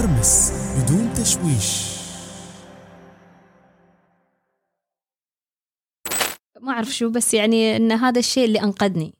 مرمس 0.00 0.52
بدون 0.78 1.14
تشويش 1.14 2.00
ما 6.60 6.72
أعرف 6.72 6.88
شو 6.88 7.10
بس 7.10 7.34
يعني 7.34 7.76
إن 7.76 7.92
هذا 7.92 8.18
الشيء 8.18 8.44
اللي 8.44 8.62
أنقذني 8.62 9.14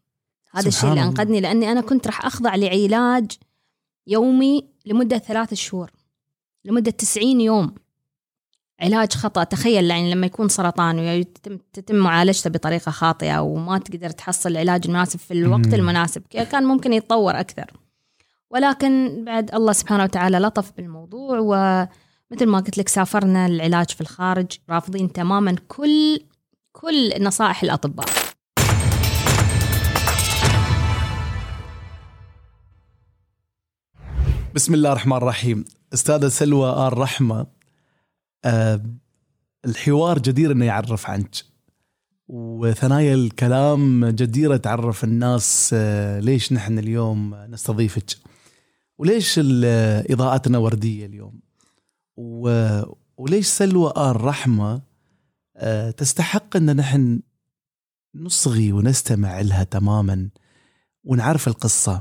هذا 0.52 0.68
الشيء 0.68 0.90
اللي. 0.90 1.02
أنقذني 1.02 1.40
لأني 1.40 1.72
أنا 1.72 1.80
كنت 1.80 2.06
راح 2.06 2.26
أخضع 2.26 2.54
لعلاج 2.54 3.30
يومي 4.06 4.68
لمدة 4.86 5.18
ثلاث 5.18 5.54
شهور 5.54 5.90
لمدة 6.64 6.90
90 6.90 7.40
يوم 7.40 7.74
علاج 8.80 9.12
خطأ 9.12 9.44
تخيل 9.44 9.90
يعني 9.90 10.14
لما 10.14 10.26
يكون 10.26 10.48
سرطان 10.48 10.98
ويتم 10.98 11.58
تتم 11.72 11.94
معالجته 11.94 12.50
بطريقة 12.50 12.90
خاطئة 12.90 13.40
وما 13.40 13.78
تقدر 13.78 14.10
تحصل 14.10 14.50
العلاج 14.50 14.86
المناسب 14.86 15.18
في 15.18 15.34
الوقت. 15.34 15.74
المناسب 15.74 16.22
كان 16.22 16.64
ممكن 16.64 16.92
يتطور 16.92 17.40
أكثر 17.40 17.80
ولكن 18.50 19.24
بعد 19.24 19.54
الله 19.54 19.72
سبحانه 19.72 20.04
وتعالى 20.04 20.38
لطف 20.38 20.72
بالموضوع 20.76 21.38
ومثل 21.38 22.46
ما 22.46 22.58
قلت 22.58 22.78
لك 22.78 22.88
سافرنا 22.88 23.46
العلاج 23.46 23.90
في 23.90 24.00
الخارج 24.00 24.46
رافضين 24.70 25.12
تماما 25.12 25.56
كل 25.68 26.20
كل 26.72 27.24
نصائح 27.24 27.62
الأطباء. 27.62 28.06
بسم 34.54 34.74
الله 34.74 34.92
الرحمن 34.92 35.16
الرحيم. 35.16 35.64
أستاذة 35.94 36.28
سلوى 36.28 36.88
آل 36.88 36.98
رحمة 36.98 37.46
آه 38.44 38.80
الحوار 39.64 40.18
جدير 40.18 40.52
إنه 40.52 40.64
يعرف 40.64 41.10
عنك. 41.10 41.34
وثنايا 42.28 43.14
الكلام 43.14 44.06
جديره 44.06 44.56
تعرف 44.56 45.04
الناس 45.04 45.70
آه 45.74 46.20
ليش 46.20 46.52
نحن 46.52 46.78
اليوم 46.78 47.34
نستضيفك. 47.34 48.16
وليش 49.00 49.40
اضاءتنا 50.10 50.58
وردية 50.58 51.06
اليوم؟ 51.06 51.40
و- 52.16 52.82
وليش 53.16 53.46
سلوى 53.46 53.92
آل 53.96 54.20
رحمة 54.24 54.82
آه 55.56 55.90
تستحق 55.90 56.56
أن 56.56 56.76
نحن 56.76 57.20
نصغي 58.14 58.72
ونستمع 58.72 59.40
لها 59.40 59.64
تماما 59.64 60.28
ونعرف 61.04 61.48
القصة؟ 61.48 62.00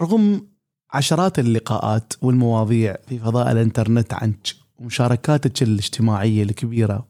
رغم 0.00 0.48
عشرات 0.92 1.38
اللقاءات 1.38 2.12
والمواضيع 2.22 2.96
في 3.08 3.18
فضاء 3.18 3.52
الإنترنت 3.52 4.14
عنك 4.14 4.48
ومشاركاتك 4.78 5.62
الاجتماعية 5.62 6.42
الكبيرة 6.42 7.08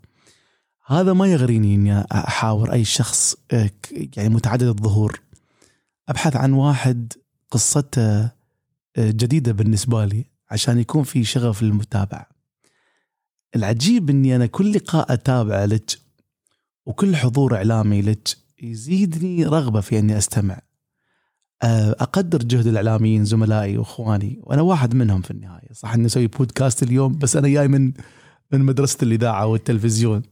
هذا 0.87 1.13
ما 1.13 1.27
يغريني 1.27 1.75
إني 1.75 2.01
أحاور 2.13 2.73
أي 2.73 2.85
شخص 2.85 3.37
آه، 3.53 3.71
يعني 4.17 4.29
متعدد 4.29 4.63
الظهور. 4.63 5.21
أبحث 6.09 6.37
عن 6.37 6.53
واحد 6.53 7.13
قصته 7.51 8.31
جديدة 8.99 9.53
بالنسبة 9.53 10.05
لي 10.05 10.25
عشان 10.51 10.79
يكون 10.79 11.03
في 11.03 11.25
شغف 11.25 11.63
للمتابعة. 11.63 12.29
العجيب 13.57 14.11
إني 14.11 14.37
أنا 14.37 14.47
كل 14.47 14.73
لقاء 14.73 15.13
أتابعه 15.13 15.65
لك 15.65 15.99
وكل 16.87 17.17
حضور 17.17 17.57
إعلامي 17.57 18.03
لك 18.03 18.29
يزيدني 18.63 19.45
رغبة 19.45 19.81
في 19.81 19.99
إني 19.99 20.19
أستمع. 20.19 20.61
آه، 21.63 21.91
أقدر 21.91 22.39
جهد 22.39 22.67
الإعلاميين 22.67 23.25
زملائي 23.25 23.79
وإخواني 23.79 24.41
وأنا 24.43 24.63
واحد 24.63 24.95
منهم 24.95 25.23
في 25.23 25.31
النهاية. 25.31 25.73
صح 25.73 25.95
إني 25.95 26.07
أسوي 26.07 26.27
بودكاست 26.27 26.83
اليوم 26.83 27.19
بس 27.19 27.37
أنا 27.37 27.49
جاي 27.49 27.69
من 27.69 27.93
من 28.53 28.61
مدرسة 28.61 28.99
الإذاعة 29.03 29.47
والتلفزيون. 29.47 30.23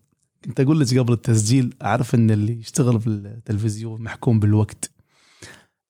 كنت 0.44 0.60
أقول 0.60 0.80
لك 0.80 0.98
قبل 0.98 1.12
التسجيل 1.12 1.74
أعرف 1.82 2.14
إن 2.14 2.30
اللي 2.30 2.60
يشتغل 2.60 3.00
في 3.00 3.06
التلفزيون 3.06 4.02
محكوم 4.02 4.40
بالوقت. 4.40 4.90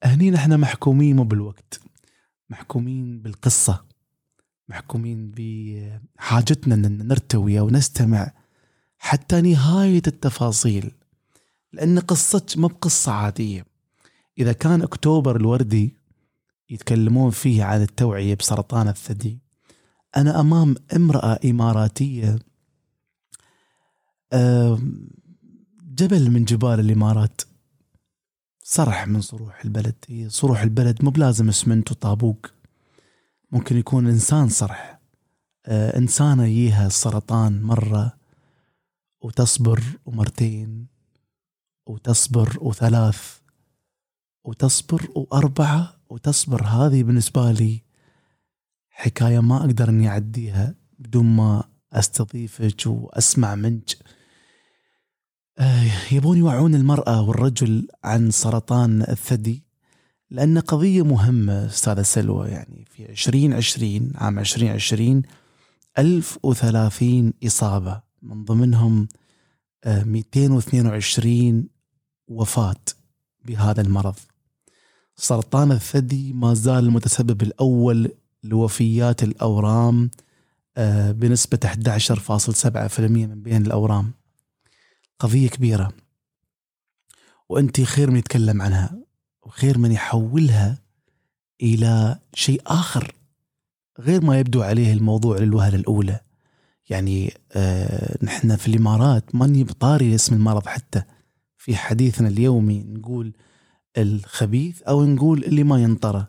هني 0.04 0.30
نحن 0.30 0.60
محكومين 0.60 1.16
مو 1.16 1.24
بالوقت. 1.24 1.80
محكومين 2.52 3.22
بالقصة 3.22 3.84
محكومين 4.68 5.32
بحاجتنا 5.36 6.74
إن 6.74 7.06
نرتوي 7.08 7.60
ونستمع 7.60 8.32
حتى 8.98 9.40
نهاية 9.40 10.02
التفاصيل 10.06 10.92
لأن 11.72 11.98
قصتك 11.98 12.58
ما 12.58 12.68
بقصة 12.68 13.12
عادية. 13.12 13.66
إذا 14.38 14.52
كان 14.52 14.82
أكتوبر 14.82 15.36
الوردي 15.36 15.96
يتكلمون 16.70 17.30
فيه 17.30 17.64
عن 17.64 17.82
التوعية 17.82 18.34
بسرطان 18.34 18.88
الثدي 18.88 19.38
أنا 20.16 20.40
أمام 20.40 20.74
امرأة 20.96 21.38
إماراتية 21.44 22.38
جبل 25.82 26.30
من 26.30 26.44
جبال 26.44 26.80
الإمارات. 26.80 27.40
صرح 28.62 29.08
من 29.08 29.20
صروح 29.20 29.64
البلد. 29.64 29.94
هي 30.08 30.28
صروح 30.28 30.62
البلد 30.62 31.04
مو 31.04 31.10
بلازم 31.10 31.48
اسمنت 31.48 31.90
وطابوق 31.90 32.46
ممكن 33.52 33.76
يكون 33.76 34.06
إنسان 34.06 34.48
صرح. 34.48 35.00
آه، 35.66 35.98
إنسانة 35.98 36.44
يجيها 36.44 36.86
السرطان 36.86 37.62
مرة 37.62 38.12
وتصبر 39.20 39.82
ومرتين 40.06 40.86
وتصبر 41.86 42.58
وثلاث 42.60 43.38
وتصبر 44.44 45.08
وأربعة 45.14 45.96
وتصبر. 46.08 46.64
هذه 46.64 47.02
بالنسبة 47.02 47.52
لي 47.52 47.82
حكاية 48.90 49.40
ما 49.40 49.56
أقدر 49.56 49.88
أني 49.88 50.08
أعديها 50.08 50.74
بدون 50.98 51.26
ما 51.26 51.64
أستضيفك 51.92 52.86
وأسمع 52.86 53.54
منك. 53.54 53.96
آه، 55.58 56.12
يبون 56.12 56.38
يوعون 56.38 56.74
المرأة 56.74 57.22
والرجل 57.22 57.88
عن 58.04 58.30
سرطان 58.30 59.02
الثدي 59.02 59.62
لأن 60.30 60.58
قضية 60.58 61.04
مهمة 61.04 61.66
أستاذة 61.66 62.02
سلوى 62.02 62.48
يعني 62.48 62.84
في 62.90 63.10
2020 63.10 64.12
عام 64.14 64.38
2020 64.38 65.22
1030 65.98 67.32
إصابة 67.46 68.00
من 68.22 68.44
ضمنهم 68.44 69.08
آه، 69.84 70.04
222 70.04 71.68
وفاة 72.28 72.76
بهذا 73.44 73.80
المرض. 73.80 74.14
سرطان 75.16 75.72
الثدي 75.72 76.32
ما 76.32 76.54
زال 76.54 76.84
المتسبب 76.84 77.42
الأول 77.42 78.12
لوفيات 78.44 79.22
الأورام 79.22 80.10
آه، 80.76 81.12
بنسبة 81.12 81.58
11.7% 81.64 83.26
من 83.26 83.42
بين 83.42 83.66
الأورام. 83.66 84.12
قضية 85.22 85.48
كبيرة. 85.48 85.92
وأنت 87.48 87.80
خير 87.80 88.10
من 88.10 88.16
يتكلم 88.16 88.62
عنها 88.62 88.98
وخير 89.42 89.78
من 89.78 89.92
يحولها 89.92 90.78
إلى 91.62 92.18
شيء 92.34 92.62
آخر 92.66 93.14
غير 94.00 94.24
ما 94.24 94.38
يبدو 94.38 94.62
عليه 94.62 94.92
الموضوع 94.92 95.38
للوهلة 95.38 95.76
الأولى. 95.76 96.20
يعني 96.90 97.34
آه 97.52 98.18
نحن 98.22 98.56
في 98.56 98.68
الإمارات 98.68 99.34
ما 99.34 99.46
نجيب 99.46 99.72
طاري 99.72 100.14
اسم 100.14 100.34
المرض 100.34 100.66
حتى. 100.66 101.02
في 101.56 101.76
حديثنا 101.76 102.28
اليومي 102.28 102.82
نقول 102.82 103.32
الخبيث 103.98 104.82
أو 104.82 105.04
نقول 105.04 105.44
اللي 105.44 105.64
ما 105.64 105.82
ينطره 105.82 106.28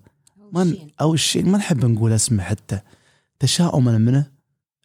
ما 0.52 0.76
أو 1.02 1.14
الشيء 1.14 1.46
ما 1.46 1.58
نحب 1.58 1.86
نقول 1.86 2.14
اسمه 2.14 2.44
حتى. 2.44 2.80
تشاؤما 3.40 3.98
منه 3.98 4.32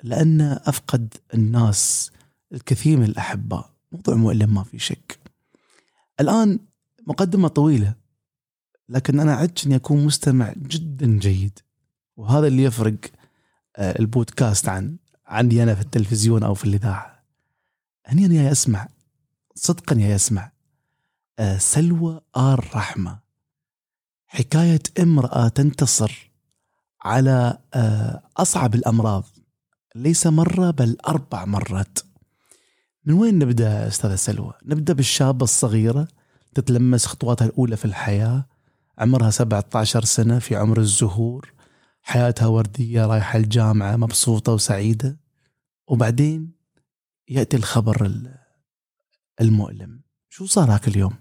لأن 0.02 0.40
أفقد 0.40 1.14
الناس 1.34 2.10
الكثير 2.52 2.96
من 2.98 3.04
الأحباء. 3.04 3.77
موضوع 3.92 4.14
مؤلم 4.14 4.54
ما 4.54 4.62
في 4.62 4.78
شك. 4.78 5.18
الآن 6.20 6.58
مقدمة 7.06 7.48
طويلة 7.48 7.94
لكن 8.88 9.20
أنا 9.20 9.34
عدت 9.34 9.66
أني 9.66 9.76
أكون 9.76 10.04
مستمع 10.04 10.52
جدا 10.56 11.18
جيد 11.18 11.58
وهذا 12.16 12.46
اللي 12.46 12.62
يفرق 12.62 12.96
آه، 13.76 13.98
البودكاست 13.98 14.68
عن 14.68 14.96
عني 15.26 15.62
أنا 15.62 15.74
في 15.74 15.80
التلفزيون 15.80 16.42
أو 16.42 16.54
في 16.54 16.64
الإذاعة. 16.64 17.24
هني 18.06 18.26
أنا 18.26 18.34
جاي 18.34 18.52
أسمع 18.52 18.88
صدقا 19.54 19.96
يا 19.96 20.08
يسمع 20.08 20.52
آه، 21.38 21.58
سلوى 21.58 22.20
آر 22.36 22.70
رحمة. 22.74 23.18
حكاية 24.26 24.82
امرأة 25.00 25.48
تنتصر 25.48 26.30
على 27.02 27.58
آه، 27.74 28.22
أصعب 28.36 28.74
الأمراض 28.74 29.24
ليس 29.94 30.26
مرة 30.26 30.70
بل 30.70 30.96
أربع 31.08 31.44
مرات. 31.44 31.98
من 33.08 33.14
وين 33.14 33.38
نبدأ 33.38 33.88
أستاذة 33.88 34.14
سلوى؟ 34.14 34.52
نبدأ 34.66 34.92
بالشابة 34.92 35.44
الصغيرة 35.44 36.08
تتلمس 36.54 37.06
خطواتها 37.06 37.46
الأولى 37.46 37.76
في 37.76 37.84
الحياة 37.84 38.46
عمرها 38.98 39.30
17 39.30 40.04
سنة 40.04 40.38
في 40.38 40.56
عمر 40.56 40.80
الزهور 40.80 41.52
حياتها 42.02 42.46
وردية 42.46 43.06
رايحة 43.06 43.38
الجامعة 43.38 43.96
مبسوطة 43.96 44.52
وسعيدة 44.52 45.20
وبعدين 45.88 46.52
يأتي 47.28 47.56
الخبر 47.56 48.06
ال- 48.06 48.34
المؤلم 49.40 50.00
شو 50.28 50.46
صار 50.46 50.70
هاك 50.74 50.88
اليوم؟ 50.88 51.14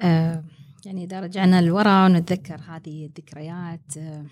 آه 0.00 0.44
يعني 0.84 1.04
إذا 1.04 1.20
رجعنا 1.20 1.62
لورا 1.62 2.04
ونتذكر 2.04 2.60
هذه 2.68 3.06
الذكريات 3.06 3.96
آه 3.96 4.24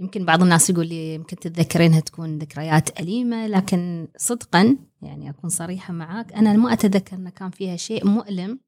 يمكن 0.00 0.24
بعض 0.24 0.42
الناس 0.42 0.70
يقول 0.70 0.86
لي 0.86 1.14
يمكن 1.14 1.36
تتذكرينها 1.36 2.00
تكون 2.00 2.38
ذكريات 2.38 3.00
أليمة 3.00 3.46
لكن 3.46 4.08
صدقا 4.16 4.76
يعني 5.02 5.30
أكون 5.30 5.50
صريحة 5.50 5.92
معاك 5.92 6.32
أنا 6.32 6.52
ما 6.52 6.72
أتذكر 6.72 7.16
أن 7.16 7.28
كان 7.28 7.50
فيها 7.50 7.76
شيء 7.76 8.06
مؤلم 8.06 8.58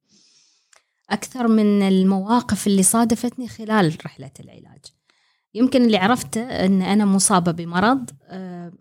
أكثر 1.11 1.49
من 1.49 1.83
المواقف 1.83 2.67
اللي 2.67 2.83
صادفتني 2.83 3.49
خلال 3.49 3.97
رحلة 4.07 4.31
العلاج. 4.41 4.85
يمكن 5.55 5.85
اللي 5.85 5.97
عرفته 5.97 6.41
إن 6.41 6.83
أنا 6.83 7.05
مصابة 7.05 7.53
بمرض 7.53 8.11
آه، 8.29 8.73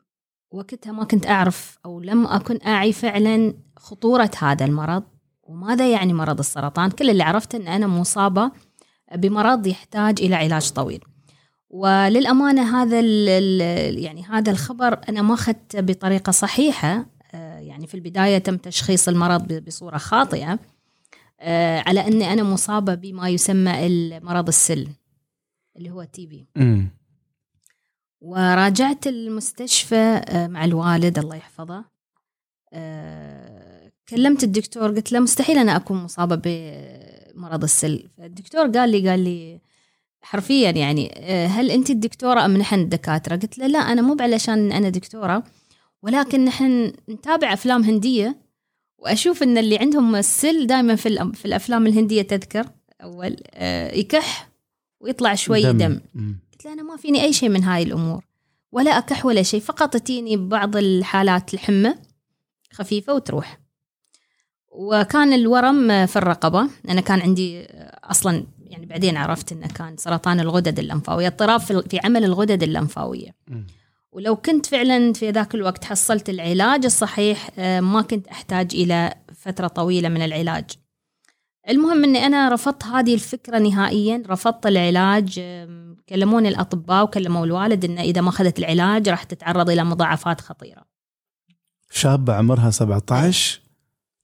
وقتها 0.51 0.91
ما 0.91 1.03
كنت 1.03 1.27
أعرف 1.27 1.77
أو 1.85 1.99
لم 1.99 2.27
أكن 2.27 2.59
أعي 2.67 2.93
فعلا 2.93 3.53
خطورة 3.77 4.31
هذا 4.39 4.65
المرض 4.65 5.03
وماذا 5.43 5.91
يعني 5.91 6.13
مرض 6.13 6.39
السرطان؟ 6.39 6.91
كل 6.91 7.09
اللي 7.09 7.23
عرفته 7.23 7.55
إن 7.55 7.67
أنا 7.67 7.87
مصابة 7.87 8.51
بمرض 9.15 9.67
يحتاج 9.67 10.21
إلى 10.21 10.35
علاج 10.35 10.71
طويل. 10.71 11.03
وللأمانة 11.73 12.81
هذا 12.81 12.99
يعني 13.89 14.23
هذا 14.23 14.51
الخبر 14.51 14.99
أنا 15.09 15.21
ما 15.21 15.33
اخذته 15.33 15.81
بطريقة 15.81 16.31
صحيحة. 16.31 17.05
آه، 17.33 17.59
يعني 17.59 17.87
في 17.87 17.95
البداية 17.95 18.37
تم 18.37 18.57
تشخيص 18.57 19.07
المرض 19.07 19.53
بصورة 19.53 19.97
خاطئة. 19.97 20.59
آه، 21.39 21.83
على 21.87 22.07
أني 22.07 22.33
أنا 22.33 22.43
مصابة 22.43 22.95
بما 22.95 23.29
يسمى 23.29 23.87
المرض 23.87 24.47
السل 24.47 24.87
اللي 25.77 25.89
هو 25.89 26.03
TB 26.03 26.47
وراجعت 28.21 29.07
المستشفى 29.07 30.21
آه، 30.29 30.47
مع 30.47 30.65
الوالد 30.65 31.19
الله 31.19 31.35
يحفظه. 31.35 31.85
كلمت 34.09 34.43
الدكتور 34.43 34.91
قلت 34.91 35.11
له 35.11 35.19
مستحيل 35.19 35.57
أنا 35.57 35.75
أكون 35.75 36.03
مصابة 36.03 36.41
بمرض 36.43 37.63
السل 37.63 38.09
الدكتور 38.19 38.67
قال 38.67 38.89
لي 38.89 39.09
قال 39.09 39.19
لي 39.19 39.62
حرفيا 40.23 40.71
يعني 40.71 41.11
آه، 41.15 41.47
هل 41.47 41.71
أنت 41.71 41.89
الدكتورة 41.89 42.45
أم 42.45 42.57
نحن 42.57 42.79
الدكاترة؟ 42.79 43.35
قلت 43.35 43.57
له 43.57 43.67
لا 43.67 43.79
أنا 43.79 44.01
مو 44.01 44.17
علشان 44.19 44.71
أنا 44.71 44.89
دكتورة 44.89 45.43
ولكن 46.01 46.45
نحن 46.45 46.93
نتابع 47.09 47.53
أفلام 47.53 47.83
هندية 47.83 48.37
وأشوف 48.97 49.43
إن 49.43 49.57
اللي 49.57 49.77
عندهم 49.77 50.15
السل 50.15 50.67
دائما 50.67 50.95
في 50.95 51.31
في 51.33 51.45
الأفلام 51.45 51.87
الهندية 51.87 52.21
تذكر 52.21 52.65
أول 53.03 53.37
آه، 53.53 53.95
يكح 53.95 54.49
ويطلع 54.99 55.35
شوي 55.35 55.61
دم, 55.61 55.77
دم. 55.77 55.99
قلت 56.51 56.65
له 56.65 56.73
أنا 56.73 56.83
ما 56.83 56.97
فيني 56.97 57.23
أي 57.23 57.33
شيء 57.33 57.49
من 57.49 57.63
هاي 57.63 57.83
الأمور 57.83 58.23
ولا 58.71 58.97
أكح 58.97 59.25
ولا 59.25 59.43
شيء 59.43 59.59
فقط 59.59 59.97
تجيني 59.97 60.37
ببعض 60.37 60.75
الحالات 60.75 61.53
الحمى 61.53 61.93
خفيفة 62.71 63.13
وتروح. 63.13 63.59
وكان 64.71 65.33
الورم 65.33 66.05
في 66.05 66.15
الرقبة 66.15 66.69
أنا 66.89 67.01
كان 67.01 67.21
عندي 67.21 67.65
أصلا 68.03 68.45
يعني 68.73 68.85
بعدين 68.85 69.17
عرفت 69.17 69.51
إنه 69.51 69.67
كان 69.67 69.97
سرطان 69.97 70.39
الغدد 70.39 70.79
اللمفاوية 70.79 71.27
اضطراب 71.27 71.59
في 71.59 71.99
عمل 72.03 72.23
الغدد 72.23 72.63
اللمفاوية. 72.63 73.35
ولو 74.11 74.35
كنت 74.35 74.65
فعلا 74.65 75.13
في 75.13 75.29
ذاك 75.29 75.55
الوقت 75.55 75.83
حصلت 75.83 76.29
العلاج 76.29 76.85
الصحيح 76.85 77.49
آه، 77.57 77.79
ما 77.79 78.01
كنت 78.01 78.27
أحتاج 78.27 78.75
إلى 78.75 79.13
فترة 79.35 79.67
طويلة 79.67 80.09
من 80.09 80.21
العلاج. 80.21 80.65
المهم 81.69 82.03
إني 82.03 82.25
أنا 82.25 82.49
رفضت 82.49 82.83
هذه 82.83 83.13
الفكرة 83.13 83.59
نهائيا 83.59 84.23
رفضت 84.27 84.65
العلاج 84.65 85.39
كلموني 86.09 86.49
الأطباء 86.49 87.03
وكلموا 87.03 87.45
الوالد 87.45 87.85
إنه 87.85 88.01
إذا 88.01 88.21
ما 88.21 88.29
أخذت 88.29 88.59
العلاج 88.59 89.09
راح 89.09 89.23
تتعرض 89.23 89.69
إلى 89.69 89.83
مضاعفات 89.83 90.41
خطيرة. 90.41 90.83
شابة 91.91 92.33
عمرها 92.33 92.69
17 92.69 93.62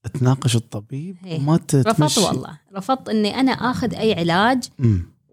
تناقش 0.07 0.55
الطبيب 0.55 1.17
وما 1.25 1.57
تتمشي 1.57 1.89
رفضت 1.89 2.17
والله. 2.17 2.59
رفضت 2.75 3.09
إني 3.09 3.39
أنا 3.39 3.51
آخذ 3.51 3.95
أي 3.95 4.13
علاج 4.13 4.63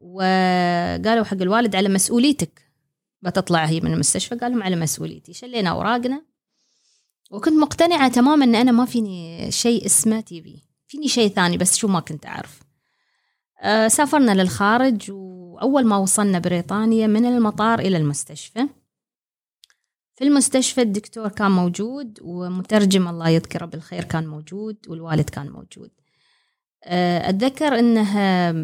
وقالوا 0.01 1.25
حق 1.25 1.43
الوالد 1.43 1.77
على 1.77 1.89
مسؤوليتك. 1.89 2.63
بتطلع 3.23 3.65
هي 3.65 3.81
من 3.81 3.93
المستشفى 3.93 4.35
قال 4.35 4.53
لهم 4.53 4.63
على 4.63 4.77
مسؤوليتي. 4.77 5.33
شلينا 5.33 5.71
أوراقنا. 5.71 6.23
وكنت 7.31 7.55
مقتنعة 7.55 8.09
تماما 8.09 8.45
إن 8.45 8.55
أنا 8.55 8.73
ما 8.73 8.85
فيني 8.85 9.51
شيء 9.51 9.87
اسمه 9.87 10.21
تي 10.21 10.43
في 10.43 10.57
فيني 10.87 11.09
شيء 11.09 11.29
ثاني 11.29 11.57
بس 11.57 11.77
شو 11.77 11.89
ما 11.89 12.01
كنت 12.01 12.27
أعرف. 12.27 12.61
أه 13.63 13.89
سافرنا 13.89 14.43
للخارج 14.43 15.11
وأول 15.11 15.87
ما 15.87 15.97
وصلنا 15.97 16.39
بريطانيا 16.39 17.07
من 17.07 17.25
المطار 17.25 17.79
إلى 17.79 17.97
المستشفى. 17.97 18.69
في 20.17 20.25
المستشفى 20.25 20.83
الدكتور 20.83 21.29
كان 21.29 21.51
موجود 21.51 22.19
ومترجم 22.23 23.09
الله 23.09 23.29
يذكره 23.29 23.67
بالخير 23.67 24.05
كان 24.05 24.27
موجود 24.27 24.77
والوالد 24.89 25.31
كان 25.31 25.51
موجود. 25.51 25.91
آه، 26.85 27.29
أتذكر 27.31 27.79
أنها 27.79 28.55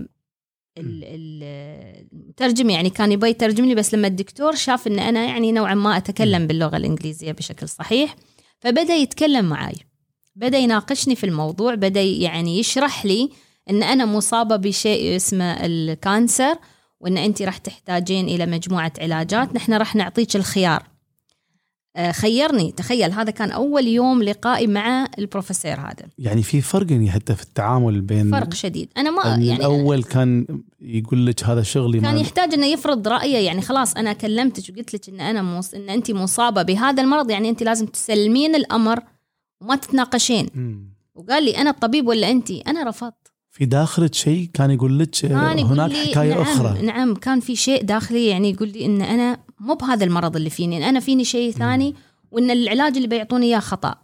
المترجم 0.78 2.70
يعني 2.70 2.90
كان 2.90 3.12
يبغى 3.12 3.31
يترجم 3.31 3.64
لي 3.64 3.75
بس 3.75 3.94
لما 3.94 4.06
الدكتور 4.06 4.54
شاف 4.54 4.87
إن 4.87 4.99
أنا 4.99 5.25
يعني 5.25 5.52
نوعا 5.52 5.75
ما 5.75 5.96
أتكلم 5.96 6.46
باللغة 6.46 6.76
الإنجليزية 6.76 7.32
بشكل 7.32 7.69
صحيح 7.69 8.16
فبدأ 8.60 8.94
يتكلم 8.94 9.44
معي 9.44 9.76
بدأ 10.37 10.58
يناقشني 10.58 11.16
في 11.16 11.25
الموضوع 11.25 11.75
بدأ 11.75 12.02
يعني 12.02 12.58
يشرح 12.58 13.06
لي 13.06 13.31
إن 13.70 13.82
أنا 13.82 14.04
مصابة 14.04 14.56
بشيء 14.56 15.16
اسمه 15.16 15.66
الكانسر 15.66 16.56
وإن 17.00 17.19
انت 17.19 17.43
راح 17.43 17.58
تحتاجين 17.58 18.28
إلى 18.28 18.46
مجموعة 18.46 18.93
علاجات. 18.99 19.54
نحن 19.54 19.72
راح 19.72 19.96
نعطيك 19.96 20.37
الخيار. 20.37 20.91
خيرني. 22.10 22.72
تخيل 22.72 23.12
هذا 23.12 23.30
كان 23.30 23.50
أول 23.50 23.86
يوم 23.86 24.22
لقائي 24.22 24.66
مع 24.66 25.08
البروفيسور 25.18 25.72
هذا. 25.72 26.08
يعني 26.18 26.42
في 26.42 26.60
فرق 26.60 26.92
يعني 26.92 27.10
حتى 27.10 27.34
في 27.34 27.42
التعامل 27.42 28.00
بين 28.00 28.30
فرق 28.30 28.54
شديد. 28.54 28.88
أنا 28.96 29.10
ما 29.10 29.22
يعني 29.24 29.56
الأول 29.56 30.02
كان 30.02 30.46
يقول 30.80 31.26
لك 31.26 31.44
هذا 31.44 31.62
شغلي 31.62 32.00
كان 32.00 32.18
يحتاج 32.18 32.54
إنه 32.54 32.66
يفرض 32.66 33.08
رأيه. 33.08 33.46
يعني 33.46 33.62
خلاص 33.62 33.94
أنا 33.96 34.12
كلمتك 34.12 34.70
وقلت 34.70 34.94
لك 34.94 35.08
إن 35.08 35.20
أنا 35.20 35.42
موص... 35.42 35.74
إن 35.74 35.90
أنت 35.90 36.10
مصابة 36.10 36.62
بهذا 36.62 37.02
المرض 37.02 37.30
يعني 37.30 37.48
أنت 37.48 37.62
لازم 37.62 37.86
تسلمين 37.86 38.54
الأمر 38.54 39.00
وما 39.60 39.76
تتناقشين. 39.76 40.48
وقال 41.14 41.44
لي 41.44 41.56
أنا 41.56 41.70
الطبيب 41.70 42.06
ولا 42.06 42.30
أنت؟ 42.30 42.50
أنا 42.50 42.88
رفضت. 42.88 43.21
في 43.52 43.64
داخلك 43.64 44.14
شيء 44.14 44.49
كان 44.54 44.70
يقول 44.70 44.99
لك 44.99 45.25
هناك 45.25 45.93
حكاية 45.93 46.31
نعم 46.34 46.40
أخرى. 46.40 46.82
نعم 46.82 47.14
كان 47.14 47.40
في 47.40 47.56
شيء 47.56 47.82
داخلي 47.82 48.26
يعني 48.26 48.50
يقول 48.50 48.69
لي 48.69 48.87
إن 48.87 49.02
أنا 49.02 49.38
مو 49.60 49.75
بهذا 49.75 50.04
المرض 50.04 50.37
اللي 50.37 50.50
فيني 50.50 50.88
أنا 50.88 51.00
فيني 51.00 51.25
شيء 51.25 51.52
ثاني 51.52 51.94
وإن 52.31 52.50
العلاج 52.50 52.96
اللي 52.96 53.08
بيعطوني 53.08 53.46
إياه 53.46 53.58
خطأ. 53.58 53.94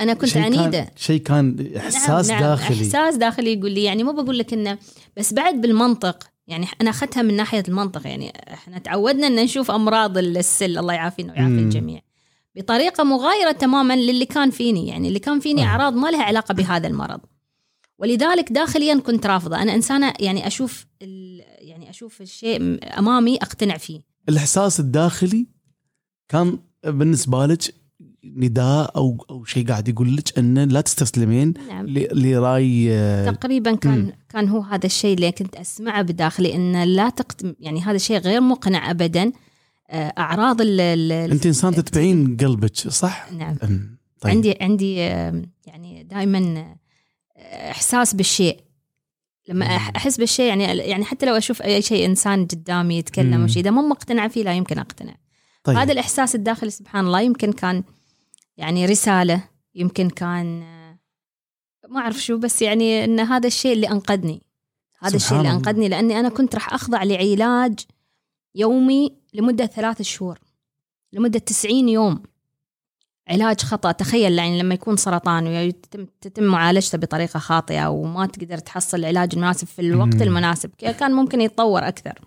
أنا 0.00 0.14
كنت 0.14 0.28
شي 0.28 0.38
عنيده 0.38 0.80
كان 0.80 0.88
شيء 0.96 1.20
كان 1.20 1.72
إحساس 1.76 2.30
نعم 2.30 2.40
نعم 2.40 2.50
داخلي. 2.50 2.76
إحساس 2.76 3.16
داخلي 3.16 3.52
يقول 3.52 3.72
لي 3.72 3.84
يعني 3.84 4.04
مو 4.04 4.12
بقول 4.12 4.38
لك 4.38 4.52
إنه 4.52 4.78
بس 5.16 5.32
بعد 5.32 5.60
بالمنطق 5.60 6.24
يعني 6.46 6.66
أنا 6.80 6.90
أخذتها 6.90 7.22
من 7.22 7.36
ناحية 7.36 7.62
المنطق 7.68 8.06
يعني 8.06 8.32
إحنا 8.52 8.78
تعودنا 8.78 9.26
إن 9.26 9.36
نشوف 9.36 9.70
أمراض 9.70 10.18
السل 10.18 10.78
الله 10.78 10.94
يعافينا 10.94 11.32
ويعافي 11.32 11.58
الجميع 11.58 12.00
بطريقة 12.54 13.04
مغايرة 13.04 13.52
تماما 13.52 13.96
للي 13.96 14.24
كان 14.24 14.50
فيني 14.50 14.88
يعني 14.88 15.08
اللي 15.08 15.18
كان 15.18 15.40
فيني 15.40 15.64
أعراض 15.64 15.94
ما 15.96 16.08
لها 16.08 16.22
علاقة 16.22 16.54
بهذا 16.54 16.86
المرض. 16.86 17.20
ولذلك 17.98 18.52
داخليا 18.52 19.00
كنت 19.00 19.26
رافضة 19.26 19.62
أنا 19.62 19.74
إنسانة 19.74 20.12
يعني 20.20 20.46
أشوف 20.46 20.86
يعني 21.58 21.90
أشوف 21.90 22.20
الشيء 22.20 22.78
أمامي 22.98 23.36
أقتنع 23.36 23.76
فيه 23.76 24.00
الإحساس 24.28 24.80
الداخلي 24.80 25.46
كان 26.28 26.58
بالنسبة 26.84 27.46
لك 27.46 27.74
نداء 28.24 28.96
أو 28.96 29.26
أو 29.30 29.44
شيء 29.44 29.68
قاعد 29.68 29.88
يقول 29.88 30.16
لك 30.16 30.38
إن 30.38 30.58
لا 30.58 30.80
تستسلمين 30.80 31.54
نعم. 31.68 31.86
لرأي 31.88 32.88
تقريبا 33.26 33.74
كان 33.74 33.98
م. 33.98 34.12
كان 34.28 34.48
هو 34.48 34.60
هذا 34.60 34.86
الشيء 34.86 35.14
اللي 35.14 35.32
كنت 35.32 35.56
أسمعه 35.56 36.02
بداخلي 36.02 36.54
إن 36.54 36.82
لا 36.82 37.08
تقت 37.08 37.56
يعني 37.60 37.80
هذا 37.80 37.96
الشيء 37.96 38.18
غير 38.18 38.40
مقنع 38.40 38.90
ابدا 38.90 39.32
آه، 39.90 40.12
أعراض 40.18 40.60
ال 40.60 40.80
أنت 41.12 41.46
إنسان 41.46 41.74
تتبعين 41.74 42.36
قلبك 42.36 42.76
صح؟ 42.76 43.32
نعم 43.32 43.56
طيب. 44.20 44.32
عندي 44.32 44.56
عندي 44.60 44.94
يعني 44.96 46.02
دائما 46.10 46.76
إحساس 47.38 48.14
بالشيء. 48.14 48.60
لما 49.48 49.66
أحس 49.66 50.16
بالشيء 50.16 50.46
يعني 50.46 50.64
يعني 50.64 51.04
حتى 51.04 51.26
لو 51.26 51.36
أشوف 51.36 51.62
أي 51.62 51.82
شيء 51.82 52.06
إنسان 52.06 52.46
قدامي 52.46 52.98
يتكلم 52.98 53.40
أو 53.40 53.46
شيء 53.46 53.62
إذا 53.62 53.70
مو 53.70 53.88
مقتنع 53.88 54.28
فيه 54.28 54.42
لا 54.42 54.54
يمكن 54.54 54.78
أقتنع. 54.78 55.14
طيب. 55.64 55.76
هذا 55.76 55.92
الإحساس 55.92 56.34
الداخلي 56.34 56.70
سبحان 56.70 57.06
الله 57.06 57.20
يمكن 57.20 57.52
كان 57.52 57.84
يعني 58.56 58.86
رسالة 58.86 59.44
يمكن 59.74 60.10
كان 60.10 60.60
ما 61.88 62.00
أعرف 62.00 62.22
شو 62.22 62.38
بس 62.38 62.62
يعني 62.62 63.04
إن 63.04 63.20
هذا 63.20 63.46
الشيء 63.46 63.72
اللي 63.72 63.90
أنقذني. 63.90 64.42
هذا 65.00 65.16
الشيء 65.16 65.38
اللي 65.38 65.50
أنقذني 65.50 65.88
لأني 65.88 66.20
أنا 66.20 66.28
كنت 66.28 66.54
راح 66.54 66.74
أخضع 66.74 67.02
لعلاج 67.02 67.80
يومي 68.54 69.16
لمدة 69.34 69.66
ثلاث 69.66 70.02
شهور 70.02 70.38
لمدة 71.12 71.38
90 71.38 71.88
يوم. 71.88 72.22
علاج 73.28 73.60
خطأ. 73.60 73.92
تخيل 73.92 74.38
يعني 74.38 74.58
لما 74.58 74.74
يكون 74.74 74.96
سرطان 74.96 75.46
ويتم 75.46 76.06
تتم 76.20 76.42
معالجته 76.42 76.98
بطريقة 76.98 77.38
خاطئة 77.38 77.88
وما 77.88 78.26
تقدر 78.26 78.58
تحصل 78.58 78.98
العلاج 78.98 79.34
المناسب 79.34 79.66
في 79.66 79.82
الوقت 79.82 80.22
المناسب 80.22 80.70
كان 80.78 81.12
ممكن 81.12 81.40
يتطور 81.40 81.88
أكثر. 81.88 82.18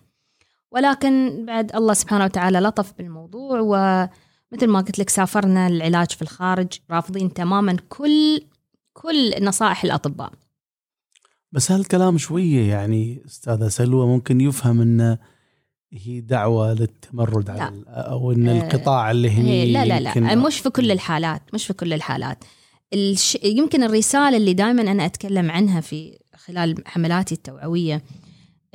ولكن 0.71 1.45
بعد 1.45 1.75
الله 1.75 1.93
سبحانه 1.93 2.25
وتعالى 2.25 2.59
لطف 2.59 2.93
بالموضوع 2.97 3.59
ومثل 3.59 4.67
ما 4.67 4.79
قلت 4.79 4.99
لك 4.99 5.09
سافرنا 5.09 5.67
العلاج 5.67 6.11
في 6.11 6.21
الخارج 6.21 6.67
رافضين 6.91 7.33
تماما 7.33 7.77
كل 7.89 8.41
كل 8.93 9.45
نصائح 9.45 9.83
الأطباء. 9.83 10.31
بس 11.51 11.71
هالكلام 11.71 12.17
شوية 12.17 12.69
يعني 12.69 13.23
أستاذة 13.25 13.67
سلوى 13.67 14.07
ممكن 14.07 14.41
يفهم 14.41 14.81
إنه 14.81 15.17
هي 15.93 16.22
دعوة 16.22 16.74
للتمرد 16.74 17.50
على 17.50 17.84
أو 17.88 18.31
أن 18.31 18.48
آه، 18.50 18.58
القطاع 18.63 19.12
اللي 19.12 19.29
هني 19.29 19.72
لا 19.72 19.86
لا 19.86 20.00
لا. 20.00 20.36
مش 20.36 20.60
في 20.60 20.69
كل 20.69 20.91
الحالات 20.91 21.41
مش 21.53 21.67
في 21.67 21.74
كل 21.74 21.93
الحالات. 21.93 22.43
الش... 22.93 23.38
يمكن 23.43 23.84
الرسالة 23.84 24.38
اللي 24.38 24.53
دائما 24.53 24.81
أنا 24.81 25.05
أتكلم 25.05 25.51
عنها 25.51 25.81
في 25.81 26.19
خلال 26.36 26.75
حملاتي 26.88 27.36
التوعوية 27.36 28.01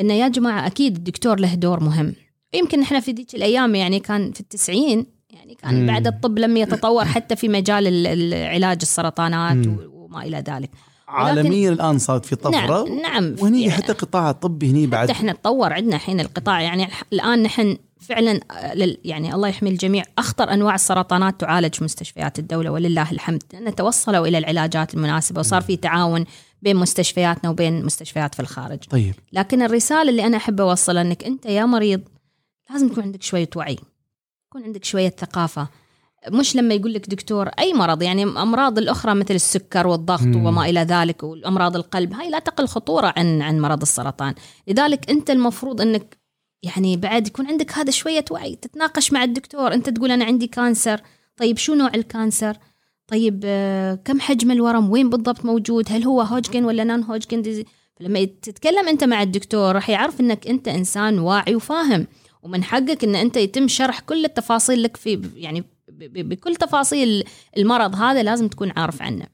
إنه 0.00 0.14
يا 0.14 0.28
جماعة 0.28 0.66
أكيد 0.66 0.96
الدكتور 0.96 1.40
له 1.40 1.54
دور 1.54 1.80
مهم. 1.80 2.14
يمكن 2.54 2.82
إحنا 2.82 3.00
في 3.00 3.12
ذيك 3.12 3.34
الأيام 3.34 3.74
يعني 3.74 4.00
كان 4.00 4.32
في 4.32 4.40
التسعين 4.40 5.06
يعني 5.30 5.54
كان 5.54 5.80
مم. 5.80 5.86
بعد 5.86 6.06
الطب 6.06 6.38
لم 6.38 6.56
يتطور 6.56 7.04
حتى 7.04 7.36
في 7.36 7.48
مجال 7.48 7.86
ال- 7.86 8.06
ال- 8.06 8.46
علاج 8.54 8.78
السرطانات 8.82 9.66
مم. 9.66 9.76
و- 9.78 10.04
وما 10.04 10.22
إلى 10.22 10.36
ذلك. 10.48 10.70
عالميا 11.14 11.70
الآن 11.70 11.98
صارت 11.98 12.26
في 12.26 12.36
طفرة 12.36 12.88
نعم 12.88 13.00
نعم 13.00 13.36
وهني 13.40 13.62
يعني 13.62 13.72
حتى 13.72 13.92
القطاع 13.92 14.30
الطبي 14.30 14.70
هني 14.70 14.86
بعد 14.86 15.10
إحنا 15.10 15.32
تطور 15.32 15.72
عندنا 15.72 15.96
الحين 15.96 16.20
القطاع 16.20 16.60
يعني 16.60 16.88
الآن 17.12 17.42
نحن 17.42 17.76
فعلا 18.04 18.40
آه، 18.50 18.96
يعني 19.04 19.34
الله 19.34 19.48
يحمي 19.48 19.70
الجميع 19.70 20.04
أخطر 20.18 20.52
أنواع 20.52 20.74
السرطانات 20.74 21.40
تعالج 21.40 21.74
في 21.74 21.84
مستشفيات 21.84 22.38
الدولة 22.38 22.70
ولله 22.70 23.10
الحمد. 23.12 23.42
لأن 23.52 23.74
توصلوا 23.74 24.26
إلى 24.26 24.38
العلاجات 24.38 24.94
المناسبة 24.94 25.40
وصار 25.40 25.62
في 25.62 25.76
تعاون 25.76 26.24
بين 26.62 26.76
مستشفياتنا 26.76 27.50
وبين 27.50 27.84
مستشفيات 27.84 28.34
في 28.34 28.40
الخارج. 28.40 28.78
طيب. 28.90 29.14
لكن 29.32 29.62
الرسالة 29.62 30.10
اللي 30.10 30.26
أنا 30.26 30.36
أحب 30.36 30.60
أوصلها 30.60 31.02
إنك 31.02 31.24
أنت 31.24 31.46
يا 31.46 31.64
مريض 31.64 32.00
لازم 32.70 32.86
يكون 32.86 33.02
عندك 33.02 33.22
شوية 33.22 33.50
وعي 33.56 33.78
يكون 34.48 34.64
عندك 34.64 34.84
شوية 34.84 35.14
ثقافة. 35.18 35.68
مش 36.28 36.56
لما 36.56 36.74
يقول 36.74 36.94
لك 36.94 37.10
دكتور 37.10 37.48
أي 37.48 37.74
مرض 37.74 38.02
يعني 38.02 38.22
أمراض 38.22 38.78
الأخرى 38.78 39.14
مثل 39.14 39.34
السكر 39.34 39.86
والضغط 39.86 40.22
مم. 40.22 40.46
وما 40.46 40.64
إلى 40.70 40.80
ذلك 40.80 41.22
والأمراض 41.22 41.76
القلب 41.76 42.12
هاي 42.12 42.30
لا 42.30 42.38
تقل 42.38 42.66
خطورة 42.66 43.14
عن 43.16 43.42
عن 43.42 43.60
مرض 43.60 43.82
السرطان. 43.82 44.34
لذلك 44.68 45.10
أنت 45.10 45.30
المفروض 45.30 45.80
أنك 45.80 46.18
يعني 46.62 46.96
بعد 46.96 47.26
يكون 47.26 47.46
عندك 47.46 47.72
هذا 47.72 47.90
شوية 47.90 48.24
وعي 48.30 48.56
تتناقش 48.56 49.12
مع 49.12 49.24
الدكتور 49.24 49.74
أنت 49.74 49.88
تقول 49.88 50.10
أنا 50.10 50.24
عندي 50.24 50.46
cancer 50.46 51.00
طيب 51.36 51.58
شو 51.58 51.74
نوع 51.74 51.90
ال 51.94 52.02
cancer؟ 52.02 52.56
طيب 53.06 53.40
آه، 53.44 53.94
كم 53.94 54.20
حجم 54.20 54.50
الورم؟ 54.50 54.90
وين 54.90 55.10
بالضبط 55.10 55.44
موجود؟ 55.44 55.84
هل 55.90 56.04
هو 56.04 56.20
هوجكن 56.22 56.64
ولا 56.64 56.84
non-Hodgkin 56.84 57.42
disease 57.42 57.64
فلما 57.96 58.24
تتكلم 58.24 58.88
أنت 58.88 59.04
مع 59.04 59.22
الدكتور 59.22 59.74
راح 59.74 59.90
يعرف 59.90 60.20
أنك 60.20 60.46
أنت 60.46 60.68
إنسان 60.68 61.18
واعي 61.18 61.54
وفاهم 61.54 62.06
ومن 62.42 62.64
حقك 62.64 63.04
إن 63.04 63.14
أنت 63.14 63.36
يتم 63.36 63.68
شرح 63.68 64.00
كل 64.00 64.24
التفاصيل 64.24 64.82
لك 64.82 64.96
في 64.96 65.30
يعني 65.36 65.64
بكل 66.00 66.56
تفاصيل 66.56 67.24
المرض 67.56 67.94
هذا 67.94 68.22
لازم 68.22 68.48
تكون 68.48 68.72
عارف 68.76 69.02
عنه 69.02 69.26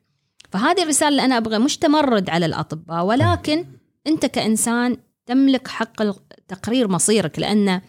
فهذه 0.51 0.83
الرسالة 0.83 1.09
اللي 1.09 1.25
أنا 1.25 1.37
أبغى 1.37 1.59
مش 1.59 1.77
تمرد 1.77 2.31
على 2.31 2.47
الأطباء 2.47 3.05
ولكن 3.05 3.65
أنت 4.07 4.27
كإنسان 4.27 4.97
تملك 5.27 5.69
حق 5.69 6.03
تقرير 6.49 6.89
مصيرك 6.89 7.39
لأن 7.39 7.81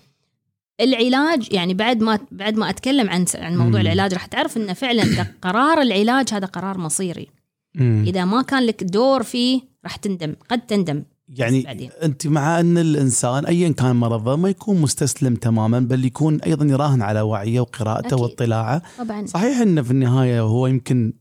العلاج 0.81 1.53
يعني 1.53 1.73
بعد 1.73 2.03
ما 2.03 2.19
بعد 2.31 2.57
ما 2.57 2.69
أتكلم 2.69 3.09
عن 3.09 3.25
عن 3.35 3.57
موضوع 3.57 3.79
مم. 3.79 3.87
العلاج 3.87 4.13
راح 4.13 4.25
تعرف 4.25 4.57
إنه 4.57 4.73
فعلا 4.73 5.25
قرار 5.41 5.81
العلاج 5.81 6.33
هذا 6.33 6.45
قرار 6.45 6.77
مصيري 6.77 7.27
مم. 7.75 8.03
إذا 8.07 8.25
ما 8.25 8.41
كان 8.41 8.63
لك 8.63 8.83
دور 8.83 9.23
فيه 9.23 9.61
راح 9.83 9.95
تندم 9.95 10.35
قد 10.49 10.61
تندم 10.61 11.03
يعني 11.35 11.61
بعدين. 11.61 11.89
أنت 12.03 12.27
مع 12.27 12.59
أن 12.59 12.77
الإنسان 12.77 13.45
ايا 13.45 13.69
كان 13.69 13.95
مرضه 13.95 14.35
ما 14.35 14.49
يكون 14.49 14.81
مستسلم 14.81 15.35
تماما 15.35 15.79
بل 15.79 16.05
يكون 16.05 16.41
أيضا 16.41 16.65
يراهن 16.65 17.01
على 17.01 17.21
وعيه 17.21 17.59
وقراءته 17.59 18.07
أكيد. 18.07 18.19
واطلاعه. 18.19 18.81
طبعا. 18.97 19.25
صحيح 19.25 19.57
انه 19.57 19.81
في 19.81 19.91
النهاية 19.91 20.41
هو 20.41 20.67
يمكن 20.67 21.13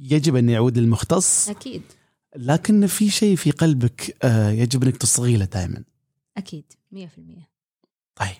يجب 0.00 0.36
أن 0.36 0.48
يعود 0.48 0.78
للمختص 0.78 1.48
أكيد. 1.48 1.82
لكن 2.36 2.86
في 2.86 3.10
شيء 3.10 3.36
في 3.36 3.50
قلبك 3.50 4.16
آه، 4.22 4.50
يجب 4.50 4.82
أنك 4.82 4.96
تصغي 4.96 5.36
له 5.36 5.44
دائما. 5.44 5.82
أكيد 6.36 6.64
100% 6.92 6.96
طيب 8.16 8.36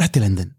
رحت 0.00 0.18
لندن. 0.18 0.50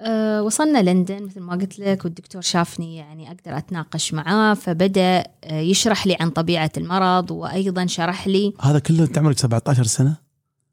أه 0.00 0.42
وصلنا 0.42 0.90
لندن 0.90 1.22
مثل 1.22 1.40
ما 1.40 1.52
قلت 1.52 1.78
لك 1.78 2.04
والدكتور 2.04 2.42
شافني 2.42 2.96
يعني 2.96 3.28
أقدر 3.28 3.58
أتناقش 3.58 4.14
معاه 4.14 4.54
فبدأ 4.54 5.24
آه، 5.44 5.60
يشرح 5.60 6.06
لي 6.06 6.16
عن 6.20 6.30
طبيعة 6.30 6.70
المرض 6.76 7.30
وأيضا 7.30 7.86
شرح 7.86 8.26
لي 8.28 8.52
هذا 8.60 8.78
كله 8.78 9.04
أنت 9.04 9.18
عمرك 9.18 9.38
17 9.38 9.84
سنة 9.84 10.16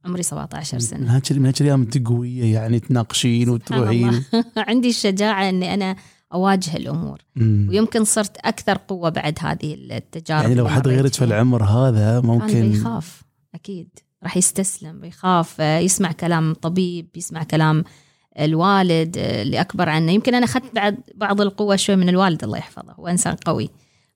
عمري 0.05 0.23
17 0.23 0.73
من 0.77 0.79
سنه 0.79 1.15
هاك 1.15 1.31
من 1.31 1.45
هاك 1.45 1.61
الأيام 1.61 1.81
انت 1.81 2.07
قويه 2.07 2.53
يعني 2.53 2.79
تناقشين 2.79 3.49
وتروحين. 3.49 4.23
عندي 4.67 4.89
الشجاعة 4.89 5.49
إني 5.49 5.73
أنا 5.73 5.95
أواجه 6.33 6.77
الأمور 6.77 7.21
مم. 7.35 7.67
ويمكن 7.69 8.03
صرت 8.03 8.37
أكثر 8.37 8.77
قوة 8.77 9.09
بعد 9.09 9.37
هذه 9.41 9.73
التجارب 9.73 10.41
يعني 10.41 10.55
لو 10.55 10.67
حد 10.67 10.87
غيرك 10.87 11.13
في. 11.13 11.23
العمر 11.23 11.63
هذا 11.63 12.19
كان 12.19 12.29
ممكن 12.29 12.71
بيخاف 12.71 13.21
أكيد 13.55 13.89
راح 14.23 14.37
يستسلم 14.37 14.99
بيخاف 14.99 15.61
آه، 15.61 15.79
يسمع 15.79 16.11
كلام 16.11 16.53
طبيب 16.53 17.07
يسمع 17.15 17.43
كلام 17.43 17.83
الوالد 18.39 19.17
آه، 19.17 19.41
اللي 19.41 19.61
أكبر 19.61 19.89
عنه. 19.89 20.11
يمكن 20.11 20.35
أنا 20.35 20.45
أخذت 20.45 20.75
بعد 20.75 20.97
بعض 21.15 21.41
القوة 21.41 21.75
شوي 21.75 21.95
من 21.95 22.09
الوالد 22.09 22.43
الله 22.43 22.57
يحفظه 22.57 22.93
هو 22.93 23.07
إنسان 23.07 23.35
قوي. 23.35 23.69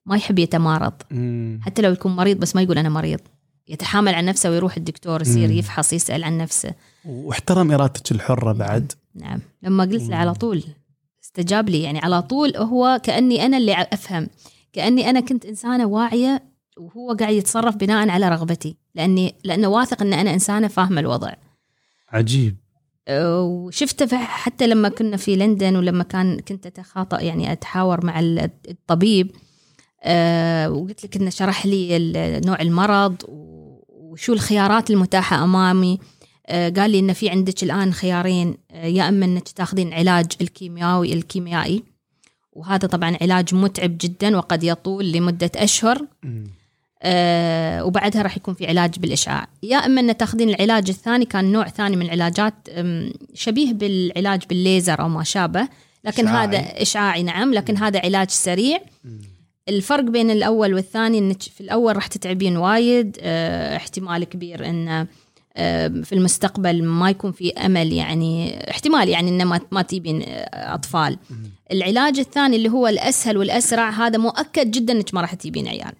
ما 0.06 0.16
يحب 0.16 0.40
يتمارض. 0.40 0.94
مم. 1.12 1.60
حتى 1.64 1.82
لو 1.82 1.92
يكون 1.92 2.16
مريض 2.16 2.38
بس 2.38 2.56
ما 2.56 2.62
يقول 2.62 2.78
أنا 2.78 2.90
مريض. 2.90 3.20
يتحامل 3.68 4.16
عن 4.16 4.26
نفسه 4.26 4.50
ويروح 4.50 4.78
الدكتور 4.78 5.22
يصير 5.22 5.48
مم. 5.48 5.58
يفحص 5.58 5.94
يسأل 5.94 6.24
عن 6.24 6.38
نفسه. 6.38 6.74
واحترم 7.06 7.72
إرادتك 7.72 8.12
الحرة 8.12 8.52
بعد. 8.52 8.92
نعم. 9.16 9.40
لما 9.64 9.84
قلت 9.84 10.04
له 10.10 10.16
على 10.16 10.34
طول 10.34 10.64
استجاب 11.24 11.70
لي. 11.70 11.82
يعني 11.82 12.00
على 12.00 12.22
طول 12.22 12.58
هو 12.58 13.02
كأني 13.04 13.46
أنا 13.46 13.58
اللي 13.58 13.88
أفهم. 13.94 14.28
كأني 14.74 15.10
أنا 15.10 15.20
كنت 15.20 15.46
إنسانة 15.46 15.86
واعية 15.86 16.44
وهو 16.78 17.16
قاعد 17.20 17.34
يتصرف 17.34 17.76
بناء 17.76 18.10
على 18.10 18.30
رغبتي. 18.30 18.76
لأني 18.96 19.36
لأنه 19.44 19.68
واثق 19.68 20.02
إن 20.02 20.14
أنا 20.14 20.34
إنسانة 20.34 20.68
فاهمة 20.68 21.02
الوضع. 21.02 21.34
عجيب. 22.10 22.56
وشفته 23.10 24.18
حتى 24.18 24.68
لما 24.68 24.90
كنا 24.90 25.18
في 25.18 25.36
لندن 25.36 25.76
ولما 25.76 26.04
كان 26.04 26.40
كنت 26.40 26.66
أتخاطأ 26.66 27.22
يعني 27.22 27.52
أتحاور 27.52 28.06
مع 28.06 28.20
ال- 28.20 28.50
الطبيب 28.70 29.32
أه، 30.04 30.70
وقلت 30.72 31.06
لك 31.06 31.16
إنه 31.16 31.30
شرح 31.30 31.66
لي 31.66 32.00
نوع 32.46 32.62
المرض 32.62 33.16
وشو 33.90 34.34
الخيارات 34.34 34.90
المتاحة 34.92 35.44
أمامي. 35.44 36.00
أه، 36.48 36.70
قال 36.70 36.92
لي 36.92 37.00
إن 37.00 37.14
في 37.14 37.30
عندك 37.30 37.64
الآن 37.64 37.94
خيارين 37.94 38.58
أه، 38.72 38.86
يا 38.86 39.10
إما 39.10 39.26
إنك 39.26 39.50
تاخذين 39.50 39.94
علاج 39.94 40.26
الكيميائي 40.42 41.14
الكيميائي 41.14 41.84
وهذا 42.54 42.88
طبعا 42.88 43.18
علاج 43.22 43.56
متعب 43.56 43.98
جدا 44.02 44.38
وقد 44.38 44.64
يطول 44.64 45.12
لمدة 45.12 45.52
أشهر. 45.56 46.08
آه 47.04 47.86
وبعدها 47.86 48.22
راح 48.22 48.38
يكون 48.38 48.54
في 48.54 48.68
علاج 48.68 49.00
بالإشعاع 49.00 49.48
يا 49.64 49.78
إما 49.78 50.02
أن 50.02 50.18
تاخذين 50.18 50.50
العلاج 50.50 50.90
الثاني 50.90 51.26
كان 51.26 51.52
نوع 51.52 51.68
ثاني 51.68 51.96
من 51.96 52.06
العلاجات 52.06 52.54
شبيه 53.34 53.74
بالعلاج 53.74 54.42
بالليزر 54.50 55.02
أو 55.02 55.10
ما 55.10 55.24
شابه 55.24 55.68
لكن 56.04 56.28
إشعاعي. 56.28 56.48
هذا 56.48 56.82
إشعاعي 56.82 57.24
نعم 57.24 57.54
لكن 57.54 57.78
هذا 57.78 58.00
علاج 58.00 58.30
سريع. 58.30 58.80
الفرق 59.70 60.04
بين 60.04 60.32
الأول 60.32 60.74
والثاني 60.74 61.18
أنك 61.18 61.42
في 61.42 61.62
الأول 61.62 61.96
راح 61.96 62.08
تتعبين 62.08 62.58
وايد 62.58 63.18
آه 63.22 63.76
احتمال 63.76 64.24
كبير 64.24 64.70
أن 64.70 65.08
آه، 65.56 65.88
في 65.88 66.16
المستقبل 66.16 66.84
ما 66.84 67.10
يكون 67.10 67.32
في 67.32 67.54
أمل 67.54 67.94
يعني 67.94 68.60
احتمال 68.72 69.10
يعني 69.10 69.30
انه 69.30 69.44
ما 69.44 69.60
ما 69.72 69.82
تجيبين 69.82 70.24
أطفال. 70.54 71.18
العلاج 71.72 72.20
الثاني 72.20 72.56
اللي 72.56 72.70
هو 72.70 72.88
الأسهل 72.88 73.38
والأسرع 73.38 73.90
هذا 73.90 74.18
مؤكد 74.18 74.72
جدا 74.72 74.94
إنك 74.94 75.14
ما 75.14 75.22
راح 75.22 75.34
تجيبين 75.34 75.68
عيال. 75.68 75.94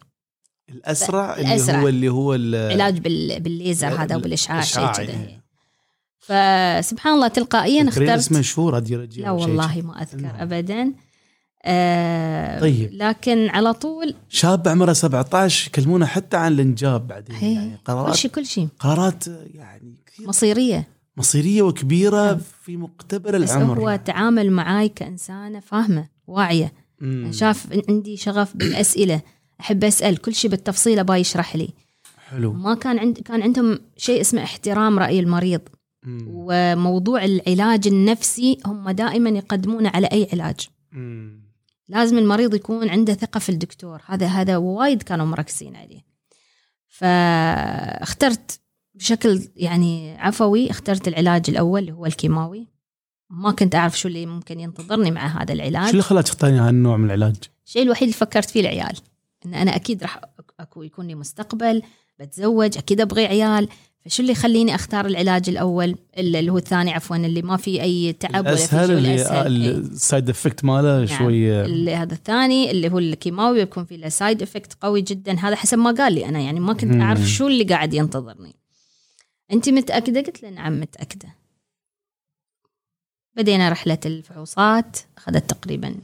الأسرع 0.72 1.36
اللي 1.38 1.54
الأسرع. 1.56 1.80
هو 1.82 1.88
اللي 1.88 2.10
هو 2.10 2.36
ال- 2.36 2.72
علاج 2.72 2.98
بال... 3.00 3.40
بالليزر 3.40 3.88
هذا 3.88 4.16
وبالاشعاع 4.16 4.62
شيء. 4.62 4.92
كذا 4.92 5.42
فسبحان 6.20 7.14
الله 7.14 7.28
تلقائيا 7.28 7.90
اخترت 7.90 8.10
اسمه 8.10 8.40
مشهور 8.40 8.74
راديولوجي 8.74 9.22
لا 9.22 9.30
أو 9.30 9.38
شيء 9.40 9.48
والله 9.48 9.82
ما 9.82 10.02
أذكر 10.02 10.18
نعم. 10.22 10.36
ابدا 10.36 10.94
آه 11.66 12.60
طيب. 12.60 12.90
لكن 12.94 13.50
على 13.50 13.74
طول 13.74 14.16
شاب 14.30 14.68
عمره 14.68 14.94
17 14.94 15.68
يكلمونه 15.68 16.06
حتى 16.06 16.38
عن 16.38 16.52
الإنجاب 16.52 17.08
بعدين 17.08 17.36
هي. 17.36 17.54
يعني 17.54 17.72
كل 17.78 17.84
قرارات 17.86 18.16
شيء 18.16 18.32
كل 18.32 18.46
شيء 18.46 18.68
قرارات 18.80 19.24
يعني 19.54 19.96
كثير 20.06 20.28
مصيرية 20.28 20.88
مصيرية 21.18 21.62
وكبيرة 21.62 22.26
نعم. 22.26 22.40
في 22.64 22.78
مقتبل 22.78 23.42
بس 23.44 23.52
العمر 23.52 23.80
هو 23.80 24.00
تعامل 24.06 24.52
معاي 24.52 24.90
كإنسانة 24.90 25.60
فاهمة 25.60 26.08
واعية 26.28 26.74
مم. 27.02 27.32
شاف 27.32 27.68
عندي 27.90 28.18
شغف 28.18 28.58
بالأسئلة 28.58 29.22
أحب 29.62 29.84
أسأل 29.84 30.18
كل 30.18 30.36
شيء 30.36 30.52
بالتفصيل 30.52 31.00
أبغى 31.00 31.20
يشرح 31.20 31.56
لي. 31.56 31.70
حلو. 32.30 32.54
ما 32.54 32.76
كان 32.76 33.00
عند 33.00 33.20
كان 33.20 33.42
عندهم 33.42 33.80
شيء 33.98 34.22
اسمه 34.22 34.44
احترام 34.44 35.00
رأي 35.00 35.20
المريض. 35.20 35.62
مم. 36.04 36.26
وموضوع 36.30 37.26
العلاج 37.26 37.88
النفسي 37.88 38.58
هم 38.66 38.90
دائما 38.90 39.30
يقدمونه 39.30 39.90
على 39.90 40.08
أي 40.08 40.28
علاج. 40.34 40.68
مم. 40.92 41.52
لازم 41.88 42.18
المريض 42.18 42.56
يكون 42.56 42.90
عنده 42.90 43.14
ثقة 43.14 43.40
في 43.40 43.50
الدكتور. 43.50 44.02
هذا 44.06 44.28
هذا 44.28 44.58
وايد 44.58 45.04
كانوا 45.04 45.26
مركزين 45.26 45.76
عليه. 45.76 46.02
فاخترت 46.88 48.60
بشكل 48.94 49.42
يعني 49.56 50.18
عفوي 50.18 50.72
اخترت 50.72 51.08
العلاج 51.08 51.50
الأول 51.50 51.82
اللي 51.82 51.92
هو 51.92 52.06
الكيماوي. 52.06 52.68
ما 53.30 53.52
كنت 53.52 53.76
أعرف 53.76 54.00
شو 54.00 54.08
اللي 54.08 54.26
ممكن 54.26 54.60
ينتظرني 54.60 55.12
مع 55.12 55.28
هذا 55.28 55.54
شو 55.54 55.54
العلاج 55.54 55.90
اللي 55.90 56.02
خلاك 56.02 56.24
تختارين 56.24 56.60
هالنوع 56.60 56.98
من 56.98 57.06
العلاج؟ 57.06 57.36
الشيء 57.66 57.84
الوحيد 57.84 58.04
اللي 58.04 58.14
فكرت 58.14 58.50
فيه 58.50 58.62
العيال. 58.62 58.98
إن 59.46 59.54
أنا 59.54 59.76
أكيد 59.76 60.04
راح 60.04 60.22
أكو 60.60 60.84
يكون 60.84 61.08
لي 61.08 61.16
مستقبل 61.16 61.82
بتزوج 62.20 62.78
أكيد 62.78 63.02
أبغي 63.02 63.26
عيال 63.26 63.68
فشو 64.06 64.22
اللي 64.22 64.32
يخليني 64.32 64.76
أختار 64.76 65.06
العلاج 65.06 65.50
الأول؟ 65.50 65.96
اللي 66.18 66.50
هو 66.50 66.58
الثاني 66.58 66.94
عفوا 66.94 67.16
اللي 67.16 67.42
ما 67.42 67.58
في 67.58 67.82
أي 67.82 68.14
تعب 68.14 68.46
ولا 68.46 68.56
في 68.56 68.68
شيء 68.68 68.84
اللي. 68.84 69.72
ال 69.72 69.83
side 69.83 70.30
effect 70.30 70.66
ماله 70.66 70.98
نعم. 70.98 71.18
شوي 71.18 71.62
اللي 71.62 71.96
هذا 71.96 72.14
الثاني 72.14 72.72
اللي 72.72 72.90
هو 72.92 73.00
الكيماوي 73.00 73.60
يكون 73.60 73.86
فيه 73.86 73.96
له 73.96 74.10
side 74.10 74.42
effect 74.42 74.74
قوي 74.82 75.02
جدا. 75.02 75.40
هذا 75.40 75.56
حسب 75.56 75.78
ما 75.78 75.92
قال 75.92 76.14
لي 76.14 76.26
أنا 76.26 76.40
يعني 76.40 76.60
ما 76.60 76.74
كنت. 76.74 77.02
أعرف 77.02 77.20
شو 77.20 77.48
اللي 77.48 77.64
قاعد 77.64 77.94
ينتظرني. 77.94 78.56
انت 79.52 79.70
متأكدة؟ 79.70 80.22
قلت 80.22 80.44
له 80.44 80.50
نعم 80.50 80.80
متأكدة. 80.82 81.36
بدينا 83.36 83.70
رحلة 83.70 84.00
الفحوصات 84.06 84.98
أخذت 85.18 85.50
تقريبا 85.50 85.96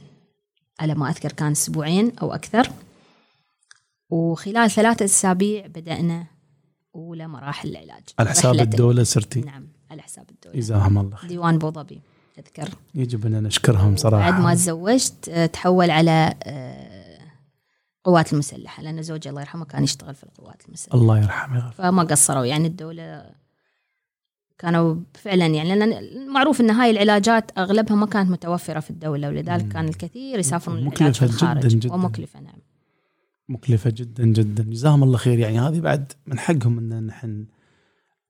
على 0.80 0.94
ما 0.94 1.10
أذكر 1.10 1.32
كان 1.32 1.50
أسبوعين 1.50 2.12
أو 2.22 2.34
أكثر. 2.34 2.70
وخلال 4.10 4.70
ثلاثة 4.70 5.04
أسابيع 5.04 5.66
بدأنا 5.66 6.26
أولى 6.94 7.28
مراحل 7.28 7.68
العلاج. 7.68 8.02
على 8.18 8.30
حساب 8.30 8.54
الدولة 8.54 9.04
سرتي 9.04 9.40
نعم 9.40 9.68
على 9.90 10.02
حساب 10.02 10.30
الدولة. 10.30 10.56
جزاهم 10.56 10.98
الله 10.98 11.16
خير. 11.16 11.30
ديوان 11.30 11.54
أبو 11.54 11.70
ظبي 11.70 12.00
أذكر. 12.38 12.68
يجب 12.94 13.26
أن 13.26 13.42
نشكرهم 13.42 13.96
صراحة. 13.96 14.30
بعد 14.30 14.40
ما 14.42 14.54
تزوجت 14.54 15.28
آه، 15.28 15.46
تحول 15.46 15.90
على 15.90 16.34
آه، 16.42 17.18
القوات 17.98 18.32
المسلحة 18.32 18.82
لأن 18.82 19.02
زوجي 19.02 19.28
الله 19.28 19.40
يرحمه 19.40 19.64
كان 19.64 19.84
يشتغل 19.84 20.14
في 20.14 20.24
القوات 20.24 20.62
المسلحة. 20.68 20.98
الله 20.98 21.18
يرحمه 21.18 21.70
فما 21.70 22.02
قصروا. 22.02 22.44
يعني 22.44 22.66
الدولة 22.66 23.30
كانوا 24.58 24.96
فعلا 25.14 25.46
يعني 25.46 25.74
لأن 25.74 26.28
معروف 26.28 26.60
إن 26.60 26.70
هاي 26.70 26.90
العلاجات 26.90 27.58
أغلبها 27.58 27.96
ما 27.96 28.06
كانت 28.06 28.30
متوفرة 28.30 28.80
في 28.80 28.90
الدولة 28.90 29.28
ولذلك. 29.28 29.68
كان 29.68 29.88
الكثير 29.88 30.38
يسافرون 30.38 30.78
للعلاج 30.78 31.14
في 31.14 31.24
الخارج 31.24 31.66
جداً 31.66 31.68
جداً. 31.68 31.94
ومكلفة 31.94 32.40
نعم. 32.40 32.58
مكلفة 33.48 33.90
جدا 33.90 34.24
جدا. 34.24 34.62
جزاهم 34.62 35.02
الله 35.02 35.16
خير. 35.18 35.38
يعني 35.38 35.60
هذه 35.60 35.80
بعد 35.80 36.12
من 36.26 36.38
حقهم 36.38 36.78
إن 36.78 37.06
نحن 37.06 37.46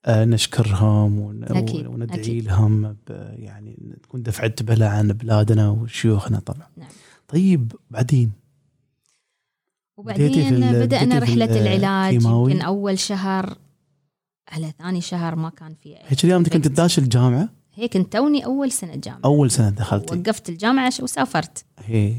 آه، 0.05 0.25
نشكرهم 0.25 1.19
ون- 1.19 1.45
أكيد، 1.45 1.87
وندعي 1.87 2.21
أكيد. 2.21 2.45
لهم 2.45 2.83
ب- 2.93 2.97
يعني 3.39 3.97
تكون 4.03 4.23
دفعه 4.23 4.55
بلا 4.63 4.89
عن 4.89 5.09
بلادنا 5.13 5.71
وشيوخنا 5.71 6.39
طبعا. 6.41 6.67
نعم. 6.77 6.89
طيب 7.29 7.73
بعدين؟ 7.91 8.33
وبعدين 9.97 10.61
بدأنا 10.61 11.19
رحلة 11.19 11.45
ال- 11.45 11.51
العلاج؟ 11.67 12.15
يمكن 12.23 12.61
أول 12.61 12.99
شهر 12.99 13.59
على 14.49 14.73
ثاني 14.79 15.01
شهر 15.01 15.37
ما 15.37 15.49
كان 15.49 15.75
في 15.75 15.97
هيك 16.07 16.25
اليوم 16.25 16.39
أنت 16.39 16.49
كنت 16.53 16.67
effect. 16.69 16.71
داش 16.71 16.99
الجامعة؟ 16.99 17.49
هيك 17.75 17.93
كنت 17.93 18.13
توني 18.13 18.45
أول 18.45 18.73
سنة 18.73 18.97
جامعة. 18.97 19.21
أول 19.25 19.51
سنة 19.51 19.71
دخلتي. 19.71 20.19
وقفت 20.19 20.49
الجامعة 20.49 20.91
ش- 20.91 21.01
وسافرت. 21.01 21.65
هي 21.79 22.15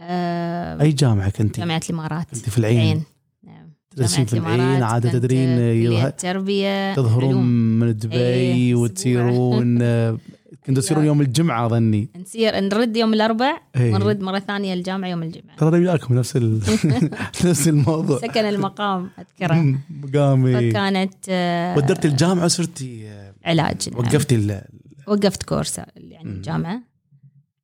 آه 0.00 0.82
أي 0.82 0.92
جامعة 0.92 1.30
كنتي؟ 1.30 1.60
جامعة 1.60 1.80
الإمارات. 1.90 2.26
كنت 2.30 2.50
في 2.50 2.58
العين. 2.58 2.76
العين 2.76 3.02
نعم. 3.44 3.70
تدرسين 3.90 4.24
في 4.24 4.38
العين 4.38 4.82
عادة 4.82 5.10
كنت 5.10 5.18
تدرين 5.18 6.16
تربية 6.16 6.94
تظهرون 6.94 7.30
علوم. 7.30 7.46
من 7.78 7.96
دبي 7.96 8.16
إيه، 8.16 8.74
وتصيرون 8.74 9.78
آه، 9.82 10.18
كنتوا 10.66 10.82
تصيرون 10.82 11.04
يوم 11.04 11.20
الجمعة 11.20 11.68
ظني 11.68 12.08
نسير 12.16 12.60
نرد 12.60 12.96
يوم 12.96 13.14
الأربع 13.14 13.60
إيه. 13.76 13.94
ونرد 13.94 14.20
مرة 14.20 14.38
ثانية 14.38 14.74
الجامعة 14.74 15.08
يوم 15.08 15.22
الجمعة. 15.22 15.56
ترى 15.56 15.78
وياكم 15.78 16.14
نفس 16.14 16.36
ال... 16.36 16.60
نفس 17.44 17.68
الموضوع. 17.68 18.18
سكن 18.18 18.44
المقام 18.44 19.10
أذكره. 19.18 19.78
مقامي 19.90 20.70
فكانت 20.70 21.14
آه، 21.28 21.76
ودرت 21.76 22.04
الجامعة 22.04 22.44
وصرتي 22.44 23.08
آه، 23.08 23.34
علاج 23.44 23.90
نعم. 23.90 24.00
وقفتي 24.00 24.34
ال... 24.34 24.62
وقفت 25.06 25.42
كورس 25.42 25.78
يعني 25.96 26.30
مم. 26.30 26.42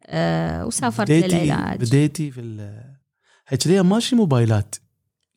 آه 0.06 0.66
وسافرت 0.66 1.10
بديتي 1.10 1.44
للعلاج 1.44 1.80
بديتي 1.80 2.30
في 2.30 2.40
ال... 2.40 2.82
هيك 3.48 3.66
ليه 3.66 3.82
ماشي 3.82 4.16
موبايلات 4.16 4.74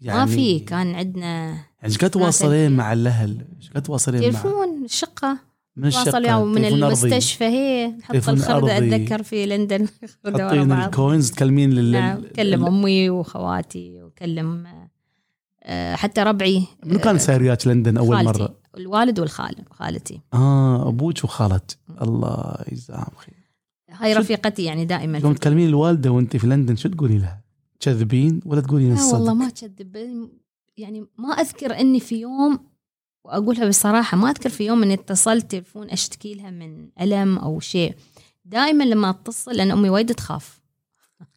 ما 0.01 0.25
في 0.25 0.59
كان 0.59 0.95
عندنا 0.95 1.47
يعني 1.81 1.95
قد 1.95 2.09
تواصلين 2.09 2.71
مع 2.71 2.93
الأهل؟ 2.93 3.45
قد 3.75 3.81
تواصلين 3.81 4.21
مع 4.21 4.29
تليفون 4.29 4.85
الشقة 4.85 5.37
من 5.75 5.87
الشقة 5.87 6.43
من. 6.45 6.65
المستشفى 6.65 7.43
هي 7.43 7.87
نحط 7.87 8.29
الخردة. 8.29 8.77
أتذكر 8.77 9.23
في 9.23 9.45
لندن 9.45 9.87
بعض. 10.25 10.71
الكوينز 10.71 11.31
تكلمين 11.31 11.69
لل... 11.69 11.91
نعم 11.91 12.21
كلم 12.35 12.65
أمي 12.65 13.09
وخواتي 13.09 14.03
وكلم 14.03 14.67
آه، 15.63 15.95
حتى 15.95 16.21
ربعي 16.23 16.63
منو 16.85 16.99
كان 16.99 17.17
ساير 17.17 17.41
وياك 17.41 17.67
لندن 17.67 17.97
أول 17.97 18.15
خالتي 18.15 18.39
مرة؟ 18.39 18.55
الوالد 18.77 19.19
والخال 19.19 19.55
خالتي 19.71 20.21
آه 20.33 20.89
أبوك 20.89 21.23
وخالتك 21.23 21.77
الله 22.01 22.55
يجزاهم 22.71 23.11
خير 23.17 23.38
هاي 23.91 24.13
رفيقتي 24.13 24.63
يعني 24.63 24.85
دائما. 24.85 25.17
يوم 25.17 25.33
تكلمين 25.33 25.69
الوالدة 25.69 26.11
وانت 26.11 26.37
في 26.37 26.47
لندن 26.47 26.75
شو 26.75 26.89
تقولي 26.89 27.17
لها؟ 27.17 27.41
تكذبين 27.79 28.41
ولا 28.45 28.61
تقولين 28.61 28.87
لا 28.87 28.93
الصدق؟ 28.93 29.13
والله 29.13 29.33
ما 29.33 29.49
كذب 29.49 30.29
يعني 30.77 31.05
ما 31.17 31.29
أذكر 31.29 31.79
إني 31.79 31.99
في 31.99 32.15
يوم 32.15 32.59
وأقولها 33.23 33.67
بصراحة 33.67 34.17
ما 34.17 34.29
أذكر 34.29 34.49
في 34.49 34.65
يوم 34.65 34.83
إني 34.83 34.93
اتصلت 34.93 35.51
تلفون 35.51 35.89
أشتكي 35.89 36.33
لها 36.33 36.49
من 36.49 36.89
ألم 37.01 37.37
أو 37.37 37.59
شيء. 37.59 37.95
دائما 38.45 38.83
لما 38.83 39.09
أتصل 39.09 39.51
لأن 39.51 39.71
أمي 39.71 39.89
وايد 39.89 40.15
تخاف. 40.15 40.59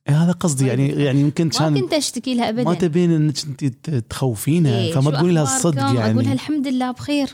إيه 0.08 0.24
هذا 0.24 0.32
قصدي. 0.32 0.66
يعني 0.66 0.88
يعني 0.88 1.20
يمكن 1.20 1.44
ما 1.44 1.50
كان 1.50 1.80
كنت 1.80 1.92
أشتكي 1.92 2.34
لها 2.34 2.48
ابدا. 2.48 2.64
ما 2.64 2.74
تبين 2.74 3.10
إنك 3.10 3.36
أنت 3.62 3.88
تخوفينها 3.90 4.78
إيه، 4.78 4.92
فما 4.92 5.10
تقولي 5.10 5.32
لها؟ 5.32 5.42
الصدق 5.42 5.82
يعني. 5.82 6.12
أقول 6.12 6.24
لها 6.24 6.32
الحمد 6.32 6.68
لله 6.68 6.90
بخير. 6.90 7.28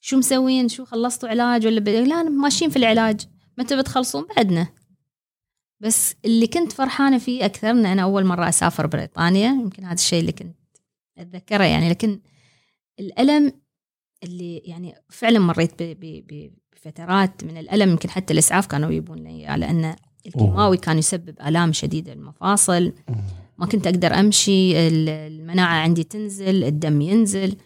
شو 0.00 0.16
مسوين؟ 0.16 0.68
شو 0.68 0.84
خلصتوا 0.84 1.28
علاج 1.28 1.66
ولا 1.66 1.80
لا 1.80 2.22
ماشيين 2.22 2.70
في 2.70 2.76
العلاج. 2.76 3.20
متى 3.60 3.76
بتخلصون 3.76 4.26
بعدنا. 4.36 4.66
بس 5.80 6.14
اللي 6.24 6.46
كنت 6.46 6.72
فرحانة 6.72 7.18
فيه 7.18 7.44
أكثر 7.44 7.70
إن 7.70 7.86
أنا 7.86 8.02
أول 8.02 8.24
مرة 8.24 8.48
أسافر 8.48 8.86
بريطانيا 8.86 9.48
يمكن 9.48 9.84
هذا 9.84 9.94
الشيء 9.94 10.20
اللي 10.20 10.32
كنت 10.32 10.56
أتذكره. 11.18 11.64
يعني 11.64 11.90
لكن 11.90 12.20
الألم 13.00 13.52
اللي 14.22 14.56
يعني 14.58 14.94
فعلا 15.08 15.38
مريت 15.38 15.72
بفترات 15.82 17.44
من 17.44 17.56
الألم 17.56 17.90
يمكن 17.90 18.10
حتى 18.10 18.32
الإسعاف 18.32 18.66
كانوا 18.66 18.88
يجيبون 18.90 19.18
لي 19.18 19.30
إياه، 19.30 19.56
لأن 19.56 19.96
الكيماوي 20.26 20.76
كان 20.76 20.98
يسبب 20.98 21.34
آلام 21.46 21.72
شديدة 21.72 22.12
المفاصل 22.12 22.92
ما 23.58 23.66
كنت 23.66 23.86
أقدر 23.86 24.14
أمشي 24.20 24.88
ال- 24.88 25.08
المناعة 25.08 25.74
عندي 25.82 26.04
تنزل 26.04 26.64
الدم 26.64 27.00
ينزل. 27.00 27.56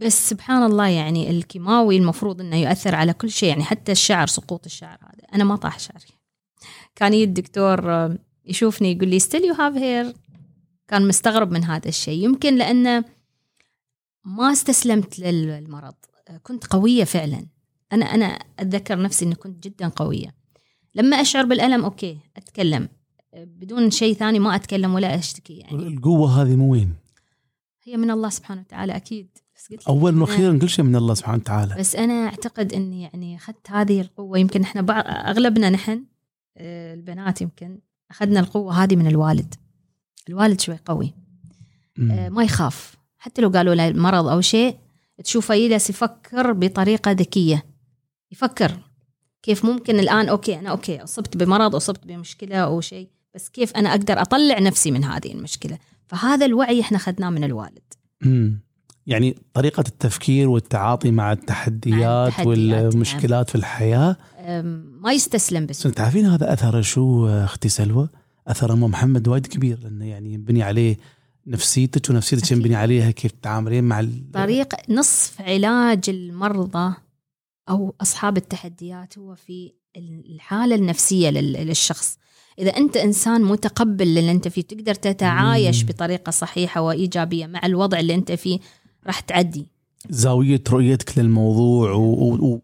بس 0.00 0.28
سبحان 0.28 0.62
الله 0.62 0.86
يعني 0.86 1.30
الكيماوي 1.30 1.96
المفروض 1.96 2.40
إنه 2.40 2.56
يؤثر 2.56 2.94
على 2.94 3.12
كل 3.12 3.30
شيء 3.30 3.48
يعني 3.48 3.64
حتى 3.64 3.92
الشعر 3.92 4.26
سقوط 4.26 4.66
الشعر 4.66 4.98
هذا. 5.02 5.34
أنا 5.34 5.44
ما 5.44 5.56
طاح 5.56 5.78
شعري. 5.78 6.06
كان 6.96 7.14
يجي 7.14 7.24
الدكتور 7.24 8.06
أم، 8.06 8.18
يشوفني 8.44 8.92
يقول 8.92 9.08
لي 9.08 9.20
still 9.20 9.54
you 9.54 9.56
have 9.56 9.76
hair. 9.78 10.18
كان 10.88 11.08
مستغرب 11.08 11.52
من 11.52 11.64
هذا 11.64 11.88
الشيء. 11.88 12.24
يمكن 12.24 12.56
لأنه 12.56 13.04
ما 14.24 14.52
استسلمت 14.52 15.18
للمرض. 15.18 15.94
كنت 16.42 16.66
قوية 16.66 17.04
فعلا. 17.04 17.46
أنا 17.92 18.04
أنا 18.14 18.26
أتذكر 18.58 19.02
نفسي 19.02 19.24
إني 19.24 19.34
كنت 19.34 19.64
جدا 19.64 19.88
قوية. 19.88 20.34
لما 20.94 21.20
أشعر 21.20 21.44
بالألم 21.44 21.84
أوكي 21.84 22.18
أتكلم. 22.36 22.88
بدون 23.36 23.90
شيء 23.90 24.14
ثاني 24.14 24.38
ما 24.38 24.54
أتكلم 24.54 24.94
ولا 24.94 25.18
أشتكي 25.18 25.56
يعني. 25.56 25.86
القوة 25.86 26.42
هذه 26.42 26.56
مو 26.56 26.72
وين؟ 26.72 26.94
هي 27.84 27.96
من 27.96 28.10
الله 28.10 28.28
سبحانه 28.28 28.60
وتعالى 28.60 28.96
أكيد. 28.96 29.38
بس 29.60 29.72
قلت 29.72 29.86
اولا 29.88 30.16
أنا- 30.18 30.20
وأخيرا 30.20 30.58
كل 30.58 30.68
شيء 30.68 30.84
من 30.84 30.96
الله 30.96 31.14
سبحانه 31.14 31.38
وتعالى. 31.38 31.74
بس 31.78 31.96
أنا 31.96 32.12
أعتقد 32.26 32.72
إني 32.72 33.02
يعني 33.02 33.36
أخذت 33.36 33.70
هذه 33.70 34.00
القوة. 34.00 34.38
يمكن 34.38 34.62
إحنا 34.62 34.82
بعض 34.82 35.04
أغلبنا 35.06 35.70
نحن 35.70 36.04
آه، 36.56 36.94
البنات 36.94 37.42
يمكن 37.42 37.78
أخذنا 38.10 38.40
القوة 38.40 38.82
هذه 38.84 38.96
من 38.96 39.06
الوالد. 39.06 39.54
الوالد 40.28 40.60
شوي 40.60 40.78
قوي. 40.84 41.14
مم. 41.98 42.10
آه، 42.10 42.28
ما 42.28 42.44
يخاف. 42.44 42.96
حتى 43.18 43.42
لو 43.42 43.48
قالوا 43.48 43.74
له 43.74 43.90
مرض 43.92 44.26
أو 44.26 44.40
شيء 44.40 44.76
تشوفه 45.24 45.54
يجلس 45.54 45.90
يفكر 45.90 46.52
بطريقة 46.52 47.10
ذكية. 47.12 47.64
يفكر 48.32 48.78
كيف 49.42 49.64
ممكن 49.64 50.00
الآن 50.00 50.28
okay 50.28 50.58
أنا 50.58 50.70
okay 50.70 51.02
أصبت 51.04 51.36
بمرض 51.36 51.74
أصبت 51.74 52.06
بمشكلة 52.06 52.56
أو 52.56 52.80
شيء 52.80 53.08
بس 53.34 53.48
كيف 53.48 53.76
أنا 53.76 53.90
أقدر 53.90 54.20
أطلع 54.22 54.58
نفسي 54.58 54.90
من 54.90 55.04
هذه 55.04 55.32
المشكلة؟ 55.32 55.78
فهذا 56.06 56.46
الوعي 56.46 56.80
إحنا 56.80 56.96
أخذناه 56.96 57.30
من 57.30 57.44
الوالد. 57.44 57.82
مم. 58.22 58.60
يعني 59.10 59.36
طريقة 59.54 59.80
التفكير 59.80 60.48
والتعاطي 60.48 61.10
مع 61.10 61.32
التحديات, 61.32 62.28
التحديات، 62.28 62.46
والمشكلات 62.46 63.48
في 63.50 63.54
الحياة 63.54 64.16
أم، 64.38 64.98
ما 65.02 65.12
يستسلم 65.12 65.66
بس 65.66 65.82
تعرفين 65.82 66.26
هذا 66.26 66.52
اثره 66.52 66.80
شو 66.80 67.28
أختي 67.28 67.68
سلوى؟ 67.68 68.08
أثر 68.48 68.72
ام 68.72 68.84
محمد 68.84 69.28
وايد 69.28 69.46
كبير 69.46 69.78
لأنه 69.82 70.04
يعني 70.06 70.32
ينبني 70.34 70.62
عليه 70.62 70.96
نفسيتك 71.46 72.10
ونفسيتك. 72.10 72.52
ينبني 72.52 72.74
عليها 72.76 73.10
كيف 73.10 73.32
تتعاملين 73.32 73.84
مع 73.84 74.00
ال... 74.00 74.30
طريقة 74.32 74.78
نصف 74.88 75.40
علاج 75.42 76.00
المرضى 76.10 76.94
أو 77.68 77.94
أصحاب 78.00 78.36
التحديات 78.36 79.18
هو 79.18 79.34
في 79.34 79.72
الحالة 79.96 80.74
النفسية 80.74 81.30
لل- 81.30 81.66
للشخص 81.66 82.18
إذا 82.58 82.76
أنت 82.76 82.96
إنسان 82.96 83.42
متقبل 83.42 84.06
للي 84.14 84.30
أنت 84.30 84.48
فيه 84.48 84.62
تقدر 84.62 84.94
تتعايش. 84.94 85.84
بطريقة 85.84 86.30
صحيحة 86.30 86.80
وإيجابية 86.80 87.46
مع 87.46 87.60
الوضع 87.66 87.98
اللي 88.00 88.14
أنت 88.14 88.32
فيه 88.32 88.58
راح 89.06 89.20
تعدي 89.20 89.66
زاوية 90.08 90.62
رؤيتك 90.70 91.18
للموضوع. 91.18 91.92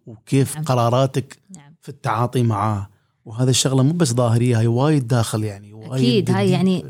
وكيف 0.07 0.55
نعم. 0.55 0.65
قراراتك 0.65 1.39
نعم 1.57 1.75
في 1.83 1.89
التعاطي 1.89 2.43
معاه 2.43 2.89
وهذا 3.25 3.51
الشغلة 3.51 3.83
مو 3.83 3.93
بس 3.93 4.13
ظاهرية 4.13 4.61
هي 4.61 4.67
وايد 4.67 5.09
داخل 5.09 5.45
يعني 5.45 5.73
وايد 5.73 5.93
أكيد، 5.93 6.31
هاي 6.31 6.51
يعني 6.51 6.85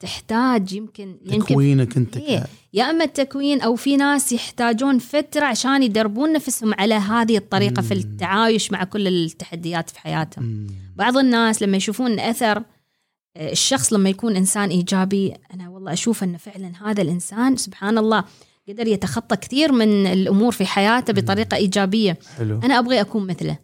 تحتاج 0.00 0.72
يمكن 0.72 1.16
يمكن 1.24 1.44
تكوينك 1.44 1.96
أنت 1.96 2.16
إيه. 2.16 2.46
يا 2.72 2.90
أما 2.90 3.04
التكوين 3.04 3.60
أو 3.60 3.76
في 3.76 3.96
ناس 3.96 4.32
يحتاجون 4.32 4.98
فترة 4.98 5.44
عشان 5.44 5.82
يدربون 5.82 6.32
نفسهم 6.32 6.74
على 6.78 6.94
هذه 6.94 7.36
الطريقة 7.36 7.82
في 7.82 7.94
مم. 7.94 8.00
التعايش 8.00 8.72
مع 8.72 8.84
كل 8.84 9.06
التحديات 9.08 9.90
في 9.90 10.00
حياتهم 10.00 10.44
مم. 10.44 10.66
بعض 10.96 11.16
الناس 11.16 11.62
لما 11.62 11.76
يشوفون 11.76 12.20
أثر 12.20 12.62
آه، 13.36 13.52
الشخص 13.52 13.92
لما 13.92 14.10
يكون 14.10 14.36
إنسان 14.36 14.68
إيجابي 14.68 15.34
أنا 15.54 15.68
والله 15.68 15.92
أشوف 15.92 16.24
انه 16.24 16.38
فعلا 16.38 16.72
هذا 16.84 17.02
الإنسان 17.02 17.56
سبحان 17.56 17.98
الله 17.98 18.24
قدر 18.72 18.86
يتخطى 18.86 19.36
كثير 19.36 19.72
من 19.72 20.06
الأمور 20.06 20.52
في 20.52 20.66
حياته 20.66 21.12
مم. 21.12 21.20
بطريقة 21.20 21.56
إيجابية. 21.56 22.18
حلو. 22.38 22.60
أنا 22.64 22.78
أبغي 22.78 23.00
أكون 23.00 23.26
مثله. 23.26 23.58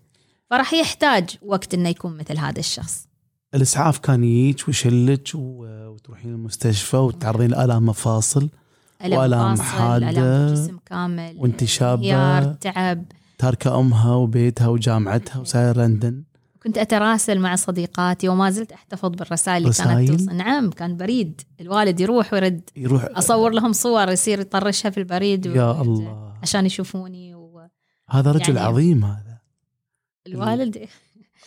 فراح 0.50 0.74
يحتاج 0.74 1.36
وقت 1.42 1.74
إنه 1.74 1.88
يكون 1.88 2.16
مثل 2.16 2.38
هذا 2.38 2.58
الشخص. 2.58 3.06
الإسعاف 3.54 3.98
كان 3.98 4.24
يجيك 4.24 4.68
ويشلك 4.68 5.28
وتروحين 5.34 6.32
المستشفى 6.32 6.96
وتعرضين 6.96 7.50
لآلام 7.50 7.86
مفاصل 7.86 8.48
الم 9.04 9.16
وآلام 9.18 9.52
مفاصل 9.52 9.64
حادة 9.64 10.10
الم 10.10 10.18
الجسم 10.18 10.78
كامل 10.86 11.34
وانت. 11.38 11.82
انهيار 11.82 12.52
تعب. 12.60 13.04
تاركة 13.38 13.80
أمها 13.80 14.14
وبيتها 14.14 14.68
وجامعتها 14.68 15.40
وساير 15.40 15.76
لندن. 15.76 16.22
كنت 16.62 16.78
أتراسل 16.78 17.38
مع 17.40 17.56
صديقاتي 17.56 18.28
وما 18.28 18.50
زلت 18.50 18.72
أحتفظ 18.72 19.08
بالرسائل 19.08 19.62
اللي 19.62 19.74
كانت؟ 19.74 20.10
توصل. 20.10 20.34
نعم 20.36 20.70
كان 20.70 20.96
بريد. 20.96 21.40
الوالد 21.60 22.00
يروح 22.00 22.32
ويرد. 22.32 22.60
يروح. 22.76 23.08
أصور 23.14 23.50
لهم 23.50 23.72
صور 23.72 24.08
يصير 24.10 24.40
يطرشها 24.40 24.90
في 24.90 24.98
البريد 24.98 25.46
يا 25.46 25.64
و- 25.64 25.82
الله. 25.82 26.32
عشان 26.42 26.66
يشوفوني 26.66 27.34
والوالد 27.34 27.70
هذا 28.10 28.32
رجل 28.32 28.56
يعني- 28.56 28.68
عظيم 28.68 29.04
هذا. 29.04 29.36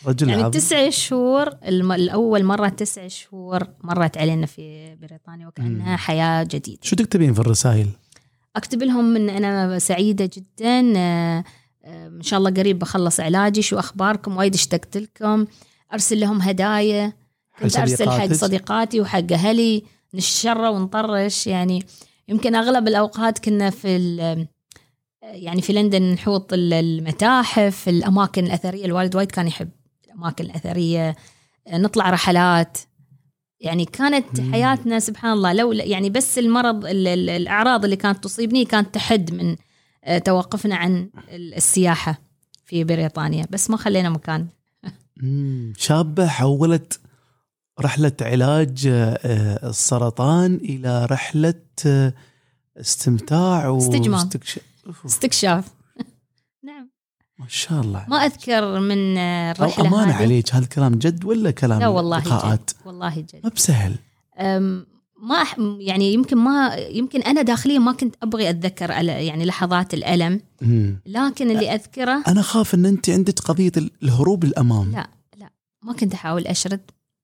رجل 0.06 0.28
يعني 0.28 0.42
عظيم. 0.42 0.50
تسع 0.60 0.90
شهور 0.90 1.48
الم... 1.66 1.92
الأول 1.92 2.44
مرة 2.44 2.68
تسع 2.68 3.08
شهور 3.08 3.66
مرت 3.82 4.18
علينا 4.18 4.46
في 4.46 4.94
بريطانيا 5.02 5.46
وكأنها 5.46 5.90
مم. 5.90 5.96
حياة 5.96 6.42
جديدة. 6.42 6.78
شو 6.82 6.96
تكتبين 6.96 7.32
في 7.34 7.40
الرسائل؟ 7.40 7.88
أكتب 8.56 8.82
لهم 8.82 9.16
إن 9.16 9.28
أنا 9.44 9.78
سعيدة 9.78 10.30
جدا 10.36 10.92
آه، 10.96 11.44
إن 11.84 12.22
شاء 12.22 12.38
الله 12.38 12.50
قريب 12.50 12.78
بخلص 12.78 13.20
علاجي. 13.20 13.62
شو 13.62 13.78
أخباركم؟ 13.78 14.36
وايد 14.36 14.54
اشتقت 14.54 14.96
لكم. 14.96 15.46
أرسل 15.92 16.20
لهم 16.20 16.40
هدايا. 16.40 17.12
كنت 17.60 17.76
أرسل 17.76 18.10
حق؟ 18.10 18.32
صديقاتي 18.32 19.00
وحق 19.00 19.32
أهلي. 19.32 19.84
نشرى 20.14 20.68
ونطرش. 20.68 21.46
يعني 21.46 21.86
يمكن 22.28 22.54
أغلب 22.54 22.88
الأوقات 22.88 23.38
كنا 23.38 23.70
في 23.70 24.46
يعني 25.22 25.62
في 25.62 25.72
لندن 25.72 26.02
نحوط 26.02 26.52
ال- 26.52 26.72
المتاحف 26.72 27.88
الأماكن 27.88 28.46
الأثرية. 28.46 28.84
الوالد 28.84 29.16
وايد 29.16 29.30
كان 29.30 29.46
يحب 29.46 29.70
الأماكن 30.06 30.44
الأثرية. 30.44 31.16
نطلع 31.72 32.10
رحلات. 32.10 32.78
يعني 33.60 33.84
كانت. 33.84 34.40
حياتنا 34.52 34.98
سبحان 34.98 35.32
الله 35.32 35.52
لو 35.52 35.72
يعني 35.72 36.10
بس 36.10 36.38
المرض 36.38 36.86
ال- 36.86 37.06
ال- 37.08 37.30
الأعراض 37.30 37.84
اللي 37.84 37.96
كانت 37.96 38.24
تصيبني 38.24 38.64
كانت 38.64 38.94
تحد 38.94 39.34
من 39.34 39.56
توقفنا 40.24 40.76
عن 40.76 41.10
ال- 41.28 41.54
السياحة 41.54 42.20
في 42.64 42.84
بريطانيا. 42.84 43.46
بس 43.50 43.70
ما 43.70 43.76
خلينا 43.76 44.10
مكان. 44.10 44.46
مم، 45.22 45.72
شابة 45.76 46.26
حولت 46.26 47.00
رحلة 47.80 48.12
علاج 48.20 48.86
آه، 48.86 49.68
السرطان 49.68 50.54
إلى 50.54 51.04
رحلة 51.04 51.54
آه، 51.86 52.12
استمتاع. 52.80 53.68
واستكشاف 53.68 54.26
استكشاف. 55.06 55.68
نعم. 56.66 56.90
ما 57.38 57.46
شاء 57.48 57.80
الله. 57.80 58.06
ما 58.08 58.16
أذكر 58.16 58.80
من 58.80 59.16
آه، 59.18 59.52
الرحلة 59.52 59.86
أمانة 59.88 60.12
هذه. 60.12 60.22
عليك 60.22 60.54
هذا 60.54 60.64
الكلام 60.64 60.94
جد 60.94 61.24
ولا 61.24 61.50
كلام 61.50 61.80
لا 61.80 61.88
والله 61.88 62.18
لقاءات 62.18 62.70
جد. 62.70 62.86
والله 62.86 63.20
جد. 63.20 63.40
ما 63.44 63.50
بسهل. 63.50 63.96
ما 65.22 65.44
يعني 65.80 66.12
يمكن 66.12 66.36
ما 66.36 66.74
يمكن 66.74 67.22
أنا 67.22 67.42
داخليا 67.42 67.78
ما 67.78 67.92
كنت 67.92 68.14
أبغي 68.22 68.50
أتذكر 68.50 68.90
يعني 68.90 69.44
لحظات 69.44 69.94
الألم. 69.94 70.40
لكن 71.06 71.50
اللي 71.50 71.74
أذكره 71.74 72.24
أنا 72.28 72.42
خاف 72.42 72.74
أن 72.74 72.86
أنت 72.86 73.10
عندك 73.10 73.38
قضية 73.38 73.72
الهروب 74.02 74.44
الأمام. 74.44 74.92
لا 74.92 75.10
لا 75.38 75.50
ما 75.82 75.92
كنت 75.92 76.14
أحاول 76.14 76.46
أشرد. 76.46 76.80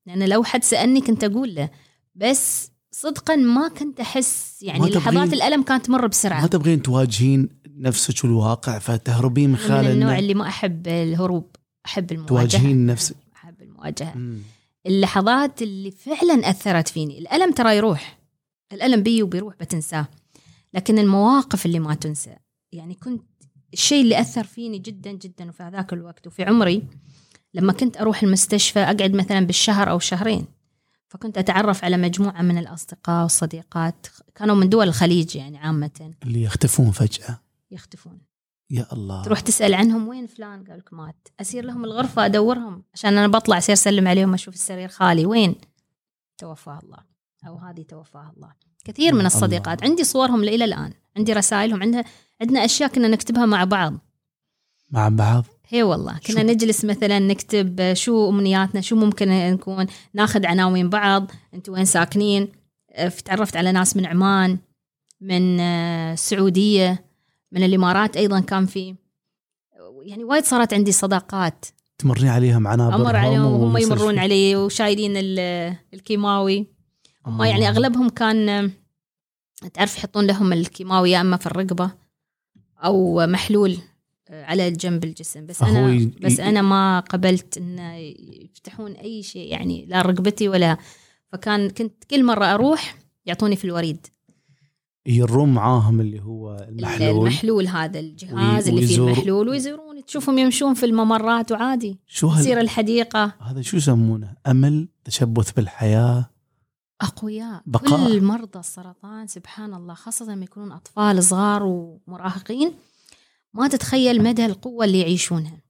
لأن 0.07 0.29
لو 0.29 0.45
حد 0.45 0.65
سألني 0.65 1.01
كنت 1.01 1.25
أقول 1.25 1.55
له. 1.55 1.71
بس 2.15 2.71
صدقا 2.91 3.37
ما 3.37 3.69
كنت 3.69 4.01
أحس 4.01 4.59
ما 4.63 4.69
يعني 4.69 4.91
لحظات 4.91 5.33
الألم 5.33 5.63
كانت 5.63 5.87
تمر 5.87 6.01
ما 6.01 6.07
بسرعة 6.07 6.47
تبغين 6.47 6.83
تواجهين 6.83 7.49
نفسك 7.79 8.25
والواقع 8.25 8.79
فتهربين 8.79 9.51
من 9.51 9.57
خلال 9.57 9.85
من 9.85 9.91
النوع 9.91 10.19
اللي 10.19 10.35
ما 10.35 10.49
أحب 10.49 10.89
الهروب. 10.89 11.57
أحب 11.87 12.13
المواجهة. 12.13 12.29
تواجهين 12.29 12.87
نفسك. 12.87 13.17
أحب 13.35 13.63
المواجهة. 13.63 14.13
مم. 14.15 14.39
اللحظات 14.87 15.63
اللي 15.63 15.91
فعلا 15.91 16.51
أثرت 16.51 16.89
فيني. 16.89 17.19
الألم 17.19 17.53
ترى 17.53 17.77
يروح. 17.77 18.19
الألم 18.73 19.03
بي 19.03 19.23
وبيروح 19.23 19.55
بتنساه. 19.61 20.09
لكن 20.75 20.99
المواقف 20.99 21.67
اللي 21.67 21.79
ما 21.79 21.95
تنسى. 21.95 22.37
يعني 22.73 22.95
كنت 22.95 23.25
الشيء 23.73 24.03
اللي 24.03 24.21
أثر 24.21 24.45
فيني 24.45 24.79
جدا 24.79 25.13
جدا 25.13 25.49
وفي 25.49 25.63
هذاك 25.63 25.93
الوقت. 25.93 26.27
وفي 26.27 26.45
عمري 26.45 26.83
لما 27.55 27.73
كنت 27.73 27.97
أروح 27.97 28.23
المستشفى 28.23 28.79
أقعد 28.79 29.15
مثلا 29.15 29.47
بالشهر 29.47 29.91
أو 29.91 29.99
شهرين. 29.99 30.47
فكنت 31.09 31.39
أتعرف 31.39 31.85
على 31.85 31.97
مجموعة 31.97 32.43
من 32.43 32.59
الأصدقاء 32.59 33.23
والصديقات. 33.23 34.07
كانوا 34.35 34.57
من 34.57 34.69
دول 34.69 34.89
الخليج 34.89 35.37
يعني 35.37 35.59
عامة. 35.59 36.15
اللي 36.23 36.43
يختفون 36.43 36.91
فجأة. 36.91 37.41
يختفون. 37.71 38.19
يا 38.71 38.87
الله. 38.93 39.23
تروح 39.23 39.41
تسأل 39.41 39.75
عنهم 39.75 40.09
وين 40.09 40.27
فلان؟ 40.27 40.65
قال 40.65 40.79
لك 40.79 40.93
مات. 40.93 41.29
أسير 41.41 41.65
لهم 41.65 41.85
الغرفة 41.85 42.27
أدورهم 42.27 42.85
عشان 42.95 43.19
أنا 43.19 43.29
بطلع 43.29 43.59
أسير 43.59 43.73
أسلم 43.73 44.09
عليهم 44.09 44.35
أشوف 44.35 44.55
السرير 44.55 44.89
خالي. 44.89 45.27
وين؟ 45.27 45.55
توفاه 46.39 46.79
الله. 46.83 46.99
أو 47.49 47.57
هذه 47.57 47.83
توفاها 47.83 48.33
الله. 48.37 48.53
كثير 48.85 49.15
من 49.15 49.27
الصديقات. 49.27 49.79
الله. 49.79 49.91
عندي 49.91 50.05
صورهم 50.05 50.43
إلى 50.43 50.65
الآن. 50.65 50.93
عندي 51.17 51.33
رسائلهم. 51.33 51.83
عندها 51.83 52.05
عندنا 52.41 52.65
أشياء 52.65 52.89
كنا 52.91 53.09
نكتبها 53.09 53.47
مع 53.47 53.65
بعض. 53.65 53.95
مع 54.91 55.09
بعض؟ 55.09 55.45
هي 55.69 55.83
والله. 55.83 56.13
كنا 56.27 56.41
شو- 56.41 56.47
نجلس 56.47 56.85
مثلا 56.85 57.19
نكتب 57.19 57.95
شو 57.95 58.29
أمنياتنا 58.31 58.81
شو 58.81 58.97
ممكن 58.97 59.29
نكون. 59.29 59.87
ناخذ 60.15 60.47
عناوين 60.47 60.91
بعض. 60.91 61.31
أنتم 61.55 61.73
وين 61.73 61.85
ساكنين؟ 61.85 62.49
آه، 62.93 63.09
تعرفت 63.09 63.57
على 63.57 63.73
ناس 63.73 63.97
من 63.97 64.07
عمان 64.07 64.59
من 65.21 65.61
السعوديه 65.61 67.06
من 67.53 67.63
الإمارات 67.63 68.17
أيضا 68.17 68.41
كان 68.41 68.67
في 68.67 68.95
يعني 70.03 70.25
وايد 70.25 70.45
صارت 70.45 70.75
عندي 70.75 70.93
صداقات. 70.93 71.65
تمرين 71.99 72.29
عليها 72.29 72.59
معنا 72.59 72.95
أمر 72.95 73.17
عليهم 73.17 73.45
وهم 73.53 73.77
يمرون 73.77 74.19
علي 74.19 74.57
وشايلين 74.57 75.13
ال- 75.17 75.77
الكيماوي. 75.95 76.67
هم 77.27 77.43
يعني 77.43 77.69
أغلبهم 77.69 78.09
كان 78.09 78.71
تعرف 79.75 79.97
يحطون 79.99 80.27
لهم 80.27 80.53
الكيماوي 80.53 81.11
يا 81.11 81.21
إما 81.21 81.37
في 81.37 81.47
الرقبة 81.47 81.91
أو 82.85 83.27
محلول 83.27 83.79
آه، 84.29 84.45
على 84.45 84.71
جنب 84.71 85.05
الجسم. 85.05 85.47
بس 85.47 85.63
أنا 85.63 85.95
ي- 85.95 86.11
بس 86.23 86.41
أنا 86.41 86.63
ما 86.63 87.01
قبلت 87.01 87.59
إن 87.59 87.79
يفتحون 88.45 88.93
أي 88.93 89.23
شيء 89.23 89.53
يعني 89.53 89.87
لا 89.87 90.03
رقبتي 90.03 90.49
ولا. 90.49 90.77
فكان 91.33 91.71
كنت 91.71 92.05
كل 92.05 92.25
مرة 92.25 92.45
أروح 92.45 92.97
يعطوني 93.27 93.57
في 93.57 93.65
الوريد. 93.65 94.07
يرون 95.07 95.49
معاهم 95.55 96.01
اللي 96.01 96.21
هو 96.21 96.67
المحلول. 96.69 97.27
المحلول 97.27 97.67
هذا 97.67 98.01
الجهاز 98.01 98.69
اللي 98.69 98.87
فيه 98.87 98.99
المحلول 98.99 99.49
ويزورون 99.49 100.05
تشوفهم 100.05 100.39
يمشون 100.39 100.75
في 100.75 100.87
الممرات 100.87 101.53
وعادي. 101.53 101.99
شو. 102.07 102.35
تصير 102.35 102.61
الحديقة. 102.61 103.33
هذا 103.41 103.63
شو 103.63 103.77
يسمونه؟ 103.77 104.37
أمل 104.47 104.89
تشبث 105.05 105.53
بالحياة. 105.53 106.31
أقوياء. 107.01 107.63
بقاء. 107.67 108.09
كل 108.09 108.25
مرضى 108.25 108.59
السرطان 108.59 109.27
سبحان 109.27 109.75
الله 109.75 109.95
خاصة 109.95 110.25
لما 110.25 110.45
يكونون 110.45 110.73
أطفال 110.73 111.25
صغار 111.25 111.63
ومراهقين 111.63 112.73
ما 113.55 113.69
تتخيل 113.69 114.23
مدى 114.23 114.47
القوة 114.47 114.85
اللي 114.85 115.01
يعيشونها. 115.01 115.63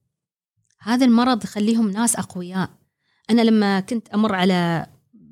هذا 0.79 1.05
المرض 1.05 1.43
يخليهم 1.43 1.89
ناس 1.89 2.15
أقوياء. 2.15 2.69
أنا 3.29 3.41
لما 3.41 3.79
كنت 3.79 4.07
أمر 4.07 4.35
على 4.35 4.87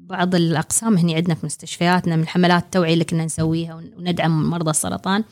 بعض 0.05 0.35
الأقسام 0.35 0.97
هني 0.97 1.15
عندنا 1.15 1.35
في 1.35 1.45
مستشفياتنا 1.45 2.15
من 2.15 2.27
حملات 2.27 2.63
التوعيه 2.63 2.93
اللي 2.93 3.03
كنا 3.05 3.25
نسويها 3.25 3.75
ون- 3.75 3.91
وندعم 3.97 4.49
مرضى 4.49 4.69
السرطان. 4.69 5.23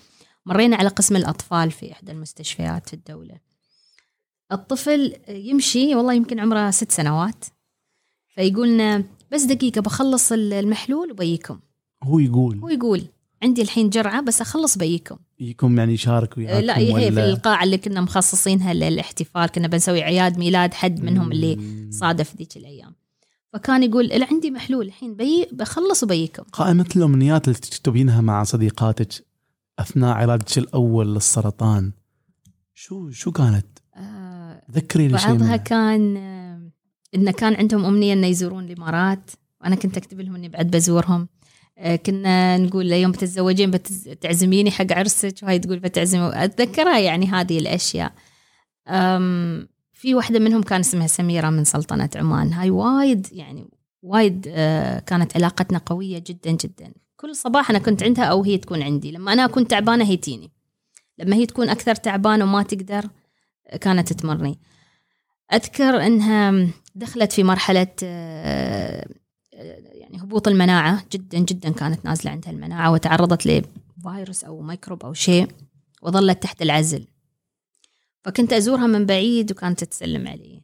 مرينا 0.45 0.75
على 0.77 0.89
قسم 0.89 1.15
الأطفال 1.15 1.71
في 1.71 1.91
إحدى 1.91 2.11
المستشفيات 2.11 2.87
في 2.87 2.93
الدولة. 2.93 3.35
الطفل 4.51 5.15
يمشي 5.29 5.95
والله 5.95 6.13
يمكن 6.13 6.39
عمره 6.39 6.71
ست 6.71 6.91
سنوات 6.91 7.45
فيقولنا 8.35 9.03
بس 9.31 9.41
دقيقة 9.43 9.81
بخلص 9.81 10.31
المحلول 10.31 11.11
وبيكم. 11.11 11.59
هو 12.03 12.19
يقول. 12.19 12.59
هو 12.59 12.69
يقول 12.69 13.05
عندي 13.43 13.61
الحين 13.61 13.89
جرعة 13.89 14.21
بس 14.21 14.41
أخلص 14.41 14.77
بيكم. 14.77 15.17
يكون 15.39 15.77
يعني 15.77 15.93
يشارك 15.93 16.37
وياكم 16.37 16.53
آه، 16.55 16.59
لا 16.61 16.77
هي 16.77 16.85
في 16.87 16.93
ولا- 16.93 17.29
القاعة 17.29 17.63
اللي 17.63 17.77
كنا 17.77 18.01
مخصصينها 18.01 18.73
للاحتفال 18.73 19.45
كنا 19.45 19.67
بنسوي 19.67 20.01
أعياد 20.03 20.37
ميلاد 20.37 20.73
حد 20.73 20.99
منهم 21.03 21.31
اللي. 21.31 21.59
صادف 21.91 22.35
ذيك 22.35 22.57
الأيام. 22.57 22.95
فكان 23.53 23.83
يقول 23.83 24.05
لا 24.05 24.27
عندي 24.31 24.51
محلول 24.51 24.85
الحين 24.85 25.15
بي 25.15 25.47
بخلص 25.51 26.03
وبيكم 26.03 26.43
قائمة 26.43 26.89
الأمنيات 26.95 27.47
اللي 27.47 27.59
تكتبينها 27.59 28.21
مع 28.21 28.43
صديقاتك 28.43 29.25
أثناء 29.79 30.13
علاجك 30.15 30.57
الأول 30.57 31.13
للسرطان 31.13 31.91
شو 32.73 33.09
شو 33.09 33.31
كانت؟ 33.31 33.65
آه 33.95 34.61
ذكريني 34.71 35.17
شيء 35.17 35.27
بعضها 35.27 35.43
منها. 35.45 35.57
كان 35.57 36.17
آه، 36.17 36.69
إنه 37.15 37.31
كان 37.31 37.53
عندهم 37.55 37.85
أمنية 37.85 38.13
إنه 38.13 38.27
يزورون 38.27 38.65
الإمارات 38.65 39.31
وأنا 39.61 39.75
كنت 39.75 39.97
أكتب 39.97 40.19
لهم 40.19 40.35
إني 40.35 40.49
بعد 40.49 40.71
بزورهم 40.71 41.27
آه، 41.77 41.95
كنا 41.95 42.57
نقول 42.57 42.91
يوم 42.91 43.11
بتتزوجين 43.11 43.71
بتعزميني 43.71 44.71
حق 44.71 44.91
عرسك 44.91 45.35
وهاي 45.43 45.59
تقول 45.59 45.79
بتعزمي 45.79 46.43
أتذكرها 46.43 46.99
يعني 46.99 47.25
هذه 47.27 47.59
الأشياء 47.59 48.13
أم، 48.87 49.67
في 50.03 50.15
واحدة 50.15 50.39
منهم 50.39 50.63
كان 50.63 50.79
اسمها 50.79 51.07
سميرة 51.07 51.49
من 51.49 51.63
سلطنة 51.63 52.09
عمان. 52.15 52.53
هاي 52.53 52.69
وايد 52.69 53.27
يعني 53.31 53.69
وايد 54.01 54.45
آه، 54.47 54.99
كانت 54.99 55.35
علاقتنا 55.35 55.77
قوية 55.85 56.23
جدا 56.27 56.51
جدا. 56.51 56.93
كل 57.15 57.35
صباح 57.35 57.69
أنا 57.69 57.79
كنت 57.79 58.03
عندها 58.03 58.25
أو 58.25 58.43
هي 58.43 58.57
تكون 58.57 58.81
عندي. 58.81 59.11
لما 59.11 59.33
أنا 59.33 59.45
أكون 59.45 59.67
تعبانة 59.67 60.05
هي 60.05 60.17
تيني. 60.17 60.51
لما 61.17 61.35
هي 61.35 61.45
تكون 61.45 61.69
أكثر 61.69 61.95
تعبانة 61.95 62.43
وما 62.43 62.63
تقدر 62.63 63.09
كانت 63.81 64.13
تمرني. 64.13 64.59
أذكر 65.53 66.05
إنها 66.05 66.67
دخلت 66.95 67.31
في 67.31 67.43
مرحلة 67.43 67.87
آه، 68.03 69.07
يعني 69.91 70.21
هبوط 70.21 70.47
المناعة. 70.47 71.03
جدا 71.11 71.39
جدا 71.39 71.69
كانت 71.69 72.05
نازلة 72.05 72.31
عندها 72.31 72.51
المناعة 72.51 72.91
وتعرضت 72.91 73.45
لفيروس 73.45 74.43
أو 74.43 74.61
ميكروب 74.61 75.03
أو 75.03 75.13
شيء 75.13 75.47
وظلت 76.01 76.43
تحت 76.43 76.61
العزل. 76.61 77.07
فكنت 78.23 78.53
أزورها 78.53 78.87
من 78.87 79.05
بعيد 79.05 79.51
وكانت 79.51 79.83
تسلم 79.83 80.27
علي. 80.27 80.61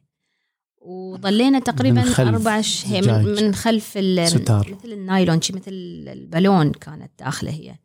وظلينا 0.80 1.58
تقريبا 1.58 2.00
من 2.00 2.10
خلف 2.10 2.28
أربع 2.28 2.60
ش... 2.60 2.86
هي 2.86 3.02
زجاج. 3.02 3.26
من, 3.26 3.44
من 3.44 3.54
خلف 3.54 3.92
ال... 3.96 4.28
ستار. 4.28 4.76
مثل 4.78 4.92
النايلون 4.92 5.40
شي 5.40 5.52
مثل 5.52 5.70
البالون 6.12 6.72
كانت 6.72 7.10
داخلة 7.18 7.50
هي. 7.50 7.76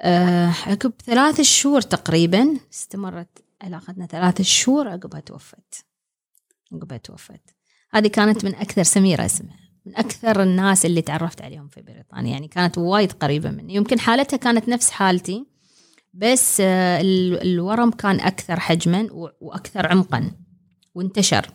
أه 0.00 0.52
عقب 0.66 0.92
ثلاث 1.04 1.40
شهور 1.40 1.80
تقريبا 1.80 2.56
استمرت 2.72 3.44
علاقتنا. 3.62 4.06
ثلاث 4.06 4.42
شهور 4.42 4.88
عقبها 4.88 5.20
توفت. 5.20 5.84
عقبها 6.72 6.98
توفت. 6.98 7.54
هذه 7.90 8.06
كانت 8.06 8.44
من 8.44 8.54
أكثر 8.54 8.82
سميرة 8.82 9.24
اسمها 9.24 9.56
من 9.86 9.96
أكثر 9.96 10.42
الناس 10.42 10.86
اللي 10.86 11.02
تعرفت 11.02 11.42
عليهم 11.42 11.68
في 11.68 11.82
بريطانيا. 11.82 12.32
يعني 12.32 12.48
كانت 12.48 12.78
وايد 12.78 13.12
قريبة 13.12 13.50
مني. 13.50 13.74
يمكن 13.74 14.00
حالتها 14.00 14.36
كانت 14.36 14.68
نفس 14.68 14.90
حالتي. 14.90 15.46
بس 16.12 16.60
آه، 16.60 17.00
ال- 17.00 17.42
الورم 17.42 17.90
كان 17.90 18.20
أكثر 18.20 18.60
حجما 18.60 19.08
و- 19.12 19.28
وأكثر 19.40 19.86
عمقا 19.86 20.30
وانتشر. 20.94 21.50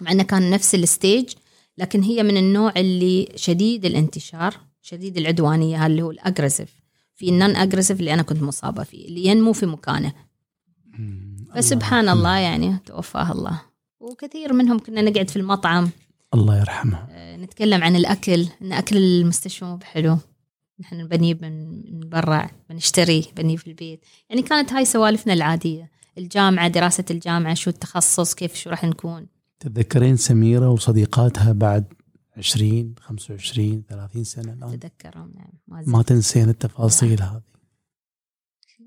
مع 0.00 0.12
إنه 0.12 0.22
كان 0.22 0.50
نفس 0.50 0.74
ال 0.74 0.84
stage 0.84 1.32
لكن 1.78 2.02
هي 2.02 2.22
من 2.22 2.36
النوع 2.36 2.72
اللي 2.76 3.32
شديد 3.36 3.84
الانتشار 3.84 4.54
شديد 4.82 5.16
العدوانية 5.16 5.86
اللي 5.86 6.02
هو 6.02 6.10
ال 6.10 6.16
aggressive. 6.16 6.82
في 7.14 7.28
ال 7.28 7.56
non-aggressive 7.56 8.00
اللي 8.00 8.14
أنا 8.14 8.22
كنت 8.22 8.42
مصابة 8.42 8.82
فيه 8.82 9.08
اللي 9.08 9.24
ينمو 9.24 9.52
في 9.52 9.66
مكانه. 9.66 10.12
فسبحان 11.54 12.08
الله 12.08 12.36
يعني 12.38 12.78
توفاه 12.86 13.32
الله. 13.32 13.60
وكثير 14.00 14.52
منهم 14.52 14.78
كنا 14.78 15.02
نقعد 15.02 15.30
في 15.30 15.36
المطعم. 15.36 15.90
الله 16.34 16.58
يرحمها 16.60 17.08
آه، 17.10 17.36
نتكلم 17.36 17.82
عن 17.84 17.96
الأكل 17.96 18.46
إن 18.62 18.72
أكل 18.72 18.96
المستشفى 18.96 19.64
مو 19.64 19.76
بحلو. 19.76 20.18
نحن 20.82 21.08
بنجيب 21.08 21.44
من 21.44 22.00
برا 22.08 22.50
بنشتري 22.70 23.26
بنجيب 23.36 23.58
في 23.58 23.66
البيت. 23.66 24.04
يعني 24.30 24.42
كانت 24.42 24.72
هاي 24.72 24.84
سوالفنا 24.84 25.32
العادية. 25.32 25.90
الجامعة 26.18 26.68
دراسة 26.68 27.04
الجامعة 27.10 27.54
شو 27.54 27.70
التخصص 27.70 28.34
كيف 28.34 28.54
شو 28.54 28.70
راح 28.70 28.84
نكون. 28.84 29.26
تتذكرين 29.60 30.16
سميرة 30.16 30.68
وصديقاتها 30.70 31.52
بعد 31.52 31.84
20 32.36 32.94
25 33.00 33.84
30 33.88 34.24
سنة؟ 34.24 34.52
الآن 34.52 34.72
اتذكرهم 34.72 35.32
نعم. 35.34 35.52
ما 35.68 35.84
ما 35.86 36.02
تنسين 36.02 36.48
التفاصيل 36.48 37.22
هذه. 37.22 37.42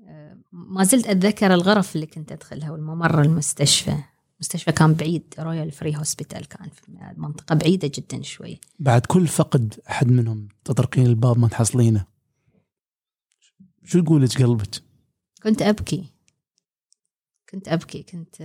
آه، 0.06 0.36
ما 0.52 0.84
زلت 0.84 1.06
أتذكر 1.06 1.54
الغرف 1.54 1.94
اللي 1.94 2.06
كنت 2.06 2.32
أدخلها 2.32 2.70
والممر 2.70 3.22
المستشفى. 3.22 3.96
المستشفى 4.36 4.72
كان 4.72 4.94
بعيد 4.94 5.34
Royal 5.38 5.70
Free 5.70 5.96
Hospital 5.96 6.48
كان 6.48 6.68
في 6.70 6.82
منطقة 7.16 7.54
بعيدة 7.54 7.90
جدا 7.94 8.22
شوي. 8.22 8.60
بعد 8.78 9.06
كل 9.06 9.26
فقد 9.26 9.74
أحد 9.90 10.10
منهم 10.10 10.48
تطرقين 10.64 11.06
الباب 11.06 11.38
ما 11.38 11.48
تحصلينه. 11.48 12.06
شو 13.84 13.98
يقول 13.98 14.22
لك 14.22 14.42
قلبك؟ 14.42 14.82
كنت 15.42 15.62
أبكي. 15.62 16.04
كنت 17.50 17.68
أبكي 17.68 18.02
كنت 18.02 18.42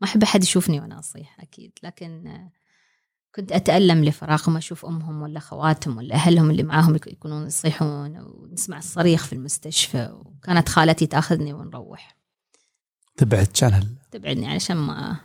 ما 0.00 0.04
أحب 0.08 0.22
أحد 0.22 0.42
يشوفني 0.42 0.80
وأنا 0.80 0.98
أصيح 0.98 1.40
أكيد. 1.40 1.72
لكن 1.82 2.38
كنت 3.34 3.52
أتألم 3.52 4.04
لفراقهم 4.04 4.56
أشوف 4.56 4.84
أمهم 4.86 5.22
ولا 5.22 5.40
خواتهم 5.40 5.96
ولا 5.96 6.14
أهلهم 6.14 6.50
اللي 6.50 6.62
معاهم 6.62 6.94
يك- 6.96 7.06
يكونون 7.06 7.46
يصيحون 7.46 8.18
ونسمع 8.18 8.78
الصريخ 8.78 9.26
في 9.26 9.32
المستشفى 9.32 10.10
وكانت 10.12 10.68
خالتي 10.68 11.06
تأخذني 11.06 11.52
ونروح. 11.52 12.16
تبعدك 13.16 13.64
عن 13.64 13.72
هال- 13.72 13.96
تبعدني 14.10 14.48
علشان 14.48 14.76
ما 14.76 15.16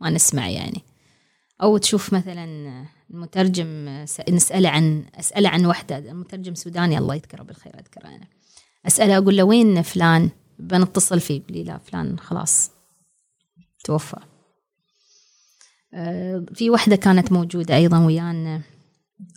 ما 0.00 0.10
نسمع 0.10 0.48
يعني. 0.48 0.82
أو 1.62 1.76
تشوف 1.76 2.12
مثلا 2.12 2.44
المترجم 3.10 3.88
نساله 4.28 4.68
عن 4.68 5.04
اساله 5.14 5.48
عن 5.48 5.66
وحدة. 5.66 5.98
المترجم 5.98 6.54
سوداني 6.54 6.98
الله 6.98 7.14
يذكره 7.14 7.42
بالخير 7.42 7.74
أذكره 7.78 8.08
أنا. 8.08 8.26
أسأله 8.86 9.16
أقول 9.18 9.36
له 9.36 9.42
وين 9.42 9.82
فلان؟ 9.82 10.30
بنتصل 10.58 11.20
فيه 11.20 11.42
لي 11.50 11.64
لا 11.64 11.78
فلان 11.78 12.18
خلاص 12.18 12.70
توفى. 13.84 14.16
آه، 15.94 16.46
في 16.54 16.70
وحدة 16.70 16.96
كانت 16.96 17.32
موجودة 17.32 17.76
أيضا 17.76 17.98
ويانا. 18.06 18.62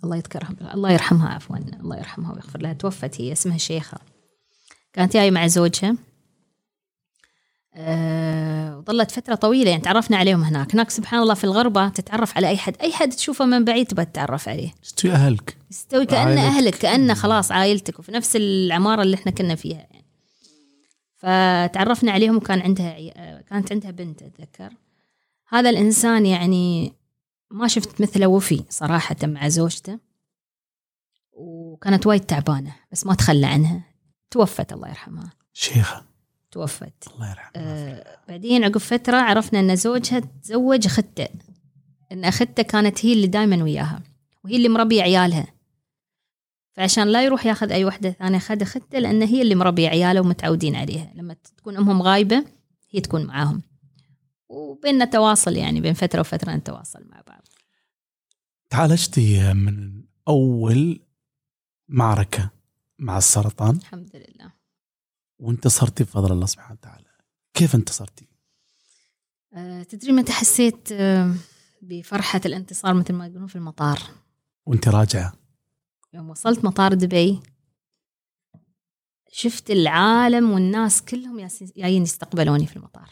الله 0.03 0.15
يذكرها 0.15 0.55
الله 0.73 0.91
يرحمها 0.91 1.29
عفوا 1.29 1.57
الله 1.57 1.97
يرحمها 1.97 2.33
ويغفر 2.33 2.61
لها. 2.61 2.73
توفت 2.73 3.21
هي 3.21 3.31
اسمها 3.31 3.57
شيخة. 3.57 3.97
كانت 4.93 5.13
جاية 5.13 5.31
مع 5.31 5.47
زوجها. 5.47 5.95
وظلت 7.79 9.11
فترة 9.11 9.35
طويلة 9.35 9.69
يعني 9.69 9.81
تعرفنا 9.81 10.17
عليهم 10.17 10.43
هناك. 10.43 10.73
هناك 10.73 10.89
سبحان 10.89 11.21
الله 11.21 11.33
في 11.33 11.43
الغربة 11.43 11.89
تتعرف 11.89 12.37
على 12.37 12.47
أي 12.47 12.57
حد. 12.57 12.77
أي 12.81 12.93
حد 12.93 13.09
تشوفه 13.09 13.45
من 13.45 13.65
بعيد 13.65 13.87
تبى 13.87 14.05
تتعرف 14.05 14.49
عليه. 14.49 14.73
استوي 14.83 15.11
أهلك. 15.11 15.57
يستوي 15.71 16.05
كأنه. 16.05 16.41
أهلك 16.41 16.75
كأنه 16.75 17.13
خلاص 17.13 17.51
عائلتك. 17.51 17.99
وفي 17.99 18.11
نفس 18.11 18.35
العمارة 18.35 19.01
اللي 19.01 19.15
إحنا 19.15 19.31
كنا 19.31 19.55
فيها 19.55 19.77
يعني. 19.77 20.05
فتعرفنا 21.15 22.11
عليهم 22.11 22.35
وكان 22.35 22.61
عندها. 22.61 22.95
آه، 23.15 23.41
كانت 23.41 23.71
عندها 23.71 23.91
بنت 23.91 24.21
أتذكر. 24.21 24.69
هذا 25.49 25.69
الإنسان 25.69 26.25
يعني 26.25 26.93
ما 27.51 27.67
شفت 27.67 28.01
مثله 28.01 28.27
وفي 28.27 28.63
صراحة 28.69 29.15
مع 29.23 29.47
زوجته. 29.47 29.99
وكانت 31.31 32.07
وايد 32.07 32.21
تعبانة 32.21 32.75
بس 32.91 33.05
ما 33.05 33.13
تخلى 33.15 33.45
عنها. 33.45 33.83
توفت 34.31 34.73
الله 34.73 34.87
يرحمها. 34.87 35.33
شيخة. 35.53 36.08
توفت. 36.51 37.07
الله 37.15 37.29
يرحمها 37.29 37.51
آه، 37.55 38.17
بعدين 38.27 38.63
عقب 38.63 38.77
فترة 38.77 39.17
عرفنا 39.17 39.59
أن 39.59 39.75
زوجها 39.75 40.19
تزوج 40.19 40.85
أخته 40.85 41.27
أن 42.11 42.25
أخته 42.25 42.63
كانت 42.63 43.05
هي 43.05 43.13
اللي 43.13 43.27
دائما 43.27 43.63
وياها 43.63 44.03
وهي 44.43 44.55
اللي 44.55 44.69
مربية 44.69 45.01
عيالها. 45.01 45.47
فعشان 46.73 47.07
لا 47.07 47.23
يروح 47.23 47.45
ياخذ 47.45 47.71
أي 47.71 47.85
وحدة 47.85 48.11
ثانية 48.11 48.39
خذ 48.39 48.61
أخته 48.61 48.99
لأن 48.99 49.21
هي 49.21 49.41
اللي 49.41 49.55
مربية 49.55 49.89
عياله 49.89 50.21
ومتعودين 50.21 50.75
عليها. 50.75 51.11
لما 51.15 51.33
تكون 51.57 51.77
أمهم 51.77 52.01
غايبة 52.01 52.45
هي 52.89 53.01
تكون 53.01 53.25
معاهم. 53.25 53.61
وبيننا 54.49 55.05
تواصل 55.05 55.55
يعني 55.55 55.81
بين 55.81 55.93
فترة 55.93 56.19
وفترة 56.19 56.51
نتواصل 56.51 57.05
مع 57.09 57.21
بعض. 57.27 57.47
تعالجتي 58.69 59.53
من 59.53 60.03
أول 60.27 60.99
معركة 61.87 62.49
مع 62.99 63.17
السرطان؟ 63.17 63.75
الحمد 63.75 64.15
لله. 64.15 64.58
وانتصرتي 65.39 66.03
بفضل 66.03 66.31
الله 66.31 66.45
سبحانه 66.45 66.79
وتعالى. 66.81 67.05
كيف 67.53 67.75
انتصرتي؟ 67.75 68.27
أه 69.53 69.83
تدري 69.83 70.11
متى 70.11 70.31
حسيت 70.31 70.91
أه 70.91 71.33
بفرحة 71.81 72.41
الانتصار 72.45 72.93
مثل 72.93 73.13
ما 73.13 73.27
يقولون 73.27 73.47
في 73.47 73.55
المطار؟ 73.55 73.99
وانت 74.65 74.87
راجعة. 74.87 75.33
يوم 76.13 76.29
وصلت 76.29 76.65
مطار 76.65 76.93
دبي 76.93 77.39
شفت 79.31 79.71
العالم 79.71 80.51
والناس 80.51 81.01
كلهم 81.01 81.47
جايين 81.77 82.03
يستقبلوني 82.03 82.67
في 82.67 82.75
المطار. 82.75 83.09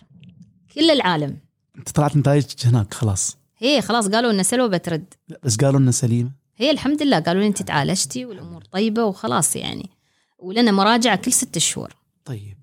كل 0.74 0.92
العالم. 0.92 1.40
انت 1.78 1.90
طلعت 1.90 2.18
نتائجك 2.18 2.66
هناك 2.66 2.94
خلاص. 2.94 3.38
هي 3.58 3.82
خلاص 3.82 4.08
قالوا 4.08 4.32
إن 4.32 4.44
سلوى 4.44 4.70
بترد. 4.70 5.14
لا 5.28 5.40
بس 5.44 5.58
قالوا 5.58 5.80
لنا 5.80 5.92
سليمة. 5.92 6.32
هي 6.58 6.72
الحمد 6.72 7.02
لله 7.02 7.20
قالوا 7.20 7.42
لي 7.42 7.48
أنت 7.48 7.62
تعالجتي 7.62 8.26
والأمور 8.26 8.64
طيبة 8.64 9.04
وخلاص 9.04 9.56
يعني. 9.56 9.90
ولنا 10.40 10.72
مراجعة 10.72 11.16
كل 11.16 11.34
ست 11.34 11.58
شهور. 11.58 11.97
طيب. 12.28 12.58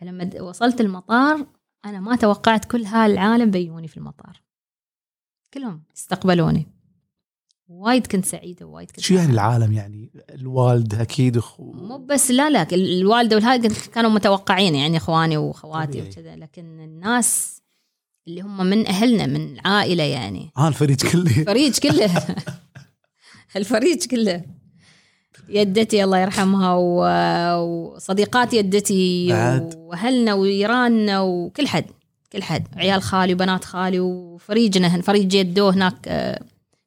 فلما 0.00 0.30
وصلت 0.42 0.80
المطار 0.80 1.46
أنا 1.84 2.00
ما 2.00 2.16
توقعت 2.16 2.64
كل 2.64 2.84
هالعالم 2.84 3.50
بيوني 3.50 3.88
في 3.88 3.96
المطار. 3.96 4.42
كلهم 5.54 5.82
استقبلوني. 5.96 6.66
وايد 7.68 8.06
كنت 8.06 8.24
سعيدة 8.24 8.66
وايد 8.66 8.90
كنت 8.90 9.00
شو 9.00 9.14
يعني 9.14 9.32
العالم؟ 9.32 9.72
يعني 9.72 10.10
الوالد 10.30 10.94
أكيد 10.94 11.36
أخو 11.36 11.72
مو 11.72 11.98
بس 11.98 12.30
لا 12.30 12.50
لا 12.50 12.62
ال- 12.62 12.98
الوالده 13.00 13.36
والهاي 13.36 13.58
كانوا 13.68 14.10
متوقعين 14.10 14.74
يعني 14.74 14.96
إخواني 14.96 15.36
وأخواتي. 15.36 16.02
وكذا. 16.02 16.36
لكن 16.36 16.80
الناس 16.80 17.62
اللي 18.28 18.40
هم 18.40 18.66
من 18.66 18.86
أهلنا 18.86 19.26
من 19.26 19.52
العائله 19.58 20.04
يعني. 20.04 20.50
ها 20.56 20.68
الفريج 20.68 20.96
كله. 21.12 21.40
الفريج 21.40 21.78
كله. 21.78 22.36
الفريج 23.56 24.06
كله. 24.06 24.44
يدتي 25.48 26.04
الله 26.04 26.18
يرحمها 26.18 26.74
وصديقات 27.54 28.54
يدتي 28.54 29.28
بعد؟ 29.28 29.74
وأهلنا 29.76 30.34
ويراننا 30.34 31.20
وكل 31.20 31.68
حد 31.68 31.84
كل 32.32 32.42
حد 32.42 32.66
عيال 32.76 33.02
خالي 33.02 33.34
وبنات 33.34 33.64
خالي 33.64 34.00
وفريجنا 34.00 35.00
فريج 35.02 35.28
جدو 35.28 35.68
هناك 35.68 36.08
آه، 36.08 36.42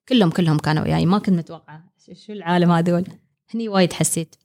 كلهم 0.10 0.30
كلهم 0.30 0.58
كانوا 0.58 0.84
وياي 0.84 1.06
ما 1.06 1.18
كنت 1.20 1.30
متوقعة. 1.36 1.84
شو- 2.26 2.34
العالم 2.34 2.72
هذول؟ 2.72 3.06
هني 3.54 3.70
وايد 3.70 3.94
حسيت 3.94 4.36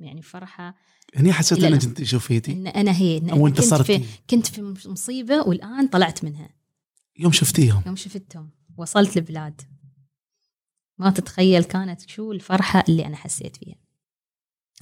يعني 0.00 0.22
فرحة. 0.22 0.74
هني 1.16 1.32
حسيت 1.32 1.64
انك. 1.64 1.84
انت 1.84 2.02
شفيتي 2.02 2.52
إن 2.52 2.66
أنا 2.66 2.92
هي 2.96 3.18
إن 3.18 3.30
أو 3.30 3.46
انتصرتي 3.46 3.98
في 3.98 4.04
كنت 4.30 4.46
في 4.46 4.88
مصيبة 4.88 5.40
والآن 5.48 5.86
طلعت 5.88 6.24
منها. 6.24 6.48
يوم 7.18 7.32
شفتيهم. 7.32 7.82
يوم 7.86 7.96
شفتهم. 7.96 8.50
وصلت 8.76 9.16
البلاد. 9.16 9.60
ما 10.98 11.10
تتخيل 11.10 11.64
كانت 11.64 12.08
شو 12.08 12.32
الفرحة 12.32 12.84
اللي 12.88 13.06
أنا 13.06 13.16
حسيت 13.16 13.56
فيها. 13.56 13.76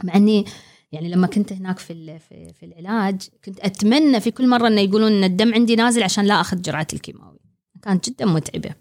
مع 0.04 0.16
إني 0.16 0.44
يعني 0.92 1.08
لما 1.08 1.26
كنت 1.26 1.52
هناك 1.52 1.78
في, 1.78 2.18
في 2.52 2.66
العلاج 2.66 3.28
كنت 3.44 3.60
أتمنى 3.60 4.20
في 4.20 4.30
كل 4.30 4.48
مرة 4.48 4.68
إنه 4.68 4.80
يقولون 4.80 5.12
إن 5.12 5.24
الدم 5.24 5.54
عندي 5.54 5.76
نازل 5.76 6.02
عشان 6.02 6.24
لا 6.24 6.40
أخذ 6.40 6.62
جرعة 6.62 6.86
الكيماوي. 6.92 7.38
كانت 7.82 8.10
جدا 8.10 8.26
متعبة. 8.26 8.74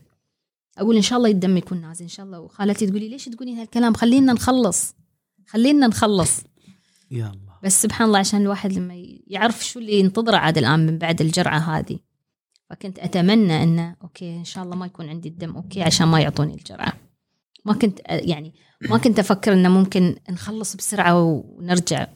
أقول 0.78 0.95
إن 0.95 1.02
شاء 1.02 1.17
الله 1.17 1.30
الدم 1.30 1.58
يكون 1.58 1.82
نازل 1.82 2.02
إن 2.02 2.10
شاء 2.10 2.26
الله. 2.26 2.39
وخالتي 2.39 2.88
تقولي 2.88 3.10
ليش 3.10 3.26
تقولين 3.26 3.58
هالكلام؟ 3.58 3.93
خلينا 3.93 4.34
نخلص. 4.34 4.95
خلينا 5.48 5.88
نخلص. 5.88 6.41
يا 7.12 7.26
الله. 7.26 7.54
بس 7.63 7.82
سبحان 7.82 8.08
الله 8.08 8.19
عشان 8.19 8.41
الواحد 8.41 8.74
لما 8.74 9.06
يعرف 9.28 9.65
شو 9.65 9.80
اللي 9.80 10.00
ينتظره 10.00 10.38
عاد 10.38 10.58
الآن 10.58 10.86
من 10.86 10.98
بعد 10.98 11.21
الجرعة 11.21 11.58
هذه. 11.58 12.00
فكنت 12.69 13.00
أتمنى 13.00 13.63
إنه 13.63 13.95
okay 14.04 14.36
إن 14.36 14.43
شاء 14.43 14.63
الله 14.63 14.76
ما 14.76 14.86
يكون 14.86 15.10
عندي 15.10 15.30
الدم 15.30 15.56
okay 15.56 15.82
عشان 15.82 16.08
ما 16.08 16.19
يعطوني 16.19 16.54
الجرعة. 16.54 17.05
ما 17.65 17.73
كنت 17.73 17.99
يعني 18.08 18.54
ما 18.82 18.97
كنت 18.97 19.19
أفكر 19.19 19.54
إنه 19.54 19.69
ممكن 19.69 20.15
نخلص 20.30 20.75
بسرعة 20.75 21.21
ونرجع 21.23 22.08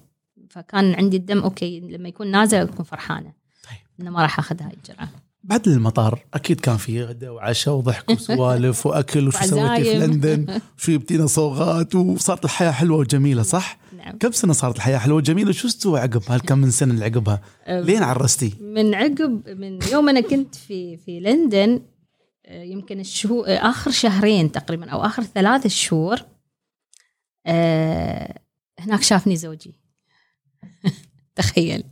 فكان 0.49 0.93
عندي 0.93 1.17
الدم 1.17 1.39
okay 1.39 1.79
لما 1.79 2.09
يكون 2.09 2.31
نازل 2.31 2.57
أكون 2.57 2.85
فرحانة 2.85 3.33
طيب. 3.69 3.77
إنه 4.01 4.11
ما 4.11 4.21
راح 4.21 4.39
أخذ 4.39 4.61
هاي 4.61 4.73
الجرعة 4.73 5.09
بعد 5.43 5.67
المطار 5.67 6.19
أكيد 6.33 6.59
كان 6.59 6.77
في 6.77 7.03
غدا 7.03 7.29
وعشاء 7.29 7.75
وضحك 7.75 8.09
وسوالف 8.09 8.85
وأكل 8.85 9.27
وشو 9.27 9.45
سويتي 9.45 9.83
في. 9.83 9.97
لندن 9.97 10.45
وشو 10.77 10.91
جبتينا 10.91 11.27
صوغات 11.27 11.95
وصارت 11.95 12.45
الحياة 12.45 12.71
حلوة 12.71 12.97
وجميلة 12.97 13.43
صح؟ 13.43 13.77
نعم 13.97 14.17
كم 14.17 14.31
سنة 14.31 14.53
صارت 14.53 14.75
الحياة 14.75 14.97
حلوة 14.97 15.17
وجميلة 15.17 15.49
وشو 15.49 15.67
استوى 15.67 15.99
عقب 15.99 16.21
هالكم 16.27 16.57
من 16.57 16.71
سنة 16.71 16.93
اللي 16.93 17.05
عقبها؟ 17.05 17.41
لين 17.67 18.03
عرستي؟ 18.03 18.53
من 18.61 18.95
عقب 18.95 19.49
من 19.49 19.79
يوم 19.91 20.09
أنا 20.09 20.21
كنت 20.21 20.55
في 20.55 20.97
في 20.97 21.19
لندن 21.19 21.81
يمكن 22.49 22.99
الشهور 22.99 23.47
آه، 23.47 23.69
آخر 23.69 23.91
شهرين 23.91 24.51
تقريبا 24.51 24.89
أو 24.89 25.05
آخر 25.05 25.23
ثلاث 25.23 25.67
شهور 25.67 26.19
آه، 27.45 28.39
هناك 28.79 29.01
شافني 29.03 29.35
زوجي. 29.35 29.75
تخيل. 31.35 31.83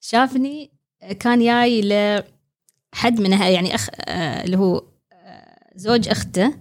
شافني 0.00 0.70
آه، 1.02 1.12
كان 1.12 1.44
جاي 1.44 1.80
لحد 1.82 3.20
من 3.20 3.38
أه- 3.38 3.42
يعني 3.42 3.74
اخ 3.74 3.88
آه، 3.94 4.44
اللي 4.44 4.58
هو 4.58 4.82
آه، 5.12 5.70
زوج 5.76 6.08
أخته. 6.08 6.54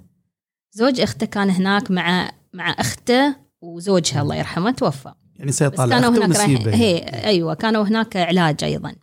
زوج 0.72 1.02
أخته 1.02 1.26
كان 1.26 1.50
هناك 1.50 1.92
مع 1.92 2.32
مع 2.54 2.76
أخته 2.80 3.36
وزوجها 3.62 4.22
الله 4.22 4.36
يرحمه 4.36 4.72
توفى. 4.72 5.14
يعني 5.36 5.52
سيطالع 5.52 6.00
كانوا 6.00 6.10
هناك 6.26 6.38
رايحين. 6.38 6.68
هي 6.70 6.98
أيوه 6.98 7.54
كانوا 7.54 7.84
هناك 7.84 8.18
علاج 8.18 8.64
أيضا. 8.64 8.96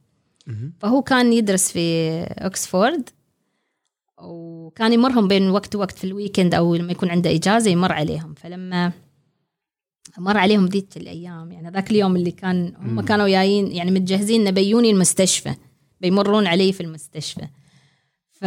فهو 0.81 1.03
كان 1.03 1.33
يدرس 1.33 1.73
في 1.73 2.21
اوكسفورد 2.23 3.11
وكان 4.73 4.93
يمرهم 4.93 5.29
بين 5.29 5.51
وقت 5.51 5.77
ووقت 5.77 5.99
في 5.99 6.05
ال 6.05 6.11
weekend 6.11 6.55
أو 6.55 6.75
لما 6.75 6.93
يكون 6.93 7.11
عنده 7.11 7.35
إجازة 7.35 7.71
يمر 7.71 7.93
عليهم. 7.93 8.35
فلما 8.35 8.93
مر 10.19 10.37
عليهم 10.37 10.67
ذيك 10.67 10.97
الأيام 10.97 11.53
يعني 11.53 11.71
ذاك 11.71 11.91
اليوم 11.91 12.17
اللي 12.17 12.31
كان 12.31 12.75
هم. 12.79 13.01
كانوا 13.01 13.29
جايين 13.29 13.73
يعني 13.73 13.91
متجهزين 13.91 14.41
إنه 14.41 14.51
بيوني 14.51 14.91
المستشفى 14.91 15.55
بيمرون 16.01 16.47
علي 16.47 16.73
في 16.73 16.81
المستشفى. 16.83 17.47
ف 18.33 18.45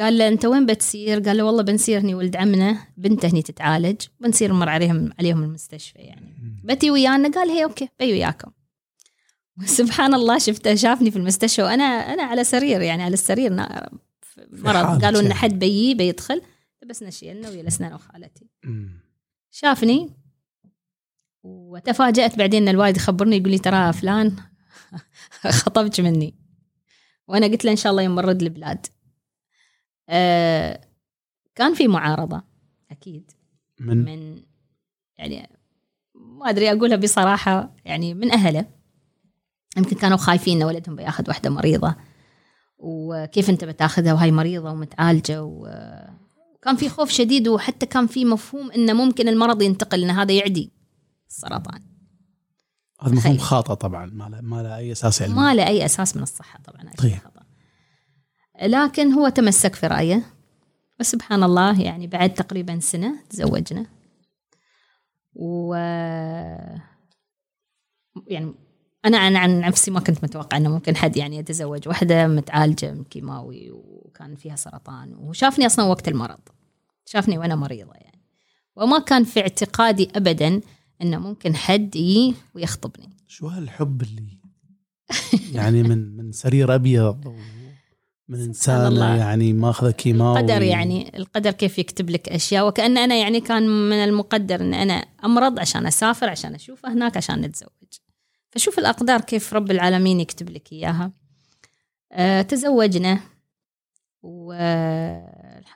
قال 0.00 0.18
له 0.18 0.28
أنت 0.28 0.44
وين 0.44 0.66
بتسير؟ 0.66 1.20
قال 1.20 1.36
له 1.36 1.42
والله 1.44 1.62
بنسير 1.62 2.00
هني 2.00 2.14
ولد 2.14 2.36
عمنا 2.36 2.78
بنته 2.96 3.28
هني 3.28 3.42
تتعالج. 3.42 3.96
بنسير 4.20 4.52
نمر 4.52 4.68
عليهم 4.68 5.10
عليهم 5.18 5.42
المستشفى 5.42 5.98
يعني. 5.98 6.60
بتي 6.64 6.90
ويانا؟ 6.90 7.28
قال 7.30 7.48
هي 7.50 7.64
okay 7.64 7.88
بي 8.00 8.12
وياكم. 8.12 8.50
سبحان 9.64 10.14
الله 10.14 10.38
شفته 10.38 10.74
شافني 10.74 11.10
في 11.10 11.16
المستشفى 11.16 11.62
وأنا 11.62 11.84
أنا 11.84 12.22
على 12.22 12.44
سرير 12.44 12.80
يعني 12.80 13.02
على 13.02 13.14
السرير 13.14 13.52
نا- 13.52 13.90
مرض. 14.52 15.04
قالوا 15.04 15.20
إن 15.20 15.24
يعني. 15.24 15.34
حد 15.34 15.58
بيجي 15.58 15.94
بيدخل 15.94 16.42
بس 16.86 17.02
نشيلنا 17.02 17.50
وجلسنا 17.50 17.86
أنا 17.86 17.94
وخالتي. 17.94 18.46
شافني 19.50 20.10
وتفاجأت 21.42 22.38
بعدين 22.38 22.62
إن 22.62 22.68
الوالد 22.68 22.96
يخبرني 22.96 23.36
يقول 23.36 23.50
لي 23.50 23.58
ترى 23.58 23.92
فلان 23.92 24.36
خطبت 25.60 26.00
مني. 26.00 26.34
وأنا 27.28 27.46
قلت 27.46 27.64
له 27.64 27.70
إن 27.70 27.76
شاء 27.76 27.90
الله 27.90 28.02
يوم 28.02 28.14
نرد 28.14 28.42
البلاد. 28.42 28.86
آه 30.08 30.80
كان 31.54 31.74
في 31.74 31.88
معارضة 31.88 32.42
أكيد. 32.90 33.30
من؟ 33.80 34.04
من 34.04 34.42
يعني 35.18 35.48
ما 36.14 36.50
أدري 36.50 36.72
أقولها 36.72 36.96
بصراحة 36.96 37.76
يعني 37.84 38.14
من 38.14 38.32
أهله. 38.32 38.66
يمكن 39.76 39.96
كانوا 39.96 40.16
خايفين 40.16 40.56
إن 40.62 40.66
ولدهم 40.68 40.96
بياخذ 40.96 41.24
واحدة 41.28 41.50
مريضة. 41.50 41.96
وكيف 42.78 43.50
انت 43.50 43.64
بتاخذها 43.64 44.12
وهاي 44.12 44.32
مريضة 44.32 44.70
ومتعالجة 44.70 45.42
وكان 45.42 46.76
في 46.76 46.88
خوف 46.88 47.10
شديد 47.10 47.48
وحتى 47.48 47.86
كان 47.86 48.06
في 48.06 48.24
مفهوم 48.24 48.72
إنه 48.72 48.92
ممكن 48.92 49.28
المرض 49.28 49.62
ينتقل 49.62 50.04
إن 50.04 50.10
هذا 50.10 50.32
يعدي 50.32 50.72
السرطان 51.28 51.82
هذا 53.00 53.14
مفهوم. 53.14 53.38
خاطئ 53.38 53.74
طبعا 53.74 54.06
ما 54.06 54.24
له 54.24 54.40
ما 54.40 54.62
له 54.62 54.76
أي 54.76 54.92
أساس 54.92 55.22
علمي 55.22 55.34
ما 55.34 55.54
له 55.54 55.66
أي 55.66 55.84
أساس 55.84 56.16
من 56.16 56.22
الصحة 56.22 56.60
طبعا 56.64 56.90
طيب. 56.98 57.14
خطأ. 57.16 57.42
لكن 58.62 59.12
هو 59.12 59.28
تمسك 59.28 59.74
في 59.74 59.86
رايه 59.86 60.22
وسبحان 61.00 61.42
الله 61.42 61.80
يعني 61.80 62.06
بعد 62.06 62.34
تقريبا 62.34 62.80
سنة 62.80 63.14
تزوجنا 63.30 63.86
و 65.34 65.74
يعني 68.26 68.54
أنا 69.08 69.16
أنا 69.16 69.38
عن 69.38 69.60
نفسي 69.60 69.90
ما 69.90 70.00
كنت 70.00 70.24
متوقع 70.24 70.56
إنه 70.56 70.70
ممكن 70.70 70.96
حد 70.96 71.16
يعني 71.16 71.36
يتزوج. 71.36 71.88
واحدة 71.88 72.26
متعالجة 72.26 72.92
من 72.92 73.04
كيماوي 73.04 73.70
وكان 73.70 74.34
فيها 74.36 74.56
سرطان. 74.56 75.14
وشافني 75.14 75.66
أصلا 75.66 75.84
وقت 75.84 76.08
المرض. 76.08 76.40
شافني 77.04 77.38
وأنا 77.38 77.56
مريضة 77.56 77.92
يعني. 77.94 78.22
وما 78.76 78.98
كان 78.98 79.24
في 79.24 79.40
اعتقادي 79.40 80.08
ابدا 80.16 80.60
إنه 81.02 81.18
ممكن 81.18 81.56
حد 81.56 81.96
يجي 81.96 82.34
ويخطبني. 82.54 83.10
شو 83.28 83.46
هالحب 83.46 84.02
اللي 84.02 84.38
يعني 85.52 85.82
من 85.82 86.16
من 86.16 86.32
سرير 86.32 86.74
أبيض 86.74 87.34
من 88.28 88.40
انسانه 88.40 88.88
الله. 88.88 89.16
يعني 89.16 89.52
ماخذة 89.52 89.90
كيماوي. 89.90 90.40
القدر 90.40 90.62
يعني 90.62 91.16
القدر 91.18 91.50
كيف 91.50 91.78
يكتب 91.78 92.10
لك 92.10 92.28
أشياء. 92.28 92.68
وكأن 92.68 92.98
أنا 92.98 93.14
يعني 93.14 93.40
كان 93.40 93.88
من 93.88 93.96
المقدر 93.96 94.60
إن 94.60 94.74
أنا 94.74 95.04
أمرض 95.24 95.58
عشان 95.58 95.86
أسافر 95.86 96.28
عشان 96.28 96.54
أشوفه 96.54 96.92
هناك 96.92 97.16
عشان 97.16 97.40
نتزوج 97.40 97.70
فشوف 98.50 98.78
الأقدار 98.78 99.20
كيف 99.20 99.54
رب 99.54 99.70
العالمين 99.70 100.20
يكتب 100.20 100.50
لك 100.50 100.72
إياها. 100.72 101.12
أه 102.12 102.42
تزوجنا 102.42 103.20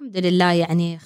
والحمد 0.02 0.26
لله 0.26 0.52
يعني 0.52 0.98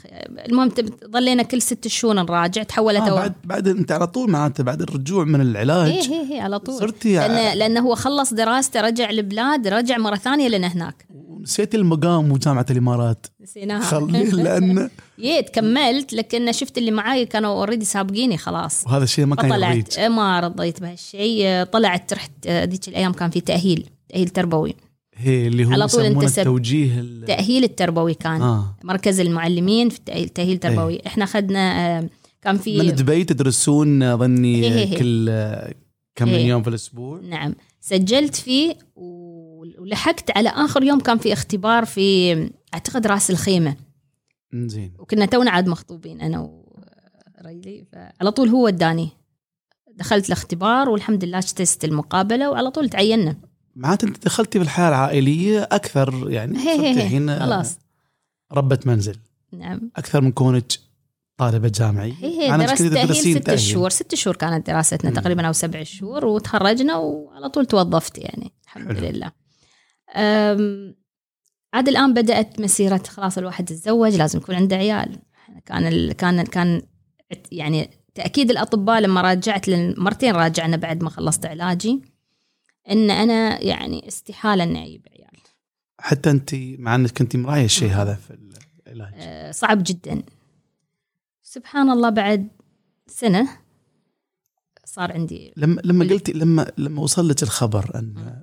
المهم 0.49 0.71
ظلينا 1.11 1.43
كل 1.43 1.63
ست 1.63 1.89
شهور 1.89 2.15
نراجع 2.15 2.63
تحولت 2.63 3.01
آه. 3.01 3.15
بعد 3.15 3.35
بعد 3.45 3.69
أنت 3.69 3.93
على 3.93 4.07
طول 4.07 4.31
معناته 4.31 4.65
بعد 4.65 4.83
الرجوع 4.83 5.25
من 5.25 5.41
العلاج. 5.41 5.91
إيه 5.91 6.01
إيه 6.01 6.33
إيه 6.33 6.41
على 6.41 6.59
طول. 6.59 6.75
صرتي 6.75 7.15
لأن, 7.15 7.59
لأنه 7.59 7.81
هو 7.81 7.95
خلص 7.95 8.35
دراسته 8.35 8.81
رجع 8.81 9.11
البلاد 9.11 9.69
رجع 9.69 9.99
مرة 9.99 10.17
ثانية 10.17 10.49
لنا 10.49 10.67
هناك. 10.67 11.07
نسيتي 11.41 11.77
المقام 11.77 12.33
وجامعه 12.33 12.67
الإمارات. 12.71 13.27
نسيناها 13.41 13.81
خلي 13.81 14.25
لأن 14.25 14.91
جيت 15.21 15.51
كملت 15.51 16.13
لكن 16.13 16.53
شفت 16.53 16.79
اللي 16.79 16.91
معاي 16.91 17.27
كانوا 17.27 17.51
already 17.51 17.85
سابقيني 17.85 18.39
خلاص. 18.39 18.87
وهذا 18.87 19.05
الشيء 19.05 19.27
ما 19.27 19.37
كان 19.37 19.51
يرضيك. 19.51 19.95
طلعت 19.95 20.11
ما 20.11 20.41
رضيت 20.41 20.81
بهالشيء. 20.81 21.65
طلعت 21.65 22.13
رحت 22.13 22.47
ذيك 22.47 22.89
الأيام 22.89 23.13
كان 23.13 23.31
في 23.31 23.41
تأهيل 23.41 23.89
تأهيل 24.09 24.29
تربوي. 24.29 24.77
هي 25.17 25.47
اللي 25.47 25.65
هو 25.65 25.73
على 25.73 25.87
طول 25.87 26.05
انتسب. 26.05 26.39
التوجيه 26.39 27.01
ال- 27.01 27.21
التاهيل 27.23 27.65
التربوي 27.65 28.15
كان. 28.15 28.43
آه. 28.43 28.77
مركز 28.85 29.21
المعلمين 29.21 29.89
في 29.89 29.99
التاهيل 29.99 30.29
تاهيل 30.29 30.59
تربوي 30.59 31.07
إحنا 31.07 31.25
اخذنا 31.25 31.99
آه، 31.99 32.09
كان 32.43 32.55
من 32.55 32.61
في 32.61 32.91
دبي 32.91 33.25
تدرسون 33.25 34.17
ظني 34.17 34.55
إيه 34.65 34.73
إيه 34.73 34.93
إيه. 34.93 34.99
كل 34.99 35.27
آه، 35.31 35.75
كم 36.15 36.29
من 36.29 36.35
إيه. 36.35 36.47
يوم 36.47 36.63
في 36.63 36.69
الأسبوع؟ 36.69 37.21
نعم. 37.21 37.55
سجلت 37.81 38.35
فيه 38.35 38.75
ولحقت 38.97 40.37
على 40.37 40.49
آخر 40.49 40.83
يوم 40.83 41.01
كان 41.01 41.19
في 41.19 41.33
اختبار 41.33 41.85
في 41.85 42.35
أعتقد 42.75 43.07
رأس 43.07 43.31
الخيمة. 43.31 43.77
زين 44.55 44.93
وكنا 44.99 45.27
تونا 45.27 45.51
عاد 45.51 45.69
مخطوبين 45.69 46.21
أنا 46.21 46.41
وريلي. 47.45 47.85
فعلى 47.93 48.31
طول 48.33 48.49
هو 48.49 48.69
اداني 48.69 49.09
دخلت 49.95 50.27
الاختبار 50.27 50.89
والحمد 50.89 51.25
لله 51.25 51.39
اجتزت 51.39 51.85
المقابلة 51.85 52.51
وعلى 52.51 52.71
طول 52.71 52.89
تعيننا. 52.89 53.37
معناته 53.77 54.09
انت 54.09 54.25
دخلتي 54.25 54.59
في 54.59 54.65
الحياة 54.65 54.89
العائلية 54.89 55.69
أكثر 55.73 56.31
يعني 56.31 56.57
الحين 56.91 57.39
خلاص. 57.39 57.79
ربة 58.53 58.79
منزل. 58.87 59.17
نعم. 59.53 59.91
أكثر 59.97 60.21
من 60.21 60.33
كونك 60.33 60.73
طالبة 61.37 61.69
جامعي 61.75 62.15
هي 62.21 62.41
هي 62.41 62.55
أنا 62.55 62.67
درست 62.67 62.83
تأهيل. 62.83 63.43
ست. 63.43 63.55
شهور. 63.55 63.91
ست 63.91 64.15
شهور 64.15 64.37
كانت 64.37 64.67
دراستنا 64.67 65.11
مم. 65.11 65.17
تقريبا 65.17 65.47
أو 65.47 65.53
سبع 65.53 65.83
شهور 65.83 66.25
وتخرجنا 66.27 66.97
وعلى 66.97 67.49
طول 67.49 67.67
توظفت 67.67 68.19
يعني 68.19 68.53
الحمد 68.65 68.97
حلو. 68.99 69.09
لله. 69.09 69.33
عاد 71.75 71.89
الآن 71.89 72.15
بدأت 72.15 72.61
مسيرة 72.61 73.03
خلاص 73.09 73.39
الواحد 73.39 73.71
يتزوج 73.71 74.15
لازم 74.17 74.39
يكون 74.39 74.55
عنده 74.55 74.77
عيال. 74.77 75.19
كان 75.67 75.87
ال... 75.87 76.13
كان 76.13 76.45
كان 76.45 76.83
يعني 77.53 77.91
تأكيد 78.15 78.51
الأطباء 78.51 79.01
لما 79.01 79.21
راجعت 79.21 79.71
مرتين 79.99 80.35
راجعنا 80.35 80.77
بعد 80.77 81.03
ما 81.03 81.11
خلصت 81.11 81.47
علاجي. 81.47 82.16
إن 82.91 83.11
أنا 83.11 83.63
يعني 83.65 84.09
استحالة 84.09 84.65
إني 84.65 84.85
أجيب 84.87 85.07
عيال. 85.13 85.37
حتى 85.99 86.31
أنت 86.31 86.55
مع 86.55 86.95
إنك 86.95 87.11
كنت 87.19 87.37
مراعيه 87.37 87.65
الشيء 87.65 87.91
هذا 87.91 88.15
في 88.15 88.31
ال- 88.31 88.53
العلاج. 88.87 89.13
آه، 89.17 89.51
صعب 89.51 89.83
جدا. 89.87 90.23
سبحان 91.43 91.91
الله 91.91 92.09
بعد 92.11 92.49
سنة 93.07 93.49
صار 94.85 95.13
عندي 95.13 95.53
لما 95.57 95.81
لما 95.85 96.05
قلتي 96.05 96.33
لما 96.33 96.73
لما 96.79 97.03
وصل 97.03 97.29
لك 97.29 97.43
الخبر 97.43 97.91
إن 97.99 98.43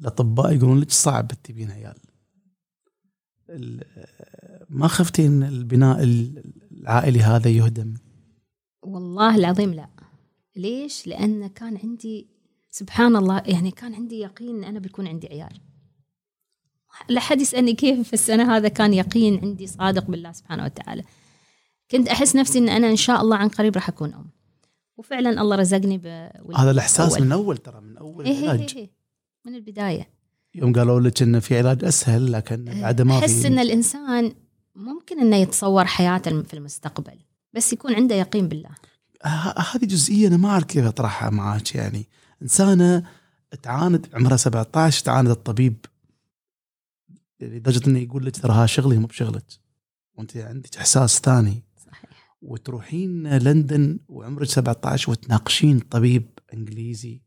الأطباء 0.00 0.54
يقولون 0.54 0.80
لك 0.80 0.90
صعب 0.90 1.28
تبين 1.44 1.70
عيال. 1.70 1.96
ال- 3.50 3.84
ما 4.68 4.88
خفتي 4.88 5.26
إن 5.26 5.42
البناء 5.42 6.02
العائلي 6.72 7.20
هذا 7.20 7.50
يهدم؟ 7.50 7.94
والله 8.82 9.36
العظيم 9.36 9.74
لا. 9.74 9.88
ليش؟ 10.56 11.06
لأن 11.06 11.46
كان 11.46 11.76
عندي 11.84 12.28
سبحان 12.78 13.16
الله 13.16 13.42
يعني 13.46 13.70
كان 13.70 13.94
عندي 13.94 14.18
يقين 14.18 14.56
أن 14.56 14.64
أنا 14.64 14.78
بيكون 14.78 15.06
عندي 15.08 15.26
عيال. 15.28 15.60
لا 17.08 17.20
حد 17.20 17.40
يسألني 17.40 17.72
كيف 17.74 18.06
في 18.08 18.12
السنة 18.12 18.56
هذا 18.56 18.68
كان 18.68 18.94
يقين 18.94 19.40
عندي 19.42 19.66
صادق 19.66 20.04
بالله 20.10 20.32
سبحانه 20.32 20.64
وتعالى. 20.64 21.02
كنت 21.90 22.08
أحس 22.08 22.36
نفسي 22.36 22.58
أن 22.58 22.68
أنا 22.68 22.90
إن 22.90 22.96
شاء 22.96 23.20
الله 23.20 23.36
عن 23.36 23.48
قريب 23.48 23.74
راح 23.74 23.88
أكون 23.88 24.14
أم. 24.14 24.30
وفعلا 24.96 25.42
الله 25.42 25.56
رزقني 25.56 25.98
بولد 25.98 26.56
هذا 26.56 26.70
الإحساس 26.70 27.12
أول. 27.12 27.26
من 27.26 27.32
أول 27.32 27.56
ترى 27.56 27.80
من 27.80 27.96
أول 27.96 28.24
إيه 28.24 28.32
إيه 28.32 28.44
العلاج 28.44 28.74
إيه 28.76 28.90
من 29.46 29.54
البداية. 29.54 30.08
يوم 30.54 30.72
قالوا 30.72 31.00
لك 31.00 31.22
انه 31.22 31.38
في 31.38 31.58
علاج 31.58 31.84
أسهل 31.84 32.32
لكن 32.32 32.64
بعد 32.64 33.02
ما 33.02 33.18
أحس 33.18 33.40
في 33.42 33.46
أن 33.46 33.58
الإنسان 33.58 34.32
ممكن 34.74 35.20
أنه 35.20 35.36
يتصور 35.36 35.84
حياته 35.84 36.42
في 36.42 36.54
المستقبل 36.54 37.18
بس 37.52 37.72
يكون 37.72 37.94
عنده 37.94 38.14
يقين 38.14 38.48
بالله. 38.48 38.70
ه- 39.24 39.60
هذه 39.60 39.84
جزئية 39.84 40.28
أنا 40.28 40.36
ما 40.36 40.48
أعرف 40.48 40.64
كيف 40.64 40.84
أطرحها 40.84 41.30
معك 41.30 41.74
يعني. 41.74 42.06
إنسانة 42.42 43.02
تعاند 43.62 44.06
عمرها 44.14 44.36
17 44.36 45.04
تعاند 45.04 45.28
الطبيب. 45.30 45.76
لدرجة 47.40 47.86
إنه 47.86 47.98
يقول 47.98 48.26
لك 48.26 48.36
ترى 48.36 48.52
ها 48.52 48.66
شغلي 48.66 48.98
مو 48.98 49.06
بشغلك. 49.06 49.44
وأنت 50.14 50.36
عندك 50.36 50.76
إحساس 50.76 51.20
ثاني. 51.20 51.62
صحيح. 51.86 52.36
وتروحين 52.42 53.36
لندن 53.36 53.98
وعمرك 54.08 54.48
17 54.48 55.10
وتناقشين 55.10 55.78
طبيب 55.78 56.28
إنجليزي. 56.54 57.22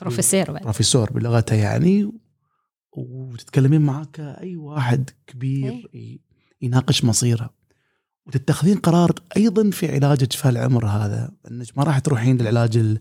بروفيسور 0.00 0.50
بعد. 0.52 0.62
بروفيسور 0.62 1.12
بلغته 1.12 1.54
يعني. 1.56 2.12
وتتكلمين 2.92 3.80
معاه 3.80 4.04
كأي 4.04 4.56
واحد 4.56 5.10
كبير 5.26 5.72
ي- 5.94 6.20
يناقش 6.62 7.04
مصيره. 7.04 7.50
وتتخذين 8.26 8.76
قرار 8.78 9.10
أيضا 9.36 9.70
في 9.70 9.94
علاجك 9.94 10.32
في 10.32 10.48
هالعمر 10.48 10.86
هذا. 10.86 11.32
إنك 11.50 11.78
ما 11.78 11.84
راح 11.84 11.98
تروحين 11.98 12.38
للعلاج 12.38 12.98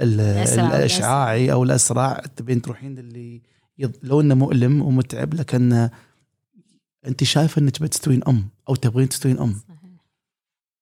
الإشعاعي 0.00 1.52
أو 1.52 1.62
الأسرع. 1.64 2.18
تبين 2.36 2.62
تروحين 2.62 2.94
للي 2.94 3.42
يض- 3.82 3.98
لو 4.02 4.20
إنه 4.20 4.34
مؤلم 4.34 4.82
ومتعب 4.82 5.34
لكن 5.34 5.88
انت 7.06 7.24
شايفة 7.24 7.60
إنك 7.62 7.82
بتستوين 7.82 8.24
أم 8.28 8.48
أو 8.68 8.74
تبغين 8.74 9.08
تستوين 9.08 9.38
أم. 9.38 9.52
صحيح. 9.68 9.80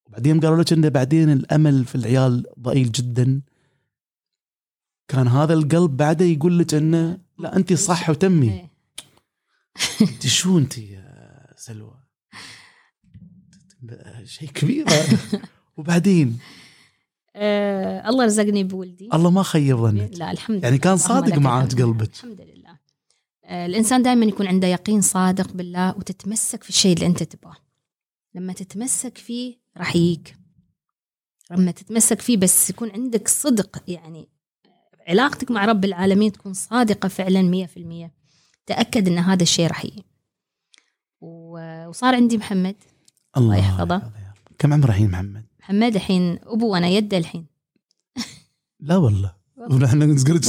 وبعدين 0.06 0.40
قالوا 0.40 0.62
لك 0.62 0.72
انه 0.72 0.88
بعدين 0.88 1.30
الأمل 1.32 1.84
في 1.84 1.94
العيال 1.94 2.46
ضئيل 2.60 2.92
جدا. 2.92 3.40
كان 5.08 5.28
هذا 5.28 5.54
القلب 5.54 5.96
بعده 5.96 6.24
يقول 6.24 6.58
لك 6.58 6.74
انه 6.74 7.18
لا 7.38 7.56
انت 7.56 7.72
صح 7.72 8.10
وتمي. 8.10 8.52
إيه. 8.52 8.68
انت 10.02 10.26
شو 10.26 10.58
انت 10.58 10.78
يا 10.78 11.54
سلوى؟ 11.56 11.94
شيء 14.24 14.48
كبير 14.50 14.86
وبعدين؟ 15.76 16.38
آه 17.36 18.08
الله 18.08 18.24
رزقني 18.24 18.64
بولدي. 18.64 19.08
الله 19.14 19.30
ما 19.30 19.42
خيب 19.42 19.76
ظنك 19.76 20.10
لا 20.14 20.30
الحمد 20.30 20.56
لله 20.56 20.64
يعني 20.64 20.78
كان 20.78 20.96
صادق 20.96 21.38
معك 21.38 21.64
الحمد. 21.64 21.82
قلبك. 21.82 22.14
الحمد 22.14 22.40
لله. 22.40 22.78
آه 23.44 23.66
الإنسان 23.66 24.02
دائما 24.02 24.26
يكون 24.26 24.46
عنده 24.46 24.68
يقين 24.68 25.00
صادق 25.00 25.52
بالله 25.52 25.96
وتتمسك 25.96 26.62
في 26.62 26.68
الشيء 26.68 26.94
اللي 26.94 27.06
أنت 27.06 27.22
تبغاه. 27.22 27.56
لما 28.34 28.52
تتمسك 28.52 29.18
فيه 29.18 29.56
راح 29.76 29.96
يجيك. 29.96 30.36
لما 31.50 31.70
تتمسك 31.70 32.20
فيه 32.20 32.36
بس 32.36 32.70
يكون 32.70 32.90
عندك 32.90 33.28
صدق 33.28 33.82
يعني 33.88 34.28
علاقتك 35.08 35.50
مع 35.50 35.64
رب 35.64 35.84
العالمين 35.84 36.32
تكون 36.32 36.52
صادقة 36.52 37.08
فعلا 37.08 37.42
مية 37.42 37.66
في 37.66 37.76
المية. 37.76 38.12
تأكد 38.66 39.08
أن 39.08 39.18
هذا 39.18 39.42
الشيء 39.42 39.66
راح 39.66 39.84
يجي. 39.84 40.04
وصار 41.20 42.14
عندي 42.14 42.38
محمد. 42.38 42.76
الله 43.36 43.56
يحفظه. 43.56 43.94
يا 43.94 44.00
رب. 44.00 44.56
كم 44.58 44.72
عمره 44.72 44.88
الحين 44.88 45.10
محمد؟ 45.10 45.44
محمد 45.68 45.94
الحين 45.94 46.38
أبو 46.42 46.68
وأنا 46.68 46.88
يده 46.88 47.18
الحين. 47.18 47.46
لا 48.80 48.96
والله. 48.96 49.34
ونحن 49.70 50.02
نسقرك 50.02 50.44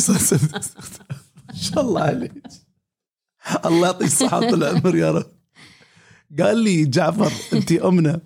ما 1.47 1.55
شاء 1.55 1.81
الله 1.81 2.01
عليك. 2.01 2.33
الله 3.65 3.87
يعطيك 3.87 4.09
طول 4.29 4.63
العمر 4.63 4.95
يا 4.95 5.11
رب. 5.11 5.31
قال 6.39 6.57
لي 6.57 6.85
جعفر 6.85 7.31
انت 7.53 7.71
أمنا. 7.71 8.21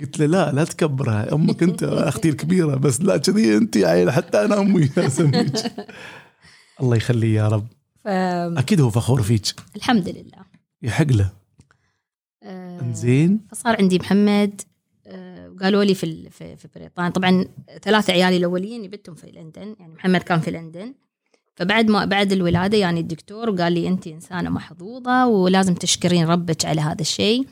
قلت 0.00 0.18
له 0.18 0.26
لا 0.26 0.52
لا 0.52 0.64
تكبرها. 0.64 1.34
أمك 1.34 1.62
أنت 1.62 1.82
أختي 1.82 2.28
الكبيرة 2.28 2.76
بس 2.76 3.00
لا 3.00 3.16
كذي 3.16 3.56
انت 3.56 3.76
عيل 3.76 4.10
حتى 4.10 4.44
أنا 4.44 4.60
أمي. 4.60 4.90
اسميك 4.98 5.72
الله 6.80 6.96
يخليه 6.96 7.36
يا 7.36 7.48
رب. 7.48 7.66
أكيد 8.58 8.80
هو 8.80 8.90
فخور 8.90 9.22
فيك. 9.22 9.46
لله. 10.08 10.44
يحق 10.82 11.06
له. 11.06 11.32
آه، 12.42 12.92
زين 12.92 13.40
فصار 13.50 13.76
عندي 13.76 13.98
محمد. 13.98 14.60
وقالوا 15.60 15.84
لي 15.84 15.94
في 15.94 16.30
في 16.30 16.56
في 16.56 16.68
بريطانيا. 16.74 17.10
طبعا 17.10 17.44
ثلاثة 17.82 18.12
عيالي 18.12 18.36
الأولين 18.36 18.82
جبتهم 18.82 19.14
في 19.14 19.30
لندن 19.30 19.76
يعني 19.80 19.94
محمد 19.94 20.20
كان 20.20 20.40
في 20.40 20.50
لندن. 20.50 20.94
فبعد 21.54 21.90
ما 21.90 22.04
بعد 22.04 22.32
الولادة 22.32 22.78
يعني 22.78 23.00
الدكتور 23.00 23.50
وقال 23.50 23.72
لي 23.72 23.88
انت 23.88 24.06
إنسانة 24.06 24.50
محظوظة 24.50 25.26
ولازم 25.26 25.74
تشكرين 25.74 26.26
ربك 26.26 26.64
على 26.64 26.80
هذا 26.80 27.00
الشيء. 27.00 27.46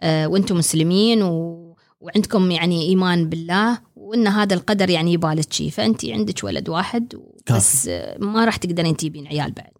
آه، 0.00 0.26
وأنتم 0.28 0.56
مسلمين 0.56 1.22
و 1.22 1.68
وعندكم 2.00 2.50
يعني 2.50 2.82
إيمان 2.82 3.28
بالله 3.28 3.78
وإن 3.96 4.26
هذا 4.26 4.54
القدر 4.54 4.90
يعني 4.90 5.12
يبالك 5.12 5.52
شيء. 5.52 5.70
فانت 5.70 6.04
عندك 6.04 6.44
ولد 6.44 6.68
واحد 6.68 7.14
بس 7.50 7.86
ما 8.18 8.44
راح 8.44 8.56
تقدرين 8.56 8.96
تجيبين 8.96 9.26
عيال 9.26 9.52
بعد. 9.52 9.72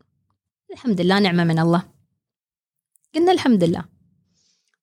الحمد 0.73 1.01
لله 1.01 1.19
نعمة 1.19 1.45
من 1.45 1.59
الله. 1.59 1.83
قلنا 3.15 3.33
الحمد 3.33 3.65
لله. 3.65 3.98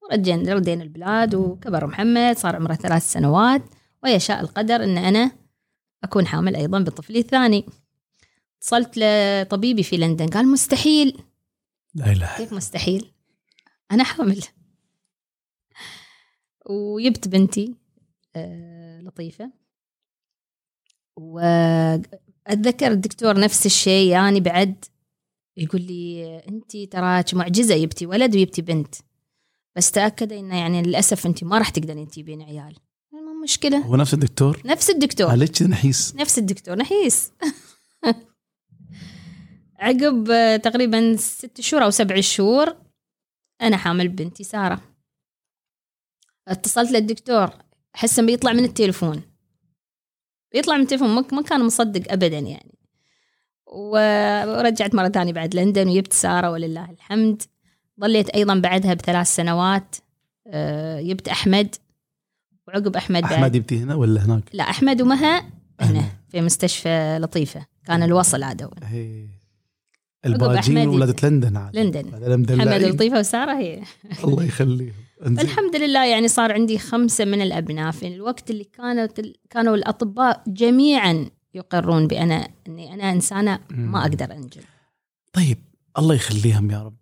ورجينا 0.10 0.54
ردينا 0.54 0.84
البلاد 0.84 1.36
وكبر 1.36 1.88
محمد 1.88 2.38
صار 2.38 2.56
عمره 2.56 2.74
ثلاث 2.74 3.12
سنوات 3.12 3.62
ويشاء 4.04 4.42
القدر 4.42 4.84
إن 4.84 4.98
أنا 4.98 5.32
أكون 6.04 6.28
حامل 6.28 6.56
أيضا 6.56 6.80
بطفلي 6.80 7.20
الثاني. 7.20 7.66
اتصلت 8.58 8.94
لطبيبي 8.98 9.84
في 9.84 9.98
لندن 9.98 10.28
قال 10.28 10.48
مستحيل. 10.48 11.24
لا 11.96 12.12
إله 12.12 12.38
كيف 12.38 12.54
مستحيل؟ 12.54 13.12
أنا 13.92 14.04
حامل. 14.04 14.44
وجبت 16.66 17.28
بنتي 17.28 17.76
آه، 18.36 19.02
لطيفة. 19.02 19.52
وأتذكر 21.16 22.92
الدكتور 22.92 23.40
نفس 23.40 23.66
الشيء 23.66 24.12
يعني 24.12 24.40
بعد 24.40 24.86
يقول 25.58 25.82
لي 25.82 26.38
انت 26.38 26.78
تراك 26.78 27.34
معجزة 27.34 27.78
جبتي 27.78 28.06
ولد 28.06 28.36
وجبتي 28.36 28.62
بنت. 28.62 28.96
بس 29.76 29.92
تأكد 29.92 30.34
انه 30.34 30.60
يعني 30.60 30.82
للأسف 30.82 31.26
انت 31.26 31.44
ما 31.44 31.58
راح 31.58 31.70
تقدرين 31.70 32.08
تجيبين 32.08 32.42
عيال. 32.42 32.76
ما 33.12 33.44
مشكلة. 33.44 33.78
هو 33.78 33.96
نفس 33.96 34.14
الدكتور؟ 34.14 34.62
نفس 34.66 34.90
الدكتور. 34.90 35.30
عليك 35.30 35.62
نحيس. 35.62 36.16
نفس 36.16 36.38
الدكتور 36.38 36.76
نحيس. 36.76 37.32
عقب 39.80 40.30
آه، 40.32 40.58
تقريبا 40.58 41.16
ست 41.16 41.62
شهور 41.62 41.84
أو 41.84 41.90
سبع 41.90 42.20
شهور 42.20 42.76
أنا 43.62 43.78
حامل 43.78 44.08
بنتي 44.08 44.44
سارة. 44.44 44.82
اتصلت 46.48 46.92
للدكتور 46.92 47.50
أحس 47.96 48.20
إنه 48.20 48.28
بيطلع 48.28 48.54
من 48.54 48.64
التليفون. 48.64 49.22
بيطلع 50.54 50.76
من 50.76 50.82
التليفون 50.82 51.10
ما 51.10 51.26
ما 51.32 51.42
كان 51.42 51.66
مصدق 51.66 52.12
ابدا 52.12 52.40
يعني. 52.40 52.78
ورجعت 53.68 54.96
مرة 54.96 55.10
ثانية 55.10 55.34
بعد 55.34 55.56
لندن 55.56 55.88
وجبت 55.90 56.14
سارة 56.14 56.52
ولله 56.52 56.92
الحمد. 56.92 57.42
ظليت 58.02 58.30
أيضا 58.30 58.60
بعدها 58.60 58.94
بثلاث 58.94 59.28
سنوات 59.28 59.96
آه، 60.48 61.02
جبت 61.02 61.28
أحمد 61.28 61.76
وعقب 62.68 62.96
أحمد 62.96 63.22
بعد. 63.22 63.34
أحمد 63.34 63.56
يبتي 63.56 63.78
هنا 63.78 63.96
ولا 63.96 64.26
هناك؟ 64.26 64.44
لا 64.54 64.64
أحمد 64.64 65.02
ومها 65.02 65.44
هنا. 65.82 66.04
في 66.30 66.42
مستشفى 66.42 67.18
لطيفة. 67.22 67.66
كان 67.86 68.04
الوصل 68.04 68.44
عاد. 68.44 68.62
أحمد 68.62 69.30
الباجين 70.26 70.88
ولادة 70.88 71.30
لندن 71.30 71.58
عاد. 71.58 71.76
لندن. 71.78 72.56
محمد 72.56 72.84
ولطيفه 72.84 73.20
وسارة 73.20 73.54
هي. 73.58 73.82
الله 74.24 74.44
يخليهم. 74.44 74.94
انزين. 75.26 75.40
الحمد 75.40 75.76
لله 75.76 76.06
يعني 76.06 76.28
صار 76.28 76.52
عندي 76.52 76.80
خمسة 76.80 77.26
من 77.26 77.42
الأبناء. 77.42 77.92
في 77.92 78.08
الوقت 78.08 78.50
اللي 78.50 78.64
كانت 78.64 79.22
كانوا 79.50 79.76
الأطباء 79.76 80.44
جميعا 80.48 81.30
يقرون 81.54 82.08
بأنا 82.08 82.48
إني 82.68 82.94
أنا 82.94 83.12
إنسانة 83.12 83.60
ما 83.70 84.02
أقدر 84.02 84.32
انجب 84.32 84.62
طيب 85.34 85.58
الله 85.98 86.16
يخليهم 86.16 86.72
يا 86.72 86.82
رب. 86.82 86.96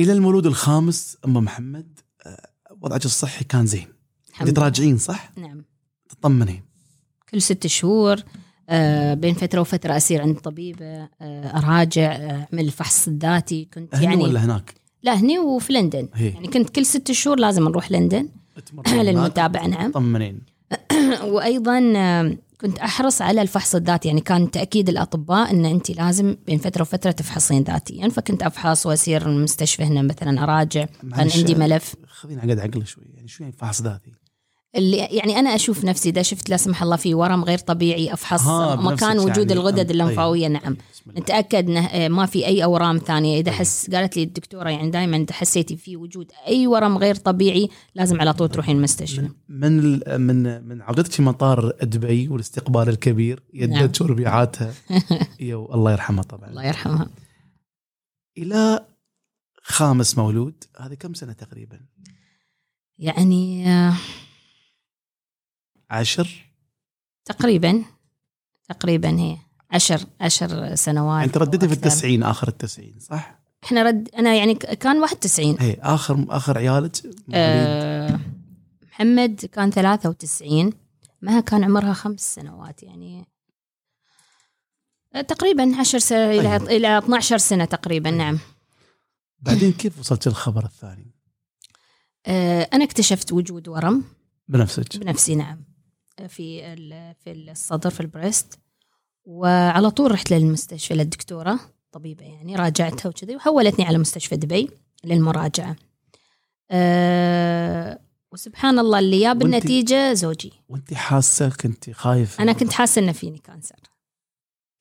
إلى 0.00 0.12
المولود 0.12 0.46
الخامس 0.46 1.16
أم 1.24 1.34
محمد 1.34 1.98
آه، 2.26 2.50
وضعك 2.80 3.04
الصحي 3.04 3.44
كان 3.44 3.66
زين. 3.66 3.86
انت. 4.40 4.50
تراجعين 4.50 4.98
صح؟ 4.98 5.30
نعم. 5.36 5.64
تطمنين. 6.08 6.62
كل 7.30 7.42
ست 7.42 7.66
شهور 7.66 8.16
آه 8.68 9.14
بين 9.14 9.34
فترة 9.34 9.60
وفترة 9.60 9.96
أسير 9.96 10.22
عند 10.22 10.36
طبيبة 10.38 10.86
آه 10.86 11.08
أراجع 11.58 12.12
آه 12.12 12.46
أعمل 12.52 12.64
الفحص 12.64 13.08
الذاتي 13.08 13.68
كنت 13.74 13.94
هنا 13.94 14.04
يعني 14.04 14.22
ولا 14.24 14.44
هناك؟ 14.44 14.74
لا 15.02 15.14
هني 15.14 15.38
وفي 15.38 15.72
لندن. 15.72 16.08
هي. 16.14 16.28
يعني 16.28 16.48
كنت 16.48 16.70
كل 16.70 16.86
ست 16.86 17.12
شهور 17.12 17.38
لازم 17.38 17.64
نروح 17.64 17.92
لندن. 17.92 18.28
للمتابعة 18.92 19.66
نعم. 19.66 19.92
طمنين 19.92 20.40
وأيضا 21.32 21.92
آه، 21.96 22.36
كنت 22.60 22.78
أحرص 22.78 23.22
على 23.22 23.42
الفحص 23.42 23.74
الذاتي 23.74 24.08
يعني 24.08 24.20
كان 24.20 24.50
تأكيد 24.50 24.88
الأطباء 24.88 25.50
إن 25.50 25.64
أنت 25.64 25.90
لازم 25.90 26.36
بين 26.46 26.58
فترة 26.58 26.82
وفترة 26.82 27.10
تفحصين 27.10 27.62
ذاتيا 27.62 28.08
فكنت 28.08 28.42
أفحص 28.42 28.86
واسير 28.86 29.26
المستشفى 29.26 29.82
هنا 29.82 30.02
مثلا 30.02 30.42
أراجع 30.42 30.84
كان 30.84 31.30
عندي 31.36 31.54
ملف. 31.54 31.94
خذيني 32.08 32.40
عقد 32.40 32.58
عقل 32.58 32.86
شوي 32.86 33.04
يعني 33.14 33.28
شو 33.28 33.42
يعني 33.42 33.54
فحص 33.58 33.82
ذاتي؟ 33.82 34.12
اللي 34.76 34.96
يعني 34.96 35.38
أنا 35.38 35.54
أشوف 35.54 35.84
نفسي 35.84 36.08
إذا 36.08 36.22
شفت 36.22 36.50
لا 36.50 36.56
سمح 36.56 36.82
الله 36.82 36.96
في 36.96 37.14
ورم 37.14 37.44
غير 37.44 37.58
طبيعي 37.58 38.12
أفحص 38.12 38.46
ها، 38.46 38.76
مكان 38.76 39.18
وجود 39.18 39.36
يعني. 39.36 39.52
الغدد 39.52 39.86
أم- 39.86 39.90
اللمفاوية 39.90 40.48
طيب. 40.48 40.62
نعم. 40.62 40.76
نتأكد 41.08 41.68
إنه 41.68 41.86
آه، 41.86 42.08
ما 42.08 42.26
في 42.26 42.46
أي 42.46 42.64
أورام 42.64 42.98
ثانية 42.98 43.40
إذا 43.40 43.50
طيب. 43.50 43.60
حس 43.60 43.90
قالت 43.90 44.16
لي 44.16 44.22
الدكتورة 44.22 44.70
يعني 44.70 44.90
دائما 44.90 45.16
إذا 45.16 45.32
حسيتي 45.32 45.76
في 45.76 45.96
وجود 45.96 46.32
أي 46.46 46.66
ورم 46.66 46.98
غير 46.98 47.14
طبيعي 47.14 47.68
لازم 47.94 48.20
على 48.20 48.32
طول 48.32 48.48
تروحين 48.48 48.76
المستشفى 48.76 49.28
من 49.48 50.00
من 50.20 50.68
من 50.68 50.82
عودتك 50.82 51.20
مطار 51.20 51.72
دبي 51.82 52.28
والاستقبال 52.28 52.88
الكبير 52.88 53.42
نعم. 53.54 53.84
يدت 53.84 54.02
وربيعاتها 54.02 54.72
يو 55.40 55.74
الله 55.74 55.92
يرحمها 55.92 56.22
طبعا 56.22 56.50
الله 56.50 56.64
يرحمها 56.64 57.10
إلى 58.38 58.86
خامس 59.62 60.18
مولود 60.18 60.64
هذه 60.78 60.94
كم 60.94 61.14
سنة 61.14 61.32
تقريبا؟ 61.32 61.80
يعني 62.98 63.68
آه، 63.68 63.94
عشر؟ 65.90 66.52
تقريبا. 67.24 67.84
تقريبا 68.68 69.18
هي. 69.20 69.36
عشر 69.70 70.00
عشر 70.20 70.74
سنوات 70.74 71.20
يعني 71.20 71.32
ترددي 71.32 71.68
في. 71.68 71.74
التسعين 71.74 72.22
آخر 72.22 72.48
التسعين 72.48 72.98
صح؟ 73.00 73.40
إحنا 73.64 73.82
رد 73.82 74.08
أنا 74.18 74.34
يعني 74.34 74.54
كان 74.54 75.00
91 75.00 75.56
هي 75.60 75.76
آخر 75.82 76.26
آخر 76.28 76.58
عيالك؟ 76.58 76.92
أه 77.34 78.20
محمد 78.88 79.44
كان 79.52 79.70
93 79.70 80.72
مها 81.22 81.40
كان 81.40 81.64
عمرها 81.64 81.92
خمس 81.92 82.34
سنوات 82.34 82.82
يعني. 82.82 83.26
آه، 85.14 85.20
تقريبا 85.20 85.76
10 85.78 85.98
سنة 85.98 86.30
أيوة. 86.30 86.56
إلى 86.56 86.98
12 86.98 87.38
سنة 87.38 87.64
تقريبا 87.64 88.10
نعم. 88.10 88.38
بعدين 89.40 89.72
كيف 89.72 89.98
وصلت 89.98 90.26
الخبر 90.26 90.64
الثاني؟ 90.64 91.14
أه 92.26 92.68
أنا 92.72 92.84
اكتشفت 92.84 93.32
وجود 93.32 93.68
ورم. 93.68 94.04
بنفسك. 94.48 94.96
بنفسي 94.96 95.34
نعم. 95.34 95.69
في 96.28 96.76
في 97.24 97.32
الصدر 97.32 97.90
في 97.90 98.00
البريست. 98.00 98.58
وعلى 99.24 99.90
طول 99.90 100.12
رحت 100.12 100.32
للمستشفى 100.32 100.94
للدكتورة 100.94 101.60
طبيبة 101.92 102.24
يعني 102.24 102.56
راجعتها 102.56 103.08
وكذي 103.08 103.36
وحولتني 103.36 103.84
على 103.84 103.98
مستشفى 103.98 104.36
دبي 104.36 104.70
للمراجعة. 105.04 105.76
أه 106.70 108.00
وسبحان 108.32 108.78
الله 108.78 108.98
اللي 108.98 109.20
جاب 109.20 109.42
النتيجة 109.42 110.12
زوجي. 110.12 110.52
وانت 110.68 110.94
حاسة؟ 110.94 111.48
كنت 111.48 111.90
خايفة؟ 111.90 112.42
أنا 112.42 112.52
كنت 112.52 112.72
حاسة 112.72 113.00
إن 113.00 113.12
فيني 113.12 113.38
cancer. 113.38 113.76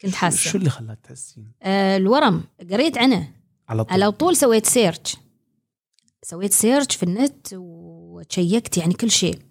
كنت 0.01 0.11
شو 0.11 0.17
حاسة. 0.17 0.55
اللي 0.55 0.69
خلاك 0.69 0.99
تحسين؟ 0.99 1.51
أه 1.61 1.97
الورم. 1.97 2.43
قريت 2.71 2.97
عنه. 2.97 3.31
على 3.69 3.83
طول. 3.83 3.93
على 3.93 4.11
طول 4.11 4.35
سويت 4.35 4.65
search 4.65 5.17
سويت 6.23 6.53
search 6.53 6.95
في 6.95 7.03
النت 7.03 7.47
وشيكت 7.53 8.77
يعني 8.77 8.93
كل 8.93 9.11
شيء. 9.11 9.48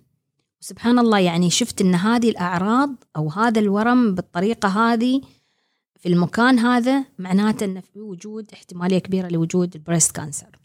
سبحان 0.61 0.99
الله 0.99 1.19
يعني 1.19 1.51
شفت 1.51 1.81
إن 1.81 1.95
هذه 1.95 2.31
الأعراض 2.31 2.91
أو 3.17 3.31
هذا 3.31 3.61
الورم 3.61 4.15
بالطريقة 4.15 4.69
هذه 4.69 5.21
في 6.01 6.09
المكان 6.09 6.59
هذا 6.59 7.05
معناته 7.19 7.65
إنه 7.65 7.81
في 7.81 8.01
وجود 8.01 8.51
احتمالية 8.53 8.99
كبيرة 8.99 9.29
لوجود 9.29 9.75
ال 9.75 9.81
breast 9.81 10.17
cancer 10.17 10.59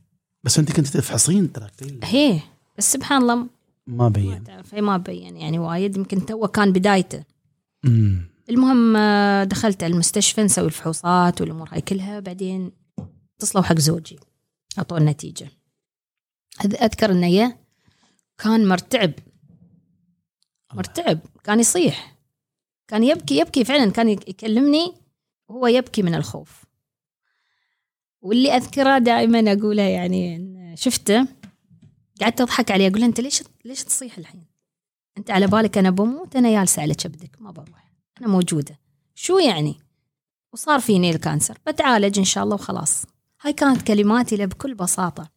بس 0.44 0.60
أنت 0.60 0.72
كنت 0.72 0.88
تفحصين 0.88 1.52
ترى 1.52 1.68
هي 2.04 2.39
بس 2.78 2.94
سبحان 2.94 3.22
الله 3.22 3.36
ما 3.36 3.48
ما 3.88 4.10
بين. 4.10 4.44
تعرف 4.44 4.74
هي 4.74 4.82
ما 4.82 4.98
بين 4.98 5.38
يعني 5.38 5.60
وايد. 5.60 5.98
يمكن 5.98 6.26
تو 6.26 6.48
كان 6.48 6.74
بدايته. 6.74 7.24
امم 7.86 8.34
المهم 8.50 8.96
آه، 8.96 9.44
دخلت 9.44 9.84
على 9.84 9.94
المستشفى 9.94 10.44
نسوي 10.44 10.66
الفحوصات 10.66 11.41
والأمور 11.41 11.70
هاي 11.72 11.82
كلها. 11.82 12.20
بعدين 12.20 12.72
اتصلوا 13.38 13.64
حق 13.64 13.80
زوجي 13.80 14.20
اعطوا 14.78 14.98
النتيجة. 14.98 15.48
أذكر 16.66 17.12
إنه 17.12 17.58
كان 18.38 18.68
مرتعب. 18.68 19.12
مرتعب. 20.76 21.20
كان 21.44 21.60
يصيح. 21.60 22.16
كان 22.88 23.04
يبكي 23.04 23.38
يبكي 23.40 23.66
فعلا. 23.66 23.92
كان 23.92 24.10
يك- 24.10 24.30
يكلمني 24.30 24.94
وهو 25.48 25.68
يبكي 25.68 26.02
من 26.04 26.16
الخوف. 26.16 26.64
واللي 28.22 28.52
أذكره 28.56 28.98
دائما 28.98 29.54
أقوله 29.54 29.84
يعني 29.84 30.54
شفته 30.78 31.28
قعدت 32.22 32.42
أضحك 32.42 32.72
عليه. 32.72 32.88
أقول 32.88 33.00
له 33.02 33.06
أنت 33.08 33.20
ليش 33.20 33.44
ليش 33.66 33.84
تصيح 33.84 34.18
الحين؟ 34.18 34.46
أنت 35.18 35.32
على 35.32 35.48
بالك 35.48 35.78
أنا 35.78 35.90
بموت 35.90 36.36
أنا 36.36 36.52
جالسة 36.60 36.82
على 36.82 36.94
كبدك. 36.96 37.42
ما 37.42 37.52
بروح. 37.52 37.92
أنا 38.22 38.28
موجودة. 38.28 38.80
شو 39.16 39.38
يعني؟ 39.38 39.76
وصار 40.54 40.80
فيني 40.80 41.10
ال 41.10 41.16
cancer 41.16 41.58
بتعالج 41.68 42.20
إن 42.20 42.26
شاء 42.26 42.44
الله 42.44 42.56
وخلاص. 42.56 43.06
هاي 43.42 43.54
كانت 43.54 43.82
كلماتي 43.82 44.36
له 44.36 44.46
بكل 44.46 44.76
بساطة. 44.76 45.30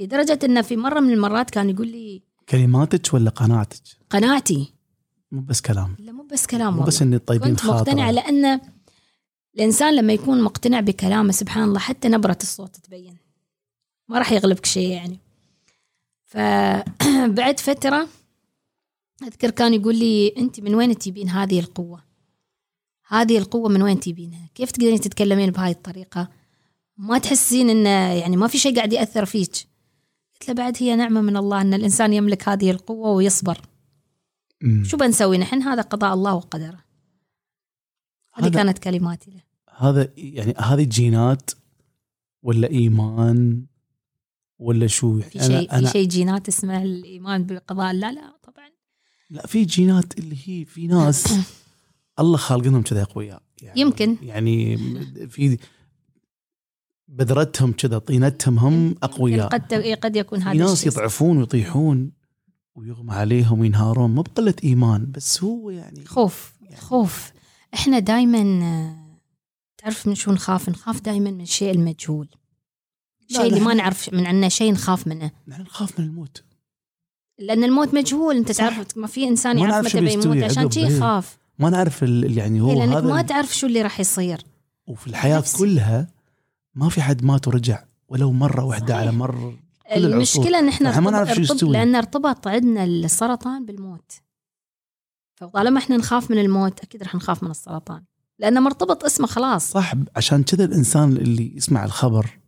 لدرجة 0.00 0.38
انه 0.44 0.62
في 0.62 0.76
مرة 0.76 1.00
من 1.00 1.12
المرات 1.12 1.50
كان 1.50 1.70
يقول 1.70 1.88
لي 1.88 2.22
كلماتك 2.48 3.14
ولا 3.14 3.30
قناعتك؟ 3.30 3.82
قناعتي. 4.10 4.72
مو 5.32 5.40
بس 5.40 5.60
كلام. 5.60 5.96
لا 5.98 6.12
مو 6.12 6.22
بس 6.22 6.46
كلام 6.46 6.72
مو 6.72 6.72
والله. 6.72 6.86
بس 6.86 7.02
إني 7.02 7.18
طيبين 7.18 7.50
كنت 7.50 7.66
مقتنعة 7.66 8.12
خاطر 8.12 8.30
لأن 8.30 8.60
الإنسان 9.54 9.96
لما 9.96 10.12
يكون 10.12 10.42
مقتنع 10.42 10.80
بكلامه 10.80 11.32
سبحان 11.32 11.64
الله 11.64 11.78
حتى 11.78 12.08
نبرة 12.08 12.38
الصوت 12.42 12.76
تبين. 12.76 13.16
ما 14.08 14.18
راح 14.18 14.32
يغلبك 14.32 14.66
شيء 14.66 14.88
يعني. 14.88 15.18
فبعد 16.24 17.60
فترة 17.68 18.08
أذكر 19.22 19.50
كان 19.50 19.74
يقول 19.74 19.96
لي 19.96 20.34
أنت 20.38 20.60
من 20.60 20.74
وين 20.74 20.98
تجيبين 20.98 21.28
هذه 21.28 21.60
القوة؟ 21.60 22.04
هذه 23.08 23.38
القوة 23.38 23.68
من 23.68 23.82
وين 23.82 24.00
تجيبينها 24.00 24.48
كيف 24.54 24.70
تقدرين 24.70 25.00
تتكلمين 25.00 25.50
بهاي 25.50 25.70
الطريقة؟ 25.70 26.28
ما 26.96 27.18
تحسين 27.18 27.70
إنه 27.70 28.12
يعني 28.12 28.36
ما 28.36 28.46
في 28.46 28.58
شيء 28.58 28.76
قاعد 28.76 28.92
يأثر 28.92 29.24
فيك. 29.24 29.73
قلت 30.44 30.48
له 30.48 30.64
بعد 30.64 30.76
هي 30.80 30.96
نعمة 30.96 31.20
من 31.20 31.36
الله 31.36 31.60
أن 31.60 31.74
الإنسان 31.74 32.12
يملك 32.12 32.48
هذه 32.48 32.70
القوة 32.70 33.10
ويصبر. 33.10 33.60
مم. 34.62 34.84
شو 34.84 34.96
بنسوي 34.96 35.38
نحن؟ 35.38 35.62
هذا 35.62 35.82
قضاء 35.82 36.14
الله 36.14 36.34
وقدره. 36.34 36.84
هذه 38.34 38.48
كانت 38.48 38.78
كلماتي 38.78 39.30
له. 39.30 39.42
هذا 39.76 40.12
يعني 40.16 40.54
هذه 40.58 40.82
جينات 40.82 41.50
ولا 42.42 42.70
إيمان 42.70 43.66
ولا 44.58 44.86
شو؟ 44.86 45.20
في 45.20 45.38
يعني 45.38 45.48
شيء 45.48 45.72
أنا, 45.72 45.86
في 45.86 45.92
شيء 45.92 46.08
جينات 46.08 46.48
اسمه 46.48 46.82
الإيمان 46.82 47.46
بقضاء 47.46 47.90
الله 47.90 48.10
لا 48.10 48.36
طبعا. 48.42 48.70
لا 49.30 49.46
في 49.46 49.64
جينات 49.64 50.18
اللي 50.18 50.36
هي 50.44 50.64
في 50.64 50.86
ناس 50.86 51.34
الله 52.20 52.36
خالقهم 52.36 52.82
كذا 52.82 53.02
اقوياء 53.02 53.42
يعني 53.62 53.80
يمكن. 53.80 54.16
يعني 54.22 54.76
في 55.28 55.58
بذرتهم 57.08 57.72
كذا 57.72 57.98
طينتهم 57.98 58.58
هم 58.58 58.94
أقوياء. 59.02 59.48
قد 59.48 59.74
قد 59.74 60.16
يكون 60.16 60.42
هذا 60.42 60.58
ناس 60.58 60.86
يضعفون 60.86 61.38
ويطيحون 61.38 62.12
ويغمى 62.74 63.14
عليهم 63.14 63.60
وينهارون 63.60 64.14
مو 64.14 64.22
بقلة 64.22 64.54
إيمان 64.64 65.10
بس 65.10 65.44
هو 65.44 65.70
يعني 65.70 66.04
خوف 66.04 66.52
يعني 66.62 66.76
خوف. 66.76 67.32
إحنا 67.74 67.98
دائما 67.98 68.96
تعرف 69.78 70.06
من 70.06 70.14
شو 70.14 70.32
نخاف؟ 70.32 70.68
نخاف 70.68 71.00
دائما 71.00 71.30
من 71.30 71.40
الشيء 71.40 71.70
المجهول. 71.70 72.28
الشيء 73.30 73.46
اللي 73.46 73.60
ما 73.60 73.74
نعرف 73.74 74.12
من 74.12 74.26
عنه 74.26 74.48
شيء 74.48 74.72
نخاف 74.72 75.06
منه. 75.06 75.30
نحن 75.48 75.62
نخاف 75.62 76.00
من 76.00 76.06
الموت. 76.06 76.44
لأن 77.38 77.64
الموت 77.64 77.94
مجهول. 77.94 78.36
أنت. 78.36 78.52
تعرف 78.52 78.96
ما 78.96 79.06
في 79.06 79.28
إنسان 79.28 79.58
يعرف 79.58 79.86
متى 79.86 80.00
بيموت 80.00 80.42
عشان 80.42 80.62
عقب، 80.62 80.72
شي 80.72 80.80
إيه. 80.80 80.96
يخاف. 80.96 81.38
ما 81.58 81.70
نعرف 81.70 82.02
يعني 82.02 82.60
هو 82.60 82.70
إيه 82.70 82.76
لأنك 82.76 82.96
هذا 82.96 83.06
ما 83.06 83.22
تعرف 83.22 83.56
شو 83.56 83.66
اللي 83.66 83.82
راح 83.82 84.00
يصير. 84.00 84.40
وفي 84.86 85.06
الحياة 85.06 85.38
نفسي. 85.38 85.58
كلها 85.58 86.13
ما 86.74 86.88
في 86.88 87.02
حد 87.02 87.24
مات 87.24 87.48
ورجع 87.48 87.84
ولو 88.08 88.32
مرة 88.32 88.64
واحدة 88.64 88.86
صحيح. 88.86 88.98
على 89.00 89.12
مر 89.12 89.54
كل. 89.94 90.04
المشكلة 90.04 90.58
إن 90.58 90.68
إحنا 90.68 90.90
إحنا 90.90 91.00
ما 91.00 91.10
نعرف 91.10 91.34
شو 91.34 91.40
يستوي. 91.40 91.72
لأن 91.72 91.94
ارتبط 91.94 92.46
عندنا 92.48 92.84
السرطان 92.84 93.66
بالموت 93.66 94.12
فطالما 95.34 95.78
إحنا 95.78 95.96
نخاف 95.96 96.30
من 96.30 96.38
الموت 96.38 96.80
أكيد 96.80 97.02
راح 97.02 97.14
نخاف 97.14 97.42
من 97.42 97.50
السرطان 97.50 98.04
لأنه 98.38 98.60
مرتبط 98.60 99.04
اسمه 99.04 99.26
خلاص 99.26 99.70
صح 99.70 99.92
عشان 100.16 100.42
كذا 100.42 100.64
الإنسان 100.64 101.16
اللي 101.16 101.56
يسمع 101.56 101.84
الخبر 101.84 102.38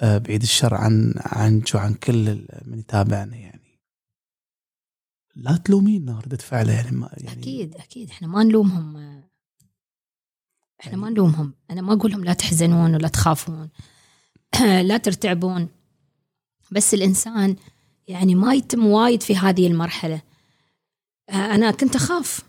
آه، 0.00 0.18
بعيد 0.18 0.42
الشر 0.42 0.74
عن 0.74 1.14
عن 1.16 1.64
شو 1.66 1.78
عن 1.78 1.94
كل 1.94 2.46
من 2.64 2.78
يتابعنا 2.78 3.36
يعني 3.36 3.80
لا 5.36 5.56
تلومين 5.56 6.10
ردة 6.10 6.36
فعله 6.36 6.72
يعني 6.72 6.96
ما 6.96 7.10
يعني 7.16 7.40
أكيد 7.40 7.74
أكيد 7.76 8.10
إحنا 8.10 8.28
ما 8.28 8.42
نلومهم 8.44 9.22
إحنا 10.80 10.96
ما 10.96 11.10
نلومهم 11.10 11.54
أنا 11.70 11.82
ما 11.82 11.92
أقول 11.92 12.10
لهم 12.10 12.24
لا 12.24 12.32
تحزنون 12.32 12.94
ولا 12.94 13.08
تخافون. 13.08 13.68
لا 14.88 14.96
ترتعبون. 14.96 15.68
بس 16.72 16.94
الإنسان 16.94 17.56
يعني 18.08 18.34
ما 18.34 18.54
يتم 18.54 18.86
وايد 18.86 19.22
في 19.22 19.36
هذه 19.36 19.66
المرحلة. 19.66 20.22
آه، 21.28 21.32
أنا 21.54 21.70
كنت 21.70 21.96
أخاف. 21.96 22.40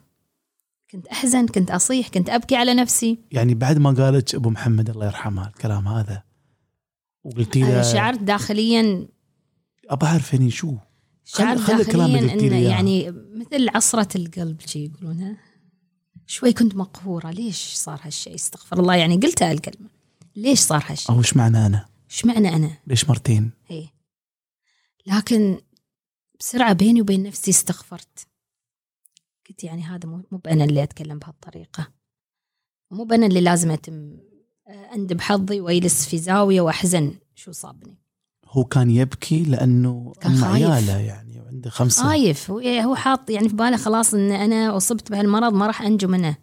كنت 0.92 1.08
أحزن 1.08 1.48
كنت 1.48 1.72
أصيح 1.72 2.08
كنت 2.08 2.30
أبكي 2.30 2.56
على 2.56 2.74
نفسي. 2.74 3.20
يعني 3.32 3.54
بعد 3.54 3.78
ما 3.78 3.92
قالت 3.92 4.36
أبو 4.36 4.50
محمد 4.50 4.90
الله 4.90 5.06
يرحمه 5.06 5.48
الكلام 5.48 5.88
هذا 5.88 6.24
وقلتي 7.24 7.62
له 7.62 7.82
شعرت 7.82 8.20
داخليا 8.20 9.08
ابى 9.90 10.06
اعرف 10.06 10.34
يعني 10.34 10.52
شو 10.52 10.76
شعرت 11.26 11.72
داخليا 11.72 12.34
إنه. 12.34 12.58
يعني 12.58 13.12
مثل 13.12 13.70
عصرة 13.70 14.18
القلب 14.18 14.62
شي 14.62 14.86
يقولونها 14.86 15.38
شوي 16.32 16.54
كنت 16.54 16.76
مقهورة. 16.76 17.32
ليش 17.32 17.74
صار 17.74 18.00
هالشيء 18.04 18.36
استغفر 18.36 18.80
الله. 18.80 18.96
يعني 18.96 19.18
قلتها 19.18 19.52
الكلمة 19.52 19.90
ليش 20.36 20.60
صار 20.60 20.84
هالشيء 20.88 21.12
أو 21.12 21.20
إيش 21.20 21.38
معنى 21.38 21.66
أنا؟ 21.66 21.86
إيش 22.12 22.26
معنى 22.26 22.56
أنا؟ 22.56 22.78
ليش 22.88 23.10
مرتين؟ 23.10 23.52
هي 23.68 23.88
لكن 25.06 25.62
بسرعة 26.40 26.74
بيني 26.74 27.02
وبين 27.02 27.24
نفسي 27.24 27.52
استغفرت. 27.52 28.28
قلت 29.50 29.64
يعني 29.64 29.84
هذا 29.84 30.10
مو 30.10 30.24
مو 30.32 30.38
بأنا 30.38 30.64
اللي 30.64 30.84
أتكلم 30.84 31.20
بهالطريقة. 31.20 31.88
مو 32.92 33.04
بأنا 33.04 33.26
اللي 33.26 33.42
لازم 33.42 33.72
أتم 33.72 34.18
أندب 34.94 35.22
حظي 35.22 35.62
وأجلس 35.62 36.06
في 36.06 36.18
زاوية 36.18 36.62
وأحزن 36.62 37.16
شو 37.36 37.52
صابني. 37.52 37.98
هو 38.46 38.64
كان 38.64 38.90
يبكي 38.90 39.44
لأنه 39.44 40.14
كان 40.22 40.36
خايف. 40.36 40.54
عياله 40.54 41.00
يعني. 41.00 41.31
خمسة. 41.70 42.04
خايف. 42.04 42.52
هو 42.52 42.60
هو 42.60 42.96
حاط 42.96 43.30
يعني 43.30 43.50
في 43.50 43.56
باله 43.56 43.78
خلاص 43.78 44.14
إن 44.14 44.32
أنا 44.32 44.78
أصبت 44.78 45.12
بهالمرض 45.12 45.54
ما 45.54 45.68
راح 45.68 45.82
انجو 45.82 46.08
منه. 46.08 46.38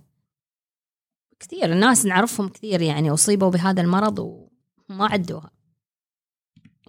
كثير 1.41 1.73
الناس 1.73 2.07
نعرفهم 2.07 2.49
كثير 2.49 2.83
يعني 2.83 3.11
أصيبوا 3.11 3.51
بهذا 3.51 3.83
المرض 3.83 4.19
وما 4.19 5.07
عدوها. 5.07 5.51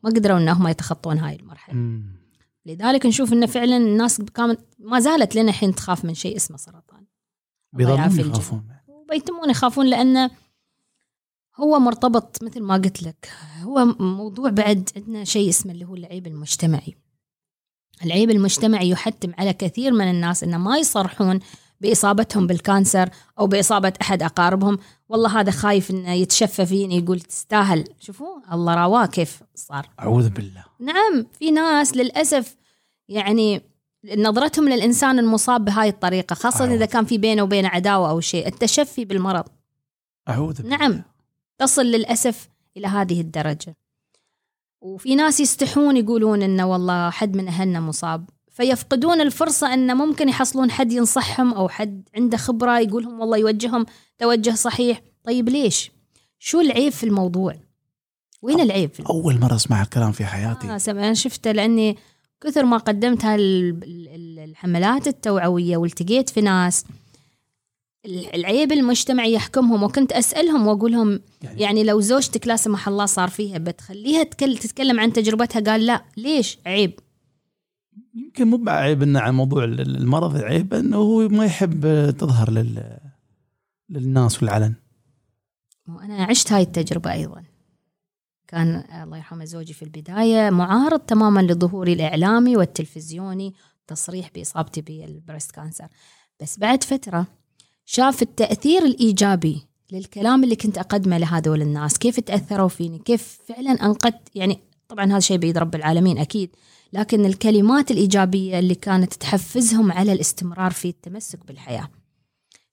ما 0.03 0.09
قدروا 0.09 0.38
إنهم 0.38 0.67
يتخطون 0.67 1.17
هاي 1.17 1.36
المرحلة. 1.36 1.75
مم. 1.75 2.19
لذلك 2.65 3.05
نشوف 3.05 3.34
إن 3.34 3.45
فعلا 3.45 3.77
الناس 3.77 4.21
كانت 4.21 4.59
ما 4.80 4.99
زالت 4.99 5.36
لنا 5.36 5.49
الحين 5.49 5.75
تخاف 5.75 6.05
من 6.05 6.13
شيء 6.13 6.36
اسمه 6.36 6.57
سرطان. 6.57 7.05
بيظلون. 7.73 7.99
يخافون 7.99 8.67
وبيتمون 8.88 9.49
يخافون 9.49 9.86
لأنه 9.86 10.32
هو 11.55 11.80
مرتبط 11.80 12.43
مثل 12.43 12.61
ما 12.63 12.73
قلت 12.73 13.03
لك. 13.03 13.32
هو 13.61 13.86
موضوع 13.99 14.49
بعد 14.49 14.89
عندنا 14.95 15.23
شيء 15.23 15.49
اسمه 15.49 15.71
اللي 15.71 15.86
هو 15.86 15.95
العيب 15.95 16.27
المجتمعي. 16.27 16.95
العيب 18.05 18.29
المجتمعي 18.29 18.89
يحتم 18.89 19.31
على 19.37 19.53
كثير 19.53 19.91
من 19.93 20.09
الناس 20.09 20.43
إنه 20.43 20.57
ما 20.57 20.77
يصرحون 20.77 21.39
بإصابتهم 21.81 22.47
بالكانسر 22.47 23.09
أو 23.39 23.47
بإصابة 23.47 23.93
أحد 24.01 24.23
أقاربهم. 24.23 24.77
والله 25.09 25.39
هذا 25.39 25.51
خايف 25.51 25.91
إنه 25.91 26.13
يتشفى 26.13 26.65
فيني 26.65 26.97
يقول 26.97 27.19
تستاهل. 27.19 27.83
شوفوا 27.99 28.53
الله 28.53 28.75
راواه 28.75 29.05
كيف 29.05 29.43
صار. 29.55 29.89
أعوذ 29.99 30.29
بالله. 30.29 30.63
نعم 30.79 31.25
في 31.39 31.51
ناس 31.51 31.97
للأسف 31.97 32.55
يعني 33.09 33.61
نظرتهم 34.17 34.69
للإنسان 34.69 35.19
المصاب 35.19 35.65
بهاي 35.65 35.89
الطريقة 35.89 36.33
خاصة 36.33 36.63
أيوة. 36.63 36.75
إذا 36.75 36.85
كان 36.85 37.05
في 37.05 37.17
بينه 37.17 37.43
وبينه 37.43 37.67
عداوة 37.67 38.09
أو 38.09 38.19
شيء 38.19 38.47
التشفي 38.47 39.05
بالمرض. 39.05 39.45
أعوذ 40.29 40.61
بالله. 40.61 40.77
نعم 40.77 41.03
تصل 41.57 41.85
للأسف 41.85 42.49
إلى 42.77 42.87
هذه 42.87 43.21
الدرجة. 43.21 43.77
وفي 44.82 45.15
ناس 45.15 45.39
يستحون 45.39 45.97
يقولون 45.97 46.41
إنه 46.41 46.65
والله 46.65 47.09
حد 47.09 47.36
من 47.38 47.47
أهلنا 47.47 47.80
مصاب 47.80 48.30
فيفقدون 48.51 49.21
الفرصة 49.21 49.73
إن 49.73 49.97
ممكن 49.97 50.30
يحصلون 50.30 50.71
حد 50.71 50.91
ينصحهم 50.91 51.53
أو 51.53 51.69
حد 51.69 52.09
عنده 52.15 52.38
خبرة 52.38 52.80
يقولهم 52.80 53.19
والله 53.19 53.38
يوجههم 53.38 53.86
توجه 54.17 54.51
صحيح. 54.55 55.01
طيب 55.23 55.49
ليش؟ 55.49 55.91
شو 56.39 56.61
العيب 56.61 56.91
في 56.91 57.03
الموضوع؟ 57.03 57.55
وين 58.41 58.59
العيب؟ 58.59 58.93
في 58.93 59.03
أول 59.09 59.39
مرة 59.39 59.55
أسمع 59.55 59.82
الكلام 59.82 60.11
في 60.11 60.25
حياتي. 60.25 60.67
آه 60.67 60.80
أنا 60.91 61.13
شفته 61.13 61.51
لأني 61.51 61.97
كثر 62.41 62.65
ما 62.65 62.77
قدمت 62.77 63.25
هال- 63.25 63.84
ال- 63.84 64.39
الحملات 64.39 65.07
التوعوية 65.07 65.77
والتقيت 65.77 66.30
في 66.30 66.41
ناس 66.41 66.86
العيب 68.05 68.71
المجتمعي 68.71 69.33
يحكمهم 69.33 69.83
وكنت 69.83 70.11
أسألهم 70.11 70.67
وأقول 70.67 70.91
لهم 70.91 71.19
يعني- 71.41 71.61
يعني 71.61 71.83
لو 71.83 71.99
زوجتك 72.01 72.47
لا 72.47 72.55
سمح 72.55 72.87
الله 72.87 73.05
صار 73.05 73.29
فيها 73.29 73.57
بتخليها 73.57 74.23
تكل- 74.23 74.57
تتكلم 74.57 74.99
عن 74.99 75.13
تجربتها؟ 75.13 75.59
قال 75.71 75.85
لا. 75.85 76.03
ليش؟ 76.17 76.57
عيب. 76.65 76.99
يمكن 78.13 78.47
مو 78.47 78.57
بعيب 78.57 79.01
إنه 79.03 79.19
عن 79.19 79.33
موضوع 79.35 79.63
ال- 79.63 79.81
ال- 79.81 79.97
المرض 79.97 80.35
عيب 80.37 80.73
إنه 80.73 80.97
هو 80.97 81.27
ما 81.27 81.45
يحب 81.45 82.09
تظهر 82.17 82.51
لل 82.51 82.97
للناس 83.89 84.43
والعلن. 84.43 84.73
وأنا 85.89 86.23
عشت 86.23 86.51
هاي 86.53 86.61
التجربة 86.61 87.13
أيضا. 87.13 87.43
كان 88.47 88.83
الله 89.03 89.17
يرحمه 89.17 89.45
زوجي 89.45 89.73
في 89.73 89.83
البداية 89.83 90.49
معارض 90.49 90.99
تماما 90.99 91.39
لظهوري 91.39 91.93
الإعلامي 91.93 92.57
والتلفزيوني 92.57 93.53
تصريح 93.87 94.29
بإصابتي 94.35 94.81
بالبريست 94.81 95.51
كانسر. 95.51 95.87
بس 96.41 96.59
بعد 96.59 96.83
فترة 96.83 97.27
شاف 97.91 98.21
التأثير 98.21 98.85
الإيجابي 98.85 99.67
للكلام 99.91 100.43
اللي 100.43 100.55
كنت 100.55 100.77
أقدمه 100.77 101.17
لهذول 101.17 101.61
الناس. 101.61 101.97
كيف 101.97 102.19
تأثروا 102.19 102.67
فيني؟ 102.67 102.99
كيف 102.99 103.39
فعلا 103.47 103.71
أنقذت؟ 103.71 104.35
يعني 104.35 104.59
طبعا 104.87 105.05
هذا 105.05 105.19
شيء 105.19 105.37
بيد 105.37 105.57
رب 105.57 105.75
العالمين 105.75 106.17
أكيد 106.17 106.55
لكن 106.93 107.25
الكلمات 107.25 107.91
الإيجابية 107.91 108.59
اللي 108.59 108.75
كانت 108.75 109.13
تحفزهم 109.13 109.91
على 109.91 110.13
الاستمرار 110.13 110.71
في 110.71 110.89
التمسك 110.89 111.45
بالحياة. 111.45 111.89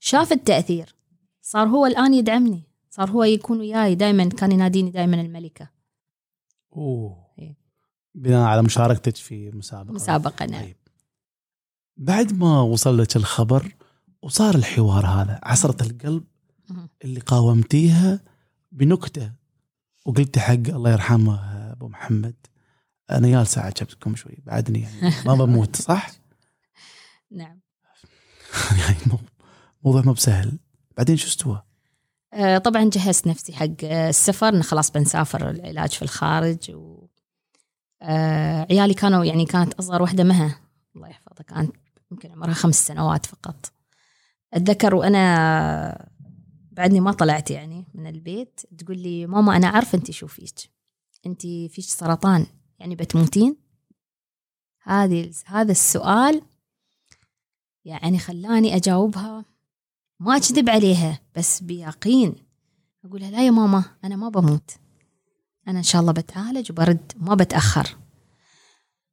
شاف 0.01 0.33
التأثير. 0.33 0.95
صار 1.43 1.69
هو 1.69 1.87
الآن 1.87 2.15
يدعمني. 2.15 2.63
صار 2.91 3.11
هو 3.11 3.25
يكون 3.25 3.59
وياي. 3.61 3.95
دائما 3.95 4.25
كان 4.25 4.53
يناديني 4.53 4.91
دائما 4.91 5.21
الملكة. 5.21 5.71
أوه. 6.77 7.27
إيه. 7.39 7.57
بناء 8.15 8.47
على 8.47 8.63
مشاركتك 8.63 9.17
في 9.17 9.51
مسابقة. 9.51 9.93
مسابقة 9.93 10.47
نعم. 10.47 10.65
طيب. 10.65 10.77
بعد 11.97 12.33
ما 12.39 12.61
وصل 12.61 12.99
لك 12.99 13.17
الخبر 13.17 13.76
وصار 14.27 14.55
الحوار 14.55 15.07
هذا 15.07 15.41
عصرة 15.43 15.83
القلب. 15.83 16.25
اللي 17.05 17.21
قاومتيها 17.21 18.21
بنكتة 18.73 19.33
وقلتي 20.07 20.41
حق 20.41 20.53
الله 20.53 20.93
يرحمه 20.93 21.41
أبو 21.73 21.89
محمد 21.89 22.35
أنا 23.11 23.29
جالسه 23.29 23.61
عجبتكم 23.61 24.17
شوي 24.17 24.39
بعدني 24.47 24.81
يعني 24.81 25.15
ما 25.27 25.35
بموت 25.35 25.77
صح؟ 25.77 26.11
نعم 27.31 27.61
يعني 28.81 28.97
مو- 29.07 29.19
موضوع 29.85 30.03
مو 30.03 30.13
بسهل 30.13 30.59
بعدين 30.97 31.17
شو 31.17 31.27
استوى؟ 31.27 31.63
آه، 32.35 32.59
طبعا 32.59 32.91
جهزت 32.93 33.27
نفسي 33.27 33.53
حق 33.53 33.85
السفر 33.85 34.49
إن 34.49 34.63
خلاص 34.63 34.91
بنسافر 34.91 35.51
العلاج 35.51 35.91
في 35.91 36.03
الخارج 36.03 36.71
و 36.71 37.07
آه، 38.03 38.67
عيالي 38.71 38.95
كانوا 38.95 39.25
يعني 39.25 39.45
كانت 39.45 39.75
أصغر 39.75 40.03
واحدة 40.03 40.25
مها 40.25 40.61
الله 40.97 41.09
يحفظها 41.09 41.43
كانت 41.43 41.77
يمكن 42.11 42.33
عمرها 42.33 42.55
خمس 42.55 42.87
سنوات 42.87 43.27
فقط 43.27 43.73
أتذكر 44.55 44.95
وأنا 44.95 46.09
بعدني 46.73 47.01
ما 47.01 47.13
طلعت 47.13 47.51
يعني 47.51 47.87
من 47.95 48.07
البيت 48.07 48.61
تقول 48.79 48.99
لي 48.99 49.27
ماما 49.27 49.57
أنا 49.57 49.69
عارفة 49.69 49.99
أنت 49.99 50.11
شو 50.11 50.27
فيك؟ 50.27 50.71
أنت 51.27 51.43
فيك 51.47 51.85
سرطان 51.85 52.47
يعني 52.79 52.95
بتموتين؟ 52.95 53.57
هذه 54.83 55.31
هذا 55.47 55.73
السؤال 55.73 56.43
يعني 57.85 58.19
خلاني 58.19 58.77
أجاوبها 58.77 59.45
ما 60.21 60.37
أكذب 60.37 60.71
عليها 60.71 61.21
بس 61.37 61.61
بيقين. 61.61 62.35
أقولها 63.05 63.31
لا 63.31 63.47
يا 63.47 63.51
ماما 63.51 63.85
أنا 64.05 64.17
ما 64.17 64.29
بموت. 64.29 64.71
أنا 65.69 65.79
إن 65.79 65.83
شاء 65.83 66.01
الله 66.01 66.13
بتعالج 66.13 66.73
وبرد 66.73 67.13
ما 67.17 67.35
بتأخر. 67.35 67.97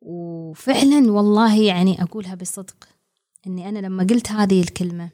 وفعلا 0.01 1.11
والله 1.11 1.61
يعني 1.61 2.03
أقولها 2.03 2.35
بصدق 2.35 2.87
أني 3.47 3.69
أنا 3.69 3.79
لما 3.79 4.03
قلت 4.03 4.31
هذه 4.31 4.61
الكلمة 4.61 5.09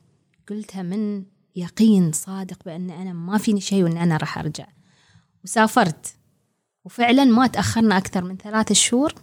قلتها 0.50 0.84
من 0.84 1.26
يقين 1.56 2.12
صادق 2.12 2.64
بأن 2.66 2.90
أنا 2.90 3.14
ما 3.14 3.38
فيني 3.38 3.62
شيء 3.62 3.84
وأن 3.84 3.98
أنا 3.98 4.18
راح 4.18 4.38
أرجع. 4.38 4.68
وسافرت. 5.44 6.16
وفعلا 6.86 7.26
ما 7.26 7.48
تأخرنا 7.48 7.98
أكثر 7.98 8.24
من 8.24 8.38
ثلاثة 8.38 8.74
شهور. 8.74 9.14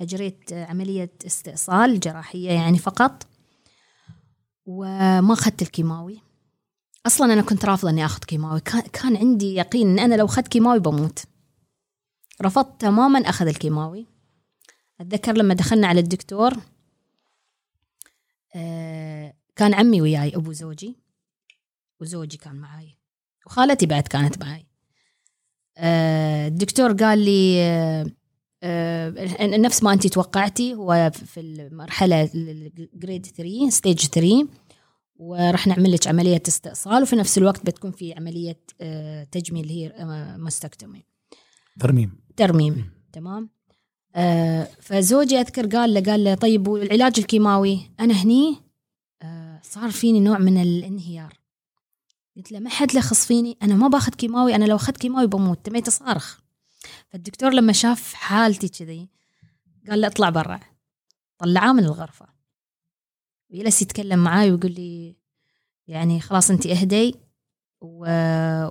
أجريت 0.00 0.52
عملية 0.52 1.12
استئصال 1.26 2.00
جراحية 2.00 2.50
يعني 2.50 2.78
فقط. 2.78 3.26
وما 4.66 5.32
أخذت 5.32 5.62
الكيماوي. 5.62 6.22
أصلا 7.06 7.32
أنا 7.32 7.42
كنت 7.42 7.64
رافضة 7.64 7.90
إني 7.90 8.04
أخذ 8.04 8.18
كيماوي. 8.18 8.60
كان, 8.60 8.80
كان 8.80 9.16
عندي 9.16 9.54
يقين 9.54 9.90
إن 9.90 9.98
أنا 9.98 10.14
لو 10.14 10.24
أخذت 10.24 10.48
كيماوي 10.48 10.78
بموت. 10.78 11.24
رفضت 12.42 12.80
تماما 12.80 13.18
أخذ 13.18 13.46
الكيماوي. 13.46 14.06
أتذكر 15.00 15.32
لما 15.32 15.54
دخلنا 15.54 15.86
على 15.86 16.00
الدكتور 16.00 16.56
آه، 18.54 19.25
كان 19.56 19.74
عمي 19.74 20.00
وياي 20.00 20.36
أبو 20.36 20.52
زوجي. 20.52 20.96
وزوجي 22.00 22.36
كان 22.36 22.56
معاي. 22.56 22.98
وخالتي 23.46 23.86
بعد 23.86 24.02
كانت 24.02 24.44
معاي. 24.44 24.66
آه، 25.78 26.48
الدكتور 26.48 26.92
قال 26.92 27.18
لي 27.18 27.62
آه، 27.62 28.06
آه، 28.62 29.46
نفس 29.46 29.82
ما 29.82 29.92
انت 29.92 30.06
توقعتي 30.06 30.74
هو 30.74 31.10
في 31.14 31.40
المرحلة 31.40 32.30
grade 32.94 33.26
3 33.26 33.70
stage 33.70 34.06
3 34.06 34.48
وراح 35.16 35.66
نعمل 35.66 35.92
لك 35.92 36.06
عملية 36.06 36.42
استئصال 36.48 37.02
وفي 37.02 37.16
نفس 37.16 37.38
الوقت 37.38 37.66
بتكون 37.66 37.90
في 37.90 38.14
عملية 38.14 38.60
تجميل 39.32 39.68
هي 39.68 39.86
آه، 39.86 40.36
mastectomy. 40.36 41.04
ترميم. 41.80 42.18
ترميم. 42.36 42.90
تمام؟ 43.12 43.50
فزوجي 44.80 45.40
أذكر 45.40 45.66
قال 45.66 45.94
له 45.94 46.00
قال 46.00 46.24
له 46.24 46.34
طيب 46.34 46.68
والعلاج 46.68 47.14
الكيماوي؟ 47.18 47.80
أنا 48.00 48.14
هني 48.14 48.65
صار 49.70 49.90
فيني 49.90 50.20
نوع 50.20 50.38
من 50.38 50.62
الانهيار. 50.62 51.38
قلت 52.36 52.52
له 52.52 52.58
ما 52.58 52.70
حد 52.70 52.94
له 52.94 53.00
خص 53.00 53.26
فيني 53.26 53.58
أنا 53.62 53.74
ما 53.74 53.88
باخذ 53.88 54.12
كيماوي 54.12 54.54
أنا 54.54 54.64
لو 54.64 54.76
أخذت 54.76 54.96
كيماوي 54.96 55.26
بموت 55.26 55.66
تميت 55.66 55.88
اصارخ 55.88 56.38
فالدكتور 57.08 57.52
لما 57.52 57.72
شاف 57.72 58.14
حالتي 58.14 58.68
كذي 58.68 59.08
قال 59.90 60.00
له 60.00 60.06
اطلع 60.06 60.30
برا. 60.30 60.60
طلعاه 61.38 61.72
من 61.72 61.84
الغرفة. 61.84 62.26
ويجلس 63.50 63.82
يتكلم 63.82 64.24
معاي 64.24 64.50
ويقول 64.52 64.72
لي 64.72 65.16
يعني 65.86 66.20
خلاص 66.20 66.50
انت 66.50 66.66
أهدي 66.66 67.14
و... 67.80 68.04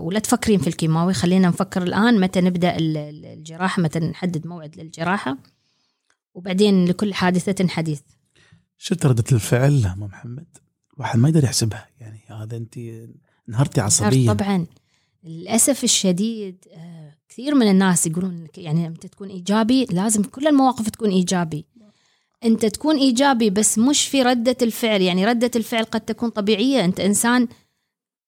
ولا 0.06 0.20
تفكرين 0.20 0.60
في 0.60 0.68
الكيماوي 0.68 1.14
خلينا 1.14 1.48
نفكر 1.48 1.84
الآن 1.84 2.20
متى 2.20 2.42
نبدأ 2.42 2.78
الجراحة 2.78 3.82
متى 3.82 4.00
نحدد 4.00 4.48
موعد 4.48 4.78
للجراحة. 4.78 5.38
وبعدين 6.34 6.86
لكل 6.86 7.14
حادثة 7.14 7.68
حديث. 7.68 8.02
شفت 8.78 9.06
ردة 9.06 9.24
الفعل 9.32 9.86
ام 9.86 10.04
محمد؟ 10.04 10.65
الواحد 10.98 11.20
ما 11.20 11.30
يقدر 11.30 11.44
يحسبها. 11.44 11.88
يعني 12.00 12.20
هذا 12.28 12.58
انت 12.58 12.78
انهرتي 13.50 13.82
عصبيا. 13.82 14.34
طبعا. 14.34 14.66
للأسف 15.24 15.84
الشديد 15.84 16.66
آه، 16.74 17.16
كثير 17.30 17.56
من 17.56 17.68
الناس 17.68 18.08
يقولون 18.08 18.48
يعني 18.58 18.88
أنت 18.88 19.06
تكون 19.06 19.30
إيجابي 19.30 19.86
لازم 19.86 20.24
كل 20.24 20.48
المواقف 20.48 20.90
تكون 20.90 21.10
إيجابي. 21.10 21.66
أنت 22.44 22.66
تكون 22.66 22.98
إيجابي 22.98 23.50
بس 23.50 23.78
مش 23.78 24.08
في 24.08 24.22
ردة 24.22 24.58
الفعل. 24.62 25.02
يعني 25.02 25.26
ردة 25.26 25.52
الفعل 25.56 25.84
قد 25.84 26.02
تكون 26.02 26.30
طبيعية. 26.30 26.86
أنت 26.86 27.00
إنسان 27.00 27.48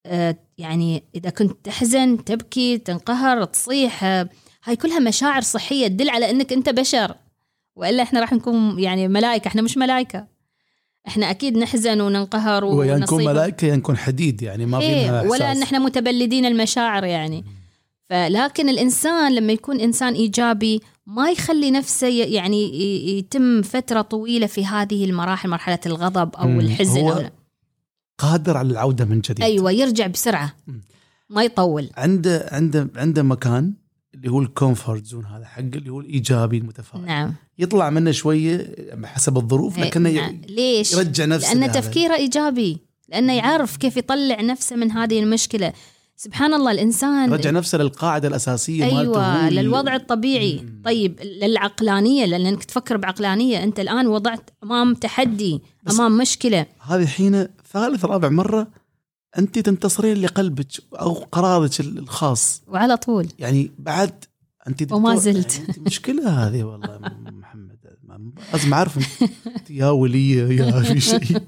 آه، 0.06 0.38
يعني 0.58 1.04
إذا 1.16 1.30
كنت 1.30 1.66
تحزن 1.66 2.24
تبكي 2.24 2.78
تنقهر 2.78 3.44
تصيح 3.44 4.04
آه، 4.04 4.30
هاي 4.64 4.76
كلها 4.76 5.00
مشاعر 5.00 5.42
صحية 5.42 5.88
تدل 5.88 6.10
على 6.10 6.30
إنك 6.30 6.54
أنت 6.54 6.70
بشر. 6.70 7.16
وإلا 7.76 8.04
إحنا 8.04 8.20
راح 8.20 8.34
نكون 8.34 8.80
يعني 8.80 9.08
ملائكة. 9.08 9.48
إحنا 9.48 9.62
مش 9.62 9.78
ملائكة. 9.78 10.37
إحنا 11.08 11.30
أكيد 11.30 11.58
نحزن 11.58 12.02
وننقهر 12.02 12.66
ونصيب 12.66 12.90
يا 12.90 12.98
نكون 12.98 13.26
ملائكة 13.26 13.66
يا 13.66 13.76
نكون 13.76 13.98
حديد 13.98 14.42
يعني 14.42 14.66
ما 14.66 14.80
إيه 14.80 15.22
ولا 15.22 15.52
ان 15.52 15.62
إحنا 15.62 15.80
متبلدين 15.80 16.46
المشاعر 16.46 17.04
يعني. 17.04 17.46
فلكن 18.10 18.70
الإنسان 18.70 19.36
لما 19.36 19.54
يكون 19.54 19.80
إنسان 19.80 20.14
إيجابي 20.14 20.82
ما 21.06 21.32
يخلي 21.32 21.72
نفسه 21.72 22.08
يعني 22.08 22.80
يتم 23.18 23.62
فترة 23.62 24.02
طويلة 24.02 24.48
في 24.48 24.66
هذه 24.66 25.06
المراحل 25.06 25.50
مرحلة 25.50 25.80
الغضب 25.86 26.36
أو 26.36 26.48
الحزن 26.48 27.02
هو 27.02 27.12
أو 27.12 27.30
قادر 28.18 28.58
على 28.58 28.72
العودة 28.72 29.06
من 29.06 29.20
جديد. 29.20 29.42
أيوه 29.42 29.72
يرجع 29.72 30.08
بسرعة 30.08 30.56
ما 31.30 31.44
يطول. 31.44 31.90
عنده 31.98 32.50
عنده 32.52 32.90
عنده 32.96 33.24
مكان 33.24 33.74
اللي 34.18 34.32
هو 34.32 34.42
ال 34.42 34.50
comfort 34.50 35.06
zone 35.06 35.26
هذا 35.26 35.46
حق 35.46 35.60
اللي 35.60 35.90
هو 35.90 36.00
الإيجابي 36.00 36.58
المتفائل. 36.58 37.06
نعم. 37.06 37.34
يطلع 37.60 37.90
منه 37.90 38.12
شوية 38.12 38.76
حسب 39.04 39.38
الظروف 39.38 39.80
لكنه 39.80 40.10
نعم. 40.10 40.42
ليش؟ 40.50 40.94
يرجع 40.94 41.26
نفسه 41.26 41.54
لأن 41.54 41.72
تفكيره 41.72 42.16
إيجابي 42.16 42.78
لأنه 43.10 43.34
يعرف 43.34 43.78
كيف 43.78 43.98
يطلع 43.98 44.42
نفسه 44.42 44.76
من 44.76 44.92
هذه 44.92 45.20
المشكلة. 45.20 45.74
سبحان 46.16 46.54
الله 46.54 46.72
الإنسان 46.72 47.34
رجع 47.34 47.50
نفسه 47.50 47.78
للقاعدة 47.78 48.28
الأساسية 48.28 48.84
أيوه 48.84 49.50
للوضع 49.50 49.96
الطبيعي. 49.96 50.60
مم. 50.64 50.82
طيب 50.86 51.20
للعقلانية 51.22 52.26
لأنك 52.26 52.64
تفكر 52.64 52.98
بعقلانية 52.98 53.64
أنت 53.64 53.80
الآن 53.80 54.08
وضعت 54.08 54.50
أمام 54.64 54.94
تحدي 54.94 55.62
أمام 55.92 56.18
مشكلة. 56.18 56.66
هذه 56.80 57.06
حين 57.06 57.48
ثالث 57.74 58.06
رابع 58.06 58.30
مرة 58.30 58.68
أنت 59.38 59.60
تنتصرين 59.60 60.18
لقلبك 60.18 60.68
أو 60.94 61.14
قرارك 61.14 61.80
الخاص. 61.80 62.64
وعلى 62.68 62.98
طول. 62.98 63.28
يعني 63.40 63.72
بعد 63.80 64.24
أنت 64.68 64.92
وما 64.92 65.16
زلت. 65.16 65.60
يعني 65.60 65.74
مشكلة 65.80 66.30
هذه 66.30 66.64
والله 66.64 67.00
محمد. 67.32 67.78
لازم 68.54 68.74
أعرف 68.74 69.24
يا 69.70 69.90
ولية 69.90 70.44
يا 70.44 70.82
في 70.82 71.00
شيء. 71.00 71.42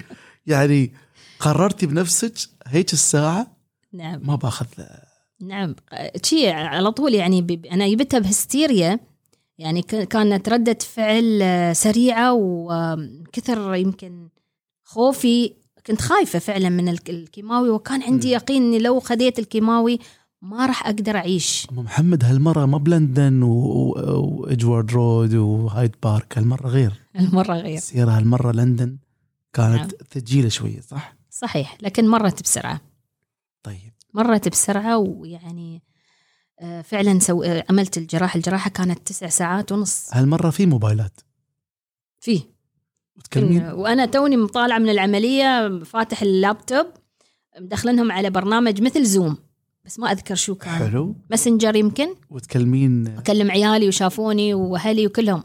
يعني 0.46 0.94
قررتي 1.40 1.86
بنفسك 1.86 2.34
هيك 2.68 2.94
الساعة؟ 2.94 3.48
نعم. 3.94 4.28
ما 4.28 4.36
باخذ. 4.36 4.68
نعم. 5.42 5.76
شيء 6.24 6.50
على 6.50 6.92
طول 6.92 7.14
يعني 7.14 7.62
أنا 7.72 7.88
جبتها 7.88 8.20
بهستيريا. 8.20 9.00
يعني 9.58 9.82
كانت 9.82 10.50
ردة 10.50 10.78
فعل 10.82 11.42
سريعة 11.76 12.34
وكثر 12.34 13.76
يمكن 13.76 14.30
خوفي. 14.84 15.54
كنت 15.90 16.02
خايفة 16.02 16.40
فعلا 16.40 16.70
من 16.70 16.90
الكيماوي 16.90 17.70
وكان 17.70 18.04
عندي 18.04 18.30
يقين 18.30 18.64
إني 18.64 18.80
لو 18.80 19.00
خذيت 19.00 19.40
الكيماوي 19.40 20.00
ما 20.42 20.66
راح 20.66 20.86
أقدر 20.86 21.16
أعيش. 21.16 21.68
ام 21.72 21.80
محمد 21.80 22.24
هالمرة 22.24 22.66
ما 22.66 22.78
بلندن 22.78 23.44
وإدجوار 23.44 24.92
رود 24.92 25.34
وهايد 25.34 25.96
بارك 26.04 26.38
هالمرة 26.38 26.68
غير. 26.68 26.94
المره 27.20 27.54
غير. 27.54 27.78
السيارة 27.78 28.12
هالمرة 28.12 28.52
لندن 28.52 28.98
كانت 29.54 29.78
نعم. 29.78 29.90
ثقيله 30.12 30.50
شوية 30.50 30.82
صح؟ 30.82 31.16
صحيح 31.30 31.78
لكن 31.82 32.08
مرت 32.08 32.44
بسرعة. 32.44 32.82
طيب. 33.64 33.94
مرت 34.14 34.48
بسرعة 34.48 34.98
ويعني 34.98 35.84
آه، 36.60 36.82
فعلا 36.82 37.20
سو... 37.20 37.44
آه، 37.44 37.66
عملت 37.70 37.98
الجراحة. 37.98 38.38
الجراحة 38.38 38.70
كانت 38.70 39.08
تسع 39.08 39.28
ساعات 39.28 39.72
ونص. 39.72 40.10
هالمرة 40.14 40.50
في 40.50 40.66
موبايلات؟ 40.66 41.22
فيه 42.20 42.42
وتكلمين؟ 43.20 43.66
وأنا 43.66 44.06
توني 44.06 44.38
طالعة 44.38 44.78
من 44.78 44.90
العملية 44.90 45.80
فاتح 45.84 46.22
اللابتوب 46.22 46.86
مدخلنهم 47.60 48.12
على 48.12 48.30
برنامج 48.30 48.82
مثل 48.82 49.04
Zoom 49.04 49.38
بس 49.86 50.00
ما 50.00 50.12
أذكر 50.12 50.36
شو 50.36 50.56
كان. 50.56 50.74
حلو. 50.74 51.16
Messenger 51.30 51.76
يمكن. 51.76 52.08
وتكلمين؟ 52.30 53.08
أكلم 53.08 53.52
عيالي 53.52 53.88
وشافوني 53.88 54.54
وأهلي 54.54 55.08
وكلهم. 55.08 55.44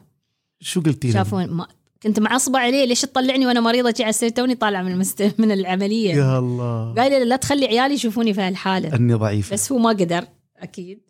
شو 0.61 0.81
قلتي 0.81 1.12
شافوني. 1.12 1.47
ما 1.47 1.66
كنت 2.03 2.20
معصبة 2.20 2.59
عليه 2.59 2.85
ليش 2.85 3.01
تطلعني 3.01 3.47
وأنا 3.47 3.61
مريضة 3.61 3.95
على 4.01 4.09
السرير 4.11 4.33
توني 4.33 4.55
طالعة 4.55 4.83
من 4.83 4.93
المست... 4.93 5.35
من 5.39 5.53
العملية. 5.53 6.14
يا 6.14 6.39
الله. 6.39 6.95
قال 6.95 7.12
لي 7.12 7.25
لا 7.25 7.37
تخلي 7.37 7.66
عيالي 7.66 7.95
يشوفوني 7.95 8.35
في 8.35 8.41
هالحالة. 8.41 8.97
أني 8.97 9.14
ضعيفة. 9.14 9.53
بس 9.53 9.72
هو 9.72 9.79
ما 9.79 9.89
قدر 9.89 10.25
أكيد. 10.59 11.01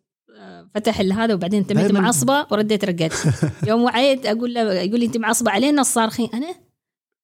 فتح 0.75 1.01
هذا 1.01 1.35
وبعدين 1.35 1.67
تميت 1.67 1.93
معصبة 1.93 2.47
ورديت 2.51 2.85
رقدت 2.85 3.35
يوم 3.69 3.83
وعيت 3.83 4.27
أقول 4.27 4.55
له 4.55 4.73
يقول 4.73 5.01
لي 5.01 5.07
انت 5.07 5.17
معصبة 5.17 5.51
علينا 5.51 5.81
الصارخين 5.81 6.29
أنا؟ 6.35 6.55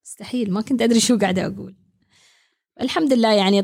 مستحيل 0.05 0.53
ما 0.53 0.61
كنت 0.61 0.83
أدري 0.83 1.01
شو 1.01 1.19
قاعدة 1.19 1.47
أقول. 1.47 1.75
الحمد 2.81 3.13
لله 3.13 3.33
يعني 3.33 3.63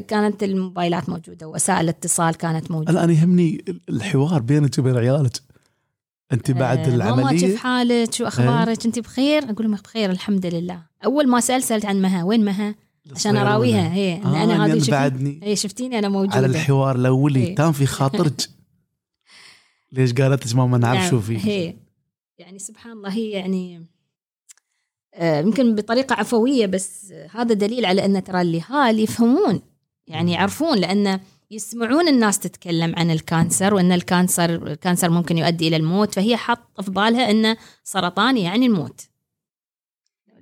كانت 0.00 0.42
الموبايلات 0.42 1.08
موجودة 1.08 1.48
وسائل 1.48 1.80
الاتصال 1.80 2.34
كانت 2.34 2.70
موجودة. 2.70 2.90
الآن 2.90 3.10
يهمني 3.10 3.64
الحوار 3.88 4.42
بينك 4.42 4.78
وبين 4.78 4.96
عيالك. 4.96 5.40
أنت 6.32 6.50
بعد 6.50 6.78
آه 6.78 6.94
العملية؟ 6.94 7.40
كيف 7.40 7.56
حالك 7.56 8.14
شو 8.14 8.26
أخبارك؟ 8.26 8.80
آه. 8.80 8.86
أنت 8.86 8.98
بخير؟ 8.98 9.44
أقول 9.44 9.66
لهم 9.66 9.74
بخير 9.74 10.10
الحمد 10.10 10.46
لله. 10.46 10.82
أول 11.04 11.28
ما 11.28 11.40
سألت 11.40 11.64
سألت 11.64 11.86
عن 11.86 12.02
مها 12.02 12.24
وين 12.24 12.44
مها؟ 12.44 12.74
عشان 13.14 13.36
أراويها 13.36 13.92
هي 13.92 14.14
آه 14.14 14.44
أنا 14.44 14.66
هذه 14.66 14.90
بعدني. 14.90 15.40
هي 15.42 15.56
شفتيني 15.56 15.98
أنا 15.98 16.08
موجودة. 16.08 16.36
على 16.36 16.46
الحوار 16.46 16.96
الأولي 16.96 17.54
تام 17.54 17.72
في 17.72 17.86
خاطرك. 17.86 18.48
ليش 19.94 20.12
قالت 20.12 20.54
ماما 20.54 20.78
نعرف 20.78 21.00
نعم. 21.00 21.10
شو 21.10 21.20
في 21.20 21.38
هي. 21.38 21.74
يعني 22.38 22.58
سبحان 22.58 22.92
الله 22.92 23.12
هي 23.12 23.30
يعني 23.30 23.86
آه، 25.14 25.40
يمكن 25.40 25.74
بطريقة 25.74 26.14
عفوية 26.14 26.66
بس 26.66 27.12
هذا 27.30 27.54
دليل 27.54 27.86
على 27.86 28.04
أن 28.04 28.24
ترى 28.24 28.40
الأهالي 28.40 29.02
يفهمون 29.02 29.62
يعني 30.06 30.32
يعرفون 30.32 30.78
لأن 30.78 31.20
يسمعون 31.50 32.08
الناس 32.08 32.38
تتكلم 32.38 32.94
عن 32.96 33.10
ال 33.10 33.19
cancer 33.19 33.74
وأن 33.74 33.92
ال 33.92 34.01
cancer 34.01 34.54
ال 34.66 34.72
cancer 34.72 35.10
ممكن 35.10 35.38
يؤدي 35.38 35.68
إلى 35.68 35.76
الموت 35.76 36.14
فهي 36.14 36.36
حط 36.36 36.80
في 36.80 36.90
بالها 36.90 37.30
أن 37.30 37.56
سرطان 37.84 38.36
يعني 38.36 38.66
الموت. 38.66 39.00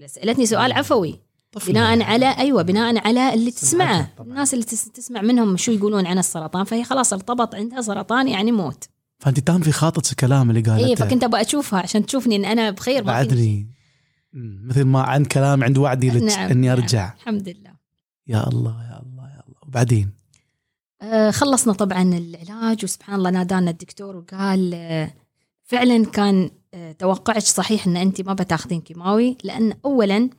سألتني 0.07 0.47
سؤال 0.47 0.73
عفوي. 0.73 1.21
بناء 1.67 2.03
على 2.03 2.39
أيوه 2.39 2.63
بناء 2.63 3.07
على 3.07 3.35
اللي 3.35 3.51
تسمعه. 3.51 4.11
الناس 4.21 4.55
اللي 4.55 4.65
تسمع 4.65 5.23
منهم 5.23 5.57
شو 5.57 5.73
يقولون 5.73 6.07
عن 6.07 6.19
السرطان 6.19 6.65
فهي 6.65 6.85
خلاص 6.85 7.13
ارتبط 7.13 7.55
عندها 7.55 7.81
سرطان 7.81 8.29
يعني 8.29 8.53
موت. 8.53 8.85
فأنت 9.23 9.41
تام 9.41 9.61
في 9.61 9.73
خاطر 9.73 10.03
الكلام 10.11 10.51
اللي 10.51 10.61
قالته. 10.61 10.87
اي 10.87 10.97
فكنت 10.97 11.25
أبغى 11.25 11.41
أشوفها 11.41 11.79
عشان 11.79 12.07
تشوفني 12.07 12.37
إن 12.37 12.45
أنا 12.45 12.71
بخير 12.71 13.03
بعدني. 13.03 13.67
مثل 14.33 14.85
ما 14.85 15.03
عند 15.03 15.27
كلام 15.27 15.65
عند 15.65 15.79
وعدي 15.79 16.11
لك 16.11 16.23
نعم 16.23 16.51
إني 16.51 16.67
نعم. 16.67 16.79
أرجع. 16.79 17.07
نعم 17.07 17.15
الحمد 17.17 17.49
لله. 17.49 17.71
يا 18.27 18.49
الله 18.49 18.71
يا 18.71 19.03
الله 19.03 19.29
يا 19.29 19.43
الله. 19.49 19.59
وبعدين؟ 19.69 20.11
آه 21.03 21.31
خلصنا 21.31 21.73
طبعا 21.73 22.03
العلاج 22.03 22.85
وسبحان 22.85 23.15
الله 23.15 23.31
نادانا 23.31 23.71
الدكتور 23.71 24.17
وقال 24.17 24.75
آه 24.75 25.11
فعلا 25.63 26.05
كان 26.05 26.51
آه 26.75 26.93
توقعك 26.93 27.43
صحيح 27.43 27.87
إن 27.87 27.97
أنت 27.97 28.21
ما 28.21 28.35
بتاخذين 28.35 28.81
كيماوي 28.81 29.37
لأن 29.45 29.75
اولا 29.85 30.31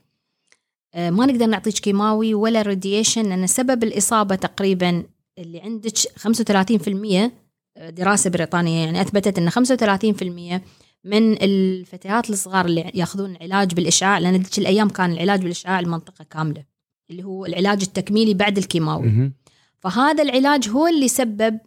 آه 0.93 1.09
ما 1.09 1.25
نقدر 1.25 1.45
نعطيك 1.45 1.73
كيماوي 1.73 2.34
ولا 2.34 2.61
راديشن 2.61 3.21
لأن 3.29 3.47
سبب 3.47 3.84
الإصابة 3.84 4.36
تقريبا 4.36 5.03
اللي 5.38 5.61
عندك 5.61 5.97
35% 5.97 7.42
دراسة 7.89 8.29
بريطانية 8.29 8.86
يعني 8.86 9.01
أثبتت 9.01 9.38
إن 9.38 9.49
35% 9.49 10.61
من 11.03 11.43
الفتيات 11.43 12.29
الصغار 12.29 12.65
اللي 12.65 12.91
يأخذون 12.93 13.38
علاج 13.41 13.73
بالإشعاع 13.73 14.17
لأن 14.17 14.36
ذيك 14.36 14.57
الأيام 14.57 14.89
كان 14.89 15.11
العلاج 15.11 15.41
بالإشعاع 15.41 15.79
المنطقة 15.79 16.25
كاملة 16.29 16.63
اللي 17.09 17.23
هو 17.23 17.45
العلاج 17.45 17.81
التكميلي 17.81 18.34
بعد 18.34 18.57
الكيماوي. 18.57 19.31
فهذا 19.79 20.23
العلاج 20.23 20.69
هو 20.69 20.88
اللي 20.88 21.07
سبب 21.07 21.59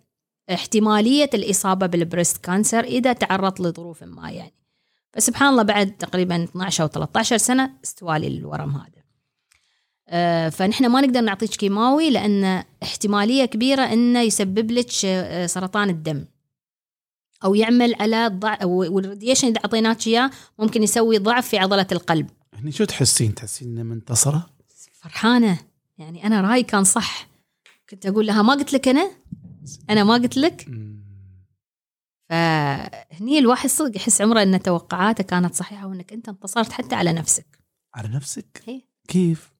احتمالية 0.52 1.30
الإصابة 1.34 1.86
بال 1.86 2.01
breast 2.01 2.44
cancer 2.44 2.84
إذا 2.84 3.12
تعرض 3.12 3.62
لظروف 3.62 4.02
ما 4.02 4.30
يعني. 4.30 4.54
فسبحان 5.12 5.48
الله 5.48 5.62
بعد 5.62 5.96
تقريبا 5.96 6.44
12 6.44 6.84
أو 6.84 6.88
13 6.88 7.36
سنة 7.36 7.70
استوى 7.84 8.18
لي 8.18 8.26
الورم 8.26 8.70
هذا. 8.70 9.05
فنحن 10.50 10.86
ما 10.86 11.00
نقدر 11.00 11.20
نعطيك 11.20 11.50
كيماوي 11.50 12.10
لأن 12.10 12.64
احتمالية 12.82 13.44
كبيرة 13.44 13.82
إنه 13.82 14.20
يسبب 14.20 14.70
لك 14.70 14.90
آه، 15.04 15.46
سرطان 15.46 15.90
الدم. 15.90 16.24
أو 17.44 17.54
يعمل 17.54 17.94
على 18.00 18.28
ضع 18.28 18.64
وال 18.64 18.79
radiation 18.79 19.48
إذا 19.48 19.56
أعطيناك 19.56 20.06
إياه 20.06 20.30
ممكن 20.58 20.82
يسوي 20.82 21.18
ضعف 21.18 21.48
في 21.48 21.58
عضلة 21.58 21.86
القلب. 21.92 22.30
هني 22.54 22.72
شو 22.72 22.84
تحسين؟ 22.84 23.34
تحسين 23.34 23.68
انها 23.68 23.82
منتصرة؟ 23.82 24.46
فرحانة. 24.92 25.58
يعني 25.98 26.26
أنا 26.26 26.40
رأيي 26.40 26.62
كان 26.62 26.84
صح. 26.84 27.28
كنت 27.90 28.06
أقول 28.06 28.26
لها 28.26 28.42
ما 28.42 28.52
قلت 28.52 28.72
لك 28.72 28.88
أنا؟ 28.88 29.10
أنا 29.90 30.04
ما 30.04 30.14
قلت 30.14 30.36
لك. 30.36 30.68
فهني 32.28 33.38
الواحد 33.38 33.68
صدق 33.68 33.96
يحس 33.96 34.20
عمره 34.20 34.42
إن 34.42 34.62
توقعاته 34.62 35.24
كانت 35.24 35.54
صحيحة 35.54 35.86
وإنك 35.86 36.12
أنت 36.12 36.28
انتصرت 36.28 36.72
حتى 36.72 36.94
على 36.94 37.12
نفسك. 37.12 37.46
على 37.94 38.08
نفسك؟ 38.08 38.62
إيه. 38.68 38.80
كيف؟ 39.08 39.55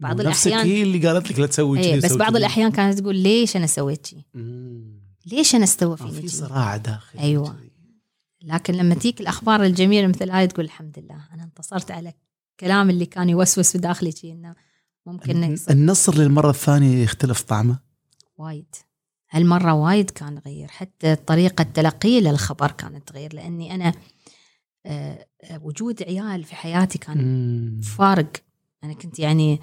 بعض 0.00 0.20
نفسك 0.20 0.50
الأحيان- 0.52 0.54
هي 0.56 0.82
اللي 0.82 1.08
قالت 1.08 1.30
لك 1.30 1.38
لا 1.38 1.46
تسوي 1.46 1.78
كذي 1.82 1.96
بس 2.00 2.06
سوي 2.10 2.18
بعض 2.18 2.30
كذي. 2.30 2.38
الأحيان 2.38 2.70
كانت 2.72 2.98
تقول 2.98 3.16
ليش 3.16 3.56
أنا 3.56 3.66
سويت 3.66 4.06
شيء 4.06 4.22
مم. 4.34 5.00
ليش 5.26 5.54
أنا 5.54 5.64
استوى 5.64 5.92
آه، 5.92 5.96
فيني 5.96 6.12
في 6.12 6.20
شي؟ 6.20 6.36
صراع 6.36 6.76
داخلي. 6.76 7.20
كذي. 7.38 7.70
لكن 8.42 8.74
لما 8.74 8.94
تيك 8.94 9.20
الأخبار 9.20 9.64
الجميلة 9.64 10.06
مثل 10.06 10.30
هاي 10.30 10.46
تقول 10.46 10.64
الحمد 10.64 10.98
لله 10.98 11.20
أنا 11.34 11.44
انتصرت 11.44 11.90
على 11.90 12.12
الكلام 12.52 12.90
اللي 12.90 13.06
كان 13.06 13.28
يوسوس 13.28 13.72
في 13.72 13.78
داخلي 13.78 14.12
شي 14.12 14.32
إنه 14.32 14.54
ممكن 15.06 15.42
يصير 15.42 15.74
النصر 15.74 16.14
للمرة 16.14 16.50
الثانية 16.50 17.02
يختلف 17.02 17.40
طعمه 17.42 17.78
وايد 18.36 18.74
هالمرة 19.30 19.72
وايد 19.74 20.10
كان 20.10 20.38
غير 20.46 20.68
حتى 20.68 21.16
طريقة 21.16 21.62
تلقي 21.62 22.20
للخبر 22.20 22.70
كانت 22.70 23.08
تغير 23.08 23.34
لأني 23.34 23.74
أنا 23.74 23.92
آه، 24.86 25.26
آه، 25.44 25.60
وجود 25.62 26.02
عيال 26.02 26.44
في 26.44 26.54
حياتي 26.54 26.98
كان 26.98 27.18
مم. 27.18 27.80
فارق 27.80 28.32
أنا 28.84 28.92
كنت 28.92 29.18
يعني 29.18 29.60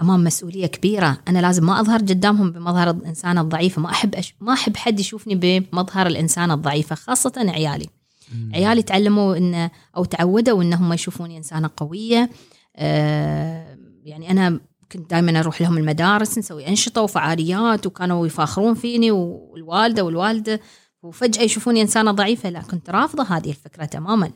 أمام 0.00 0.24
مسؤولية 0.24 0.66
كبيرة. 0.66 1.18
أنا 1.28 1.38
لازم 1.38 1.66
ما 1.66 1.80
أظهر 1.80 1.98
قدامهم 1.98 2.50
بمظهر 2.50 2.90
الانسانه 2.90 3.40
الضعيفه 3.40 3.82
ما 3.82 3.90
أحب 3.90 4.14
أش... 4.14 4.34
ما 4.40 4.52
أحب 4.52 4.76
حد 4.76 5.00
يشوفني 5.00 5.34
بمظهر 5.34 6.06
الانسانه 6.06 6.54
الضعيفة 6.54 6.94
خاصة 6.94 7.32
عيالي. 7.36 7.86
مم. 8.34 8.52
عيالي 8.54 8.82
تعلموا 8.82 9.36
إن 9.36 9.70
أو 9.96 10.04
تعودوا 10.04 10.62
انهم 10.62 10.92
يشوفوني 10.92 11.36
إنسانة 11.36 11.70
قوية. 11.76 12.30
آه 12.76 13.78
يعني 14.04 14.30
أنا 14.30 14.60
كنت 14.92 15.10
دائما 15.10 15.40
أروح 15.40 15.60
لهم 15.60 15.78
المدارس 15.78 16.38
نسوي 16.38 16.68
أنشطة 16.68 17.02
وفعاليات 17.02 17.86
وكانوا 17.86 18.26
يفاخرون 18.26 18.74
فيني 18.74 19.10
والوالدة 19.10 20.04
والوالده 20.04 20.60
وفجأة 21.02 21.42
يشوفوني 21.42 21.82
إنسانة 21.82 22.10
ضعيفة. 22.10 22.50
لا 22.50 22.62
كنت 22.62 22.90
رافضة 22.90 23.22
هذه 23.22 23.50
الفكرة 23.50 23.84
تماما. 23.84 24.30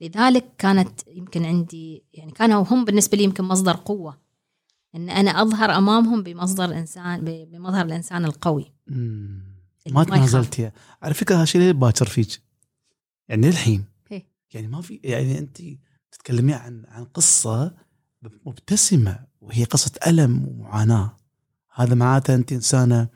لذلك 0.00 0.44
كانت 0.58 1.00
يمكن 1.08 1.44
عندي 1.44 2.04
يعني 2.14 2.32
كانوا 2.32 2.64
هم 2.70 2.84
بالنسبة 2.84 3.18
لي 3.18 3.24
يمكن 3.24 3.44
مصدر 3.44 3.76
قوة. 3.84 4.27
إن 4.94 5.10
أنا 5.10 5.42
أظهر 5.42 5.70
أمامهم 5.70 6.22
بمصدر 6.22 6.78
إنسان 6.78 7.24
بمظهر 7.24 7.84
الإنسان 7.84 8.24
القوي 8.24 8.72
ما 8.86 9.42
ما. 9.86 10.04
تنازلتي 10.04 10.70
على 11.02 11.14
فكرة 11.14 11.36
هالشيء 11.36 11.60
ليه 11.60 11.72
باكر 11.72 12.06
فيك 12.06 12.42
يعني 13.28 13.46
للحين 13.46 13.84
إيه. 14.12 14.26
يعني 14.54 14.66
ما 14.66 14.80
في 14.80 15.00
يعني 15.04 15.38
أنت 15.38 15.58
تتكلمي 16.12 16.54
عن 16.54 16.84
عن 16.88 17.04
قصة 17.04 17.74
مبتسمة 18.46 19.18
وهي 19.40 19.64
قصة 19.64 19.92
ألم 20.06 20.48
ومعاناة 20.48 21.16
هذا 21.74 21.94
معناته 21.94 22.34
أنت 22.34 22.52
إنسانة 22.52 23.08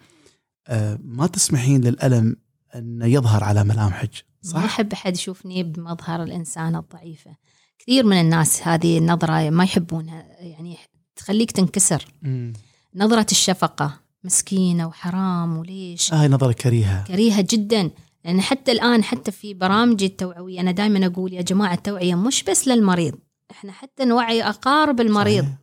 آه، 0.69 0.99
ما 1.05 1.27
تسمحين 1.27 1.81
للألم 1.81 2.37
انه 2.75 3.07
يظهر 3.07 3.45
على 3.45 3.65
ملامحك 3.65 4.11
ما 4.45 4.51
صح؟ 4.51 4.65
احب 4.65 4.93
أحد 4.93 5.15
يشوفني 5.15 5.63
بمظهر 5.63 6.23
الانسانه 6.23 6.79
الضعيفة 6.79 7.37
كثير 7.79 8.07
من 8.07 8.21
الناس 8.21 8.69
هذه 8.69 8.99
النظرة 8.99 9.51
ما 9.51 9.65
يحبونها 9.65 10.23
يعني 10.41 10.79
تخليك 11.17 11.51
تنكسر. 11.51 12.07
مم. 12.23 12.53
نظرة 12.95 13.27
الشفقة 13.31 13.95
مسكينة 14.25 14.87
وحرام 14.87 15.57
وليش؟ 15.59 16.15
هاي 16.15 16.29
نظرة 16.29 16.53
كريهة. 16.53 17.05
كريهة 17.05 17.47
جدا. 17.51 17.91
لأن 18.25 18.41
حتى 18.41 18.73
الآن 18.73 19.05
حتى 19.05 19.31
في 19.33 19.55
برامجي 19.55 20.07
التوعوية 20.07 20.61
أنا 20.61 20.71
دائما 20.71 21.07
أقول 21.07 21.33
يا 21.33 21.43
جماعة 21.43 21.75
التوعية 21.75 22.15
مش 22.15 22.43
بس 22.43 22.69
للمريض. 22.69 23.15
إحنا 23.51 23.73
حتى 23.73 24.05
نوعي 24.05 24.43
أقارب 24.43 25.01
المريض. 25.01 25.45
صحيح. 25.45 25.55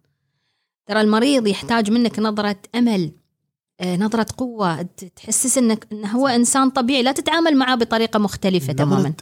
ترى 0.85 1.01
المريض 1.01 1.47
يحتاج 1.47 1.91
منك 1.91 2.19
نظرة 2.19 2.55
أمل 2.75 3.11
آه، 3.81 3.95
نظرة 3.97 4.25
قوة. 4.37 4.81
تحسس 5.15 5.57
انك 5.57 5.87
انه 5.91 6.07
هو 6.07 6.27
إنسان 6.27 6.69
طبيعي. 6.69 7.03
لا 7.03 7.11
تتعامل 7.11 7.57
معه 7.57 7.75
بطريقة 7.75 8.19
مختلفة 8.19 8.73
نظرة 8.73 8.83
تماما. 8.85 9.13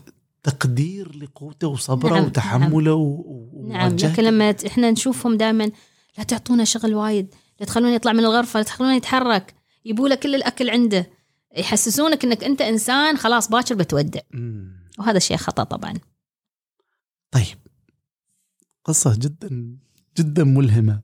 تقدير 0.43 1.15
لقوته 1.17 1.67
وصبره 1.67 2.13
نعم، 2.15 2.25
وتحمله 2.25 2.93
و- 2.93 3.67
نعم. 3.69 3.95
لكن 3.95 4.23
لما 4.23 4.55
إحنا 4.67 4.91
نشوفهم 4.91 5.38
دائما 5.38 5.71
لا 6.18 6.24
تعطونا 6.24 6.63
شغل 6.63 6.95
وايد 6.95 7.36
لا 7.59 7.65
تخلونه 7.65 7.95
يطلع 7.95 8.13
من 8.13 8.20
الغرفة 8.20 8.59
لا 8.59 8.63
تخلونه 8.63 8.95
يتحرك 8.95 9.55
يبوا 9.86 10.09
له 10.09 10.15
كل 10.15 10.36
الأكل 10.36 10.70
عنده. 10.70 11.09
يحسسونك 11.57 12.26
إنك 12.26 12.43
أنت 12.43 12.61
إنسان 12.61 13.18
خلاص 13.18 13.49
باكر 13.49 13.76
بتودع. 13.76 14.22
وهذا 14.99 15.20
شيء 15.20 15.38
خطأ 15.38 15.63
طبعا. 15.63 15.93
طيب. 17.32 17.57
قصة 18.84 19.15
جدا 19.15 19.78
جدا 20.18 20.43
ملهمة. 20.43 21.01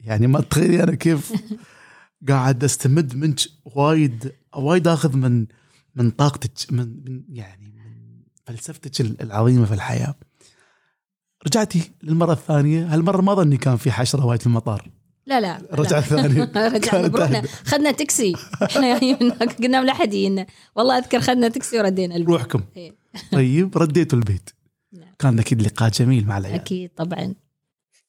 يعني 0.00 0.26
ما 0.26 0.40
تخيلي 0.40 0.82
أنا 0.82 0.94
كيف 0.94 1.32
قاعد 2.28 2.64
أستمد 2.64 3.16
منك 3.16 3.40
وايد 3.64 4.32
وايد 4.56 4.88
أخذ 4.88 5.16
من 5.16 5.46
من 5.94 6.10
طاقتك 6.10 6.72
من, 6.72 7.04
من 7.04 7.24
يعني 7.28 7.68
من 7.68 8.22
فلسفتك 8.44 9.00
العظيمة 9.00 9.64
في 9.64 9.74
الحياة. 9.74 10.14
رجعتي 11.46 11.90
للمرة 12.02 12.32
الثانية؟ 12.32 12.94
هالمرة 12.94 13.20
ما 13.22 13.34
ظني 13.34 13.56
كان 13.56 13.76
في 13.76 13.90
حشرة 13.92 14.26
وايد 14.26 14.40
في 14.40 14.46
المطار. 14.46 14.90
لا 15.26 15.40
لا 15.40 15.62
رجع 15.72 16.00
ثاني 16.00 16.40
رجعنا 16.54 17.38
أهدى. 17.38 17.48
خذنا 17.48 17.90
تاكسي. 17.90 18.34
إحنا 18.62 18.98
جايين 18.98 19.16
من 19.20 19.32
هناك 19.32 19.62
قلنا 19.62 19.82
لا 19.82 19.94
حد 19.94 20.14
يجينا. 20.14 20.46
والله 20.76 20.98
أذكر 20.98 21.20
خذنا 21.20 21.48
تاكسي 21.48 21.78
وردينا 21.78 22.16
البيت. 22.16 22.28
روحكم 22.28 22.60
إيه. 22.76 22.92
طيب 23.32 23.78
رديتوا 23.78 24.18
البيت. 24.18 24.50
نعم. 24.92 25.14
كان 25.18 25.38
أكيد 25.38 25.62
لقاء 25.62 25.90
جميل 25.90 26.26
مع 26.26 26.38
العيال. 26.38 26.54
أكيد 26.54 26.90
طبعا. 26.96 27.34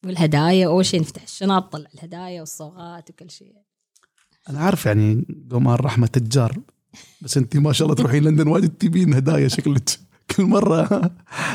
والهدايا 0.06 0.68
أول 0.68 0.86
شيء 0.86 1.00
نفتح 1.02 1.24
الشنط 1.24 1.72
طلع 1.74 1.90
الهدايا 1.96 2.40
والصوغات 2.40 3.10
وكل 3.10 3.30
شيء 3.30 3.54
أنا 4.50 4.60
عارف 4.60 4.86
يعني 4.86 5.26
قمار 5.52 5.86
رحمة 5.86 6.08
تجار 6.08 6.60
بس 7.22 7.38
أنت 7.38 7.58
ما 7.58 7.74
شاء 7.74 7.86
الله 7.86 7.96
تروحين 7.96 8.24
لندن 8.24 8.48
وايد 8.48 8.70
تجيبين 8.70 9.14
هدايا 9.14 9.48
شكلك. 9.48 9.90
كل 10.36 10.44
مرة. 10.44 11.12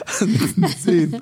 زين. 0.84 1.20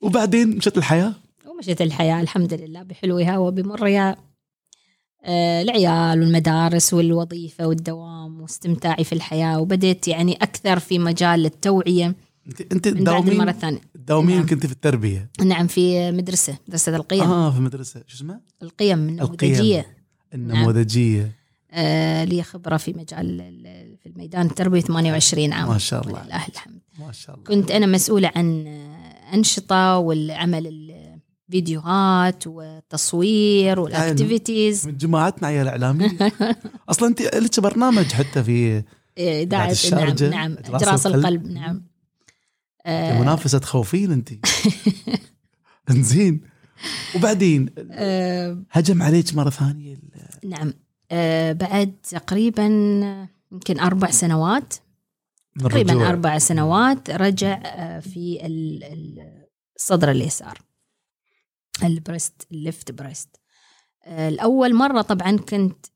وبعدين 0.00 0.56
مشت 0.56 0.78
الحياة. 0.78 1.12
ومشيت 1.46 1.82
الحياة 1.82 2.20
الحمد 2.20 2.54
لله 2.54 2.82
بحلوها 2.82 3.38
وبمرها 3.38 4.16
آه، 5.24 5.62
العيال 5.62 6.20
والمدارس 6.20 6.94
والوظيفة 6.94 7.66
والدوام 7.66 8.40
واستمتاعي 8.40 9.04
في 9.04 9.12
الحياة. 9.12 9.60
وبديت 9.60 10.08
يعني 10.08 10.32
أكثر 10.32 10.78
في 10.78 10.98
مجال 10.98 11.46
التوعية 11.46 12.14
انت 12.46 12.60
أنت 12.72 12.88
بعد 12.88 13.28
المرة 13.28 13.28
تداومين 13.28 13.48
الثانية. 13.48 13.80
تداومين 13.94 14.36
نعم. 14.36 14.46
كنت 14.46 14.66
في 14.66 14.72
التربية. 14.72 15.30
نعم 15.44 15.66
في 15.66 16.10
مدرسة 16.12 16.56
مدرسة 16.68 16.96
القيم. 16.96 17.22
آه 17.22 17.50
في 17.50 17.60
مدرسة. 17.60 18.02
شو 18.06 18.16
اسمه؟ 18.16 18.40
القيم 18.62 18.98
النموذجية. 19.08 19.86
النموذجية. 20.34 21.32
آه 21.72 22.24
لي 22.24 22.42
خبرة 22.42 22.76
في 22.76 22.92
مجال 22.92 23.40
ال- 23.40 23.96
في 24.02 24.08
الميدان 24.08 24.46
التربيه 24.46 24.80
28 24.80 25.52
عام. 25.52 25.68
ما 25.68 25.78
شاء 25.78 26.06
الله. 26.06 26.20
ولله 26.22 26.46
الحمد. 26.48 26.80
ما 26.98 27.12
شاء 27.12 27.34
الله. 27.36 27.46
كنت 27.46 27.70
أنا 27.70 27.86
مسؤولة 27.86 28.32
عن 28.36 28.64
انشطه 29.34 29.98
والعمل 29.98 30.66
الفيديوهات 31.48 32.46
والتصوير 32.46 33.80
والاكتيفيتيز 33.80 34.86
من 34.86 34.96
جماعتنا 34.96 35.48
عيال 35.48 35.68
اعلامي 35.68 36.10
أصلا 36.90 37.08
أنت 37.08 37.22
لك 37.22 37.60
برنامج 37.60 38.12
حتى 38.12 38.44
في 38.44 38.82
اذاعه 39.18 39.76
نعم 39.92 40.30
نعم 40.30 40.56
اجراس 40.74 41.06
القلب. 41.06 41.20
القلب 41.20 41.46
نعم. 41.46 41.82
آه. 42.86 43.20
منافسة 43.20 43.58
تخوفين 43.58 44.12
أنت. 44.12 44.28
إنزين. 45.90 46.40
وبعدين 47.16 47.66
آه. 47.90 48.62
هجم 48.70 49.02
عليك 49.02 49.34
مرة 49.34 49.50
ثانية 49.50 49.96
نعم. 50.44 50.72
آه 51.10 51.52
بعد 51.52 51.92
تقريبا 52.10 52.66
يمكن 53.52 53.80
أربع 53.80 54.10
سنوات 54.10 54.74
تقريبا. 55.60 56.08
أربع 56.08 56.38
سنوات 56.38 57.10
رجع 57.10 57.60
آه، 57.64 58.00
في 58.00 58.46
ال- 58.46 58.84
ال- 58.84 59.46
الصدر 59.76 60.10
اليسار 60.10 60.58
ال 61.84 61.93
breast 61.93 62.46
ال 62.52 62.60
left 62.60 62.92
breast 62.92 63.36
الأول 64.06 64.74
مرة 64.74 65.02
طبعا 65.02 65.36
كنت 65.36 65.86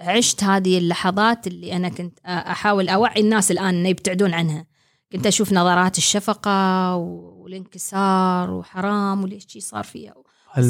عشت 0.00 0.44
هذه 0.44 0.78
اللحظات 0.78 1.46
اللي 1.46 1.76
أنا 1.76 1.88
كنت 1.88 2.18
آه، 2.26 2.28
أحاول 2.28 2.88
أوعي 2.88 3.20
الناس 3.20 3.50
الآن 3.50 3.74
إنه 3.74 3.88
يبتعدون 3.88 4.34
عنها 4.34 4.66
كنت 5.12 5.26
أشوف 5.26 5.52
نظرات 5.52 5.98
الشفقة 5.98 6.94
والانكسار 6.96 8.50
وحرام 8.50 9.22
وليش 9.22 9.46
شي 9.48 9.60
صار 9.60 9.84
فيها. 9.84 10.14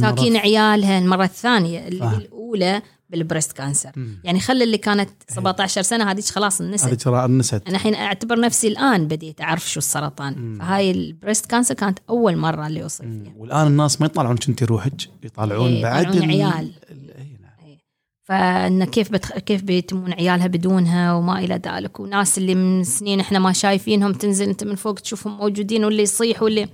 مساكين 0.00 0.36
عيالها 0.36 0.98
المره 0.98 1.24
الثانية 1.24 1.88
اللي 1.88 1.98
فاهم. 2.00 2.14
الأولى 2.20 2.82
بال 3.11 3.21
breast 3.21 3.52
cancer 3.52 3.90
مم. 3.96 4.20
يعني 4.24 4.40
خلي 4.40 4.64
اللي 4.64 4.78
كانت 4.78 5.09
إيه. 5.30 5.36
17 5.36 5.82
سنة 5.82 6.11
هذيك 6.11 6.24
خلاص 6.24 6.62
نست 6.62 6.94
ترى 6.94 7.28
نست 7.28 7.54
أنا 7.54 7.76
الحين 7.76 7.94
أعتبر 7.94 8.40
نفسي 8.40 8.68
الآن 8.68 9.09
بديت 9.09 9.40
أعرف 9.40 9.70
شو 9.70 9.78
السرطان 9.78 10.34
مم. 10.38 10.59
فهاي 10.59 10.90
ال 10.90 10.98
breast 10.98 11.46
cancer 11.46 11.74
كانت 11.74 11.98
أول 12.11 12.36
مرة 12.36 12.66
اللي 12.66 12.86
أصيب. 12.86 13.22
فيها 13.24 13.32
والآن 13.36 13.66
الناس 13.66 14.00
ما 14.00 14.06
يطلعونك 14.06 14.48
انت 14.48 14.62
روحك 14.62 14.92
يطالعون 15.24 15.72
إيه، 15.72 15.82
بعد 15.82 16.02
يطالعون 16.14 16.30
ال- 16.30 16.42
عيال. 16.42 16.72
ال- 16.90 17.11
إيه 17.16 17.38
نعم. 17.42 17.66
إيه. 17.66 17.78
فإن 18.22 18.84
كيف 18.84 19.12
بتخ... 19.12 19.32
كيف 19.38 19.62
بيتمون 19.62 20.12
عيالها 20.12 20.46
بدونها 20.46 21.12
وما 21.14 21.38
إلى 21.38 21.61
ذلك 21.66 22.00
وناس 22.00 22.38
اللي 22.38 22.54
من 22.54 22.84
سنين 22.84 23.20
إحنا 23.20 23.38
ما 23.38 23.52
شايفينهم 23.52 24.12
تنزل 24.12 24.48
أنت 24.48 24.64
من 24.64 24.74
فوق 24.74 24.94
تشوفهم 24.94 25.36
موجودين 25.38 25.84
واللي 25.84 26.02
يصيح 26.02 26.42
واللي 26.42 26.68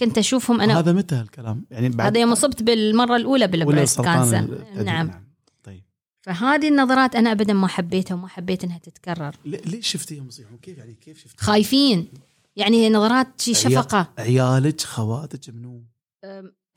كنت 0.00 0.18
أشوفهم 0.18 0.60
أنا 0.60 0.78
هذا 0.78 0.92
متى 0.92 1.14
هالكلام 1.14 1.64
يعني 1.70 1.88
بعد 1.88 2.06
هذا 2.06 2.20
يوم 2.20 2.32
أصبت 2.32 2.62
بالمرة 2.62 3.16
الأولى 3.16 3.46
بالبريست 3.46 4.00
كانسر 4.00 4.48
نعم 4.84 5.06
طيب 5.10 5.22
فهذه 6.22 6.68
النظرات 6.68 7.16
أنا 7.16 7.32
ابدا 7.32 7.52
ما 7.52 7.68
حبيتها 7.68 8.14
وما 8.14 8.28
حبيت 8.28 8.64
إنها 8.64 8.78
تتكرر. 8.78 9.36
ليش 9.44 9.86
شفتيهم 9.86 10.28
يصيحون؟ 10.28 10.58
كيف 10.62 10.78
يعني 10.78 10.94
كيف 10.94 11.18
شفتي؟ 11.18 11.44
خايفين. 11.44 12.08
يعني 12.56 12.90
نظرات 12.90 13.40
شي 13.40 13.54
شفقة. 13.54 14.08
عيالك 14.18 14.80
خواتك 14.80 15.48
منو؟ 15.48 15.82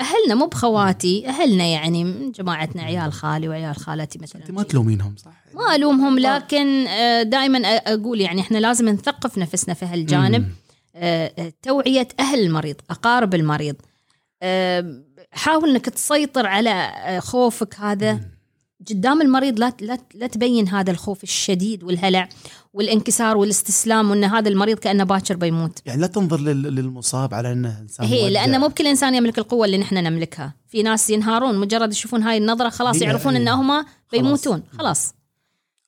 أهلنا 0.02 0.36
مو 0.36 0.46
بخواتي 0.46 1.28
أهلنا 1.28 1.64
يعني 1.64 2.04
من 2.04 2.32
جماعتنا 2.32 2.84
عيال 2.84 3.14
خالي 3.14 3.50
وعيال 3.50 3.76
خالتي 3.76 4.20
مثلا. 4.20 4.42
أنت 4.42 4.52
ما 4.52 4.64
تلومينهم 4.64 5.16
صح؟ 5.18 5.34
ما 5.54 5.76
ألومهم 5.76 6.20
لكن 6.20 6.86
دائما 7.30 7.60
أقول 7.68 8.22
يعني 8.22 8.42
إحنا 8.42 8.58
لازم 8.58 8.90
نثقف 8.90 9.38
نفسنا 9.38 9.74
في 9.74 9.86
هالجانب. 9.86 10.52
توعية 11.62 12.08
أهل 12.20 12.40
المريض 12.40 12.76
أقارب 12.90 13.36
المريض. 13.36 13.76
حاول 15.32 15.70
إنك 15.70 15.86
تسيطر 15.86 16.46
على 16.46 16.92
خوفك 17.22 17.76
هذا. 17.80 18.35
قدام 18.90 19.22
المريض 19.22 19.60
لا 19.60 19.74
لا 19.82 19.98
لا 20.14 20.28
تبين 20.28 20.68
هذا 20.68 20.92
الخوف 20.92 21.24
الشديد 21.24 21.84
والهلع 21.84 22.30
والانكسار 22.74 23.38
والاستسلام 23.38 24.10
وإن 24.12 24.24
هذا 24.24 24.50
المريض 24.50 24.80
كأنه 24.80 25.04
باكر 25.04 25.36
بيموت 25.36 25.80
يعني 25.86 26.02
لا 26.02 26.08
تنظر 26.08 26.40
لل- 26.40 26.76
للمصاب 26.76 27.34
على 27.34 27.52
إنه 27.52 27.80
إنسان 27.82 28.06
هي. 28.06 28.30
لأنه 28.30 28.58
مو 28.58 28.68
بكل 28.68 28.88
إنسان 28.88 29.16
يملك 29.16 29.38
القوة 29.38 29.66
اللي 29.66 29.78
نحن 29.78 29.96
نملكها 29.96 30.54
في 30.68 30.84
ناس 30.84 31.10
ينهارون 31.10 31.58
مجرد 31.60 31.92
يشوفون 31.92 32.24
هاي 32.24 32.38
النظرة 32.38 32.70
خلاص 32.70 33.02
يعرفون 33.02 33.36
هي. 33.36 33.42
ان 33.42 33.48
هم 33.48 33.86
بيموتون 34.12 34.64
خلاص. 34.78 35.14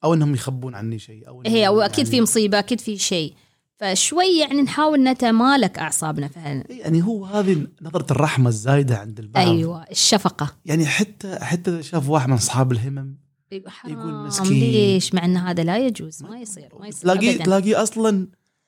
أو 0.04 0.14
إنهم 0.14 0.34
يخبون 0.34 0.76
عني 0.76 1.00
شيء 1.00 1.28
أو 1.28 1.44
هي 1.46 1.68
واكيد 1.68 1.98
يعني- 1.98 2.10
في 2.12 2.22
مصيبة 2.22 2.60
أكيد 2.60 2.82
في 2.82 2.98
شيء 2.98 3.34
فشوي 3.78 4.38
يعني 4.40 4.62
نحاول 4.62 5.04
نتمالك 5.04 5.80
أعصابنا 5.80 6.30
هال- 6.36 6.64
يعني 6.70 7.04
هو 7.04 7.26
هذه 7.26 7.68
نظرة 7.82 8.06
الرحمة 8.12 8.50
الزايدة 8.50 8.98
عند 8.98 9.20
البعض 9.20 9.48
أيوه 9.48 9.84
الشفقة 9.92 10.54
يعني 10.66 10.86
حتى 10.86 11.40
حتى 11.42 11.72
إذا 11.72 11.82
شاف 11.82 12.10
واحد 12.10 12.28
من 12.30 12.34
أصحاب 12.36 12.72
الهمم 12.72 13.16
يقول 13.52 13.72
حرام 13.72 13.94
يقول 14.00 14.14
مسكين. 14.28 14.60
ليش 14.72 15.14
مع 15.14 15.26
إن 15.26 15.38
هذا 15.38 15.64
لا 15.64 15.78
يجوز 15.78 16.24
ما 16.24 16.40
يصير 16.40 16.70
ما 16.80 16.88
يصير 16.88 17.02
تلاقيه. 17.02 17.44
تلاقيه 17.44 17.84
أصلا 17.84 18.28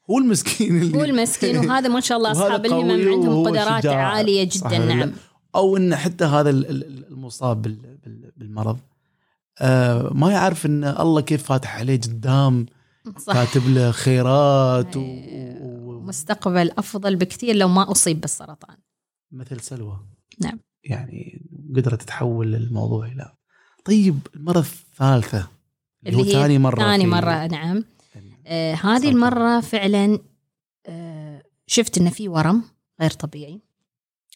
هو 0.09 0.17
المسكين 0.17 0.81
اللي 0.81 0.97
هو 0.97 1.03
المسكين 1.03 1.57
وهذا 1.57 1.87
ما 1.89 1.99
شاء 1.99 2.17
الله 2.17 2.31
أصحاب 2.45 2.65
الهمم 2.65 2.91
عندهم 2.91 3.47
قدرات 3.47 3.83
شجاع. 3.83 4.07
عالية 4.07 4.49
جدا؟ 4.51 4.77
نعم 4.77 5.11
أو 5.55 5.77
إن 5.77 5.95
حتى 5.95 6.25
هذا 6.25 6.49
ال- 6.49 6.69
ال- 6.69 7.05
المصاب 7.11 7.61
بال- 7.61 7.97
بال- 8.05 8.31
بالمرض 8.37 8.77
آه 9.61 10.09
ما 10.13 10.31
يعرف 10.31 10.65
إن 10.65 10.83
الله 10.83 11.21
كيف 11.21 11.43
فاتح 11.43 11.75
عليه 11.79 11.97
قدام 12.01 12.65
صح 13.17 13.33
كاتب 13.33 13.67
له 13.69 13.91
خيرات 13.91 14.97
و- 14.97 15.01
إيه. 15.01 15.57
و- 15.61 16.01
مستقبل 16.01 16.71
أفضل 16.77 17.15
بكثير 17.15 17.55
لو 17.55 17.67
ما 17.67 17.91
أصيب 17.91 18.21
بالسرطان 18.21 18.77
مثل 19.31 19.59
سلوى 19.59 19.99
نعم. 20.41 20.59
يعني 20.83 21.45
قدرت 21.75 22.01
تتحول 22.01 22.55
الموضوع 22.55 23.05
إلى 23.07 23.33
طيب 23.85 24.19
المرة 24.35 24.59
الثالثة 24.59 25.47
اللي, 26.05 26.17
هو 26.17 26.21
اللي 26.21 26.35
هي 26.35 26.41
ثاني 26.41 26.59
مرة 26.59 26.79
ثاني 26.79 27.05
مرة 27.07 27.47
نعم 27.47 27.83
آه 28.47 28.73
هذه. 28.73 29.09
المرة 29.09 29.59
فعلا 29.59 30.19
آه 30.85 31.43
شفت 31.67 31.97
ان 31.97 32.09
في 32.09 32.27
ورم 32.29 32.63
غير 33.01 33.11
طبيعي 33.11 33.61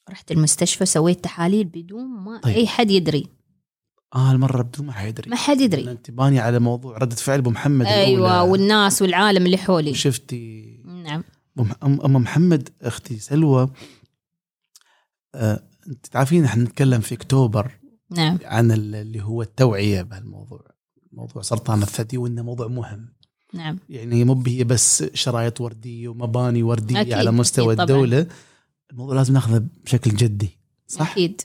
رحت 0.09 0.31
المستشفى 0.31 0.85
سويت 0.85 1.23
تحاليل 1.23 1.63
بدون 1.65 2.05
ما 2.07 2.39
طيب. 2.39 2.55
أي 2.55 2.67
حد 2.67 2.91
يدري 2.91 3.27
آه 4.15 4.31
المرة 4.31 4.61
بدون 4.61 4.85
ما 4.85 4.93
حيدري 4.93 5.29
ما 5.29 5.35
حد 5.35 5.61
يدري. 5.61 5.91
انت 5.91 6.11
باني 6.11 6.39
على 6.39 6.59
موضوع 6.59 6.97
ردة 6.97 7.15
فعل 7.15 7.39
أبو 7.39 7.49
محمد 7.49 7.85
أيوه 7.85 8.27
الأولى. 8.35 8.51
والناس 8.51 9.01
والعالم 9.01 9.45
اللي 9.45 9.57
حولي. 9.57 9.93
شفتي 9.93 10.63
نعم. 10.85 11.23
ام 11.83 12.13
محمد 12.13 12.69
أختي 12.81 13.19
سلوى. 13.19 13.69
آه، 15.35 15.63
أنت 15.87 16.07
تعرفين 16.07 16.43
إحنا 16.45 16.63
نتكلم 16.63 17.01
في 17.01 17.15
أكتوبر 17.15 17.71
نعم. 18.11 18.39
عن 18.45 18.71
ال- 18.71 18.95
اللي 18.95 19.21
هو 19.23 19.41
التوعية 19.41 20.01
بهالموضوع. 20.01 20.61
موضوع 21.11 21.41
سرطان 21.41 21.81
الثدي 21.81 22.17
وإنه 22.17 22.43
موضوع 22.43 22.67
مهم. 22.67 23.13
نعم. 23.53 23.79
يعني 23.89 24.23
مو 24.23 24.43
هي 24.47 24.63
بس 24.63 25.03
شرايط 25.13 25.61
وردية 25.61 26.07
ومباني 26.07 26.63
وردية 26.63 27.01
أكيد، 27.01 27.13
على 27.13 27.31
مستوى 27.31 27.65
أكيد 27.73 27.77
طبعاً. 27.77 27.83
الدولة. 28.03 28.27
الموضوع 28.91 29.15
لازم 29.15 29.33
ناخذه 29.33 29.63
بشكل 29.85 30.11
جدي 30.11 30.57
صح؟ 30.87 31.11
أكيد. 31.11 31.41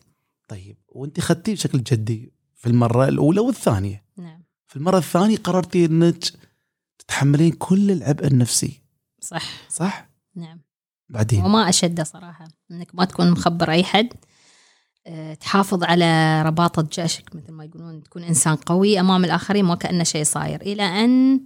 طيب 0.48 0.76
وأنت 0.88 1.20
خدتيه 1.20 1.52
بشكل 1.52 1.82
جدي 1.82 2.32
في 2.58 2.66
المرة 2.66 3.08
الأولى 3.08 3.40
والثانية. 3.40 4.04
نعم. 4.16 4.44
في 4.66 4.76
المرة 4.76 4.98
الثانية 4.98 5.36
قررتي 5.36 5.84
إنك 5.84 6.24
تتحملين 6.98 7.52
كل 7.52 7.90
العبء 7.90 8.26
النفسي. 8.26 8.82
صح. 9.20 9.68
صح؟ 9.68 10.10
نعم. 10.34 10.60
بعدين؟ 11.08 11.44
وما 11.44 11.68
أشده 11.68 12.04
صراحة 12.04 12.48
إنك 12.70 12.94
ما 12.94 13.04
تكون 13.04 13.30
مخبر 13.30 13.70
أي 13.70 13.84
حد. 13.84 14.08
آه، 15.06 15.34
تحافظ 15.34 15.84
على 15.84 16.42
رباطة 16.42 16.88
جأشك 16.92 17.36
مثل 17.36 17.52
ما 17.52 17.64
يقولون 17.64 18.02
تكون 18.02 18.22
إنسان 18.22 18.56
قوي 18.56 19.00
أمام 19.00 19.24
الآخرين 19.24 19.70
وكأنه 19.70 20.04
شيء 20.04 20.24
صاير. 20.24 20.60
إلى 20.60 20.82
أن 20.82 21.40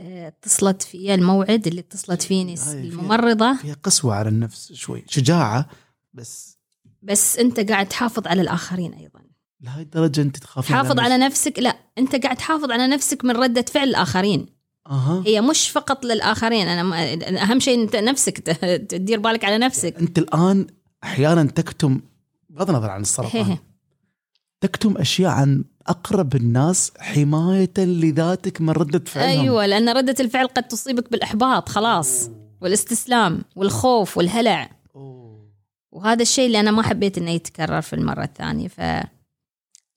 آه، 0.00 0.28
اتصلت 0.28 0.82
في 0.82 1.14
الموعد 1.14 1.66
اللي 1.66 1.80
اتصلت 1.80 2.22
فيني 2.22 2.54
الممرضة. 2.72 3.56
فيها 3.56 3.74
قسوة 3.74 4.14
على 4.14 4.28
النفس 4.28 4.72
شوي 4.72 5.04
شجاعة 5.08 5.68
بس. 6.14 6.58
بس 7.02 7.38
أنت 7.38 7.60
قاعد 7.60 7.88
تحافظ 7.88 8.26
على 8.26 8.42
الآخرين 8.42 8.94
أيضا. 8.94 9.25
لهي 9.60 9.82
الدرجة 9.82 10.22
أنت 10.22 10.36
تخافين 10.36 10.76
تحافظ 10.76 11.00
على 11.00 11.18
نفسك؟ 11.18 11.58
لا 11.58 11.76
أنت 11.98 12.16
قاعد 12.16 12.36
تحافظ 12.36 12.70
على 12.70 12.86
نفسك 12.86 13.24
من 13.24 13.30
ردة 13.36 13.62
فعل 13.62 13.88
الآخرين. 13.88 14.46
أها. 14.86 15.22
هي 15.26 15.40
مش 15.40 15.70
فقط 15.70 16.04
للآخرين. 16.04 16.68
أنا 16.68 16.82
ما- 16.82 17.42
أهم 17.42 17.60
شيء 17.60 17.82
أنت 17.82 17.96
نفسك 17.96 18.38
تدير 18.88 19.18
بالك 19.20 19.44
على 19.44 19.58
نفسك. 19.58 19.96
أنت 20.00 20.18
الآن 20.18 20.66
أحيانا 21.04 21.44
تكتم 21.44 22.00
بغض 22.50 22.70
النظر 22.70 22.90
عن 22.90 23.00
السرطان 23.00 23.42
هي. 23.44 23.58
تكتم 24.60 24.96
أشياء 24.96 25.30
عن 25.30 25.64
أقرب 25.86 26.36
الناس 26.36 26.92
حماية 26.98 27.72
لذاتك 27.78 28.60
من 28.60 28.70
ردة 28.70 29.02
فعلهم. 29.06 29.40
أيوه 29.40 29.66
لأن 29.66 29.88
ردة 29.88 30.14
الفعل 30.20 30.46
قد 30.46 30.68
تصيبك 30.68 31.10
بالإحباط 31.12 31.68
خلاص. 31.68 32.30
والاستسلام 32.60 33.42
والخوف 33.56 34.18
والهلع. 34.18 34.70
وهذا 35.92 36.22
الشيء 36.22 36.46
اللي 36.46 36.60
أنا 36.60 36.70
ما 36.70 36.82
حبيت 36.82 37.18
إنه 37.18 37.30
يتكرر 37.30 37.80
في 37.80 37.92
المرة 37.92 38.24
الثانية. 38.24 38.68
ف 38.68 38.80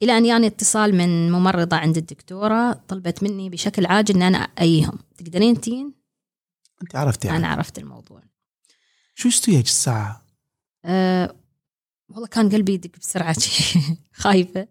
إلى 0.03 0.17
أن 0.17 0.23
جاني 0.23 0.47
اتصال 0.47 0.95
من 0.95 1.31
ممرضة 1.31 1.77
عند 1.77 1.97
الدكتورة 1.97 2.73
طلبت 2.73 3.23
مني 3.23 3.49
بشكل 3.49 3.85
عاجل 3.85 4.15
إن 4.15 4.21
أنا 4.21 4.37
ايهم 4.37 4.99
تقدرين 5.17 5.61
تين؟ 5.61 5.93
أنت 6.81 6.95
عرفتي 6.95 7.27
يعني. 7.27 7.39
أنا 7.39 7.47
عرفت 7.47 7.79
الموضوع. 7.79 8.21
شو 9.15 9.29
استوي 9.29 9.57
هيك 9.57 9.65
الساعة؟ 9.65 10.25
أه 10.85 11.35
والله 12.09 12.27
كان 12.27 12.49
قلبي 12.49 12.73
يدق 12.73 12.99
بسرعة. 12.99 13.35
خايفة. 14.13 14.67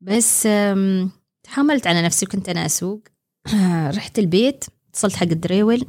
بس 0.00 0.46
أم، 0.46 1.10
تحملت 1.42 1.86
على 1.86 2.02
نفسي 2.02 2.26
وكنت 2.26 2.48
أنا 2.48 2.66
أسوق. 2.66 3.02
رحت 3.96 4.18
البيت 4.18 4.64
اتصلت 4.88 5.16
حق 5.16 5.22
الدريول 5.26 5.86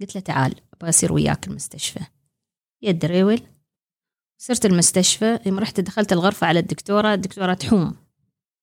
قلت 0.00 0.14
له 0.14 0.20
تعال 0.20 0.54
أبغى 0.74 0.88
أصير 0.88 1.12
وياك 1.12 1.48
المستشفى. 1.48 2.00
يا 2.82 2.90
الدريول 2.90 3.40
صرت 4.38 4.66
المستشفى 4.66 5.38
يوم 5.46 5.58
رحت 5.58 5.80
دخلت 5.80 6.12
الغرفة 6.12 6.46
على 6.46 6.58
الدكتورة 6.58 7.14
الدكتورة 7.14 7.54
تحوم. 7.54 7.94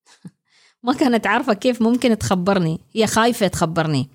ما 0.83 0.93
كانت 0.93 1.27
عارفة 1.27 1.53
كيف 1.53 1.81
ممكن 1.81 2.17
تخبرني. 2.17 2.79
هي 2.95 3.07
خايفة 3.07 3.47
تخبرني. 3.47 4.09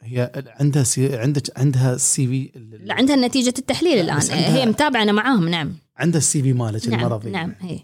هي 0.00 0.32
عندها 0.60 0.82
سي... 0.82 1.16
عندك 1.16 1.58
عندها 1.58 1.94
ال 1.94 2.26
CV 2.26 2.50
لا 2.84 2.94
عندها 2.94 3.16
نتيجة 3.16 3.54
التحليل 3.58 3.98
الآن. 3.98 4.16
عندها- 4.16 4.56
هي 4.56 4.66
متابعة 4.66 5.02
أنا 5.02 5.12
معاهم 5.12 5.48
نعم. 5.48 5.74
عندها 5.96 6.18
السي 6.18 6.42
في 6.42 6.52
مالك 6.52 6.88
نعم 6.88 7.00
المرضي 7.00 7.30
نعم 7.30 7.54
هي. 7.60 7.80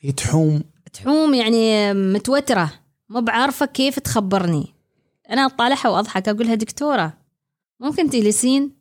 هي 0.00 0.12
تحوم. 0.12 0.62
تحوم 0.92 1.34
يعني 1.34 1.94
متوترة. 1.94 2.72
مو 3.08 3.20
بعارفة 3.20 3.66
كيف 3.66 3.98
تخبرني. 3.98 4.66
أنا 5.30 5.46
أطالعها 5.46 5.88
وأضحك 5.88 6.28
أقولها 6.28 6.54
دكتورة 6.54 7.18
ممكن 7.80 8.10
تجلسين؟ 8.10 8.75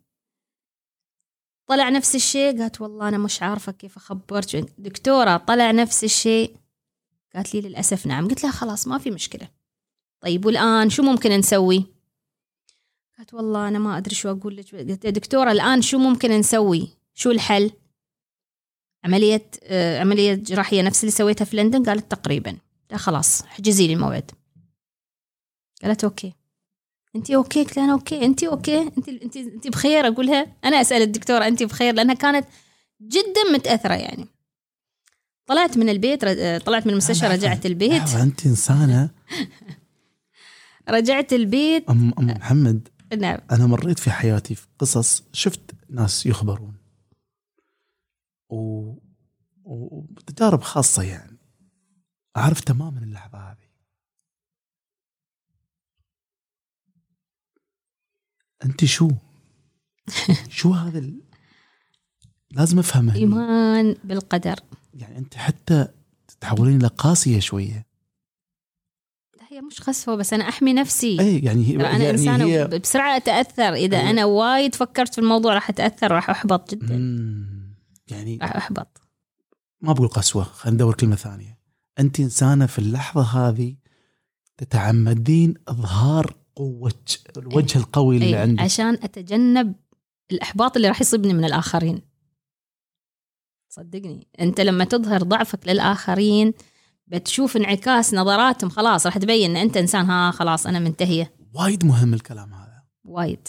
طلع 1.67 1.89
نفس 1.89 2.15
الشيء؟ 2.15 2.61
قالت 2.61 2.81
والله 2.81 3.07
أنا 3.07 3.17
مش 3.17 3.41
عارفة 3.41 3.71
كيف 3.71 3.97
أخبرك 3.97 4.55
دكتورة 4.77 5.37
طلع 5.37 5.71
نفس 5.71 6.03
الشيء. 6.03 6.55
قالت 7.35 7.53
لي 7.55 7.61
للأسف 7.61 8.05
نعم. 8.05 8.27
قلت 8.27 8.43
لها 8.43 8.51
خلاص 8.51 8.87
ما 8.87 8.97
في 8.97 9.11
مشكلة. 9.11 9.49
طيب 10.21 10.45
والآن 10.45 10.89
شو 10.89 11.03
ممكن 11.03 11.31
نسوي؟ 11.31 11.85
قالت 13.17 13.33
والله 13.33 13.67
أنا 13.67 13.79
ما 13.79 13.97
أدري 13.97 14.15
شو 14.15 14.31
أقول 14.31 14.57
لك. 14.57 14.75
قلت 14.75 15.07
دكتورة 15.07 15.51
الآن 15.51 15.81
شو 15.81 15.97
ممكن 15.97 16.31
نسوي؟ 16.31 16.89
شو 17.13 17.31
الحل؟ 17.31 17.71
عملية 19.03 19.49
آه، 19.63 19.99
عملية 19.99 20.33
جراحية 20.33 20.81
نفس 20.81 21.03
اللي 21.03 21.11
سويتها 21.11 21.45
في 21.45 21.57
لندن؟ 21.57 21.83
قالت 21.83 22.11
تقريبا. 22.11 22.57
لا 22.91 22.97
خلاص 22.97 23.45
حجزي 23.45 23.87
لي 23.87 23.93
الموعد. 23.93 24.31
قالت 25.83 26.03
okay. 26.03 26.33
انت 27.15 27.31
okay؟ 27.31 27.63
قلت 27.63 27.77
أنا 27.77 27.93
okay. 27.93 28.25
انت 28.25 28.43
okay؟ 28.43 28.81
انت 28.81 29.09
انت 29.09 29.37
انت 29.37 29.67
بخير؟ 29.67 30.07
أقولها 30.07 30.47
أنا 30.65 30.81
أسأل 30.81 31.01
الدكتوره 31.01 31.47
انت 31.47 31.63
بخير؟ 31.63 31.93
لأنها 31.93 32.15
كانت 32.15 32.47
جدا 33.01 33.43
متأثرة 33.53 33.93
يعني. 33.93 34.25
طلعت 35.47 35.77
من 35.77 35.89
البيت 35.89 36.25
طلعت 36.65 36.85
من 36.87 36.91
المستشفى 36.91 37.27
رجعت 37.27 37.65
البيت. 37.65 38.09
أنت 38.15 38.45
إنسانة. 38.45 39.09
رجعت 40.89 41.33
البيت. 41.33 41.89
ام 41.89 42.13
أم 42.19 42.25
محمد 42.27 42.87
نعم. 43.17 43.37
أنا 43.51 43.65
مريت 43.65 43.99
في 43.99 44.11
حياتي 44.11 44.55
في 44.55 44.67
قصص 44.79 45.23
شفت 45.33 45.61
ناس 45.89 46.25
يخبرون. 46.25 46.73
و... 48.49 48.57
و- 49.63 50.05
وتجارب 50.17 50.61
خاصة 50.61 51.03
يعني. 51.03 51.37
أعرف 52.37 52.59
تماما 52.59 52.99
اللحظة 52.99 53.37
هذه. 53.37 53.54
أنت 58.65 58.85
شو؟ 58.85 59.11
شو 60.49 60.71
هذا 60.71 60.99
ال... 60.99 61.21
لازم 62.51 62.79
افهم 62.79 63.09
هني. 63.09 63.19
إيمان 63.19 63.95
بالقدر. 64.03 64.55
يعني 64.93 65.17
أنت 65.17 65.35
حتى 65.35 65.87
تتحولين 66.27 66.79
إلى 66.79 66.87
قاسية 66.87 67.39
شوية. 67.39 67.87
لا 69.37 69.43
هي 69.49 69.61
مش 69.61 69.81
خسوه 69.81 70.15
بس 70.15 70.33
أنا 70.33 70.49
أحمي 70.49 70.73
نفسي. 70.73 71.19
اي 71.19 71.39
يعني 71.39 71.65
هي 71.65 71.75
أنا 71.75 71.89
يعني 71.89 72.09
إنسانة 72.09 72.45
هي 72.45 72.67
بسرعة 72.67 73.17
أتأثر. 73.17 73.73
إذا 73.73 73.97
أيوة. 73.97 74.09
أنا 74.09 74.25
وايد 74.25 74.75
فكرت 74.75 75.13
في 75.13 75.21
الموضوع 75.21 75.53
راح 75.53 75.69
أتأثر 75.69 76.11
راح 76.11 76.29
أحبط 76.29 76.71
جدا. 76.71 76.95
يعني 78.07 78.37
راح 78.41 78.55
أحبط. 78.55 79.01
ما 79.81 79.93
بقول 79.93 80.07
قسوة 80.07 80.43
خلينا 80.43 80.75
ندور 80.75 80.93
كلمة 80.93 81.15
ثانية. 81.15 81.59
أنت 81.99 82.19
إنسانة 82.19 82.65
في 82.65 82.79
اللحظة 82.79 83.21
هذه 83.21 83.75
تتعمدين 84.57 85.53
إظهار 85.67 86.35
قوة 86.55 87.05
الوجه 87.37 87.77
القوي 87.77 88.15
اللي 88.15 88.27
أي 88.27 88.35
عندك 88.35 88.61
عشان 88.61 88.93
أتجنب 88.93 89.75
الإحباط 90.31 90.75
اللي 90.75 90.87
راح 90.87 91.01
يصيبني 91.01 91.33
من 91.33 91.45
الآخرين. 91.45 92.01
صدقني 93.69 94.27
أنت 94.39 94.61
لما 94.61 94.85
تظهر 94.85 95.23
ضعفك 95.23 95.67
للآخرين 95.67 96.53
بتشوف 97.07 97.57
انعكاس 97.57 98.13
نظراتهم 98.13 98.69
خلاص 98.69 99.05
راح 99.05 99.17
تبين 99.17 99.51
إن 99.51 99.57
أنت 99.57 99.77
إنسان 99.77 100.05
ها 100.05 100.31
خلاص 100.31 100.67
أنا 100.67 100.79
منتهية. 100.79 101.33
وايد 101.53 101.85
مهم 101.85 102.13
الكلام 102.13 102.53
هذا. 102.53 102.83
وايد. 103.03 103.47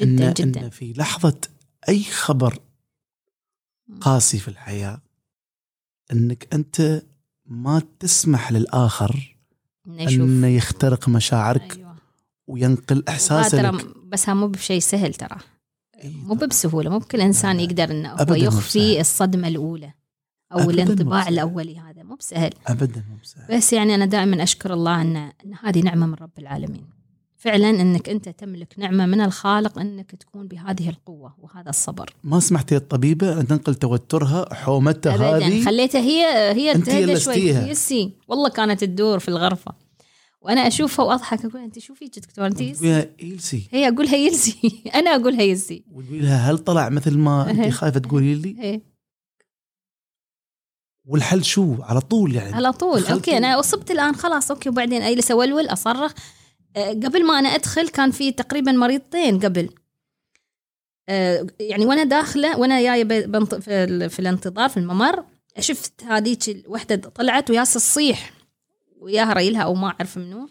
جدا 0.00 0.28
إن 0.28 0.32
جدا. 0.32 0.60
إن 0.60 0.70
في 0.70 0.92
لحظة 0.92 1.40
أي 1.88 2.02
خبر 2.02 2.58
قاسي 4.00 4.38
في 4.38 4.48
الحياة 4.48 5.02
أنك 6.12 6.54
أنت 6.54 7.02
ما 7.46 7.82
تسمح 8.00 8.52
للآخر 8.52 9.36
أنه 9.86 10.46
يخترق 10.46 11.08
مشاعرك 11.08 11.76
أيوه. 11.76 11.83
وينقل 12.46 13.04
لك 13.08 13.86
بس 14.08 14.28
مو 14.28 14.46
بشيء 14.46 14.80
سهل 14.80 15.14
ترى. 15.14 15.36
مو 16.04 16.34
بسهوله 16.34 16.90
مو 16.90 16.98
بكل 16.98 17.20
إنسان. 17.20 17.60
يقدر 17.60 17.90
إنه 17.90 18.08
هو 18.08 18.34
يخفي. 18.34 19.00
الصدمة 19.00 19.48
الأولى 19.48 19.92
أو 20.52 20.70
الانطباع. 20.70 21.28
الأولي 21.28 21.78
هذا 21.78 22.02
مو 22.02 22.14
بسهل. 22.14 22.50
أبدا 22.66 23.04
مو 23.10 23.16
بسهل. 23.22 23.56
بس 23.56 23.72
يعني 23.72 23.94
أنا 23.94 24.06
دائما 24.06 24.42
أشكر 24.42 24.74
الله 24.74 25.02
ان 25.02 25.16
إن 25.16 25.54
هذه 25.62 25.80
نعمة 25.80 26.06
من 26.06 26.14
رب 26.14 26.38
العالمين. 26.38 26.84
فعلا 27.36 27.70
إنك 27.70 28.08
أنت 28.08 28.28
تملك 28.28 28.74
نعمة 28.78 29.06
من 29.06 29.20
الخالق 29.20 29.78
إنك 29.78 30.10
تكون 30.10 30.48
بهذه 30.48 30.88
القوة 30.88 31.34
وهذا 31.38 31.70
الصبر. 31.70 32.14
ما 32.24 32.40
سمحت 32.40 32.72
للطبيبه 32.72 33.40
أن 33.40 33.46
تنقل 33.46 33.74
توترها 33.74 34.54
حومتها 34.54 35.14
ابدا. 35.14 35.46
هذه؟ 35.46 35.64
خليتها 35.64 36.00
هي 36.00 36.24
هي 36.52 36.74
تهدى 36.74 37.20
شوي. 37.20 37.48
يسي. 37.48 38.12
والله 38.28 38.48
كانت 38.48 38.80
تدور 38.84 39.18
في 39.18 39.28
الغرفة. 39.28 39.83
وأنا 40.44 40.66
أشوفها 40.66 41.04
وأضحك 41.04 41.44
أقول 41.44 41.62
انت 41.62 41.78
شو 41.78 41.94
فيك 41.94 42.18
دكتور 42.18 42.46
انت 42.46 42.60
إيلسي 42.60 43.68
هي 43.72 43.88
اقولها 43.88 44.16
يلسي 44.16 44.82
أنا 44.94 45.10
اقولها 45.10 45.42
يلسي 45.42 45.84
وتقولي 45.92 46.20
لها 46.20 46.50
هل 46.50 46.58
طلع 46.58 46.88
مثل 46.88 47.18
ما 47.18 47.50
انت 47.50 47.60
إيه. 47.60 47.70
خايفة 47.70 48.00
تقولي 48.00 48.34
لي؟ 48.34 48.56
هي. 48.58 48.80
والحل 51.04 51.44
شو؟ 51.44 51.74
على 51.82 52.00
طول 52.00 52.34
يعني. 52.34 52.54
على 52.54 52.72
طول. 52.72 53.06
okay 53.06 53.36
أنا 53.36 53.60
أصبت 53.60 53.90
الآن 53.90 54.14
خلاص 54.14 54.50
okay 54.50 54.68
وبعدين 54.68 55.02
اجلس 55.02 55.30
اولول 55.30 55.66
أصرخ. 55.66 56.12
آه، 56.76 56.90
قبل 56.90 57.26
ما 57.26 57.38
أنا 57.38 57.48
أدخل 57.48 57.88
كان 57.88 58.10
في 58.10 58.32
تقريبا 58.32 58.72
مريضتين 58.72 59.40
قبل. 59.40 59.68
آه، 61.08 61.46
يعني 61.60 61.86
وأنا 61.86 62.04
داخلة 62.04 62.58
وأنا 62.58 62.82
جاية 62.82 63.04
في 64.08 64.18
الانتظار 64.18 64.68
في 64.68 64.76
الممر 64.76 65.24
شفت 65.58 66.04
هذيك 66.04 66.48
الوحده 66.48 66.96
طلعت 66.96 67.50
وياس 67.50 67.74
تصيح 67.74 68.32
وياها 69.04 69.32
ريلها 69.32 69.62
أو 69.62 69.74
ما 69.74 69.86
أعرف 69.86 70.18
منو. 70.18 70.48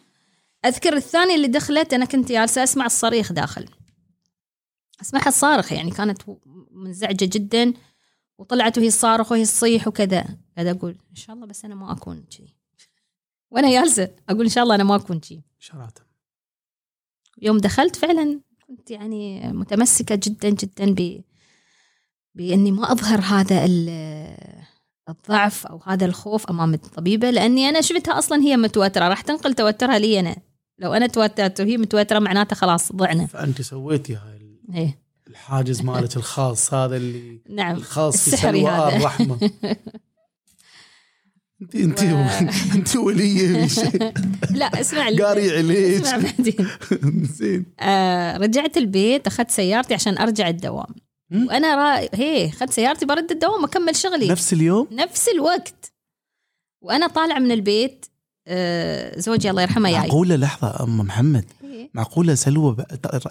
أذكر 0.65 0.93
الثانية 0.93 1.35
اللي 1.35 1.47
دخلت 1.47 1.93
أنا 1.93 2.05
كنت 2.05 2.31
جالسة 2.31 2.63
أسمع 2.63 2.85
الصريخ 2.85 3.33
داخل. 3.33 3.65
أسمعها 5.01 5.29
تصارخ 5.31 5.71
يعني 5.71 5.91
كانت 5.91 6.21
منزعجة 6.71 7.29
جدا 7.31 7.73
وطلعت 8.37 8.77
وهي 8.77 8.89
تصارخ 8.89 9.31
وهي 9.31 9.43
تصيح 9.43 9.87
وكذا. 9.87 10.37
قاعدة 10.55 10.71
أقول 10.71 10.97
إن 11.09 11.15
شاء 11.15 11.35
الله 11.35 11.47
بس 11.47 11.65
أنا 11.65 11.75
ما 11.75 11.91
أكون 11.91 12.23
كذي 12.37 12.55
وأنا 13.51 13.69
جالسة 13.71 14.15
أقول 14.29 14.43
إن 14.43 14.49
شاء 14.49 14.63
الله 14.63 14.75
أنا 14.75 14.83
ما 14.83 14.95
أكون 14.95 15.19
كذي 15.19 15.43
يوم 17.41 17.57
دخلت 17.57 17.95
فعلا 17.95 18.41
كنت 18.67 18.91
يعني 18.91 19.53
متمسكة 19.53 20.15
جدا 20.23 20.49
جدا 20.49 20.93
ب 20.93 21.21
بإني 22.35 22.71
ما 22.71 22.91
أظهر 22.91 23.19
هذا 23.19 23.65
ال- 23.65 24.62
الضعف 25.09 25.67
أو 25.67 25.81
هذا 25.85 26.05
الخوف 26.05 26.49
أمام 26.49 26.73
الطبيبة 26.73 27.29
لأني 27.29 27.69
أنا 27.69 27.81
شفتها 27.81 28.17
أصلا 28.19 28.41
هي 28.41 28.57
متوترة. 28.57 29.07
راح 29.07 29.21
تنقل 29.21 29.53
توترها 29.53 29.99
لي 29.99 30.19
أنا. 30.19 30.35
لو 30.79 30.93
أنا 30.93 31.07
توترت 31.07 31.61
وهي 31.61 31.77
متوترة 31.77 32.19
معناته 32.19 32.55
خلاص 32.55 32.91
ضعنا. 32.91 33.25
فأنت 33.25 33.61
سويتي 33.61 34.13
هاي 34.15 34.37
ال- 34.37 34.75
إيه. 34.75 34.99
الحاجز 35.27 35.81
مالك 35.81 36.17
الخاص 36.17 36.73
هذا 36.73 36.95
اللي 36.97 37.41
نعم 37.49 37.75
الخاص 37.75 38.17
في 38.21 38.27
السحري 38.33 38.59
سلوى 38.59 38.71
هذا. 38.71 38.97
الرحمة. 38.97 39.37
انت 41.61 41.75
انت 41.75 42.03
و- 42.03 42.75
أنت 42.75 42.95
ولية 42.95 43.67
لا 44.59 44.65
اسمع 44.81 45.09
لي. 45.09 45.23
قاري 45.23 45.57
عليك. 45.57 46.01
اسمع 46.05 46.17
بعدين. 46.17 46.67
زين. 47.39 47.65
آه 47.79 48.37
رجعت 48.37 48.77
البيت 48.77 49.27
أخذت 49.27 49.51
سيارتي 49.51 49.93
عشان 49.93 50.17
أرجع 50.17 50.47
الدوام. 50.47 50.95
وأنا 51.33 51.75
را... 51.75 52.07
هي 52.13 52.47
اخذت 52.47 52.71
سيارتي 52.73 53.05
برد 53.05 53.31
الدوام 53.31 53.61
وأكمل 53.63 53.95
شغلي. 53.95 54.27
نفس 54.27 54.53
اليوم؟ 54.53 54.87
نفس 54.91 55.27
الوقت. 55.29 55.93
وأنا 56.81 57.07
طالعه 57.07 57.39
من 57.39 57.51
البيت 57.51 58.05
آه 58.47 59.19
زوجي 59.19 59.49
الله 59.49 59.61
يرحمه 59.61 59.89
جاي 59.89 59.99
معقولة؟ 59.99 60.35
لحظة 60.35 60.83
أم 60.83 60.97
محمد. 60.97 61.45
هي- 61.63 61.89
معقولة 61.93 62.35
سلوى 62.35 62.75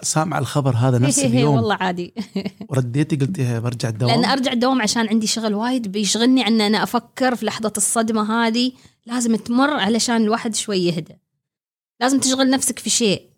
سامع 0.01 0.39
الخبر 0.39 0.75
هذا 0.75 0.97
نفس 0.97 1.19
هي- 1.19 1.25
هي 1.25 1.29
اليوم؟ 1.29 1.55
والله 1.55 1.75
عادي. 1.75 2.13
ورديتي 2.69 3.15
قلتيها 3.15 3.59
برجع 3.59 3.89
الدوام؟ 3.89 4.11
لأن 4.11 4.25
أرجع 4.25 4.51
الدوام 4.51 4.81
عشان 4.81 5.07
عندي 5.07 5.27
شغل 5.27 5.53
وايد 5.53 5.87
بيشغلني 5.91 6.43
عن 6.43 6.61
أنا 6.61 6.83
أفكر 6.83 7.35
في 7.35 7.45
لحظة 7.45 7.73
الصدمة 7.77 8.47
هذه. 8.47 8.71
لازم 9.05 9.35
تمر 9.35 9.69
علشان 9.73 10.15
الواحد 10.23 10.55
شوي 10.55 10.77
يهدى. 10.77 11.15
لازم 12.01 12.19
تشغل 12.19 12.49
نفسك 12.49 12.79
في 12.79 12.89
شيء. 12.89 13.32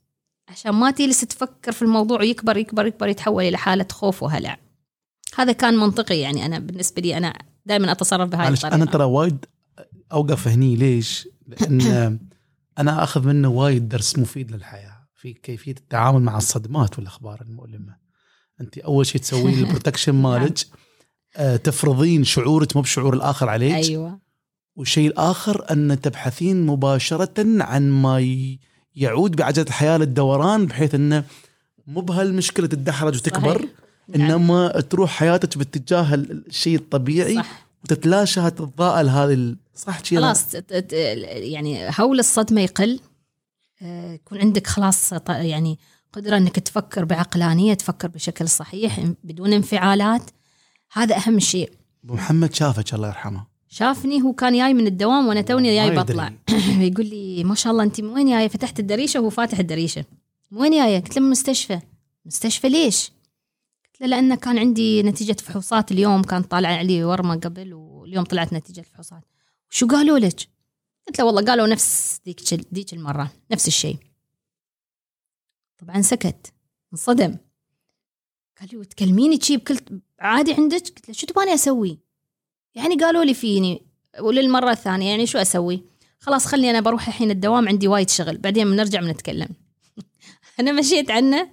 عشان 0.47 0.71
ما 0.71 0.91
تجلس 0.91 1.21
تفكر 1.21 1.71
في 1.71 1.81
الموضوع 1.81 2.19
ويكبر 2.19 2.57
يكبر 2.57 2.85
يكبر 2.87 3.07
يتحول 3.07 3.43
إلى 3.43 3.57
حالة 3.57 3.87
خوف 3.91 4.23
وهلع. 4.23 4.57
هذا 5.35 5.51
كان 5.51 5.77
منطقي 5.77 6.19
يعني 6.19 6.45
أنا 6.45 6.59
بالنسبة 6.59 7.01
لي 7.01 7.17
أنا 7.17 7.33
دائما 7.65 7.91
أتصرف 7.91 8.29
بهاي 8.29 8.43
معلش 8.43 8.65
الطريقة. 8.65 8.75
أنا 8.83 8.91
ترى 8.91 9.03
وايد 9.03 9.45
أوقف 10.11 10.47
هني. 10.47 10.75
ليش؟ 10.75 11.27
لأن 11.47 12.19
أنا 12.77 13.03
أخذ 13.03 13.27
منه 13.27 13.47
وايد 13.49 13.89
درس 13.89 14.19
مفيد 14.19 14.51
للحياة 14.51 15.07
في 15.15 15.33
كيفية 15.33 15.71
التعامل 15.71 16.21
مع 16.21 16.37
الصدمات 16.37 16.97
والأخبار 16.99 17.41
المؤلمة. 17.41 17.95
أنت 18.61 18.77
أول 18.77 19.05
شيء 19.05 19.21
تسوين 19.21 19.53
البروتكشن 19.63 20.15
مالك 20.15 20.59
آه، 21.37 21.55
تفرضين 21.55 22.23
شعورك 22.23 22.75
مو 22.75 22.81
بشعور 22.81 23.13
الآخر 23.13 23.49
عليك. 23.49 23.73
أيوه. 23.89 24.19
والشيء 24.75 25.07
الآخر 25.07 25.71
أن 25.71 26.01
تبحثين 26.01 26.65
مباشرة 26.65 27.33
عن 27.63 27.91
ما 27.91 28.19
ي- 28.19 28.59
يعود 28.95 29.35
بعجلة 29.35 29.65
الحياة 29.65 29.97
للدوران 29.97 30.65
بحيث 30.65 30.95
إنه 30.95 31.23
مو 31.87 32.01
بهالمشكلة 32.01 32.67
تتدحرج 32.67 33.15
وتكبر 33.15 33.57
صحيح. 33.57 33.69
نعم. 34.07 34.31
إنما 34.31 34.81
تروح 34.81 35.11
حياتك 35.11 35.57
باتجاه 35.57 36.13
الشيء 36.13 36.75
الطبيعي 36.75 37.35
صح. 37.35 37.65
وتتلاشى 37.83 38.39
هالتضاءل 38.39 39.09
هذه 39.09 39.55
صح 39.75 40.03
خلاص 40.03 40.55
يعني 40.81 41.89
هول 41.99 42.19
الصدمة 42.19 42.61
يقل. 42.61 42.99
آه، 43.81 44.13
يكون 44.13 44.37
عندك 44.37 44.67
خلاص 44.67 45.13
يعني 45.29 45.79
قدرة 46.13 46.37
إنك 46.37 46.59
تفكر 46.59 47.05
بعقلانية 47.05 47.73
تفكر 47.73 48.07
بشكل 48.07 48.49
صحيح 48.49 49.05
بدون 49.23 49.53
انفعالات. 49.53 50.21
هذا 50.91 51.15
أهم 51.15 51.39
شيء. 51.39 51.71
أبو 52.03 52.13
محمد 52.13 52.53
شافك 52.53 52.93
الله 52.93 53.07
يرحمه. 53.07 53.54
شافني 53.75 54.21
هو 54.21 54.33
كان 54.33 54.57
جاي 54.57 54.73
من 54.73 54.87
الدوام 54.87 55.27
وأنا 55.27 55.41
توني 55.41 55.75
جاي 55.75 55.95
بطلع. 55.95 56.33
يقول 56.89 57.05
لي 57.05 57.43
ما 57.43 57.55
شاء 57.55 57.73
الله 57.73 57.83
أنت 57.83 58.01
من 58.01 58.09
وين 58.09 58.29
جاية 58.29 58.47
فتحت 58.47 58.79
الدريشة 58.79 59.19
وهو 59.19 59.29
فاتح 59.29 59.59
الدريشة. 59.59 60.05
من 60.51 60.61
وين 60.61 60.71
جاية 60.71 60.99
قلت 60.99 61.15
له 61.15 61.19
من 61.19 61.25
المستشفى 61.25 61.79
مستشفى 62.25 62.69
ليش؟ 62.69 63.11
قلت 63.85 64.01
له 64.01 64.07
لأن 64.07 64.35
كان 64.35 64.57
عندي 64.57 65.03
نتيجة 65.03 65.35
فحوصات 65.41 65.91
اليوم 65.91 66.21
كان 66.21 66.43
طالع 66.43 66.69
علي 66.69 67.03
ورمة 67.03 67.35
قبل 67.35 67.73
واليوم 67.73 68.23
طلعت 68.23 68.53
نتيجة 68.53 68.79
الفحوصات 68.79 69.23
شو 69.69 69.87
قالوا 69.87 70.19
لك؟ 70.19 70.39
قلت 71.07 71.19
له 71.19 71.25
والله 71.25 71.45
قالوا 71.45 71.67
نفس 71.67 72.19
ذيك 72.25 72.41
ذيك 72.73 72.93
المرة 72.93 73.31
نفس 73.51 73.67
الشيء. 73.67 73.97
طبعا 75.77 76.01
سكت 76.01 76.53
انصدم. 76.93 77.37
قال 78.59 78.69
لي 78.71 78.77
وتكلميني 78.77 79.39
شي 79.41 79.57
بكل 79.57 79.77
عادي 80.19 80.53
عندك؟ 80.53 80.81
قلت 80.81 81.07
له 81.07 81.13
شو 81.13 81.27
تبغاني 81.27 81.53
أسوي؟ 81.53 82.04
يعني 82.75 82.95
قالوا 82.95 83.23
لي 83.23 83.33
فيني 83.33 83.81
وللمرة 84.19 84.71
الثانية 84.71 85.09
يعني 85.09 85.25
شو 85.27 85.37
أسوي؟ 85.37 85.83
خلاص 86.19 86.45
خلني 86.45 86.69
أنا 86.69 86.79
بروح 86.79 87.07
الحين 87.07 87.31
الدوام 87.31 87.67
عندي 87.67 87.87
وايد 87.87 88.09
شغل 88.09 88.37
بعدين 88.37 88.65
بنرجع 88.71 88.99
بنتكلم. 89.01 89.47
أنا 90.59 90.71
مشيت 90.71 91.11
عنه 91.11 91.49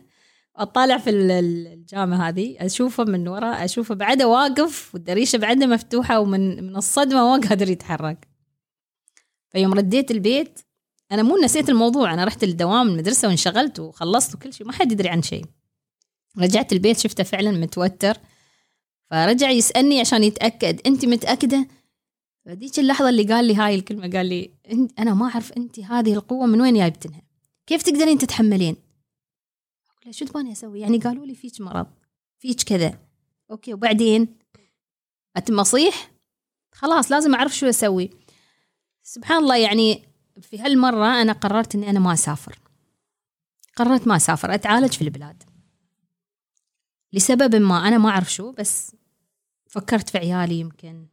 أطالع 0.56 0.98
في 0.98 1.10
ال- 1.10 1.30
ال- 1.30 1.66
الجامعة 1.66 2.28
هذه 2.28 2.56
أشوفه 2.58 3.04
من 3.04 3.28
وراء 3.28 3.64
أشوفه 3.64 3.94
بعده 3.94 4.28
واقف 4.28 4.94
والدريشة 4.94 5.36
بعده 5.36 5.66
مفتوحة 5.66 6.20
ومن 6.20 6.64
من 6.64 6.76
الصدمة 6.76 7.36
ما 7.36 7.48
قادر 7.48 7.70
يتحرك. 7.70 8.28
فيوم 9.50 9.74
رديت 9.74 10.10
البيت 10.10 10.58
أنا 11.12 11.22
مو 11.22 11.36
نسيت 11.36 11.68
الموضوع 11.68 12.14
أنا 12.14 12.24
رحت 12.24 12.42
الدوام 12.44 12.88
المدرسة 12.88 13.28
وانشغلت 13.28 13.80
وخلصت 13.80 14.34
وكل 14.34 14.52
شيء 14.52 14.66
ما 14.66 14.72
حد 14.72 14.92
يدري 14.92 15.08
عن 15.08 15.22
شيء. 15.22 15.44
رجعت 16.38 16.72
البيت 16.72 16.98
شفته 16.98 17.24
فعلا 17.24 17.50
متوتر. 17.50 18.16
فرجع 19.12 19.50
يسألني 19.50 20.00
عشان 20.00 20.24
يتأكد. 20.24 20.80
أنت 20.86 21.04
متأكدة؟ 21.04 21.68
فديك 22.44 22.78
اللحظة 22.78 23.08
اللي 23.08 23.22
قال 23.22 23.44
لي 23.44 23.54
هاي 23.54 23.74
الكلمة 23.74 24.10
قال 24.10 24.26
لي 24.26 24.50
"أنت- 24.68 24.92
أنا 24.98 25.14
ما 25.14 25.26
أعرف 25.28 25.52
أنت 25.52 25.78
هذه 25.80 26.14
القوة 26.14 26.46
من 26.46 26.60
وين 26.60 26.74
جايبتنها. 26.74 27.22
كيف 27.66 27.82
تقدرين 27.82 28.18
تتحملين؟ 28.18 28.76
أقول 29.90 30.02
له 30.06 30.12
شو 30.12 30.24
تبغاني 30.24 30.52
أسوي؟ 30.52 30.80
يعني 30.80 30.98
قالوا 30.98 31.26
لي 31.26 31.34
فيك 31.34 31.60
مرض 31.60 31.86
فيك 32.38 32.62
كذا. 32.62 32.98
okay 33.50 33.74
وبعدين؟ 33.74 34.36
اتم 35.36 35.60
اصيح 35.60 36.10
خلاص 36.72 37.12
لازم 37.12 37.34
أعرف 37.34 37.56
شو 37.56 37.68
أسوي. 37.68 38.10
سبحان 39.02 39.38
الله 39.38 39.56
يعني 39.56 40.02
في 40.40 40.58
هالمرة 40.58 41.22
أنا 41.22 41.32
قررت 41.32 41.74
إني 41.74 41.90
أنا 41.90 42.00
ما 42.00 42.12
أسافر. 42.12 42.58
قررت 43.76 44.06
ما 44.06 44.16
أسافر 44.16 44.54
أتعالج 44.54 44.92
في 44.92 45.02
البلاد. 45.02 45.42
لسبب 47.12 47.54
ما 47.56 47.88
أنا 47.88 47.98
ما 47.98 48.08
أعرف 48.10 48.32
شو 48.32 48.52
بس 48.52 48.92
فكرت 49.72 50.10
في 50.10 50.18
عيالي 50.18 50.60
يمكن. 50.60 51.06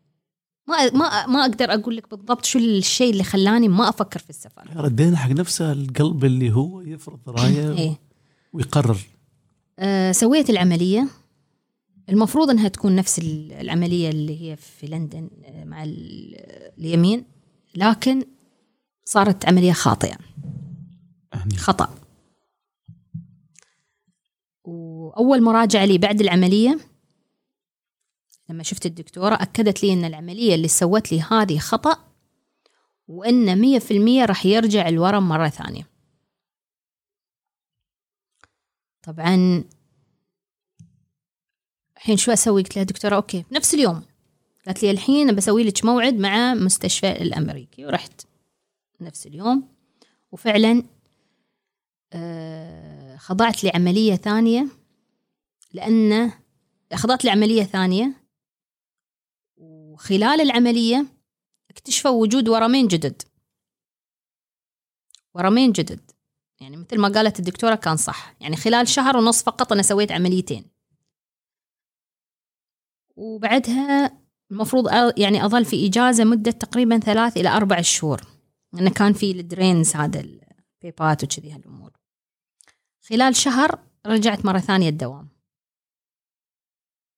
ما 0.67 0.91
ما 0.91 1.25
ما 1.27 1.41
أقدر 1.41 1.73
أقول 1.73 1.95
لك 1.97 2.09
بالضبط 2.09 2.45
شو 2.45 2.59
الشيء 2.59 3.11
اللي 3.11 3.23
خلاني 3.23 3.67
ما 3.67 3.89
أفكر 3.89 4.19
في 4.19 4.29
السفر. 4.29 4.69
ردينا 4.75 5.17
حق 5.17 5.29
نفسه 5.29 5.71
القلب 5.71 6.25
اللي 6.25 6.51
هو 6.51 6.81
يفرض 6.81 7.19
رايه 7.29 7.71
إيه. 7.77 7.99
ويقرر. 8.53 8.97
أه 9.79 10.11
سويت 10.11 10.49
العملية. 10.49 11.07
المفروض 12.09 12.49
إنها 12.49 12.67
تكون 12.67 12.95
نفس 12.95 13.19
ال- 13.19 13.51
العملية 13.53 14.09
اللي 14.09 14.41
هي 14.41 14.55
في 14.55 14.87
لندن 14.87 15.29
آه، 15.45 15.63
مع 15.63 15.83
ال- 15.83 16.35
اليمين. 16.77 17.25
لكن 17.75 18.23
صارت 19.05 19.45
عملية 19.45 19.71
خاطئة. 19.73 20.17
يعني 21.33 21.57
خطأ. 21.57 21.89
وأول 24.63 25.41
مراجعة 25.43 25.85
لي 25.85 25.97
بعد 25.97 26.21
العملية 26.21 26.79
لما 28.49 28.63
شفت 28.63 28.85
الدكتورة 28.85 29.35
أكدت 29.35 29.83
لي 29.83 29.93
أن 29.93 30.05
العملية 30.05 30.55
اللي 30.55 30.67
سوت 30.67 31.11
لي 31.11 31.21
هذه 31.21 31.59
خطأ 31.59 31.97
وأن 33.07 33.59
مية 33.59 33.79
في 33.79 33.91
المية 33.91 34.25
راح 34.25 34.45
يرجع 34.45 34.87
الورم 34.87 35.27
مرة 35.27 35.49
ثانية. 35.49 35.87
طبعا 39.01 39.63
الحين 41.97 42.17
شو 42.17 42.31
أسوي؟ 42.31 42.63
قلت 42.63 42.75
لها 42.75 42.83
دكتورة 42.83 43.15
أوكي 43.15 43.45
بنفس 43.51 43.73
اليوم. 43.73 44.03
قالت 44.65 44.83
لي 44.83 44.91
الحين 44.91 45.35
بسوي 45.35 45.63
لك 45.63 45.85
موعد 45.85 46.13
مع 46.13 46.53
مستشفى 46.53 47.11
الأمريكي 47.11 47.85
ورحت 47.85 48.21
نفس 49.01 49.27
اليوم. 49.27 49.67
وفعلا 50.31 50.83
آه، 52.13 53.17
خضعت 53.17 53.63
لعملية 53.63 54.15
ثانية 54.15 54.67
لأن 55.73 56.31
خضعت 56.93 57.25
لعملية 57.25 57.63
ثانية 57.63 58.18
وخلال 59.99 60.41
العملية 60.41 61.05
اكتشفوا 61.69 62.11
وجود 62.11 62.49
ورمين 62.49 62.87
جدد. 62.87 63.21
ورمين 65.33 65.71
جدد. 65.71 66.11
يعني 66.61 66.77
مثل 66.77 66.99
ما 66.99 67.07
قالت 67.07 67.39
الدكتورة 67.39 67.75
كان 67.75 67.97
صح. 67.97 68.35
يعني 68.39 68.55
خلال 68.55 68.87
شهر 68.87 69.17
ونص 69.17 69.43
فقط 69.43 69.71
أنا 69.71 69.81
سويت 69.81 70.11
عمليتين. 70.11 70.65
وبعدها 73.15 74.19
المفروض 74.51 74.87
يعني 75.17 75.45
أظل 75.45 75.65
في 75.65 75.87
إجازة 75.87 76.23
مدة 76.23 76.51
تقريبا 76.51 76.99
ثلاث 76.99 77.37
إلى 77.37 77.49
أربع 77.49 77.81
شهور. 77.81 78.21
لأنه 78.73 78.89
كان 78.89 79.13
في 79.13 79.31
الدرينز 79.31 79.95
هذا 79.95 80.19
البيبات 80.19 81.23
وكذي 81.23 81.51
هالأمور. 81.51 81.91
خلال 83.09 83.35
شهر 83.35 83.79
رجعت 84.05 84.45
مرة 84.45 84.59
ثانية 84.59 84.89
الدوام. 84.89 85.38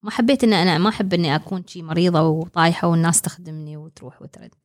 ما 0.04 0.12
حبيت 0.12 0.44
إن 0.44 0.54
أنا 0.54 0.78
ما 0.78 0.90
أحب 0.90 1.14
إني 1.14 1.36
أكون 1.36 1.64
شي 1.68 1.82
مريضة 1.82 2.22
وطايحة 2.22 2.88
والناس 2.88 3.22
تخدمني 3.22 3.78
وتروح 3.78 4.22
وترد. 4.22 4.56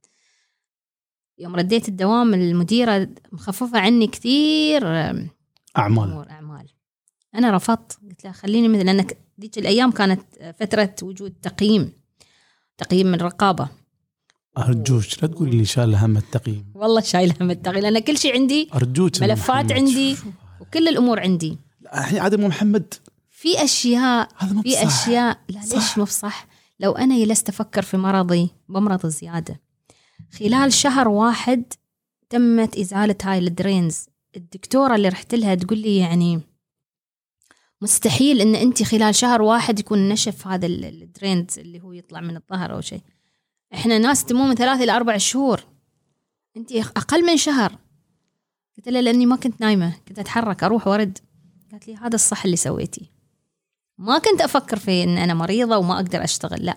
يوم 1.39 1.57
رديت 1.57 1.89
الدوام 1.89 2.35
المديرة 2.35 3.09
مخففة 3.33 3.79
عني 3.79 4.07
كثير 4.07 4.87
أعمال. 4.87 6.29
أعمال. 6.31 6.69
أنا 7.35 7.57
رفضت. 7.57 7.99
قلت 8.09 8.25
لها 8.25 8.33
خليني 8.33 8.69
مثل 8.69 8.87
لانك 8.87 9.19
ذيك 9.41 9.59
الأيام 9.59 9.91
كانت 9.91 10.23
فترة 10.61 10.95
وجود 11.03 11.35
تقييم. 11.43 11.93
تقييم 12.79 13.07
من 13.07 13.19
رقابة. 13.19 13.69
أرجوك 14.59 15.05
لا 15.23 15.29
تقولي 15.29 15.59
لي 15.59 15.65
شال 15.65 15.95
هم 15.95 16.17
التقييم. 16.17 16.73
والله 16.75 17.01
شايلة 17.01 17.35
هم 17.41 17.51
التقييم 17.51 17.83
لأن 17.83 17.99
كل 17.99 18.19
شيء 18.19 18.35
عندي 18.35 18.71
أرجوك 18.75 19.23
ملفات. 19.23 19.73
عندي 19.73 20.17
وكل 20.61 20.89
الأمور 20.89 21.21
عندي. 21.21 21.59
الحين 21.95 22.19
عاد 22.19 22.35
ام 22.35 22.45
محمد. 22.45 22.95
في 23.39 23.65
أشياء 23.65 24.29
هذا 24.37 24.53
مو 24.53 24.63
في. 24.63 24.87
أشياء 24.87 25.41
لا. 25.49 25.61
ليش 25.75 25.99
مو 25.99 26.05
بصح؟ 26.05 26.47
لو 26.81 26.93
أنا 26.93 27.25
جلست 27.25 27.49
أفكر 27.49 27.83
في 27.83 27.97
مرضي 27.97 28.51
بمرض 28.69 29.07
زياده 29.07 29.61
خلال 30.39 30.73
شهر 30.73 31.09
واحد 31.09 31.73
تمت 32.31 32.77
إزالة 32.77 33.17
هاي 33.23 33.39
ال 33.39 33.47
drains. 33.47 34.07
الدكتورة 34.37 34.95
اللي 34.97 35.09
رحت 35.09 35.35
لها 35.35 35.55
تقول 35.55 35.79
لي 35.79 35.97
يعني 35.97 36.41
مستحيل 37.83 38.41
إن 38.41 38.55
انت 38.55 38.83
خلال 38.83 39.15
شهر 39.15 39.43
واحد 39.43 39.79
يكون 39.79 40.09
نشف 40.09 40.47
هذا 40.47 40.67
ال- 40.67 40.85
ال 41.03 41.11
drains 41.11 41.59
اللي 41.59 41.81
هو 41.83 41.93
يطلع 41.93 42.21
من 42.21 42.37
الظهر 42.37 42.73
أو 42.73 42.81
شيء. 42.81 43.01
إحنا 43.75 43.99
ناس 43.99 44.25
تموا 44.25 44.45
من 44.47 44.55
ثلاث 44.55 44.81
إلى 44.81 44.93
أربع 44.93 45.17
شهور. 45.17 45.61
انت 46.57 46.73
أقل 46.73 47.27
من 47.27 47.37
شهر. 47.37 47.79
قلت 48.77 48.89
لها 48.89 49.03
لأني 49.03 49.27
ما 49.27 49.37
كنت 49.37 49.61
نايمة 49.61 49.97
كنت 50.09 50.19
أتحرك 50.19 50.65
أروح 50.65 50.87
وأرد. 50.87 51.19
قالت 51.73 51.89
لي 51.89 51.97
هذا 51.97 52.15
الصح 52.15 52.45
اللي 52.45 52.57
سويتيه. 52.57 53.16
ما 53.99 54.19
كنت 54.19 54.41
أفكر 54.41 54.79
في 54.79 55.05
إن 55.05 55.19
أنا 55.19 55.35
مريضة 55.35 55.77
وما 55.79 55.95
أقدر 55.97 56.25
أشتغل 56.25 56.65
لا. 56.65 56.77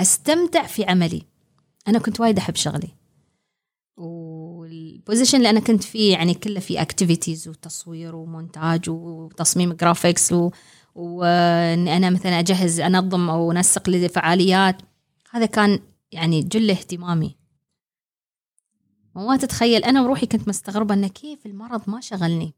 أستمتع 0.00 0.66
في 0.66 0.84
عملي. 0.84 1.22
أنا 1.88 1.98
كنت 1.98 2.20
وايد 2.20 2.38
أحب 2.38 2.56
شغلي. 2.56 2.88
وال 3.96 4.24
position 4.24 5.38
اللي 5.38 5.50
أنا 5.50 5.60
كنت 5.60 5.84
فيه 5.84 6.12
يعني 6.12 6.34
كله 6.34 6.60
في 6.60 6.82
activities 6.82 7.48
وتصوير 7.48 8.16
ومونتاج 8.16 8.90
وتصميم 8.90 9.72
graphics 9.72 10.32
و... 10.32 10.50
وإني 10.94 11.96
أنا 11.96 12.10
مثلا 12.10 12.38
أجهز 12.38 12.80
أنظم 12.80 13.30
أو 13.30 13.52
أنسق 13.52 13.88
لفعاليات. 13.90 14.82
هذا 15.30 15.46
كان 15.46 15.78
يعني 16.12 16.42
جل 16.42 16.70
اهتمامي. 16.70 17.36
وما 19.14 19.36
تتخيل 19.36 19.84
أنا 19.84 20.02
وروحي 20.02 20.26
كنت 20.26 20.48
مستغربة 20.48 20.94
انه 20.94 21.08
كيف 21.08 21.46
المرض 21.46 21.82
ما 21.90 22.00
شغلني. 22.00 22.54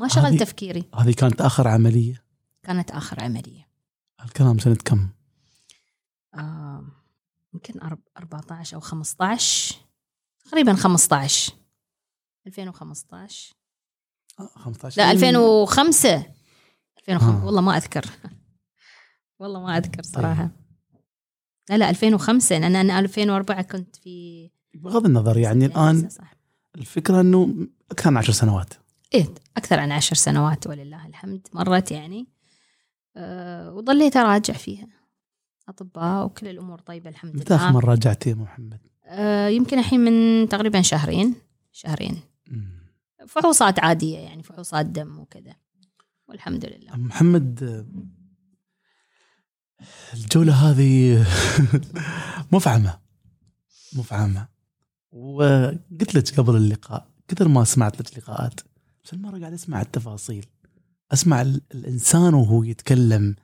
ما 0.00 0.08
شغل 0.08 0.24
هذه- 0.26 0.38
تفكيري. 0.38 0.84
هذه 0.94 1.12
كانت 1.12 1.40
آخر 1.40 1.68
عملية؟ 1.68 2.23
كانت 2.64 2.90
آخر 2.90 3.22
عملية. 3.24 3.68
الكلام 4.24 4.58
سنة 4.58 4.74
كم؟ 4.84 5.08
آه، 6.34 6.84
يمكن 7.54 7.80
أرب- 7.80 8.18
14 8.18 8.74
أو 8.76 8.80
15 8.80 9.74
تقريبا 10.44 10.74
15 10.74 11.52
2015 12.46 13.54
آه، 14.40 14.50
15 14.56 15.02
لا 15.02 15.10
2005 15.10 16.26
2005 16.98 17.42
آه. 17.42 17.44
والله 17.46 17.60
ما 17.60 17.76
أذكر. 17.76 18.04
والله 19.40 19.60
ما 19.62 19.76
أذكر 19.76 20.02
صراحة. 20.02 20.50
لا 21.70 21.78
لا 21.78 21.90
2005 21.90 22.58
لأن 22.58 22.76
أنا 22.76 22.98
2004 22.98 23.62
كنت 23.62 23.96
في 23.96 24.50
بغض 24.74 25.06
النظر 25.06 25.38
يعني 25.38 25.66
الآن 25.66 26.08
صح. 26.08 26.34
الفكرة 26.76 27.20
إنه 27.20 27.68
أكثر 27.90 28.10
من 28.10 28.16
عشر 28.16 28.32
سنوات. 28.32 28.74
إيه 29.14 29.34
أكثر 29.56 29.80
عن 29.80 29.92
عشر 29.92 30.16
سنوات 30.16 30.66
ولله 30.66 31.06
الحمد. 31.06 31.48
مرت 31.52 31.90
يعني 31.90 32.26
وظليت 33.76 34.16
أراجع 34.16 34.54
فيها. 34.54 34.86
أطباء 35.68 36.24
وكل 36.26 36.48
الأمور 36.48 36.78
طيبة 36.78 37.10
الحمد 37.10 37.36
متى 37.36 37.54
آخر 37.54 37.64
لله. 37.64 37.72
مرة 37.72 37.90
راجعتي 37.90 38.30
يا 38.30 38.34
محمد؟ 38.34 38.80
أه 39.04 39.48
يمكن 39.48 39.78
الحين 39.78 40.00
من 40.00 40.48
تقريبا 40.48 40.82
شهرين 40.82 41.34
شهرين. 41.72 42.20
فحوصات 43.28 43.78
عادية 43.78 44.18
يعني 44.18 44.42
فحوصات 44.42 44.86
دم 44.86 45.18
وكذا. 45.18 45.54
والحمد 46.28 46.64
لله. 46.64 46.96
محمد 46.96 47.62
آه، 47.62 47.86
الجولة 50.14 50.52
هذه 50.52 51.24
مفعمة 52.52 52.98
مفعمة. 53.96 54.48
وقلت 55.12 56.14
لك 56.14 56.40
قبل 56.40 56.56
اللقاء 56.56 57.08
كثر 57.28 57.48
ما 57.48 57.64
سمعت 57.64 58.00
لك 58.00 58.18
لقاءات 58.18 58.60
بس 59.04 59.12
المرة 59.12 59.38
قاعد 59.40 59.52
أسمع 59.52 59.80
التفاصيل. 59.80 60.46
أسمع 61.14 61.42
ال- 61.42 61.62
الإنسان 61.74 62.34
وهو 62.34 62.62
يتكلم 62.62 63.36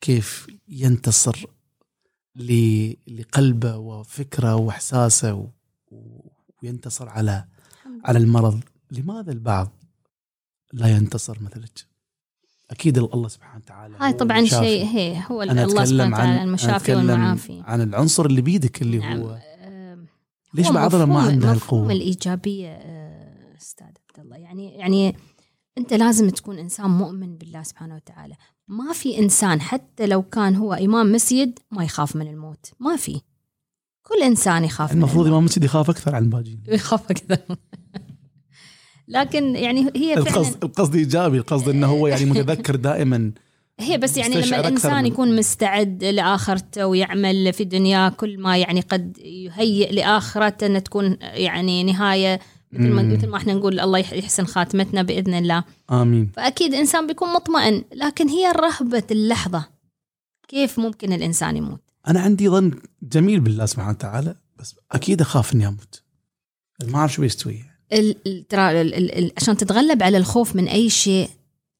كيف 0.00 0.46
ينتصر 0.68 1.46
لقلبه 3.08 3.76
وفكره 3.76 4.54
وإحساسه 4.56 5.50
وينتصر 6.62 7.08
على 7.08 7.44
على 8.04 8.18
المرض. 8.18 8.60
لماذا 8.90 9.32
البعض 9.32 9.68
لا 10.72 10.88
ينتصر 10.88 11.42
مثلك؟ 11.42 11.86
أكيد 12.70 12.98
الله 12.98 13.28
سبحانه 13.28 13.56
وتعالى 13.64 13.96
هاي 14.00 14.12
طبعا. 14.12 14.44
شيء 14.44 14.84
هي 14.86 15.22
هو 15.30 15.42
أنا 15.42 15.64
الله 15.64 15.84
سبحانه 15.84 16.14
وتعالى 16.16 16.42
المشافي 16.42 16.94
والمعافي. 16.94 17.62
عن 17.66 17.80
العنصر 17.80 18.26
اللي 18.26 18.40
بيدك 18.40 18.82
اللي 18.82 18.98
نعم 18.98 19.20
هو. 19.20 19.40
آه، 19.58 19.98
ليش 20.54 20.68
بعضنا 20.68 21.04
ما 21.04 21.20
عنده 21.20 21.52
القوة؟ 21.52 21.92
الإيجابية 21.92 22.68
آه، 22.68 23.56
أستاذ 23.60 23.86
عبد 23.86 24.18
الله. 24.26 24.36
يعني 24.36 24.74
يعني 24.74 25.16
أنت 25.78 25.94
لازم 25.94 26.30
تكون 26.30 26.58
إنسان 26.58 26.90
مؤمن 26.90 27.36
بالله 27.36 27.62
سبحانه 27.62 27.94
وتعالى. 27.94 28.34
ما 28.68 28.92
في 28.92 29.18
إنسان 29.18 29.60
حتى 29.60 30.06
لو 30.06 30.22
كان 30.22 30.56
هو 30.56 30.74
إمام 30.74 31.12
مسجد 31.12 31.58
ما 31.70 31.84
يخاف 31.84 32.16
من 32.16 32.28
الموت. 32.28 32.72
ما 32.80 32.96
في. 32.96 33.20
كل 34.02 34.22
إنسان 34.22 34.64
يخاف 34.64 34.92
من 34.92 34.98
المفروض 34.98 35.24
الموت. 35.24 35.32
إمام 35.32 35.44
مسجد 35.44 35.64
يخاف 35.64 35.90
أكثر 35.90 36.14
عن 36.14 36.22
الباقيين 36.22 36.62
يخاف 36.68 37.12
كذا 37.12 37.38
لكن 39.08 39.56
يعني 39.56 39.90
هي 39.96 40.14
فعلا 40.14 40.28
القصد 40.28 40.64
القصد 40.64 40.96
إيجابي 40.96 41.38
القصد 41.38 41.68
إنه 41.68 41.86
هو 41.86 42.06
يعني 42.06 42.24
متذكر 42.24 42.76
دائما. 42.76 43.32
هي 43.80 43.98
بس 43.98 44.16
يعني 44.16 44.34
لما 44.40 44.60
الانسان 44.60 45.06
يكون 45.06 45.36
مستعد 45.36 46.04
لاخرته 46.04 46.86
ويعمل 46.86 47.52
في 47.52 47.64
دنياه 47.64 48.08
كل 48.08 48.38
ما 48.40 48.58
يعني 48.58 48.80
قد 48.80 49.18
يهيئ 49.18 49.92
لآخرته 49.92 50.66
ان 50.66 50.82
تكون 50.82 51.16
يعني 51.20 51.84
نهاية 51.84 52.40
مثل 52.72 52.88
ما. 52.90 53.02
مثل 53.02 53.26
ما 53.28 53.36
إحنا 53.36 53.54
نقول 53.54 53.80
الله 53.80 53.98
يح- 53.98 54.12
يحسن 54.12 54.44
خاتمتنا 54.44 55.02
بإذن 55.02 55.34
الله. 55.34 55.64
آمين. 55.90 56.32
فأكيد 56.36 56.74
إنسان 56.74 57.06
بيكون 57.06 57.32
مطمئن 57.32 57.84
لكن 57.92 58.28
هي 58.28 58.52
رهبة 58.52 59.02
اللحظة. 59.10 59.68
كيف 60.48 60.78
ممكن 60.78 61.12
الإنسان 61.12 61.56
يموت؟ 61.56 61.80
أنا 62.08 62.20
عندي 62.20 62.48
ظن 62.48 62.80
جميل 63.02 63.40
بالله 63.40 63.66
سبحانه 63.66 63.90
وتعالى 63.90 64.36
بس 64.56 64.74
أكيد 64.92 65.20
أخاف 65.20 65.54
إني 65.54 65.66
أموت. 65.68 66.02
ما 66.84 66.98
أعرف 66.98 67.12
شو 67.12 67.22
بيستوي. 67.22 67.64
ال- 67.92 68.16
ال- 68.28 68.48
ترى 68.48 68.62
عشان 69.36 69.56
تتغلب 69.56 70.02
على 70.02 70.16
الخوف 70.16 70.56
من 70.56 70.68
أي 70.68 70.90
شيء 70.90 71.30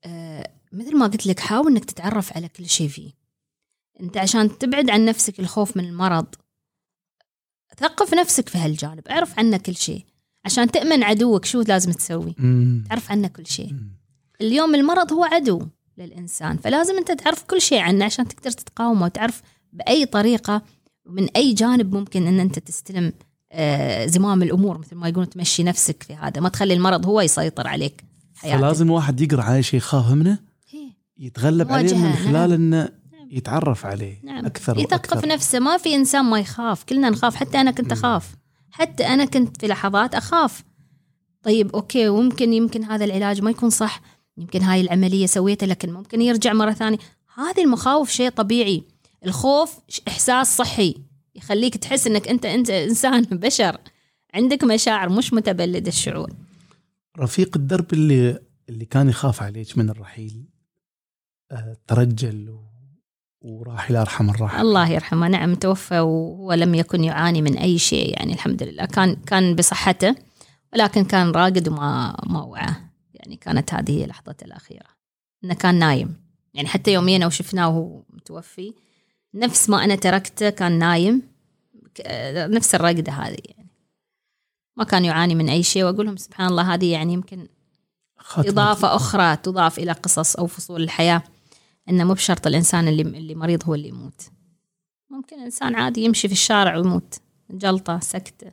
آه، 0.04 0.50
مثل 0.72 0.96
ما 0.96 1.06
قلت 1.06 1.26
لك 1.26 1.40
حاول 1.40 1.70
إنك 1.72 1.84
تتعرف 1.84 2.36
على 2.36 2.48
كل 2.48 2.66
شيء 2.68 2.88
فيه. 2.88 3.10
أنت 4.00 4.16
عشان 4.16 4.58
تبعد 4.58 4.90
عن 4.90 5.04
نفسك 5.04 5.40
الخوف 5.40 5.76
من 5.76 5.84
المرض 5.84 6.26
ثقف 7.80 8.14
نفسك 8.14 8.48
في 8.48 8.58
هالجانب. 8.58 9.08
اعرف 9.08 9.38
عنه 9.38 9.56
كل 9.56 9.76
شيء. 9.76 10.04
عشان 10.44 10.70
تأمن 10.70 11.02
عدوك 11.02 11.44
شو 11.44 11.60
لازم 11.60 11.92
تسوي 11.92 12.34
مم. 12.38 12.84
تعرف 12.88 13.10
عنه 13.10 13.28
كل 13.28 13.46
شيء 13.46 13.72
مم. 13.72 13.98
اليوم 14.40 14.74
المرض 14.74 15.12
هو 15.12 15.24
عدو 15.24 15.62
للإنسان 15.98 16.56
فلازم 16.56 16.96
أنت 16.96 17.12
تعرف 17.12 17.42
كل 17.42 17.60
شيء 17.60 17.78
عنه 17.78 18.04
عشان 18.04 18.28
تقدر 18.28 18.50
تتقاومه 18.50 19.04
وتعرف 19.04 19.42
بأي 19.72 20.06
طريقة 20.06 20.62
ومن 21.06 21.28
أي 21.36 21.52
جانب 21.54 21.94
ممكن 21.94 22.26
أن 22.26 22.40
أنت 22.40 22.58
تستلم 22.58 23.12
آه، 23.52 24.06
زمام 24.06 24.42
الأمور 24.42 24.78
مثل 24.78 24.96
ما 24.96 25.08
يقولون 25.08 25.30
تمشي 25.30 25.62
نفسك 25.62 26.02
في 26.02 26.14
هذا 26.14 26.40
ما 26.40 26.48
تخلي 26.48 26.74
المرض 26.74 27.06
هو 27.06 27.20
يسيطر 27.20 27.66
عليك 27.68 28.04
حياتك 28.36 28.60
فلازم 28.60 28.86
الواحد 28.86 29.20
يقرأ 29.20 29.42
على 29.42 29.62
شيء 29.62 29.78
يخاف 29.78 30.12
منه 30.12 30.38
هي. 30.70 30.92
يتغلب 31.18 31.72
عليه 31.72 31.94
من 31.94 32.00
مواجهة، 32.00 32.24
خلال 32.24 32.50
نعم. 32.50 32.52
انه 32.52 32.88
يتعرف 33.30 33.86
عليه 33.86 34.20
نعم. 34.24 34.46
أكثر 34.46 34.78
يثقف 34.78 35.24
نفسه 35.24 35.58
ما 35.58 35.76
في 35.76 35.94
إنسان 35.94 36.24
ما 36.24 36.40
يخاف 36.40 36.84
كلنا 36.84 37.10
نخاف 37.10 37.36
حتى 37.36 37.60
أنا 37.60 37.70
كنت. 37.70 37.92
أخاف 37.92 38.36
حتى 38.78 39.06
أنا 39.06 39.24
كنت 39.24 39.60
في 39.60 39.66
لحظات 39.66 40.14
أخاف. 40.14 40.64
طيب 41.42 41.74
أوكي 41.74 42.08
وممكن 42.08 42.52
يمكن 42.52 42.84
هذا 42.84 43.04
العلاج 43.04 43.42
ما 43.42 43.50
يكون 43.50 43.70
صح. 43.70 44.00
يمكن 44.36 44.62
هاي 44.62 44.80
العملية 44.80 45.26
سويتها 45.26 45.66
لكن 45.66 45.92
ممكن 45.92 46.22
يرجع 46.22 46.52
مرة 46.52 46.72
ثانية. 46.72 46.98
هذه 47.34 47.64
المخاوف 47.64 48.10
شيء 48.10 48.30
طبيعي. 48.30 48.82
الخوف 49.26 49.78
إحساس 50.08 50.56
صحي. 50.56 50.94
يخليك 51.34 51.76
تحس 51.76 52.06
إنك 52.06 52.28
أنت 52.28 52.46
أنت 52.46 52.70
إنسان 52.70 53.22
بشر. 53.44 53.78
عندك 54.34 54.64
مشاعر 54.64 55.08
مش 55.08 55.32
متبلد 55.32 55.86
الشعور. 55.86 56.32
رفيق 57.18 57.56
الدرب 57.56 57.92
اللي 57.92 58.38
اللي 58.68 58.84
كان 58.84 59.08
يخاف 59.08 59.42
عليك 59.42 59.78
من 59.78 59.90
الرحيل 59.90 60.44
آه، 61.52 61.76
ترجل 61.86 62.58
وراح 63.40 63.90
إلى 63.90 64.00
أرحم 64.00 64.30
الراحمين. 64.30 64.60
الله 64.60 64.90
يرحمه. 64.90 65.28
نعم 65.28 65.54
توفى 65.54 66.00
وهو 66.00 66.52
لم 66.52 66.74
يكن 66.74 67.04
يعاني 67.04 67.42
من 67.42 67.56
أي 67.56 67.78
شيء 67.78 68.18
يعني 68.18 68.32
الحمد 68.32 68.62
لله. 68.62 68.84
كان 68.84 69.16
كان 69.16 69.56
بصحته 69.56 70.14
ولكن 70.72 71.04
كان 71.04 71.30
راقد 71.30 71.68
وما 71.68 72.16
ما 72.26 72.42
وعى. 72.42 72.74
يعني 73.14 73.36
كانت 73.36 73.74
هذه 73.74 73.90
هي 73.90 74.06
لحظته 74.06 74.44
الأخيرة. 74.44 74.86
إنه 75.44 75.54
كان 75.54 75.74
نايم. 75.74 76.16
يعني 76.54 76.68
حتى 76.68 76.92
يوميا 76.92 77.24
أو 77.24 77.30
شفناه 77.30 77.68
وهو 77.68 78.02
متوفي 78.10 78.74
نفس 79.34 79.70
ما 79.70 79.84
أنا 79.84 79.94
تركته 79.94 80.50
كان 80.50 80.78
نايم. 80.78 81.22
نفس 82.34 82.74
الرقدة 82.74 83.12
هذه 83.12 83.38
يعني. 83.44 83.68
ما 84.76 84.84
كان 84.84 85.04
يعاني 85.04 85.34
من 85.34 85.48
أي 85.48 85.62
شيء 85.62 85.84
وأقول 85.84 86.06
لهم 86.06 86.16
سبحان 86.16 86.48
الله 86.48 86.74
هذه 86.74 86.92
يعني 86.92 87.12
يمكن 87.12 87.48
إضافة 88.36 88.96
أخرى 88.96 89.36
تضاف 89.36 89.78
إلى 89.78 89.92
قصص 89.92 90.36
أو 90.36 90.46
فصول 90.46 90.82
الحياة. 90.82 91.22
أنه 91.90 92.04
مو 92.04 92.12
بشرط 92.12 92.46
الإنسان 92.46 92.88
اللي 92.88 93.02
اللي 93.02 93.34
مريض 93.34 93.64
هو 93.64 93.74
اللي 93.74 93.88
يموت. 93.88 94.30
ممكن 95.10 95.40
إنسان 95.40 95.74
عادي 95.74 96.00
يمشي 96.00 96.28
في 96.28 96.34
الشارع 96.34 96.76
ويموت. 96.76 97.20
جلطة 97.50 97.98
سكتة 97.98 98.52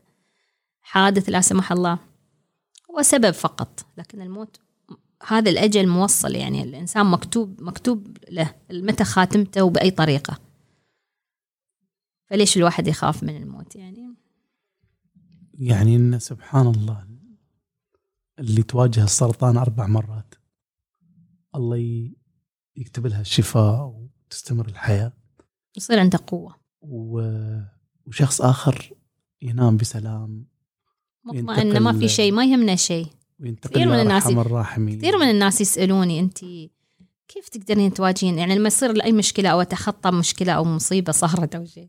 حادث 0.82 1.30
لا 1.30 1.42
سمح 1.42 1.72
الله. 1.72 2.00
هو 2.92 3.02
سبب 3.02 3.32
فقط. 3.32 3.86
لكن 3.98 4.22
الموت 4.22 4.60
هذا 5.28 5.50
الأجل 5.50 5.88
موصل 5.88 6.36
يعني. 6.36 6.64
الإنسان 6.64 7.06
مكتوب 7.06 7.62
مكتوب 7.62 8.18
له 8.32 8.56
متى 8.72 9.04
خاتمته 9.04 9.64
وبأي 9.64 9.92
طريقة. 9.92 10.40
فليش 12.26 12.58
الواحد 12.58 12.88
يخاف 12.88 13.24
من 13.24 13.38
الموت 13.38 13.76
يعني؟ 13.76 14.16
يعني 15.54 15.96
إن 15.96 16.20
سبحان 16.20 16.68
الله 16.68 17.08
اللي 18.40 18.64
تواجه 18.64 19.04
السرطان 19.04 19.58
أربع 19.58 19.88
مرات. 19.88 20.36
الله 21.56 22.12
يكتب 22.78 23.08
لها 23.08 23.22
الشفاء 23.22 23.94
وتستمر 24.28 24.68
الحياة. 24.68 25.14
يصير 25.78 26.00
عنده 26.00 26.20
قوة. 26.28 26.56
و- 26.82 27.60
وشخص 28.06 28.42
آخر 28.42 28.94
ينام 29.42 29.78
بسلام. 29.78 30.46
مطمئنة 31.24 31.80
ما 31.80 32.00
في 32.00 32.08
شيء 32.08 32.32
ما 32.32 32.46
يهمنا 32.46 32.76
شيء. 32.76 33.08
كثير 33.62 33.88
من 33.88 34.00
الناس 34.00 34.24
كثير 34.78 35.18
من 35.18 35.30
الناس 35.30 35.62
يسألوني 35.62 36.20
أنت 36.20 36.38
كيف 37.28 37.50
تقدرين 37.52 37.94
تواجهين؟ 37.94 38.38
يعني 38.40 38.56
لما 38.56 38.68
يصير 38.68 39.04
أي 39.04 39.12
مشكلة 39.12 39.50
أو 39.50 39.62
أتخطى 39.62 40.12
مشكلة 40.12 40.52
أو 40.52 40.64
مصيبة 40.64 41.12
صارت 41.12 41.56
أو 41.56 41.66
شيء 41.66 41.88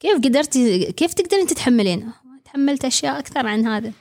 كيف 0.00 0.16
قدرتي 0.16 0.92
كيف 0.92 1.14
تقدرين 1.14 1.46
تتحملين؟ 1.46 2.12
تحملت 2.44 2.84
أشياء 2.84 3.18
أكثر 3.18 3.46
عن 3.46 3.66
هذا. 3.66 3.92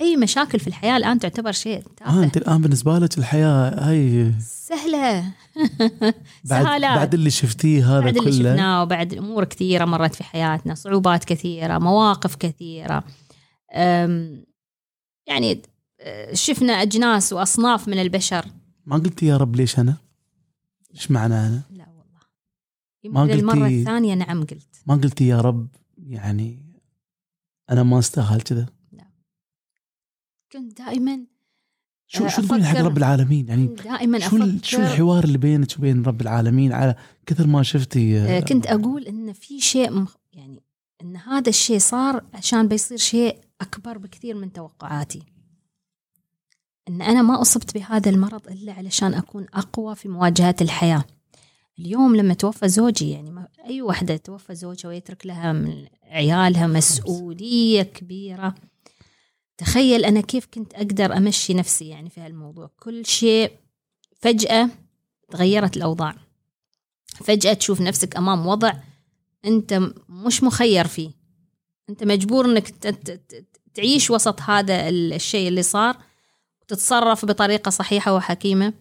أي 0.00 0.16
مشاكل 0.16 0.60
في 0.60 0.66
الحياة 0.66 0.96
الآن 0.96 1.18
تعتبر 1.18 1.52
شيء 1.52 1.78
آه 1.78 1.82
تافه 1.96 2.24
أنت 2.24 2.36
الآن 2.36 2.60
بالنسبة 2.62 2.98
لك 2.98 3.18
الحياة 3.18 3.88
هاي 3.88 4.32
سهلة. 4.40 5.20
بعد 6.50 6.64
سهالات. 6.64 6.96
بعد 6.98 7.14
اللي 7.14 7.30
شفتيه 7.30 7.84
هذا 7.92 8.00
بعد 8.00 8.16
اللي 8.16 8.20
كله. 8.30 8.32
شفناه 8.52 8.82
وبعد 8.82 9.14
أمور 9.14 9.44
كثيرة 9.44 9.84
مرت 9.84 10.14
في 10.14 10.24
حياتنا 10.24 10.74
صعوبات 10.74 11.24
كثيرة 11.24 11.78
مواقف 11.78 12.36
كثيرة. 12.36 13.04
أم، 13.74 14.44
يعني 15.26 15.62
أه، 16.00 16.34
شفنا 16.34 16.72
أجناس 16.72 17.32
وأصناف 17.32 17.88
من 17.88 17.98
البشر. 17.98 18.44
ما 18.86 18.96
قلتي 18.96 19.26
يا 19.26 19.36
رب 19.36 19.56
ليش 19.56 19.78
أنا؟ 19.78 19.96
إيش 20.94 21.10
معنى 21.10 21.34
أنا؟ 21.34 21.62
لا 21.70 21.86
والله. 21.88 23.26
ما 23.26 23.32
قلتي- 23.32 23.80
الثانية 23.80 24.14
نعم 24.14 24.40
قلت. 24.40 24.68
ما 24.86 24.94
قلتي 24.94 25.26
يا 25.28 25.40
رب 25.40 25.66
يعني 25.98 26.58
أنا 27.70 27.82
ما 27.82 27.98
استاهل 27.98 28.40
كذا 28.40 28.66
كنت 30.52 30.78
دائما 30.78 31.20
شو 32.06 32.24
آه، 32.24 32.28
شو 32.28 32.42
تقولين 32.42 32.64
حق 32.66 32.76
أفكر- 32.76 32.80
رب 32.80 32.98
العالمين؟ 32.98 33.48
يعني 33.48 33.66
دائما 33.66 34.18
شو 34.18 34.36
ال- 34.36 34.60
شو 34.64 34.76
أفكر 34.76 34.92
الحوار 34.92 35.24
اللي 35.24 35.38
بينك 35.38 35.68
وبين 35.78 36.02
رب 36.02 36.20
العالمين؟ 36.20 36.72
على 36.72 36.94
كثر 37.26 37.46
ما 37.46 37.62
شفتي 37.62 38.18
آه، 38.18 38.40
كنت 38.40 38.66
أقول 38.66 39.04
إن 39.06 39.32
في 39.32 39.60
شيء 39.60 40.04
يعني 40.32 40.62
إن 41.02 41.16
هذا 41.16 41.48
الشيء 41.48 41.78
صار 41.78 42.24
عشان 42.34 42.68
بيصير 42.68 42.98
شيء 42.98 43.36
أكبر 43.60 43.98
بكثير 43.98 44.34
من 44.34 44.52
توقعاتي. 44.52 45.22
إن 46.88 47.02
أنا 47.02 47.22
ما 47.22 47.40
أصبت 47.42 47.74
بهذا 47.74 48.10
المرض 48.10 48.48
إلا 48.48 48.72
علشان 48.72 49.14
أكون 49.14 49.46
أقوى 49.54 49.94
في 49.94 50.08
مواجهة 50.08 50.56
الحياة. 50.60 51.04
اليوم 51.78 52.16
لما 52.16 52.34
توفى 52.34 52.68
زوجي 52.68 53.10
يعني 53.10 53.30
ما 53.30 53.48
أي 53.66 53.82
وحدة 53.82 54.16
توفى 54.16 54.54
زوجها 54.54 54.88
ويترك 54.88 55.26
لها 55.26 55.52
من 55.52 55.86
عيالها 56.02 56.66
مسؤولية 56.66 57.82
كبيرة. 57.82 58.54
تخيل 59.60 60.04
أنا 60.04 60.20
كيف 60.20 60.46
كنت 60.54 60.74
أقدر 60.74 61.16
أمشي 61.16 61.54
نفسي 61.54 61.88
يعني 61.88 62.10
في 62.10 62.20
هالموضوع. 62.20 62.70
كل 62.78 63.06
شيء 63.06 63.52
فجأة 64.20 64.68
تغيرت 65.30 65.76
الأوضاع. 65.76 66.14
فجأة 67.14 67.52
تشوف 67.52 67.80
نفسك 67.80 68.16
أمام 68.16 68.46
وضع 68.46 68.72
أنت 69.44 69.80
مش 70.08 70.42
مخير 70.42 70.86
فيه. 70.86 71.10
أنت 71.90 72.04
مجبور 72.04 72.44
أنك 72.44 72.68
تعيش 73.74 74.10
وسط 74.10 74.40
هذا 74.40 74.88
ال- 74.88 75.12
الشيء 75.12 75.48
اللي 75.48 75.62
صار 75.62 75.96
وتتصرف 76.62 77.24
بطريقة 77.24 77.70
صحيحة 77.70 78.14
وحكيمة. 78.14 78.72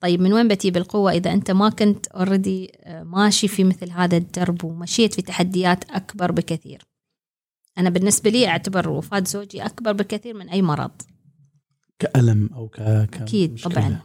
طيب 0.00 0.20
من 0.20 0.32
وين 0.32 0.48
بتجيب 0.48 0.76
القوة 0.76 1.12
إذا 1.12 1.32
أنت 1.32 1.50
ما 1.50 1.68
كنت 1.68 2.06
اوريدي 2.06 2.72
ماشي 2.86 3.48
في 3.48 3.64
مثل 3.64 3.90
هذا 3.90 4.16
الدرب 4.16 4.64
ومشيت 4.64 5.14
في 5.14 5.22
تحديات 5.22 5.90
أكبر 5.90 6.32
بكثير؟ 6.32 6.82
أنا 7.78 7.90
بالنسبة 7.90 8.30
لي 8.30 8.48
أعتبر 8.48 8.88
وفاة 8.88 9.24
زوجي 9.26 9.62
أكبر 9.62 9.92
بكثير 9.92 10.34
من 10.34 10.48
أي 10.48 10.62
مرض. 10.62 10.90
كألم 11.98 12.50
أو 12.54 12.68
ك... 12.68 12.80
أكيد 12.80 13.60
طبعا. 13.60 14.00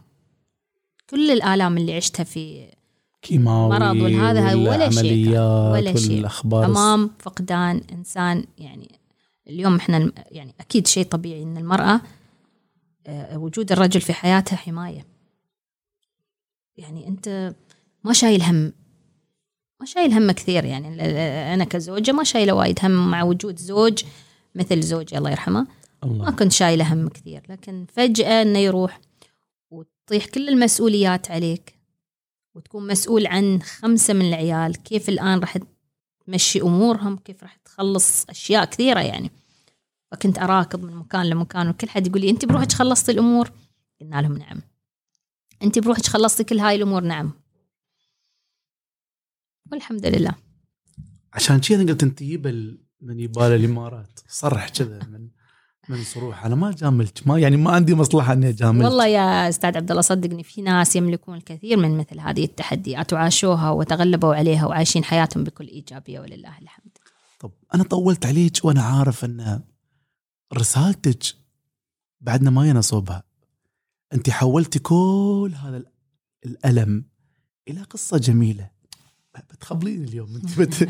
كل 1.10 1.30
الآلام 1.30 1.76
اللي 1.78 1.96
عشتها 1.96 2.24
في 2.24 2.68
كيماوي 3.22 3.78
مرض 3.78 3.96
والهذا 3.96 4.54
ولا 4.54 4.90
شيء 4.90 5.28
ولا 5.72 5.96
شيء. 5.96 6.28
أمام 6.44 7.10
فقدان 7.18 7.82
إنسان 7.92 8.44
يعني 8.58 8.98
اليوم 9.46 9.76
إحنا 9.76 10.12
يعني 10.30 10.54
أكيد 10.60 10.86
شيء 10.86 11.04
طبيعي 11.04 11.42
إن 11.42 11.56
المرأة 11.56 12.00
آه، 13.06 13.38
وجود 13.38 13.72
الرجل 13.72 14.00
في 14.00 14.12
حياتها 14.12 14.56
حماية. 14.56 15.06
يعني 16.76 17.08
أنت 17.08 17.54
ما 18.04 18.12
شايل 18.12 18.42
هم. 18.42 18.72
ما 19.80 19.86
شايل 19.86 20.12
هم 20.12 20.30
كثير 20.30 20.64
يعني 20.64 20.88
أنا 21.54 21.64
كزوجة 21.64 22.12
ما 22.12 22.24
شايلة 22.24 22.52
وايد 22.52 22.78
هم 22.84 23.10
مع 23.10 23.22
وجود 23.22 23.58
زوج 23.58 24.04
مثل 24.54 24.82
زوجي 24.82 25.18
الله 25.18 25.30
يرحمه. 25.30 25.66
الله. 26.04 26.24
ما 26.24 26.30
كنت 26.30 26.52
شايلة 26.52 26.92
هم 26.92 27.08
كثير 27.08 27.42
لكن 27.48 27.86
فجأة 27.92 28.42
إنه 28.42 28.58
يروح 28.58 29.00
وتطيح 29.70 30.26
كل 30.26 30.48
المسؤوليات 30.48 31.30
عليك 31.30 31.78
وتكون 32.54 32.86
مسؤول 32.86 33.26
عن 33.26 33.62
خمسة 33.62 34.14
من 34.14 34.28
العيال 34.28 34.82
كيف 34.82 35.08
الآن 35.08 35.38
راح 35.38 35.58
تمشي 36.26 36.60
أمورهم 36.60 37.16
كيف 37.16 37.42
راح 37.42 37.56
تخلص 37.56 38.24
أشياء 38.30 38.64
كثيرة 38.64 39.00
يعني. 39.00 39.30
فكنت 40.10 40.38
أراكض 40.38 40.84
من 40.84 40.94
مكان 40.96 41.26
لمكان 41.26 41.68
وكل 41.68 41.88
حد 41.88 42.06
يقول 42.06 42.20
لي 42.20 42.30
أنت 42.30 42.44
بروحك 42.44 42.72
خلصتي 42.72 43.12
الأمور؟ 43.12 43.50
قلنا 44.00 44.22
لهم 44.22 44.38
نعم. 44.38 44.62
أنت 45.62 45.78
بروحك 45.78 46.06
خلصتي 46.06 46.44
كل 46.44 46.58
هاي 46.58 46.76
الأمور؟ 46.76 47.02
نعم. 47.02 47.32
والحمد 49.72 50.06
لله. 50.06 50.34
عشان 51.32 51.60
كذا 51.60 51.82
قلت 51.82 52.02
أنت 52.02 52.22
يبل 52.22 52.80
من 53.00 53.20
يبال 53.20 53.42
الإمارات. 53.42 54.20
صرح 54.28 54.68
كذا 54.68 54.98
من 55.04 55.28
من 55.88 56.04
صروح. 56.04 56.44
أنا 56.44 56.54
ما 56.54 56.72
جاملت. 56.72 57.26
ما 57.26 57.38
يعني 57.38 57.56
ما 57.56 57.70
عندي 57.70 57.94
مصلحة 57.94 58.32
إني 58.32 58.48
اجاملك 58.48 58.84
والله 58.84 59.06
يا 59.06 59.48
أستاذ 59.48 59.76
عبد 59.76 59.90
الله 59.90 60.02
صدقني 60.02 60.42
في 60.42 60.62
ناس 60.62 60.96
يملكون 60.96 61.36
الكثير 61.36 61.76
من 61.76 61.98
مثل 61.98 62.20
هذه 62.20 62.44
التحديات 62.44 63.12
وعاشوها 63.12 63.70
وتغلبوا 63.70 64.34
عليها 64.34 64.66
وعايشين 64.66 65.04
حياتهم 65.04 65.44
بكل 65.44 65.66
إيجابية 65.66 66.20
ولله 66.20 66.58
الحمد. 66.58 66.98
طب 67.40 67.52
أنا 67.74 67.82
طولت 67.82 68.26
عليك 68.26 68.64
وأنا 68.64 68.82
عارف 68.82 69.24
إن 69.24 69.60
رسالتك 70.54 71.22
بعدنا 72.20 72.50
ما 72.50 72.68
ينصبها 72.68 73.22
أنت 74.12 74.30
حولتي 74.30 74.78
كل 74.78 75.52
هذا 75.62 75.82
الألم 76.46 77.04
إلى 77.68 77.82
قصة 77.82 78.18
جميلة. 78.18 78.70
بتخبليني 79.50 80.04
اليوم 80.04 80.36
انت 80.36 80.58
بت... 80.58 80.80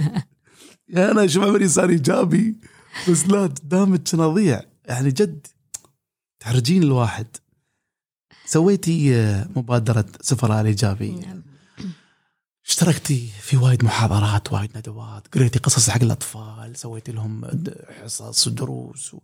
يعني 0.89 1.11
أنا 1.11 1.25
أشوف 1.25 1.45
عمري 1.45 1.69
صار 1.69 1.89
إيجابي 1.89 2.57
بس 3.09 3.27
لا 3.27 3.43
قدامك 3.43 4.15
نضيع 4.15 4.63
يعني 4.85 5.11
جد 5.11 5.47
تحرجين 6.41 6.83
الواحد. 6.83 7.27
سويتي 8.47 9.13
مبادرة 9.57 10.07
سفراء 10.21 10.61
الإيجابية 10.61 11.27
نعم. 11.27 11.43
اشتركتي 12.67 13.29
في 13.41 13.57
وايد 13.57 13.85
محاضرات 13.85 14.53
وايد 14.53 14.79
ندوات 14.79 15.35
قريتي 15.35 15.59
قصص 15.59 15.91
حق 15.91 16.03
الأطفال 16.03 16.77
سويتي 16.77 17.13
لهم 17.13 17.45
حصص 18.03 18.47
ودروس 18.47 19.15
و... 19.15 19.19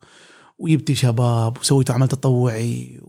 وجبتي 0.59 0.95
شباب 0.95 1.59
وسويتوا 1.59 1.95
عمل 1.95 2.09
تطوعي 2.09 3.01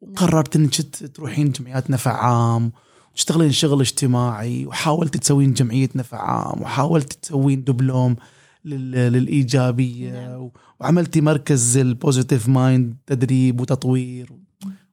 وقررت 0.00 0.56
إنك 0.56 0.74
تروحين 1.14 1.50
جمعيات 1.50 1.90
نفع 1.90 2.12
عام. 2.12 2.72
وتشتغلين 3.12 3.52
شغل 3.52 3.80
اجتماعي 3.80 4.66
وحاولتي 4.66 5.18
تسوين 5.18 5.52
جمعية 5.52 5.88
نفع 5.94 6.18
عام 6.18 6.62
وحاولتي 6.62 7.16
تسوين 7.22 7.64
دبلوم 7.64 8.16
للإيجابية 8.64 10.12
نعم. 10.12 10.50
وعملتي 10.80 11.20
مركز 11.20 11.76
ال 11.76 11.84
Positive 11.84 12.48
Mind 12.48 12.96
تدريب 13.06 13.60
وتطوير. 13.60 14.32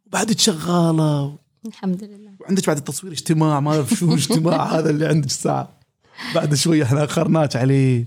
وبعدك 0.07 0.39
شغاله 0.39 1.37
الحمد 1.65 2.03
لله. 2.03 2.31
وعندك 2.39 2.67
بعد 2.67 2.77
التصوير 2.77 3.13
اجتماع 3.13 3.59
ما 3.59 3.71
اعرف 3.71 3.93
شو 3.93 4.13
اجتماع 4.13 4.65
هذا 4.77 4.89
اللي 4.89 5.05
عندك 5.05 5.29
ساعة. 5.29 5.69
بعد 6.35 6.55
شوي 6.55 6.83
إحنا 6.83 7.03
أخرناك 7.03 7.55
عليه. 7.55 8.05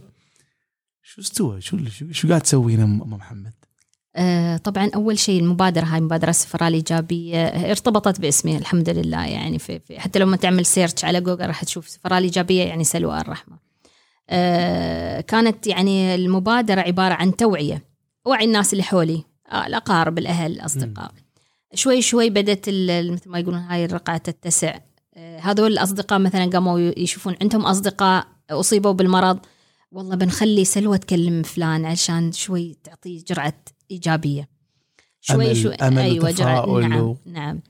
شو 1.03 1.21
استوى؟ 1.21 1.61
شو 1.61 1.79
شو 2.11 2.29
قاعد 2.29 2.41
تسوين 2.41 2.81
أم 2.81 2.99
محمد؟ 2.99 3.60
آه 4.17 4.57
طبعا 4.57 4.91
أول 4.95 5.19
شيء 5.19 5.41
المبادرة 5.41 5.85
هاي 5.85 6.01
مبادرة 6.01 6.31
السفراء 6.31 6.69
الإيجابية 6.69 7.47
ارتبطت 7.47 8.21
باسمي 8.21 8.57
الحمد 8.57 8.89
لله. 8.89 9.27
يعني 9.27 9.59
في, 9.59 9.79
في 9.79 10.01
حتى 10.01 10.19
لما 10.19 10.37
تعمل 10.37 10.67
search 10.67 11.05
على 11.05 11.21
جوجل 11.21 11.47
راح 11.47 11.65
تشوف 11.65 11.87
السفراء 11.87 12.19
الإيجابية 12.19 12.63
يعني 12.65 12.85
سلوى 12.85 13.21
الرحمة. 13.21 13.59
آه، 14.31 15.21
كانت 15.21 15.67
يعني 15.67 16.15
المبادرة 16.15 16.81
عبارة 16.81 17.15
عن 17.15 17.37
توعية 17.37 17.83
وعي 18.25 18.45
الناس 18.45 18.73
اللي 18.73 18.83
حولي 18.83 19.25
آه، 19.53 19.67
الأقارب 19.67 20.19
الأهل 20.19 20.53
الأصدقاء. 20.53 21.13
شوي 21.75 22.03
شوي 22.03 22.31
بدت 22.31 22.69
مثل 23.13 23.31
ما 23.31 23.39
يقولون 23.39 23.61
هاي 23.61 23.85
الرقعة 23.85 24.17
تتسع. 24.17 24.79
آه، 25.15 25.39
هذول 25.39 25.73
الأصدقاء 25.73 26.19
مثلا 26.19 26.51
قاموا 26.51 26.79
يشوفون 26.97 27.37
عندهم 27.43 27.67
أصدقاء 27.67 28.27
أصيبوا 28.51 28.93
بالمرض 28.93 29.39
والله 29.93 30.17
بنخلي 30.17 30.65
سلوى 30.65 30.99
تكلم 30.99 31.43
فلان 31.43 31.85
عشان 31.85 32.33
شوي 32.33 32.77
تعطيه 32.85 33.25
جرعة 33.25 33.55
إيجابية. 33.91 34.49
شوي 35.21 35.55
شوي 35.55 35.75
أيوة 35.75 36.31
جرعة 36.31 36.81
نعم 36.81 37.17
نعم. 37.27 37.61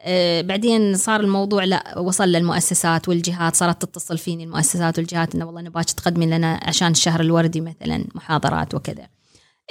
آه، 0.00 0.40
بعدين 0.40 0.96
صار 0.96 1.20
الموضوع 1.20 1.64
لا 1.64 1.98
وصل 1.98 2.28
للمؤسسات 2.28 3.08
والجهات 3.08 3.56
صارت 3.56 3.82
تتصل 3.82 4.18
فيني 4.18 4.44
المؤسسات 4.44 4.98
والجهات 4.98 5.34
إنه 5.34 5.46
والله 5.46 5.60
نباك 5.60 5.84
تقدمي 5.84 6.26
لنا 6.26 6.60
عشان 6.62 6.90
الشهر 6.90 7.20
الوردي 7.20 7.60
مثلا 7.60 8.04
محاضرات 8.14 8.74
وكذا. 8.74 9.08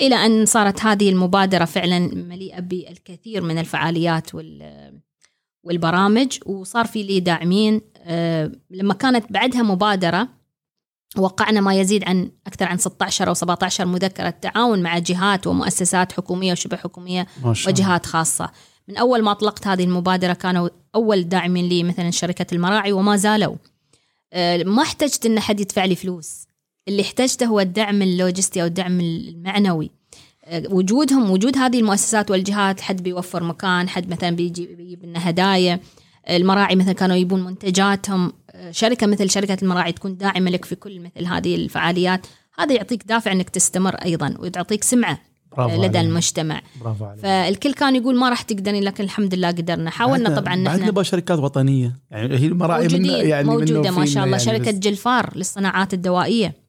إلى 0.02 0.16
أن 0.16 0.46
صارت 0.46 0.82
هذه 0.82 1.10
المبادرة 1.10 1.66
فعلا 1.66 2.00
مليئة 2.00 2.60
بالكثير 2.60 3.42
من 3.42 3.58
الفعاليات 3.58 4.30
والبرامج 5.64 6.38
وصار 6.46 6.86
في 6.86 7.04
لي 7.04 7.20
داعمين. 7.20 7.82
آه، 7.98 8.52
لما 8.70 8.94
كانت 8.94 9.32
بعدها 9.32 9.62
مبادرة 9.62 10.30
وقعنا 11.18 11.62
ما 11.62 11.74
يزيد 11.74 12.04
عن 12.04 12.32
أكثر 12.48 12.66
عن 12.66 12.78
16 12.78 13.28
أو 13.28 13.34
17 13.34 13.86
مذكرة 13.86 14.30
تعاون 14.30 14.84
مع 14.84 14.98
جهات 14.98 15.48
ومؤسسات 15.48 16.12
حكومية 16.12 16.52
وشبه 16.52 16.78
حكومية 16.78 17.28
وجهات 17.44 18.06
خاصة. 18.06 18.52
من 18.88 18.98
أول 18.98 19.24
ما 19.24 19.32
أطلقت 19.32 19.68
هذه 19.68 19.84
المبادرة 19.84 20.34
كانوا 20.34 20.70
أول 20.96 21.24
داعمين 21.24 21.70
لي 21.70 21.84
مثلا 21.84 22.12
شركة 22.12 22.46
المراعي 22.56 22.92
وما 22.92 23.16
زالوا. 23.16 23.56
آه، 24.34 24.64
ما 24.64 24.82
احتجت 24.82 25.26
أن 25.26 25.40
حد 25.40 25.60
يدفع 25.60 25.86
لي 25.86 25.96
فلوس. 25.96 26.48
اللي 26.88 27.02
احتجته 27.02 27.46
هو 27.46 27.60
الدعم 27.60 28.02
اللوجستي 28.02 28.62
أو 28.62 28.68
الدعم 28.68 29.00
المعنوي. 29.00 29.92
آه، 30.46 30.64
وجودهم 30.70 31.32
وجود 31.32 31.58
هذه 31.58 31.80
المؤسسات 31.80 32.32
والجهات 32.32 32.82
حد 32.82 33.04
بيوفر 33.04 33.44
مكان 33.44 33.90
حد 33.90 34.10
مثلا 34.10 34.30
بيجي 34.30 34.66
بيجيب 34.66 35.06
لنا 35.06 35.30
هدايا. 35.30 35.80
المراعي 36.30 36.76
مثلا 36.76 36.94
كانوا 36.94 37.16
يبون 37.16 37.44
منتجاتهم. 37.44 38.34
شركة 38.72 39.08
مثل 39.08 39.30
شركة 39.30 39.58
المراعي 39.62 39.92
تكون 39.92 40.18
داعمة 40.18 40.52
لك 40.52 40.66
في 40.66 40.76
كل 40.76 41.00
مثل 41.00 41.26
هذه 41.26 41.56
الفعاليات. 41.56 42.28
هذا 42.60 42.74
يعطيك 42.74 43.04
دافع 43.04 43.32
إنك 43.32 43.50
تستمر 43.50 43.96
أيضا 43.96 44.36
ويعطيك 44.40 44.84
سمعة 44.84 45.20
برافو 45.58 45.84
لدى 45.84 45.98
عليك. 45.98 46.10
المجتمع. 46.10 46.62
برافو 46.82 47.06
عليك. 47.06 47.22
فالكل 47.22 47.74
كان 47.74 47.96
يقول 47.96 48.16
ما 48.16 48.30
راح 48.30 48.42
تقدرين 48.42 48.84
لكن 48.84 49.04
الحمد 49.04 49.34
لله 49.34 49.48
قدرنا. 49.48 49.90
حاولنا 49.90 50.40
طبعا 50.40 50.56
نحن 50.56 50.82
عندنا 50.82 51.04
شركات 51.04 51.40
وطنية. 51.40 52.00
يعني 52.12 52.38
هي 52.40 52.46
المراعي 52.46 52.88
من 52.88 53.06
يعني 53.06 53.48
موجودة 53.48 53.92
ما 53.92 54.06
شاء 54.06 54.24
الله. 54.24 54.38
يعني 54.38 54.40
شركة 54.40 54.72
جلفار 54.72 55.32
للصناعات 55.36 55.94
الدوائية. 55.94 56.65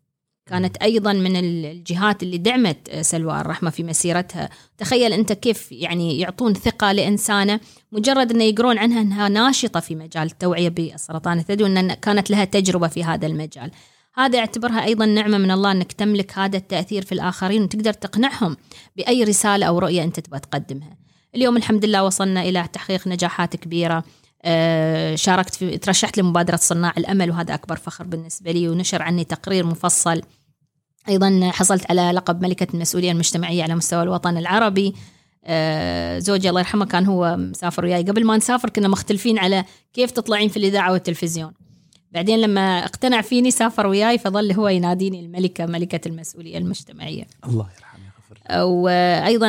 كانت 0.47 0.77
أيضا 0.77 1.13
من 1.13 1.37
الجهات 1.37 2.23
اللي 2.23 2.39
دعمت 2.39 2.91
سلوى 3.01 3.41
الرحمة 3.41 3.71
في 3.71 3.83
مسيرتها. 3.83 4.51
تخيل 4.79 5.13
أنت 5.13 5.33
كيف 5.33 5.73
يعني 5.73 6.19
يعطون 6.19 6.55
ثقة 6.55 6.93
لإنسانة 6.93 7.61
مجرد 7.93 8.33
انه 8.33 8.45
يقرون 8.45 8.79
عنها 8.79 9.01
أنها 9.01 9.29
ناشطة 9.29 9.81
في 9.81 9.95
مجال 9.95 10.23
التوعية 10.23 10.69
بالسرطان 10.69 11.39
الثدي 11.39 11.65
وأن 11.65 11.93
كانت 11.93 12.31
لها 12.31 12.45
تجربة 12.45 12.89
في 12.89 13.05
هذا 13.05 13.27
المجال. 13.27 13.71
هذا 14.15 14.39
اعتبرها 14.39 14.85
أيضا 14.85 15.07
نعمة 15.07 15.39
من 15.39 15.51
الله 15.51 15.73
أنك 15.73 15.93
تملك 15.93 16.39
هذا 16.39 16.57
التأثير 16.57 17.05
في 17.05 17.13
الآخرين 17.13 17.63
وتقدر 17.63 17.93
تقنعهم 17.93 18.57
بأي 18.97 19.25
رسالة 19.25 19.67
أو 19.67 19.79
رؤية 19.79 20.03
أنت 20.03 20.21
تبغى 20.21 20.41
تقدمها. 20.41 20.97
اليوم 21.35 21.57
الحمد 21.57 21.85
لله 21.85 22.05
وصلنا 22.05 22.43
إلى 22.43 22.69
تحقيق 22.73 23.09
نجاحات 23.09 23.57
كبيرة. 23.57 23.97
آه، 23.97 24.05
شاركت 25.15 25.55
في 25.55 25.79
ترشحت 25.79 26.19
لمبادرة 26.19 26.57
صناع 26.57 26.93
الأمل 26.99 27.31
وهذا 27.31 27.55
أكبر 27.55 27.77
فخر 27.77 28.05
بالنسبة 28.05 28.51
لي 28.51 28.69
ونشر 28.69 29.03
عني 29.03 29.25
تقرير 29.25 29.67
مفصل. 29.67 30.23
أيضا 31.09 31.51
حصلت 31.53 31.91
على 31.91 32.11
لقب 32.13 32.43
ملكة 32.43 32.67
المسؤولية 32.75 33.13
المجتمعية 33.13 33.63
على 33.63 33.75
مستوى 33.75 34.03
الوطن 34.03 34.37
العربي. 34.37 34.95
آه، 35.45 36.19
زوجي 36.19 36.49
الله 36.49 36.61
يرحمه 36.61 36.85
كان 36.87 37.07
هو 37.07 37.37
مسافر 37.37 37.85
وياي. 37.85 38.03
قبل 38.03 38.25
ما 38.25 38.37
نسافر 38.37 38.71
كنا 38.71 38.89
مختلفين 38.89 39.39
على 39.39 39.65
كيف 39.93 40.11
تطلعين 40.11 40.49
في 40.49 40.57
الإذاعة 40.57 40.93
والتلفزيون. 40.93 41.53
بعدين 42.13 42.41
لما 42.41 42.85
اقتنع 42.85 43.21
فيني 43.21 43.51
سافر 43.51 43.87
وياي 43.87 44.19
فظل 44.19 44.53
هو 44.53 44.69
يناديني 44.69 45.21
الملكة 45.21 45.67
ملكة 45.67 46.09
المسؤولية 46.09 46.59
المجتمعية. 46.59 47.25
الله 47.47 47.67
يرحمه 47.77 48.07
وأيضا 48.51 49.49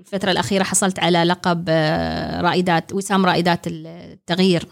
الفترة 0.00 0.30
الأخيرة 0.30 0.62
حصلت 0.62 0.98
على 0.98 1.24
لقب 1.24 1.64
آه، 1.68 2.40
رائدات 2.40 2.92
وسام 2.92 3.26
رائدات 3.26 3.60
التغيير 3.66 4.66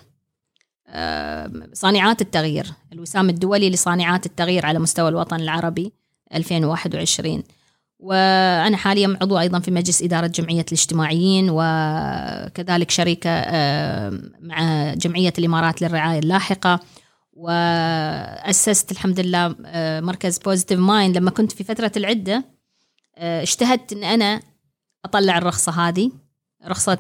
آه، 0.86 1.52
صانعات 1.72 2.20
التغيير 2.20 2.66
الوسام 2.92 3.28
الدولي 3.28 3.70
لصانعات 3.70 4.26
التغيير 4.26 4.66
على 4.66 4.78
مستوى 4.78 5.08
الوطن 5.08 5.40
العربي 5.40 5.92
2021 6.34 7.42
وأنا 7.98 8.76
حاليا 8.76 9.18
عضو 9.22 9.38
أيضا 9.38 9.58
في 9.58 9.70
مجلس 9.70 10.02
إدارة 10.02 10.26
جمعية 10.26 10.64
الاجتماعيين 10.68 11.48
وكذلك 11.50 12.90
شريكة 12.90 13.30
آه، 13.30 14.20
مع 14.40 14.94
جمعية 14.94 15.32
الإمارات 15.38 15.82
للرعاية 15.82 16.18
اللاحقة. 16.18 16.80
وأسست 17.32 18.92
الحمد 18.92 19.20
لله 19.20 19.54
مركز 20.00 20.38
Positive 20.38 20.78
Mind 20.78 21.16
لما 21.16 21.30
كنت 21.30 21.52
في 21.52 21.64
فترة 21.64 21.92
العدة 21.96 22.44
اجتهدت 23.18 23.92
أن 23.92 24.04
أنا 24.04 24.40
أطلع 25.04 25.38
الرخصة 25.38 25.72
هذه 25.72 26.12
رخصة 26.64 26.98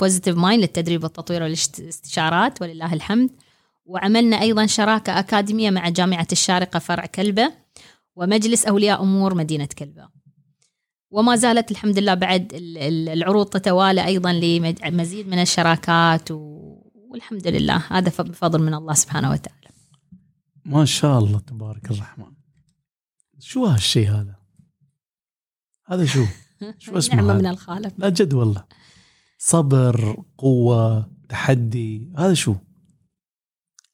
Positive 0.00 0.36
Mind 0.36 0.62
للتدريب 0.62 1.04
والتطوير 1.04 1.42
والاستشارات 1.42 2.62
ولله 2.62 2.92
الحمد 2.92 3.30
وعملنا 3.84 4.40
أيضا 4.40 4.66
شراكة 4.66 5.18
أكاديمية 5.18 5.70
مع 5.70 5.88
جامعة 5.88 6.26
الشارقة 6.32 6.78
فرع 6.78 7.06
كلبة 7.06 7.52
ومجلس 8.16 8.66
أولياء 8.66 9.02
أمور 9.02 9.34
مدينة 9.34 9.68
كلبة 9.78 10.08
وما 11.10 11.36
زالت 11.36 11.70
الحمد 11.70 11.98
لله 11.98 12.14
بعد 12.14 12.52
العروض 12.54 13.46
تتوالى 13.46 14.04
أيضا 14.04 14.32
لمزيد 14.32 15.28
من 15.28 15.38
الشراكات 15.42 16.30
والحمد 16.30 17.46
لله 17.46 17.82
هذا 17.90 18.22
بفضل 18.22 18.62
من 18.62 18.74
الله 18.74 18.94
سبحانه 18.94 19.30
وتعالى. 19.30 19.68
ما 20.64 20.84
شاء 20.84 21.18
الله 21.18 21.38
تبارك 21.38 21.90
الرحمن. 21.90 22.32
شو 23.38 23.66
هالشيء 23.66 24.10
هذا؟ 24.10 24.34
هذا 25.86 26.06
شو؟ 26.06 26.24
شو 26.78 26.98
اسمه؟ 26.98 27.16
نعمة 27.16 27.34
من 27.34 27.46
الخالق. 27.46 27.92
لا 27.98 28.08
جد 28.08 28.34
والله. 28.34 28.64
صبر، 29.38 30.22
قوة، 30.38 31.10
تحدي، 31.28 32.08
هذا 32.18 32.34
شو؟ 32.34 32.54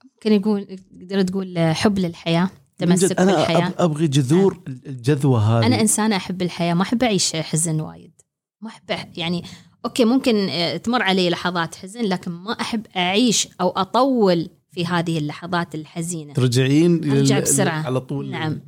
ممكن 0.05 0.33
يقول 0.33 0.79
تقدر 1.01 1.23
تقول 1.23 1.59
حب 1.59 1.99
للحياة 1.99 2.51
تمسك 2.79 3.21
أنا 3.21 3.37
بالحياة. 3.37 3.75
أبغي 3.79 4.09
جذور 4.09 4.63
الجذوة 4.87 5.41
هذه. 5.41 5.67
أنا 5.67 5.81
إنسانة 5.81 6.17
أحب 6.17 6.43
الحياة 6.43 6.75
ما 6.75 6.83
أحب 6.83 7.03
أعيش 7.03 7.37
حزن 7.37 7.81
وايد. 7.81 8.13
ما 8.61 8.69
أحب 8.69 8.83
يعني 9.17 9.45
أوكي 9.85 10.05
ممكن 10.05 10.49
آه، 10.49 10.77
تمر 10.77 11.03
علي 11.03 11.31
لحظات 11.31 11.75
حزن 11.75 12.01
لكن 12.01 12.31
ما 12.31 12.53
أحب 12.53 12.87
أعيش 12.97 13.49
أو 13.61 13.69
أطول 13.69 14.51
في 14.71 14.87
هذه 14.87 15.19
اللحظات 15.19 15.75
الحزينة. 15.75 16.33
ترجعين 16.35 17.11
أرجع 17.11 17.41
بسرعة. 17.41 17.83
على 17.83 18.01
طول. 18.01 18.31
نعم. 18.31 18.61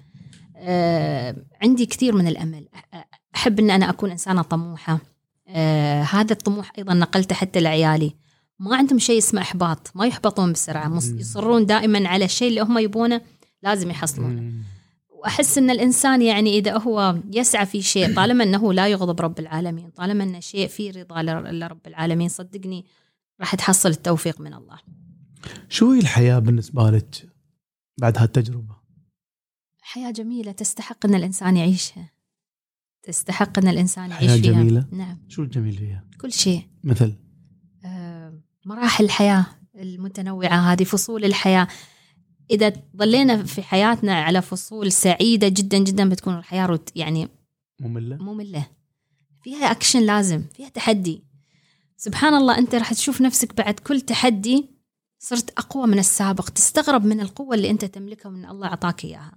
آه 0.57 1.37
عندي 1.63 1.87
كثير 1.87 2.15
من 2.15 2.29
الأمل. 2.29 2.69
أحب 3.35 3.61
إن 3.61 3.71
أنا 3.71 3.91
أكون 3.91 4.11
إنسانة 4.11 4.43
طموحة. 4.43 4.99
آه 5.49 6.03
هذا 6.03 6.33
الطموح 6.33 6.73
أيضا 6.79 6.95
نقلته 6.95 7.35
حتى 7.35 7.61
لعيالي. 7.61 8.15
ما 8.59 8.77
عندهم 8.77 8.99
شيء 8.99 9.19
اسمه 9.19 9.41
إحباط 9.41 9.91
ما 9.95 10.07
يحبطون 10.07 10.53
بسرعة 10.53 10.97
يصرون 10.97 11.67
دائما 11.67 12.09
على 12.09 12.25
الشيء 12.25 12.49
اللي 12.49 12.61
هم 12.61 12.79
يبونه 12.79 13.21
لازم 13.63 13.91
يحصلونه 13.91 14.53
وأحس 15.11 15.59
إن 15.59 15.71
الإنسان 15.71 16.23
يعني 16.23 16.59
إذا 16.59 16.79
هو 16.79 17.17
يسعى 17.33 17.67
في 17.67 17.83
شيء 17.83 18.15
طالما 18.15 18.45
إنه 18.45 18.73
لا 18.73 18.89
يغضب 18.89 19.21
رب 19.21 19.39
العالمين 19.39 19.91
طالما 19.91 20.25
انه 20.25 20.41
شيء 20.41 20.69
فيه 20.69 20.91
رضا 20.91 21.23
لرب 21.23 21.87
العالمين 21.87 22.29
صدقني 22.29 22.85
راح 23.41 23.55
تحصل 23.55 23.89
التوفيق 23.89 24.41
من 24.41 24.55
الله. 24.55 24.79
شو 25.69 25.93
هي 25.93 25.99
الحياة 25.99 26.39
بالنسبة 26.39 26.91
لك 26.91 27.29
بعد 27.99 28.19
هالتجربة؟ 28.19 28.77
حياة 29.81 30.11
جميلة 30.11 30.53
تستحق 30.53 31.07
إن 31.07 31.15
الإنسان 31.15 31.57
يعيشها. 31.57 32.11
تستحق 33.03 33.59
أن 33.59 33.69
الإنسان 33.69 34.11
يعيش 34.11 34.31
فيها. 34.31 34.53
جميلة. 34.53 34.87
نعم. 34.93 35.19
شو 35.29 35.43
الجميل 35.43 35.73
فيها 35.73 36.05
كل 36.21 36.33
شيء. 36.33 36.63
مثل؟ 36.85 37.15
آه 37.85 38.41
مراحل 38.67 39.05
الحياة 39.05 39.47
المتنوعة 39.75 40.73
هذه 40.73 40.85
فصول 40.85 41.25
الحياة. 41.25 41.69
إذا 42.51 42.73
ظلينا 42.97 43.43
في 43.43 43.63
حياتنا 43.63 44.15
على 44.15 44.43
فصول 44.43 44.93
سعيدة 44.93 45.49
جدا 45.49 45.79
جدا 45.79 46.09
بتكون 46.09 46.39
الحياة 46.39 46.67
روت 46.67 46.91
يعني 46.97 47.29
مملة؟ 47.81 48.17
مملة. 48.17 48.67
فيها 49.43 49.71
اكشن 49.71 50.01
لازم 50.01 50.45
فيها 50.57 50.69
تحدي. 50.69 51.25
سبحان 51.97 52.35
الله 52.35 52.59
أنت 52.59 52.75
راح 52.75 52.93
تشوف 52.93 53.21
نفسك 53.21 53.57
بعد 53.57 53.75
كل 53.75 54.01
تحدي 54.01 54.71
صرت 55.19 55.51
أقوى 55.59 55.87
من 55.87 55.99
السابق. 55.99 56.49
تستغرب 56.49 57.05
من 57.05 57.21
القوة 57.21 57.55
اللي 57.55 57.71
أنت 57.71 57.85
تملكها 57.85 58.31
من 58.31 58.47
الله 58.47 58.67
أعطاك 58.67 59.05
إياها. 59.05 59.33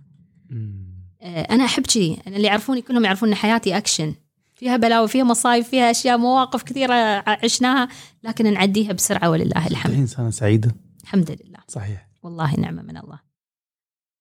آه، 0.52 0.95
أنا 1.26 1.66
أحب 1.66 1.84
كذي 1.84 2.18
أنا 2.28 2.36
اللي 2.36 2.48
يعرفوني 2.48 2.82
كلهم 2.82 3.06
يعرفون 3.06 3.30
إن 3.30 3.36
حياتي 3.36 3.78
أكشن. 3.78 4.16
فيها 4.56 4.78
بلاوي 4.78 5.08
فيها 5.08 5.24
مصايب 5.24 5.64
فيها 5.64 5.92
أشياء 5.92 6.18
مواقف 6.18 6.64
كثيرة 6.64 6.94
عشناها 7.28 7.88
لكن 8.24 8.54
نعديها 8.54 8.94
بسرعة 8.94 9.30
ولله 9.30 9.68
الحمد. 9.68 9.94
انسانه 9.94 10.30
سعيدة. 10.30 10.76
الحمد 11.04 11.32
لله. 11.32 11.60
صحيح. 11.68 12.08
والله 12.24 12.56
نعمة 12.56 12.82
من 12.82 12.98
الله. 12.98 13.20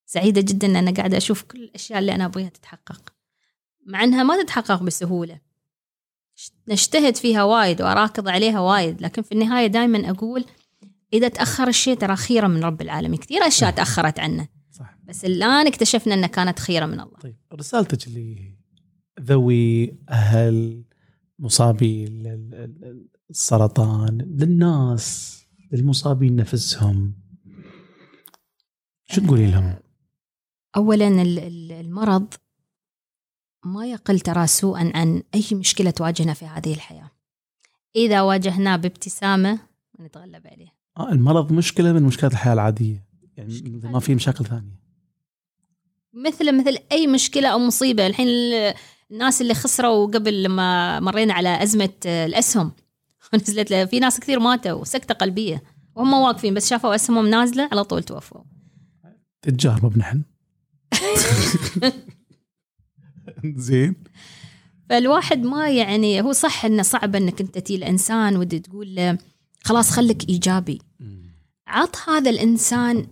سعيدة 0.07 0.41
جدا 0.41 0.67
أن 0.67 0.77
أنا 0.77 0.91
قاعدة 0.91 1.17
أشوف 1.17 1.43
كل 1.43 1.59
الأشياء 1.59 1.99
اللي 1.99 2.15
أنا 2.15 2.25
أبغيها 2.25 2.49
تتحقق. 2.49 3.13
مع 3.87 4.05
أنها 4.05 4.23
ما 4.23 4.43
تتحقق 4.43 4.83
بسهولة. 4.83 5.39
نجتهد 6.69 7.17
فيها 7.17 7.43
وايد 7.45 7.83
وأراكض 7.83 8.29
عليها 8.29 8.61
وايد 8.61 9.03
لكن 9.03 9.23
في 9.23 9.33
النهاية 9.33 9.67
دائما 9.67 10.11
أقول 10.11 10.45
إذا 11.13 11.29
تأخر 11.29 11.69
الشيء 11.69 11.97
ترى 11.97 12.17
خيرة 12.17 12.47
من 12.47 12.65
رب 12.65 12.83
العالمين. 12.83 13.21
كثير 13.21 13.47
أشياء 13.47 13.71
تأخرت 13.71 14.21
عنا 14.21 14.49
صح. 14.75 14.99
بس 15.05 15.25
الآن 15.25 15.67
اكتشفنا 15.67 16.15
أنها 16.15 16.29
كانت 16.29 16.59
خيرة 16.59 16.87
من 16.87 17.01
الله 17.01 17.19
طيب 17.19 17.37
رسالتك 17.53 18.07
اللي 18.07 18.59
ذوي 19.21 19.99
أهل 20.09 20.85
مصابي 21.39 22.07
السرطان 23.31 24.19
للناس 24.19 25.39
للمصابين 25.73 26.37
نفسهم 26.37 27.15
شو 29.05 29.21
تقولي 29.21 29.51
لهم؟ 29.51 29.75
اولا 30.77 31.23
المرض 31.81 32.35
ما 33.65 33.87
يقل 33.87 34.21
ترى 34.21 34.47
سوءا 34.47 34.93
عن 34.95 35.23
أي 35.35 35.45
مشكلة 35.53 35.91
تواجهنا 35.91 36.35
في 36.35 36.45
هذه 36.45 36.75
الحياة. 36.75 37.11
إذا 37.97 38.23
واجهناه 38.23 38.77
بابتسامة 38.77 39.59
نتغلب 40.01 40.47
عليه. 40.47 40.75
آه 40.97 41.13
المرض 41.13 41.53
مشكلة 41.53 41.93
من 41.93 42.03
مشكلات 42.03 42.33
الحياة 42.33 42.53
العادية، 42.53 43.04
يعني 43.37 43.81
ما 43.85 44.01
في 44.01 44.15
مشاكل 44.15 44.45
ثانية. 44.45 44.85
مثل 46.13 46.59
مثل 46.59 46.79
أي 46.93 47.07
مشكلة 47.07 47.49
أو 47.49 47.59
مصيبة، 47.59 48.07
الحين 48.07 48.29
الناس 49.11 49.41
اللي 49.41 49.55
خسروا 49.55 50.07
قبل 50.07 50.43
لما 50.43 51.01
مرينا 51.01 51.35
على 51.35 51.63
أزمة 51.63 51.93
الاسهم 52.07 52.73
نزلت 53.35 53.73
في 53.73 54.01
ناس 54.01 54.21
كثير 54.21 54.41
ماتوا 54.41 54.85
سكته 54.85 55.15
قلبية. 55.15 55.63
وهم 55.95 56.13
واقفين 56.13 56.55
بس 56.55 56.71
شافوا 56.71 56.95
اسهمهم 56.95 57.27
نازلة 57.27 57.69
على 57.73 57.85
طول 57.85 58.03
توفوا. 58.03 58.41
تجارب 59.43 59.99
نحن. 59.99 60.23
زين. 63.57 63.95
فالواحد 64.89 65.43
ما 65.43 65.71
يعني 65.71 66.21
هو 66.21 66.33
صح 66.33 66.65
إنه 66.65 66.83
صعب 66.83 67.17
إنك 67.17 67.41
أنت 67.41 67.59
تي 67.59 67.77
الانسان 67.77 68.37
ودي 68.37 68.59
تقول 68.59 68.95
له 68.95 69.19
خلاص 69.65 69.91
خليك 69.91 70.29
إيجابي. 70.29 70.79
عط 71.67 71.97
هذا 72.09 72.31
الإنسان 72.31 73.07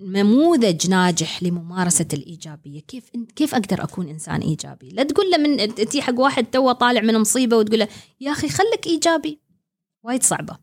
نموذج 0.00 0.90
ناجح 0.90 1.42
لممارسة 1.42 2.06
الإيجابية. 2.12 2.80
كيف 2.80 3.04
كيف 3.36 3.54
أقدر 3.54 3.84
أكون 3.84 4.08
إنسان 4.08 4.40
إيجابي؟ 4.40 4.88
لا 4.88 5.02
تقول 5.02 5.30
له 5.30 5.38
من 5.38 5.74
تي 5.74 6.02
حق 6.02 6.20
واحد 6.20 6.44
تو 6.44 6.72
طالع 6.72 7.00
من 7.00 7.18
مصيبة 7.18 7.56
وتقول 7.56 7.78
له 7.78 7.88
يا 8.20 8.32
أخي 8.32 8.48
خليك 8.48 8.86
إيجابي. 8.86 9.38
وايد 10.02 10.22
صعبة. 10.22 10.56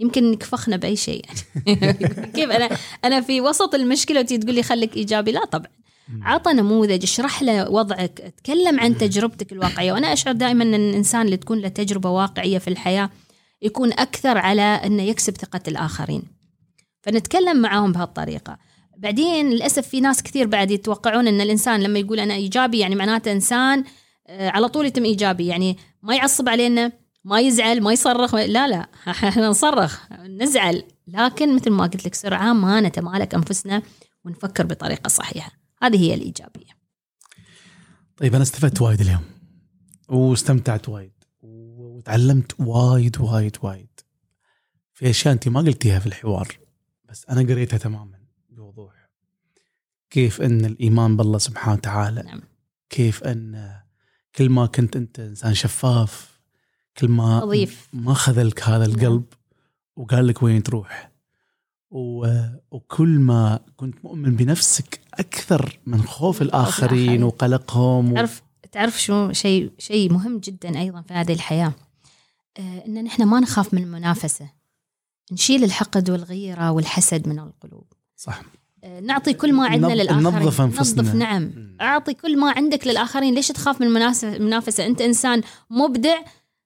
يمكن 0.00 0.30
نكفخنا 0.30 0.76
بأي 0.76 0.96
شيء. 0.96 1.24
يعني 1.66 1.92
كيف 2.36 2.50
أنا 2.50 2.78
أنا 3.04 3.20
في 3.20 3.40
وسط 3.40 3.74
المشكلة 3.74 4.20
وتي 4.20 4.38
تقول 4.38 4.54
لي 4.54 4.62
خليك 4.62 4.96
إيجابي؟ 4.96 5.32
لا 5.32 5.44
طبعا. 5.44 5.70
عطى 6.22 6.52
نموذج 6.52 7.02
اشرح 7.02 7.42
له 7.42 7.70
وضعك 7.70 8.34
تكلم 8.44 8.80
عن 8.80 8.98
تجربتك 8.98 9.52
الواقعية. 9.52 9.92
وأنا 9.92 10.12
أشعر 10.12 10.34
دائما 10.34 10.64
إن 10.64 10.74
الإنسان 10.74 11.26
اللي 11.26 11.36
تكون 11.36 11.58
له 11.58 11.68
تجربة 11.68 12.10
واقعية 12.10 12.58
في 12.58 12.68
الحياة 12.68 13.10
يكون 13.62 13.92
أكثر 13.92 14.38
على 14.38 14.62
إنه 14.62 15.02
يكسب 15.02 15.36
ثقة 15.36 15.60
الآخرين. 15.68 16.37
فنتكلم 17.00 17.56
معاهم 17.56 17.92
بهالطريقة. 17.92 18.58
بعدين 18.96 19.50
للأسف 19.50 19.88
في 19.88 20.00
ناس 20.00 20.22
كثير 20.22 20.46
بعد 20.46 20.70
يتوقعون 20.70 21.28
إن 21.28 21.40
الإنسان 21.40 21.82
لما 21.82 21.98
يقول 21.98 22.20
أنا 22.20 22.34
إيجابي 22.34 22.78
يعني 22.78 22.94
معناته 22.94 23.32
إنسان 23.32 23.84
آه، 24.26 24.50
على 24.50 24.68
طول 24.68 24.86
يتم 24.86 25.04
إيجابي. 25.04 25.46
يعني 25.46 25.76
ما 26.02 26.14
يعصب 26.14 26.48
علينا 26.48 26.92
ما 27.24 27.40
يزعل 27.40 27.80
ما 27.80 27.92
يصرخ 27.92 28.34
لا 28.34 28.68
لا 28.68 28.88
إحنا 29.08 29.48
نصرخ 29.48 30.12
نزعل. 30.12 30.84
لكن 31.06 31.54
مثل 31.54 31.70
ما 31.70 31.82
قلت 31.86 32.06
لك 32.06 32.14
سرعة 32.14 32.52
ما 32.52 32.80
نتمالك 32.80 33.34
أنفسنا 33.34 33.82
ونفكر 34.24 34.66
بطريقة 34.66 35.08
صحيحة. 35.08 35.52
هذه 35.82 36.02
هي 36.02 36.14
الإيجابية. 36.14 36.78
طيب 38.16 38.34
أنا 38.34 38.42
استفدت 38.42 38.82
وايد 38.82 39.00
اليوم 39.00 39.22
واستمتعت 40.08 40.88
وايد 40.88 41.12
وتعلمت 41.42 42.60
وايد 42.60 43.20
وايد 43.20 43.56
وايد. 43.62 43.88
في 44.94 45.10
أشياء 45.10 45.34
أنت 45.34 45.48
ما 45.48 45.60
قلتيها 45.60 45.98
في 45.98 46.06
الحوار. 46.06 46.58
بس 47.08 47.26
أنا 47.30 47.40
قريتها 47.40 47.76
تماما 47.76 48.18
بوضوح 48.50 49.08
كيف 50.10 50.42
أن 50.42 50.64
الإيمان 50.64 51.16
بالله 51.16 51.38
سبحانه 51.38 51.76
وتعالى 51.76 52.22
نعم. 52.22 52.40
كيف 52.90 53.24
أن 53.24 53.74
كل 54.34 54.48
ما 54.48 54.66
كنت 54.66 54.96
أنت 54.96 55.20
إنسان 55.20 55.54
شفاف 55.54 56.40
كل 56.98 57.08
ما 57.08 57.40
نظيف. 57.40 57.88
ما 57.92 58.14
خذلك 58.14 58.62
هذا 58.62 58.86
نعم. 58.86 58.94
القلب 58.94 59.24
وقال 59.96 60.26
لك 60.26 60.42
وين 60.42 60.62
تروح. 60.62 61.10
وكل 61.90 63.18
ما 63.18 63.60
كنت 63.76 64.04
مؤمن 64.04 64.36
بنفسك 64.36 65.00
أكثر 65.14 65.78
من 65.86 66.02
خوف 66.02 66.42
الآخرين 66.42 66.98
الآخرين. 66.98 67.22
وقلقهم 67.22 68.12
و... 68.12 68.14
تعرف 68.14 68.42
تعرف 68.72 69.02
شو 69.02 69.32
شيء 69.32 69.72
شيء 69.78 70.12
مهم 70.12 70.38
جدا 70.38 70.80
أيضا 70.80 71.02
في 71.02 71.14
هذه 71.14 71.32
الحياة 71.32 71.72
آه، 72.58 72.86
إن 72.86 73.04
نحن 73.04 73.22
ما 73.22 73.40
نخاف 73.40 73.74
من 73.74 73.82
المنافسة 73.82 74.57
نشيل 75.32 75.64
الحقد 75.64 76.10
والغيرة 76.10 76.70
والحسد 76.70 77.28
من 77.28 77.38
القلوب. 77.38 77.92
صح. 78.16 78.42
آه، 78.84 79.00
نعطي 79.00 79.32
كل 79.32 79.52
ما 79.52 79.68
عندنا 79.68 79.92
للآخرين. 79.92 80.22
ننظف 80.22 80.60
أنفسنا. 80.60 81.02
نظف 81.02 81.14
نعم 81.14 81.76
أعطي 81.80 82.14
كل 82.14 82.38
ما 82.38 82.52
عندك 82.52 82.86
للآخرين. 82.86 83.34
ليش 83.34 83.48
تخاف 83.48 83.80
من 83.80 83.86
المنافسه 83.86 84.36
المنافسه 84.36 84.86
أنت 84.86 85.00
إنسان 85.00 85.42
مبدع 85.70 86.16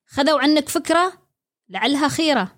خذوا 0.07 0.41
عنك 0.41 0.69
فكرة 0.69 1.13
لعلها 1.69 2.09
خيرة. 2.09 2.53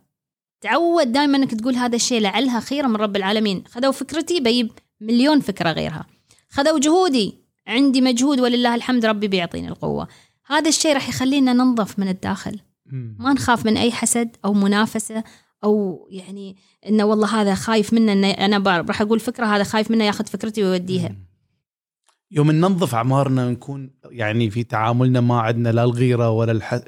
تعود 0.61 1.13
دائما 1.13 1.37
إنك 1.37 1.55
تقول 1.55 1.75
هذا 1.75 1.97
الشيء 1.97 2.21
لعلها 2.21 2.61
خيرة 2.61 2.87
من 2.87 2.97
رب 2.97 3.17
العالمين. 3.17 3.65
خذوا 3.67 3.93
فكرتي 3.93 4.41
بجيب 4.41 4.71
مليون 5.01 5.41
فكرة 5.41 5.73
غيرها. 5.73 6.07
خذوا 6.51 6.79
جهودي. 6.79 7.45
عندي 7.67 8.01
مجهود 8.01 8.41
ولله 8.41 8.75
الحمد 8.75 9.05
ربي 9.05 9.29
بيعطيني 9.29 9.69
القوة. 9.69 10.09
هذا 10.47 10.69
الشيء 10.69 10.95
راح 10.95 11.09
يخلينا 11.09 11.53
ننظف 11.53 11.99
من 11.99 12.09
الداخل. 12.09 12.61
ما 13.19 13.33
نخاف 13.33 13.67
من 13.67 13.77
أي 13.77 13.93
حسد 13.93 14.37
أو 14.45 14.53
منافسة 14.53 15.25
أو 15.65 16.07
يعني 16.11 16.57
إنه 16.89 17.05
والله 17.05 17.41
هذا 17.41 17.55
خايف 17.55 17.93
منه 17.93 18.13
إنه 18.13 18.31
أنا 18.31 18.83
راح 18.89 19.01
أقول 19.03 19.21
فكرة 19.21 19.47
هذا 19.47 19.65
خايف 19.65 19.91
منه 19.91 20.05
ياخذ 20.05 20.27
فكرتي 20.27 20.65
ويوديها. 20.65 21.17
يوم 22.31 22.51
ننظف 22.51 22.95
أعمارنا 22.95 23.47
ونكون 23.47 23.91
يعني 24.11 24.51
في 24.51 24.65
تعاملنا 24.65 25.21
ما 25.21 25.41
عندنا 25.41 25.69
لا 25.69 25.85
الغيرة 25.85 26.31
ولا 26.31 26.53
الح... 26.53 26.81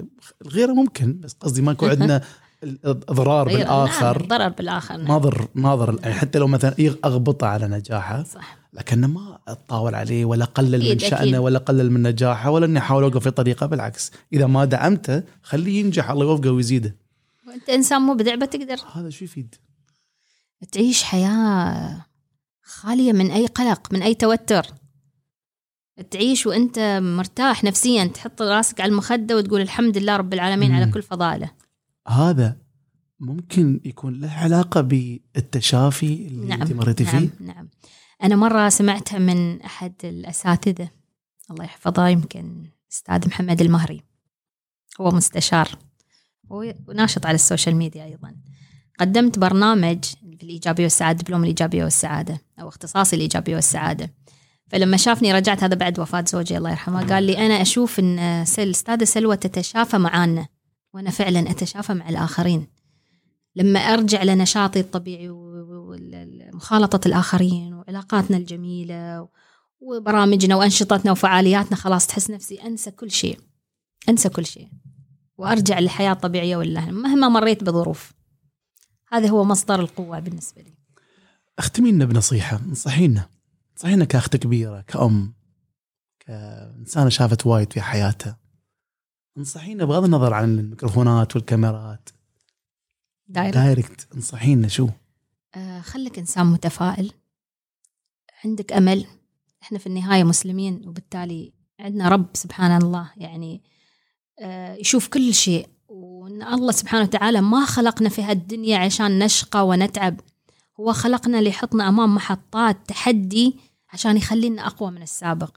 الغيرة 0.46 0.72
ممكن 0.72 1.20
بس 1.20 1.32
قصدي 1.40 1.62
ما 1.62 1.72
يكون 1.72 1.88
عندنا 1.94 2.22
الاضرار 2.62 3.48
غير- 3.48 3.58
بالآخر 3.58 4.12
نعم 4.18 4.22
الضرر 4.22 4.48
بالآخر 4.48 4.96
نعم. 4.96 5.08
ما 5.08 5.18
ضر 5.18 5.48
ما 5.54 5.74
ضر 5.74 5.98
يعني 6.02 6.14
حتى 6.14 6.38
لو 6.38 6.46
مثلا 6.46 6.74
يغ- 6.78 6.96
أغبطه 7.04 7.46
على 7.46 7.68
نجاحه 7.68 8.22
صح 8.24 8.58
لكن 8.72 9.00
ما 9.04 9.38
اتطاول 9.48 9.94
عليه 9.94 10.24
ولا 10.24 10.44
اقلل 10.44 10.90
من 10.92 10.98
شأنه. 10.98 11.38
ولا 11.38 11.56
اقلل 11.58 11.90
من 11.92 12.02
نجاحه 12.02 12.50
ولا 12.50 12.66
اني 12.66 12.78
احاول 12.78 13.02
اوقف 13.02 13.22
في 13.22 13.30
طريقه 13.30 13.66
بالعكس 13.66 14.12
إذا 14.32 14.46
ما 14.46 14.64
دعمته 14.64 15.22
خليه 15.42 15.80
ينجح 15.80 16.10
الله 16.10 16.24
يوفقه 16.24 16.50
ويزيده 16.50 16.96
وانت 17.56 17.70
إنسان 17.70 18.02
مبدع 18.02 18.34
بتقدر 18.34 18.80
هذا 18.92 19.10
شو 19.10 19.24
يفيد؟ 19.24 19.54
تعيش 20.72 21.02
حياة 21.02 22.06
خالية 22.62 23.12
من 23.12 23.30
أي 23.30 23.46
قلق 23.46 23.92
من 23.92 24.02
أي 24.02 24.14
توتر. 24.14 24.66
تعيش 26.10 26.46
وأنت 26.46 26.78
مرتاح 27.02 27.64
نفسيا 27.64 28.04
تحط 28.04 28.42
راسك 28.42 28.80
على 28.80 28.90
المخدة 28.90 29.36
وتقول 29.36 29.60
الحمد 29.60 29.98
لله 29.98 30.16
رب 30.16 30.34
العالمين 30.34 30.70
مم. 30.70 30.76
على 30.76 30.92
كل 30.92 31.02
فضائله 31.02 31.50
هذا 32.08 32.56
ممكن 33.20 33.80
يكون 33.84 34.20
له 34.20 34.30
علاقة 34.30 34.80
بالتشافي 34.80 36.26
اللي 36.26 36.46
نعم 36.46 36.62
أنت 36.62 36.72
مريتي 36.72 37.04
نعم 37.04 37.18
فيه؟ 37.18 37.30
نعم. 37.40 37.68
أنا 38.22 38.36
مرة 38.36 38.68
سمعتها 38.68 39.18
من 39.18 39.62
أحد 39.62 39.94
الأساتذة. 40.04 40.90
الله 41.50 41.64
يحفظه 41.64 42.08
يمكن 42.08 42.66
أستاذ 42.92 43.28
محمد 43.28 43.60
المهري. 43.60 44.02
هو 45.00 45.10
مستشار. 45.10 45.78
وناشط 46.50 47.26
على 47.26 47.34
ال 47.34 47.40
social 47.40 47.76
media 47.76 48.04
أيضا. 48.04 48.34
قدمت 49.00 49.38
برنامج 49.38 50.04
في 50.04 50.42
الإيجابية 50.42 50.82
والسعادة 50.82 51.22
دبلوم 51.22 51.40
الإيجابية 51.42 51.84
والسعادة 51.84 52.40
أو 52.60 52.68
اختصاصي 52.68 53.16
الإيجابية 53.16 53.54
والسعادة. 53.54 54.12
فلما 54.68 54.96
شافني 54.96 55.32
رجعت 55.32 55.62
هذا 55.64 55.74
بعد 55.74 56.00
وفاة 56.00 56.24
زوجي 56.28 56.56
الله 56.58 56.70
يرحمه 56.70 57.06
قال 57.14 57.24
لي 57.24 57.46
أنا 57.46 57.62
أشوف 57.62 57.98
أن 58.00 58.44
سل- 58.44 58.62
الأستاذة 58.62 59.04
سلوى 59.04 59.36
تتشافى 59.36 59.98
معانا 59.98 60.46
وأنا 60.94 61.10
فعلا 61.10 61.50
أتشافى 61.50 61.94
مع 61.94 62.08
الآخرين. 62.08 62.66
لما 63.56 63.80
أرجع 63.80 64.22
لنشاطي 64.22 64.80
الطبيعي 64.80 65.28
ومخالطه 65.30 67.08
الآخرين 67.08 67.74
وعلاقاتنا 67.74 68.36
الجميلة 68.36 69.28
وبرامجنا 69.80 70.56
وأنشطتنا 70.56 71.12
وفعالياتنا 71.12 71.76
خلاص 71.76 72.06
تحس 72.06 72.30
نفسي 72.30 72.54
أنسى 72.54 72.90
كل 72.90 73.10
شيء. 73.10 73.38
أنسى 74.08 74.28
كل 74.28 74.46
شيء. 74.46 74.68
وأرجع 75.38 75.78
للحياة 75.78 76.12
الطبيعية 76.12 76.56
والله 76.56 76.90
مهما 76.90 77.28
مريت 77.28 77.64
بظروف. 77.64 78.12
هذا 79.12 79.28
هو 79.28 79.44
مصدر 79.44 79.80
القوة 79.80 80.18
بالنسبة 80.18 80.62
لي. 80.62 80.74
أختمي 81.58 81.92
لنا 81.92 82.04
بنصيحة. 82.04 82.56
انصحينا 82.56 83.28
انصحينا 83.72 84.04
كأخت 84.04 84.36
كبيرة 84.36 84.80
كأم 84.80 85.34
كإنسانة 86.20 87.08
شافت 87.08 87.46
وايد 87.46 87.72
في 87.72 87.80
حياتها. 87.80 88.38
انصحينا 89.38 89.84
بغض 89.84 90.04
النظر 90.04 90.34
عن 90.34 90.58
الميكروفونات 90.58 91.36
والكاميرات. 91.36 92.08
direct 93.28 93.54
direct 93.56 94.08
انصحينا 94.14 94.68
شو؟ 94.68 94.88
آه 95.54 95.80
خليك 95.80 96.18
إنسان 96.18 96.46
متفائل. 96.46 97.12
عندك 98.44 98.72
أمل. 98.72 99.06
إحنا 99.62 99.78
في 99.78 99.86
النهاية 99.86 100.24
مسلمين 100.24 100.88
وبالتالي 100.88 101.52
عندنا 101.80 102.08
رب 102.08 102.26
سبحان 102.34 102.82
الله. 102.82 103.12
يعني 103.16 103.62
آه 103.64 103.75
يشوف 104.80 105.08
كل 105.08 105.34
شيء. 105.34 105.68
وإن 105.88 106.42
الله 106.42 106.72
سبحانه 106.72 107.02
وتعالى 107.02 107.40
ما 107.40 107.64
خلقنا 107.64 108.08
في 108.08 108.22
هالدنيا 108.22 108.78
عشان 108.78 109.18
نشقى 109.18 109.66
ونتعب. 109.66 110.20
هو 110.80 110.92
خلقنا 110.92 111.40
ليحطنا 111.40 111.88
أمام 111.88 112.14
محطات 112.14 112.88
تحدي 112.88 113.56
عشان 113.92 114.16
يخلينا 114.16 114.66
أقوى 114.66 114.90
من 114.90 115.02
السابق. 115.02 115.56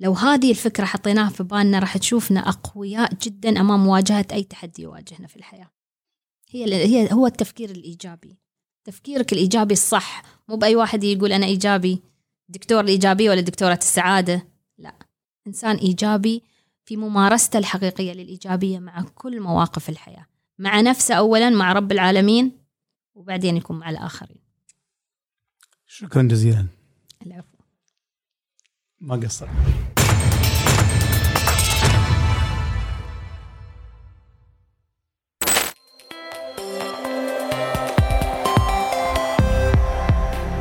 لو 0.00 0.12
هذه 0.12 0.50
الفكرة 0.50 0.84
حطيناها 0.84 1.30
في 1.30 1.42
بالنا 1.42 1.78
راح 1.78 1.96
تشوفنا 1.96 2.48
أقوياء 2.48 3.14
جدا 3.22 3.60
أمام 3.60 3.84
مواجهة 3.84 4.26
أي 4.32 4.42
تحدي 4.42 4.82
يواجهنا 4.82 5.26
في 5.26 5.36
الحياة. 5.36 5.70
هي 6.50 6.74
هي 6.74 7.12
هو 7.12 7.26
التفكير 7.26 7.70
الإيجابي. 7.70 8.38
تفكيرك 8.84 9.32
الإيجابي 9.32 9.72
الصح 9.72 10.22
مو 10.48 10.56
بأي 10.56 10.76
واحد 10.76 11.04
يقول 11.04 11.32
أنا 11.32 11.46
إيجابي 11.46 12.02
دكتور 12.48 12.80
الايجابيه 12.80 13.30
ولا 13.30 13.40
دكتورة 13.40 13.78
السعادة. 13.82 14.48
لا. 14.78 14.94
إنسان 15.46 15.76
إيجابي 15.76 16.42
في 16.84 16.96
ممارسته 16.96 17.58
الحقيقية 17.58 18.12
للايجابيه 18.12 18.78
مع 18.78 19.02
كل 19.14 19.40
مواقف 19.40 19.88
الحياة. 19.88 20.26
مع 20.58 20.80
نفسه 20.80 21.14
اولا 21.14 21.50
مع 21.50 21.72
رب 21.72 21.92
العالمين 21.92 22.52
وبعدين 23.14 23.56
يكون 23.56 23.78
مع 23.78 23.90
الآخرين. 23.90 24.40
شكرا 25.86 26.22
جزيلا. 26.22 26.66
العفو. 27.26 27.56
ما 29.00 29.16
قصر 29.16 29.48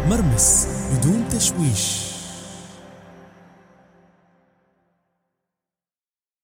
مرمس 0.09 0.67
بدون 0.91 1.29
تشويش. 1.29 2.12